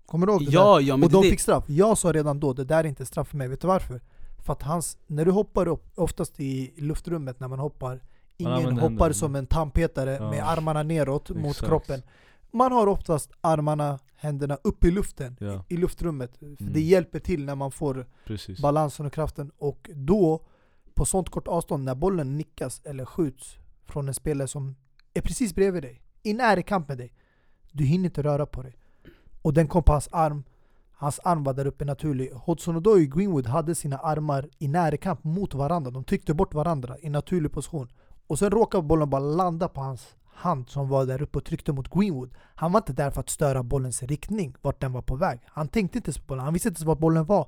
Kommer 0.06 0.28
du 0.28 0.34
ihåg 0.34 0.42
det 0.42 0.46
där? 0.46 0.54
Ja, 0.54 0.82
ja 0.82 0.98
men 0.98 1.04
och 1.06 1.12
de 1.12 1.22
det, 1.24 1.30
fick 1.30 1.40
straff. 1.40 1.64
Jag 1.68 1.98
sa 1.98 2.12
redan 2.14 2.40
då, 2.40 2.54
det 2.54 2.64
där 2.64 2.78
är 2.84 2.88
inte 2.88 3.06
straff 3.06 3.28
för 3.28 3.38
mig. 3.38 3.48
Vet 3.48 3.62
du 3.62 3.68
varför? 3.68 4.02
För 4.46 4.54
att 4.54 4.62
hans, 4.64 4.98
när 5.08 5.26
du 5.26 5.32
hoppar 5.32 5.68
upp, 5.68 5.86
oftast 5.96 6.40
i 6.40 6.74
luftrummet 6.78 7.40
när 7.40 7.48
man 7.48 7.60
hoppar, 7.60 8.02
ingen 8.38 8.54
använder 8.54 8.72
hoppar 8.82 8.90
händerna. 8.90 9.14
som 9.14 9.36
en 9.36 9.48
tandpetare 9.48 10.12
Ja. 10.14 10.30
med 10.30 10.50
armarna 10.50 10.84
neråt 10.84 11.30
mot 11.30 11.46
Exakt. 11.52 11.68
kroppen. 11.70 12.02
Man 12.52 12.72
har 12.72 12.88
oftast 12.88 13.32
armarna, 13.42 14.00
händerna 14.16 14.58
upp 14.64 14.84
i 14.86 14.92
luften, 14.92 15.38
Ja. 15.40 15.66
i 15.70 15.78
luftrummet. 15.78 16.38
För 16.38 16.46
Mm. 16.46 16.74
Det 16.74 16.82
hjälper 16.82 17.20
till 17.20 17.46
när 17.46 17.56
man 17.56 17.72
får 17.72 18.06
Precis. 18.26 18.60
balansen 18.60 19.06
och 19.06 19.14
kraften. 19.14 19.52
Och 19.58 19.90
då, 19.96 20.46
på 20.94 21.06
sånt 21.06 21.30
kort 21.30 21.48
avstånd, 21.48 21.84
när 21.84 21.96
bollen 21.96 22.38
nickas 22.38 22.82
eller 22.84 23.06
skjuts 23.06 23.58
från 23.86 24.08
en 24.08 24.14
spelare 24.14 24.48
som 24.48 24.76
är 25.14 25.22
precis 25.22 25.56
bredvid 25.56 25.84
dig, 25.84 26.02
i 26.24 26.34
närkamp 26.34 26.88
med 26.88 26.98
dig, 26.98 27.14
du 27.72 27.84
hinner 27.86 28.06
inte 28.06 28.24
röra 28.24 28.46
på 28.46 28.62
dig. 28.62 28.78
Och 29.44 29.54
den 29.54 29.68
kom 29.68 29.84
på 29.84 29.92
hans 29.92 30.10
arm, 30.12 30.44
hans 30.94 31.20
arm 31.24 31.44
var 31.44 31.54
där 31.54 31.68
uppe 31.68 31.86
naturligt. 31.86 32.34
Hodgson 32.34 32.76
Odoi 32.76 33.08
och 33.08 33.12
Greenwood 33.18 33.48
hade 33.48 33.76
sina 33.76 33.98
armar 33.98 34.50
i 34.60 34.68
närkamp 34.68 35.24
mot 35.24 35.54
varandra, 35.54 35.92
de 35.92 36.04
tryckte 36.04 36.34
bort 36.34 36.54
varandra 36.54 36.96
i 37.00 37.10
naturlig 37.10 37.52
position. 37.52 37.88
Och 38.28 38.40
sen 38.40 38.52
råkade 38.52 38.84
bollen 38.84 39.10
bara 39.10 39.22
landa 39.22 39.68
på 39.68 39.82
hans 39.82 40.16
hand 40.34 40.70
som 40.70 40.90
var 40.90 41.06
där 41.06 41.22
uppe 41.22 41.38
och 41.38 41.46
tryckte 41.46 41.74
mot 41.74 41.94
Greenwood. 41.94 42.30
Han 42.56 42.72
var 42.72 42.80
inte 42.80 42.94
där 42.94 43.12
för 43.12 43.20
att 43.20 43.30
störa 43.30 43.64
bollens 43.64 44.04
riktning, 44.04 44.56
vart 44.62 44.82
den 44.82 44.94
var 44.94 45.02
på 45.02 45.16
väg. 45.16 45.40
Han 45.46 45.68
tänkte 45.68 45.98
inte 45.98 46.14
på 46.14 46.26
bollen, 46.28 46.44
han 46.44 46.54
visste 46.54 46.70
inte 46.70 46.80
ens 46.80 46.88
vart 46.88 47.00
bollen 47.00 47.26
var. 47.26 47.48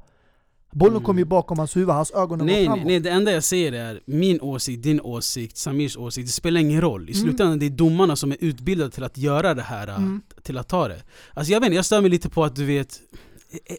Bollen 0.78 1.02
kom 1.04 1.18
ju 1.18 1.22
Mm. 1.22 1.30
bakom 1.30 1.60
hans 1.60 1.76
huvud, 1.76 1.90
hans 1.90 2.12
ögon 2.12 2.46
Nej, 2.46 2.66
framåt. 2.66 2.78
nej, 2.78 2.86
nej, 2.88 3.00
det 3.00 3.10
enda 3.10 3.32
jag 3.32 3.44
säger 3.44 3.72
är 3.74 4.00
min 4.06 4.42
åsikt, 4.42 4.84
din 4.84 5.02
åsikt, 5.02 5.58
Samirs 5.58 5.98
åsikt, 5.98 6.28
det 6.28 6.32
spelar 6.32 6.62
ingen 6.62 6.82
roll. 6.82 7.10
I 7.10 7.14
Mm. 7.14 7.24
slutändan 7.24 7.60
det 7.60 7.66
är 7.66 7.70
domarna 7.70 8.16
som 8.16 8.32
är 8.32 8.38
utbildade 8.40 8.92
till 8.92 9.04
att 9.04 9.18
göra 9.18 9.54
det 9.54 9.62
här, 9.62 9.88
Mm. 9.88 10.22
till 10.44 10.58
att 10.58 10.68
ta 10.68 10.88
det. 10.88 11.02
Alltså 11.34 11.54
jag 11.54 11.60
vet 11.60 11.68
inte, 11.68 11.76
jag 11.76 11.86
stör 11.86 12.02
mig 12.02 12.10
lite 12.10 12.30
på 12.30 12.44
att 12.44 12.56
du 12.56 12.66
vet 12.66 13.00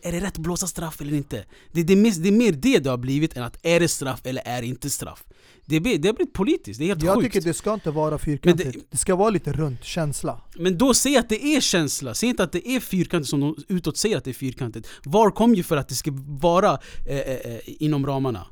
är- 0.03 0.13
det 0.13 0.21
rätt 0.21 0.27
att 0.33 0.39
blåsa 0.39 0.67
straff 0.67 1.01
eller 1.01 1.15
inte? 1.15 1.45
Det, 1.73 1.83
det, 1.83 1.93
är, 1.93 1.97
mer, 1.97 2.13
det 2.23 2.29
är 2.29 2.33
mer 2.33 2.53
det 2.53 2.79
det 2.79 2.91
har 2.91 2.97
blivit 2.97 3.37
än 3.37 3.43
att 3.43 3.59
är 3.63 3.81
det 3.81 3.89
straff 3.89 4.21
eller 4.25 4.43
är 4.47 4.61
det 4.63 4.67
inte 4.69 4.91
straff? 4.91 5.25
Det, 5.69 5.81
blir, 5.81 5.99
det 5.99 6.09
har 6.09 6.13
blivit 6.15 6.33
politiskt, 6.35 6.79
det 6.79 6.85
är 6.85 6.89
helt 6.89 7.03
Jag 7.03 7.15
sjukt. 7.17 7.33
tycker 7.35 7.49
det 7.49 7.55
ska 7.55 7.75
inte 7.75 7.91
vara 7.91 8.19
fyrkantigt. 8.19 8.73
Det, 8.73 8.81
det- 8.91 8.97
ska 8.97 9.15
vara 9.17 9.31
lite 9.31 9.53
runt 9.53 9.85
känsla. 9.85 10.41
Men 10.57 10.79
då 10.79 10.95
säg 10.95 11.17
att 11.17 11.29
det 11.29 11.45
är 11.45 11.61
känsla, 11.61 12.15
säg 12.15 12.29
inte 12.29 12.43
att 12.43 12.53
det 12.53 12.69
är 12.69 12.81
fyrkantigt 12.81 13.31
som 13.31 13.41
de 13.41 13.57
utåt 13.69 13.97
säger 13.97 14.17
att 14.17 14.25
det 14.25 14.31
är 14.31 14.35
fyrkantigt. 14.35 14.89
VAR 15.05 15.31
kom 15.31 15.55
ju 15.55 15.63
för 15.63 15.77
att 15.77 15.89
det 15.89 15.95
ska 15.95 16.11
vara 16.27 16.79
eh, 17.07 17.17
eh, 17.19 17.35
eh, 17.35 17.59
inom 17.67 18.07
ramarna. 18.07 18.47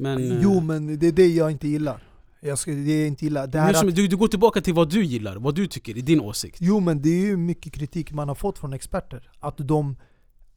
Men, 0.00 0.32
eh, 0.32 0.38
Jo 0.42 0.60
men 0.60 0.98
det 0.98 1.06
är 1.06 1.12
det 1.12 1.26
jag 1.26 1.50
inte 1.50 1.68
gillar. 1.68 2.08
Jag 2.40 2.58
ska, 2.58 2.70
det 2.70 2.98
jag 2.98 3.06
inte 3.06 3.24
gillar. 3.24 3.46
Det 3.46 3.60
här 3.60 3.72
som, 3.72 3.88
att, 3.88 3.94
du, 3.96 4.06
du 4.08 4.16
går 4.16 4.28
tillbaka 4.28 4.60
till 4.60 4.74
vad 4.74 4.90
du 4.90 5.04
gillar, 5.04 5.36
vad 5.36 5.54
du 5.54 5.66
tycker, 5.66 5.96
i 5.96 6.00
din 6.00 6.20
åsikt. 6.20 6.56
jo 6.60 6.80
men 6.80 7.02
det 7.02 7.08
är 7.08 7.26
ju 7.26 7.36
mycket 7.36 7.72
kritik 7.72 8.12
man 8.12 8.28
har 8.28 8.34
fått 8.34 8.58
från 8.58 8.72
experter. 8.72 9.30
Att 9.40 9.54
de 9.58 9.96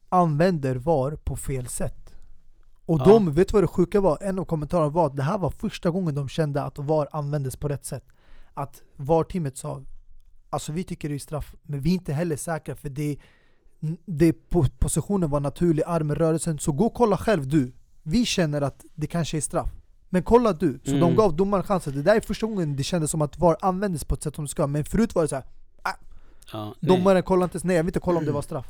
använder 0.08 0.76
VAR 0.76 1.16
på 1.24 1.36
fel 1.36 1.66
sätt. 1.66 2.14
Och 2.86 3.00
Ja. 3.00 3.04
de, 3.04 3.32
vet 3.32 3.48
du 3.48 3.52
vad 3.52 3.62
det 3.62 3.66
sjuka 3.68 4.00
var? 4.00 4.18
En 4.22 4.38
av 4.38 4.44
kommentarerna 4.44 4.88
var 4.88 5.06
att 5.06 5.16
det 5.16 5.22
här 5.22 5.38
var 5.38 5.50
första 5.50 5.90
gången 5.90 6.14
de 6.14 6.28
kände 6.28 6.62
att 6.62 6.78
VAR 6.78 7.08
användes 7.12 7.56
på 7.56 7.68
rätt 7.68 7.84
sätt. 7.84 8.04
Att 8.54 8.82
VAR-teamet 8.96 9.56
sa 9.56 9.82
Alltså 10.50 10.72
vi 10.72 10.84
tycker 10.84 11.08
det 11.08 11.14
är 11.14 11.18
straff, 11.18 11.54
men 11.62 11.80
vi 11.80 11.90
är 11.90 11.94
inte 11.94 12.12
heller 12.12 12.36
säkra 12.36 12.76
för 12.76 12.88
det, 12.88 13.16
det 14.06 14.32
po- 14.50 14.70
positionen 14.78 15.30
var 15.30 15.40
naturlig, 15.40 15.82
armrörelsen. 15.86 16.58
Så 16.58 16.72
gå 16.72 16.86
och 16.86 16.94
kolla 16.94 17.16
själv 17.16 17.48
du. 17.48 17.72
Vi 18.02 18.24
känner 18.24 18.62
att 18.62 18.84
det 18.94 19.06
kanske 19.06 19.36
är 19.36 19.40
straff. 19.40 19.70
Men 20.08 20.22
kolla 20.22 20.52
du. 20.52 20.80
Så 20.84 20.90
de 20.90 20.96
Mm. 21.02 21.14
gav 21.16 21.36
domaren 21.36 21.64
chansen. 21.64 21.94
Det 21.94 22.02
där 22.02 22.16
är 22.16 22.20
första 22.20 22.46
gången 22.46 22.76
det 22.76 22.82
kändes 22.82 23.10
som 23.10 23.22
att 23.22 23.38
VAR 23.38 23.56
användes 23.60 24.04
på 24.04 24.14
ett 24.14 24.22
sätt 24.22 24.34
som 24.34 24.44
det 24.44 24.48
ska. 24.50 24.66
Men 24.66 24.84
förut 24.84 25.14
var 25.14 25.22
det 25.22 25.28
så 25.28 25.34
här. 25.34 25.44
Ja, 26.52 26.74
nej. 26.80 26.96
domaren 26.96 27.22
kollade 27.22 27.44
inte 27.44 27.56
ens, 27.56 27.64
nej 27.64 27.76
jag 27.76 27.82
vill 27.82 27.88
inte 27.88 28.00
kolla 28.00 28.18
om 28.18 28.24
det 28.24 28.32
var 28.32 28.42
straff. 28.42 28.66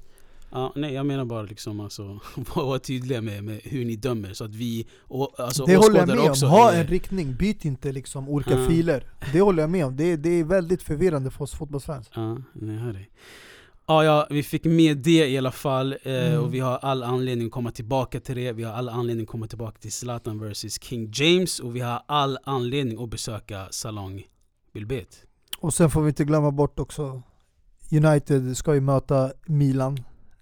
Ja, 0.51 0.73
nej 0.77 0.93
jag 0.95 1.07
menar 1.07 1.25
bara 1.25 1.43
liksom 1.43 1.81
alltså, 1.81 2.19
vara 2.55 2.79
tydliga 2.79 3.21
med, 3.23 3.45
med 3.45 3.61
hur 3.65 3.85
ni 3.85 3.97
dömer 3.97 4.33
så 4.33 4.45
att 4.45 4.55
vi, 4.55 4.87
och, 5.01 5.41
alltså 5.41 5.65
det 5.65 5.77
håller 5.77 5.99
jag 5.99 6.09
med 6.09 6.19
om. 6.19 6.31
också 6.31 6.47
Ha 6.47 6.73
är- 6.73 6.81
en 6.81 6.87
riktning, 6.87 7.35
byt 7.35 7.65
inte 7.65 7.93
liksom 7.93 8.29
olika 8.29 8.59
Ja. 8.59 8.67
filer. 8.69 9.05
Det 9.33 9.41
håller 9.41 9.63
jag 9.63 9.71
med 9.71 9.87
om. 9.87 9.97
Det, 9.97 10.17
det 10.17 10.29
är 10.31 10.45
väldigt 10.45 10.83
förvirrande 10.83 11.31
för 11.31 11.45
oss 11.45 11.53
fotbollsfans. 11.55 12.11
Ja, 12.15 12.37
jag 12.61 12.67
hör 12.69 12.93
dig. 12.93 13.11
Ja, 13.87 14.05
ja, 14.05 14.27
vi 14.31 14.43
fick 14.43 14.65
med 14.65 14.97
det 14.99 15.29
i 15.29 15.39
alla 15.39 15.53
fall 15.53 15.93
eh, 16.03 16.29
Mm. 16.29 16.41
och 16.45 16.55
vi 16.55 16.61
har 16.61 16.77
all 16.79 17.03
anledning 17.03 17.47
att 17.47 17.53
komma 17.53 17.71
tillbaka 17.71 18.21
till 18.21 18.37
det. 18.37 18.53
Vi 18.53 18.63
har 18.63 18.73
all 18.73 18.89
anledning 18.89 19.25
att 19.25 19.31
komma 19.31 19.47
tillbaka 19.47 19.79
till 19.81 19.93
Zlatan 19.93 20.39
vs 20.51 20.83
King 20.83 21.11
James 21.15 21.61
och 21.61 21.77
vi 21.77 21.81
har 21.81 22.03
all 22.09 22.39
anledning 22.45 23.03
att 23.03 23.11
besöka 23.11 23.67
Salong 23.71 24.23
Bilbet. 24.75 25.23
Och 25.59 25.75
sen 25.75 25.91
får 25.91 26.03
vi 26.03 26.09
inte 26.09 26.25
glömma 26.25 26.51
bort 26.51 26.79
också 26.79 27.23
United 27.93 28.57
ska 28.57 28.75
ju 28.75 28.81
möta 28.81 29.33
Milan. 29.47 29.99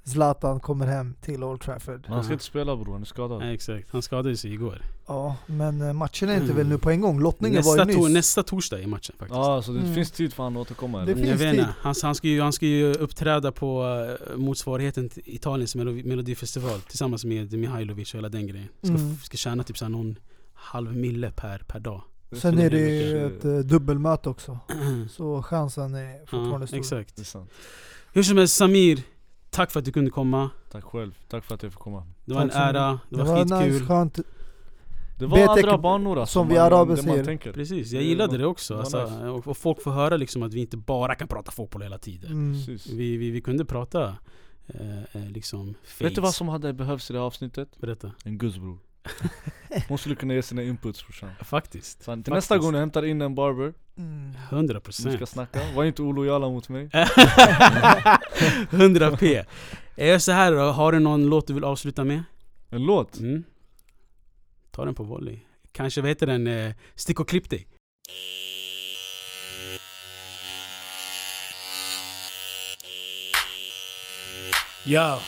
Zlatan 0.06 0.60
kommer 0.60 0.86
hem 0.86 1.14
till 1.20 1.44
Old 1.44 1.60
Trafford. 1.60 2.06
Han 2.08 2.24
ska 2.24 2.32
inte 2.32 2.44
spela 2.44 2.76
bror, 2.76 2.92
han 2.92 3.02
är 3.02 3.06
skadad. 3.06 3.42
Ja, 3.42 3.46
exakt, 3.46 3.88
han 3.90 4.02
skadade 4.02 4.36
sig 4.36 4.52
igår. 4.52 4.82
Ja, 5.06 5.36
men 5.46 5.80
eh, 5.82 5.92
matchen 5.92 6.28
är 6.28 6.32
inte 6.32 6.44
Mm. 6.44 6.56
väl 6.56 6.66
nu 6.68 6.78
på 6.78 6.90
en 6.90 7.00
gång? 7.00 7.20
Lottningen 7.20 7.62
var 7.62 7.76
Nästa, 7.76 7.90
ju 7.92 7.98
to- 7.98 8.02
nyss. 8.04 8.14
nästa 8.14 8.42
torsdag 8.42 8.80
i 8.80 8.86
matchen 8.86 9.14
faktiskt. 9.18 9.36
Ja, 9.36 9.62
så 9.62 9.72
det 9.72 9.80
Mm. 9.80 9.94
finns 9.94 10.10
tid 10.10 10.32
för 10.32 10.42
han 10.42 10.56
att 10.56 10.60
återkomma 10.60 10.98
Det 10.98 11.02
eller? 11.04 11.14
finns 11.14 11.28
jag 11.28 11.36
vet 11.36 11.56
tid. 11.56 11.66
han, 11.80 11.94
han, 12.02 12.14
ska 12.14 12.28
ju, 12.28 12.40
han 12.40 12.52
ska 12.52 12.66
ju 12.66 12.92
uppträda 12.94 13.52
på 13.52 13.84
eh, 14.30 14.36
motsvarigheten 14.36 15.08
till 15.08 15.22
Italiens 15.26 15.74
melodi, 15.74 16.04
melodifestival 16.04 16.80
tillsammans 16.80 17.24
med 17.24 17.52
Mihailovic 17.52 18.14
och 18.14 18.18
hela 18.18 18.28
den 18.28 18.46
grejen. 18.46 18.68
Ska, 18.82 18.88
Mm. 18.88 19.16
ska 19.16 19.36
tjäna 19.36 19.62
typ 19.64 19.78
såhär 19.78 19.90
någon 19.90 20.18
halv 20.54 20.96
mille 20.96 21.30
per, 21.30 21.58
per 21.66 21.80
dag. 21.80 22.02
Sen 22.32 22.58
är 22.58 22.70
det 22.70 22.78
ju 22.80 23.26
ett 23.26 23.44
eh, 23.44 23.58
dubbelmöte 23.58 24.28
också. 24.28 24.58
Så 25.10 25.42
chansen 25.42 25.94
är 25.94 26.18
fortfarande 26.20 26.60
ja, 26.60 26.66
stor. 26.66 26.78
exakt. 26.78 27.16
Det 27.16 27.22
är 27.22 27.24
sant. 27.24 27.50
Hur 28.12 28.22
som 28.22 28.38
helst 28.38 28.56
Samir, 28.56 29.02
tack 29.56 29.70
för 29.70 29.78
att 29.78 29.84
du 29.84 29.92
kunde 29.92 30.10
komma. 30.10 30.50
Tack 30.70 30.84
själv, 30.84 31.18
tack 31.28 31.44
för 31.44 31.54
att 31.54 31.62
jag 31.62 31.72
fick 31.72 31.80
komma. 31.80 32.06
Det 32.24 32.34
var 32.34 32.42
en 32.42 32.48
Tack 32.48 32.58
mycket. 32.58 32.74
ära, 32.76 32.90
det 32.92 33.16
Det 33.16 33.16
var, 33.16 33.24
var 33.24 33.38
skitkul. 33.38 33.72
nice, 33.72 33.84
skönt. 33.84 34.18
Det 35.18 35.26
var 35.26 35.38
Betek- 35.38 35.48
andra 35.48 35.78
banor 35.78 36.18
alltså, 36.18 36.32
som 36.32 36.48
vi 36.48 36.58
araber 36.58 36.96
säger. 36.96 37.24
tänker. 37.24 37.52
Precis, 37.52 37.92
jag 37.92 38.02
Det 38.02 38.06
gillade 38.06 38.32
var- 38.32 38.38
det 38.38 38.46
också. 38.46 38.78
Alltså, 38.78 39.02
nice. 39.04 39.24
och, 39.28 39.46
och 39.48 39.56
folk 39.56 39.82
får 39.82 39.90
höra 39.90 40.16
liksom 40.16 40.42
att 40.42 40.54
vi 40.54 40.60
inte 40.60 40.76
bara 40.76 41.14
kan 41.14 41.28
prata 41.28 41.50
fotboll 41.50 41.82
hela 41.82 41.98
tiden. 41.98 42.30
Mm. 42.32 42.52
Vi, 42.96 43.16
vi, 43.16 43.30
vi 43.30 43.40
kunde 43.40 43.64
prata 43.64 44.16
eh, 44.66 44.98
eh, 45.12 45.28
liksom 45.30 45.74
Vet 46.00 46.14
du 46.14 46.20
vad 46.20 46.34
som 46.34 46.48
hade 46.48 46.72
behövts 46.72 47.10
i 47.10 47.12
det 47.12 47.18
här 47.18 47.26
avsnittet? 47.26 47.68
Berätta. 47.80 48.10
En 48.24 48.38
gudsbror. 48.38 48.78
Hon 49.88 49.98
skulle 49.98 50.14
kunna 50.14 50.34
ge 50.34 50.42
sina 50.42 50.62
inputs 50.62 51.06
brorsan. 51.06 51.30
Faktiskt. 51.44 51.98
Så 51.98 52.04
Till 52.04 52.10
Faktiskt. 52.14 52.34
nästa 52.34 52.58
gång 52.58 52.72
du 52.72 52.78
hämtar 52.78 53.04
in 53.04 53.22
en 53.22 53.34
barber, 53.34 53.72
Mm. 53.98 54.32
100 54.50 54.74
ni 54.74 54.80
procent. 54.80 55.14
ska 55.16 55.26
snacka, 55.26 55.60
var 55.74 55.84
inte 55.84 56.02
olojala 56.02 56.48
mot 56.48 56.68
mig 56.68 56.90
100 58.70 59.16
p. 59.16 59.44
Jag 59.94 60.08
gör 60.08 60.18
så 60.18 60.32
här 60.32 60.52
då, 60.52 60.58
har 60.60 60.92
du 60.92 60.98
någon 60.98 61.26
låt 61.26 61.46
du 61.46 61.54
vill 61.54 61.64
avsluta 61.64 62.04
med? 62.04 62.22
En 62.70 62.82
låt? 62.82 63.18
Mm. 63.18 63.44
Ta 64.70 64.84
den 64.84 64.94
på 64.94 65.02
volley. 65.02 65.38
kanske 65.72 66.00
vad 66.00 66.08
heter 66.10 66.26
den, 66.26 66.46
eh, 66.46 66.72
stick 66.94 67.20
och 67.20 67.28
klipp 67.28 67.50
dig. 67.50 67.66
Yo. 74.84 75.18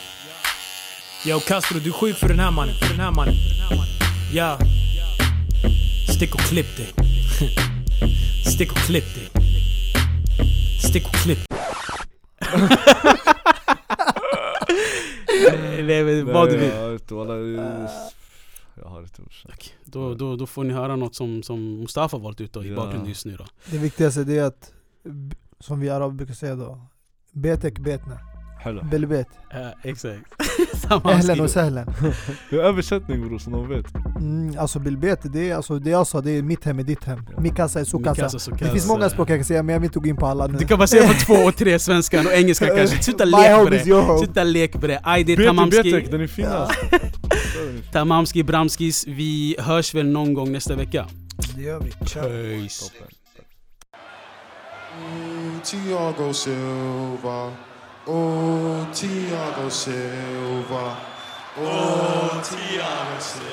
Yo 1.25 1.39
Castro, 1.39 1.79
du 1.79 1.89
är 1.89 1.93
sjuk 1.93 2.17
för 2.17 2.27
den 2.27 2.39
här 2.39 2.51
mannen. 2.51 2.75
För 2.75 2.89
den 2.89 2.99
här 2.99 3.11
mannen. 3.11 3.33
Ja. 4.33 4.57
Stick 6.15 6.33
och 6.35 6.39
klipp 6.41 6.77
dig. 6.77 6.87
Stick 8.55 8.71
och 8.71 8.77
klipp 8.77 9.15
dig. 9.15 9.29
Stick 10.89 11.05
och 11.07 11.13
klipp. 11.13 11.39
Nej, 15.83 16.03
men 16.03 16.25
vad 16.25 16.49
du 16.49 16.57
vill. 16.57 16.69
Jag 16.69 16.93
inte, 16.93 17.13
walla, 17.13 17.33
har 18.85 19.01
inte 19.01 19.21
brorsan. 19.21 19.51
Okej, 19.53 19.73
Då, 19.85 20.13
då, 20.15 20.35
då 20.35 20.47
får 20.47 20.63
ni 20.63 20.73
höra 20.73 20.95
något 20.95 21.15
som, 21.15 21.43
som 21.43 21.79
Mustafa 21.79 22.17
valt 22.17 22.41
ut 22.41 22.53
då, 22.53 22.63
i 22.63 22.69
Ja. 22.69 22.75
bakgrunden 22.75 23.09
just 23.09 23.25
nu 23.25 23.35
då. 23.37 23.45
Det 23.65 23.77
viktigaste 23.77 24.23
det 24.23 24.37
är 24.37 24.43
att, 24.43 24.71
som 25.59 25.79
vi 25.79 25.89
araber 25.89 26.15
brukar 26.15 26.33
säga 26.33 26.55
då, 26.55 26.81
betek 27.31 27.79
betna, 27.79 28.19
Hello. 28.59 28.83
belbet. 28.83 29.27
Ja, 29.51 29.73
exakt. 29.83 30.23
Samma 30.89 31.13
Ehlen 31.13 31.41
och 31.41 31.49
sahlen. 31.49 31.87
Det 32.49 32.55
är 32.55 32.59
översättning 32.59 33.27
bror 33.27 33.39
så 33.39 33.49
de 33.49 33.69
vet. 33.69 33.85
Mm, 33.95 34.59
alltså 34.59 34.79
bilbet, 34.79 35.19
det 35.23 35.49
är 35.49 35.55
alltså 35.55 35.79
det 35.79 35.89
jag 35.89 36.07
sa, 36.07 36.21
det 36.21 36.31
är 36.31 36.41
mitt 36.41 36.65
hem 36.65 36.79
är 36.79 36.83
ditt 36.83 37.03
hem. 37.03 37.19
Ja. 37.35 37.41
Mikasa 37.41 37.79
är 37.79 37.83
sukasa. 37.83 38.11
Mikasa, 38.11 38.39
sukasa. 38.39 38.65
Det 38.65 38.71
finns 38.71 38.87
många 38.87 39.09
språk 39.09 39.29
jag 39.29 39.37
kan 39.37 39.45
säga 39.45 39.63
men 39.63 39.73
jag 39.73 39.79
vill 39.79 39.87
inte 39.87 39.99
gå 39.99 40.07
in 40.07 40.17
på 40.17 40.25
alla 40.25 40.47
nu. 40.47 40.57
Du 40.57 40.65
kan 40.65 40.77
bara 40.77 40.87
säga 40.87 41.07
på 41.07 41.13
två 41.13 41.33
och 41.33 41.55
tre 41.55 41.79
svenska 41.79 42.19
och 42.19 42.33
engelska 42.33 42.67
kanske. 42.77 43.03
Sluta 43.03 43.25
med 43.25 43.73
is 43.73 43.83
det. 43.83 44.17
Sluta 44.17 44.43
leka 44.43 44.79
med 44.79 44.89
det. 44.89 44.99
Aj, 45.03 45.23
det 45.23 45.33
är 45.33 45.37
Bete 45.37 45.47
Tamamski. 45.47 45.91
Betek, 45.91 46.11
den 46.11 46.21
är 46.21 46.27
finast. 46.27 46.73
Tamamski, 47.91 48.43
Bramskis. 48.43 49.07
Vi 49.07 49.55
hörs 49.59 49.95
väl 49.95 50.07
någon 50.07 50.33
gång 50.33 50.51
nästa 50.51 50.75
vecka. 50.75 51.07
Det 51.55 51.61
gör 51.61 51.79
vi. 51.79 51.91
Tiago 55.63 56.33
Silva. 56.33 57.51
Oh, 58.11 58.89
Tiago 58.91 59.69
Silva. 59.69 60.97
Oh, 61.57 62.41
Tiago 62.43 63.19
Silva. 63.19 63.45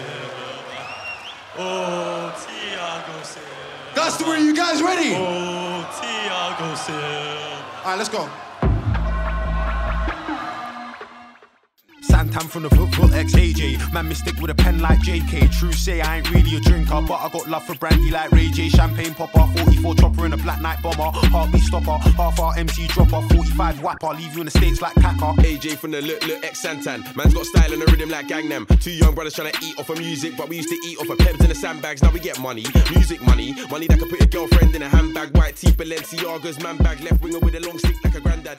Oh, 1.58 2.32
Tiago 2.40 3.22
Silva. 3.22 3.94
That's 3.94 4.16
the 4.16 4.24
way 4.24 4.40
you 4.40 4.56
guys 4.56 4.80
ready? 4.80 5.12
Oh, 5.14 5.84
Tiago 6.00 6.74
Silva. 6.74 7.64
All 7.84 7.90
right, 7.90 7.98
let's 7.98 8.08
go. 8.08 8.30
Santam 12.06 12.48
from 12.48 12.62
the 12.62 12.70
football 12.70 13.12
ex 13.14 13.34
AJ. 13.34 13.92
Man, 13.92 14.08
mystic 14.08 14.36
with 14.40 14.50
a 14.50 14.54
pen 14.54 14.80
like 14.80 14.98
JK. 15.00 15.50
True 15.58 15.72
say 15.72 16.00
I 16.00 16.18
ain't 16.18 16.30
really 16.30 16.56
a 16.56 16.60
drinker, 16.60 17.00
but 17.02 17.14
I 17.14 17.28
got 17.28 17.48
love 17.48 17.64
for 17.64 17.74
brandy 17.74 18.10
like 18.10 18.30
Ray 18.32 18.48
J. 18.50 18.68
Champagne 18.68 19.14
popper, 19.14 19.46
44 19.58 19.94
chopper 19.96 20.26
in 20.26 20.32
a 20.32 20.36
black 20.36 20.60
night 20.60 20.82
bomber. 20.82 21.10
Heartbeat 21.28 21.62
stopper, 21.62 21.98
half 22.16 22.40
our 22.40 22.56
MC 22.56 22.86
dropper, 22.88 23.22
45 23.34 23.82
whapper. 23.82 24.08
Leave 24.08 24.34
you 24.34 24.40
in 24.40 24.46
the 24.46 24.50
states 24.50 24.80
like 24.80 24.94
Kaka. 24.94 25.40
AJ 25.42 25.76
from 25.76 25.90
the 25.90 26.02
look, 26.02 26.26
look, 26.26 26.44
ex 26.44 26.64
Santan. 26.64 27.04
Man's 27.16 27.34
got 27.34 27.46
style 27.46 27.72
and 27.72 27.82
a 27.82 27.86
rhythm 27.86 28.10
like 28.10 28.28
Gangnam. 28.28 28.66
Two 28.80 28.92
young 28.92 29.14
brothers 29.14 29.34
trying 29.34 29.52
to 29.52 29.64
eat 29.64 29.78
off 29.78 29.90
of 29.90 29.98
music, 29.98 30.36
but 30.36 30.48
we 30.48 30.56
used 30.56 30.68
to 30.68 30.78
eat 30.86 30.98
off 30.98 31.08
of 31.08 31.18
pebs 31.18 31.40
in 31.40 31.48
the 31.48 31.54
sandbags. 31.54 32.02
Now 32.02 32.10
we 32.10 32.20
get 32.20 32.38
money, 32.40 32.64
music 32.94 33.20
money, 33.22 33.54
money 33.70 33.86
that 33.88 33.98
can 33.98 34.08
put 34.08 34.20
your 34.20 34.28
girlfriend 34.28 34.74
in 34.74 34.82
a 34.82 34.88
handbag. 34.88 35.36
White 35.36 35.56
tee, 35.56 35.68
Balenciagas, 35.72 36.62
man 36.62 36.76
bag, 36.78 37.00
left 37.00 37.22
winger 37.22 37.40
with 37.40 37.54
a 37.54 37.60
long 37.60 37.78
stick 37.78 37.96
like 38.04 38.14
a 38.14 38.20
granddad. 38.20 38.58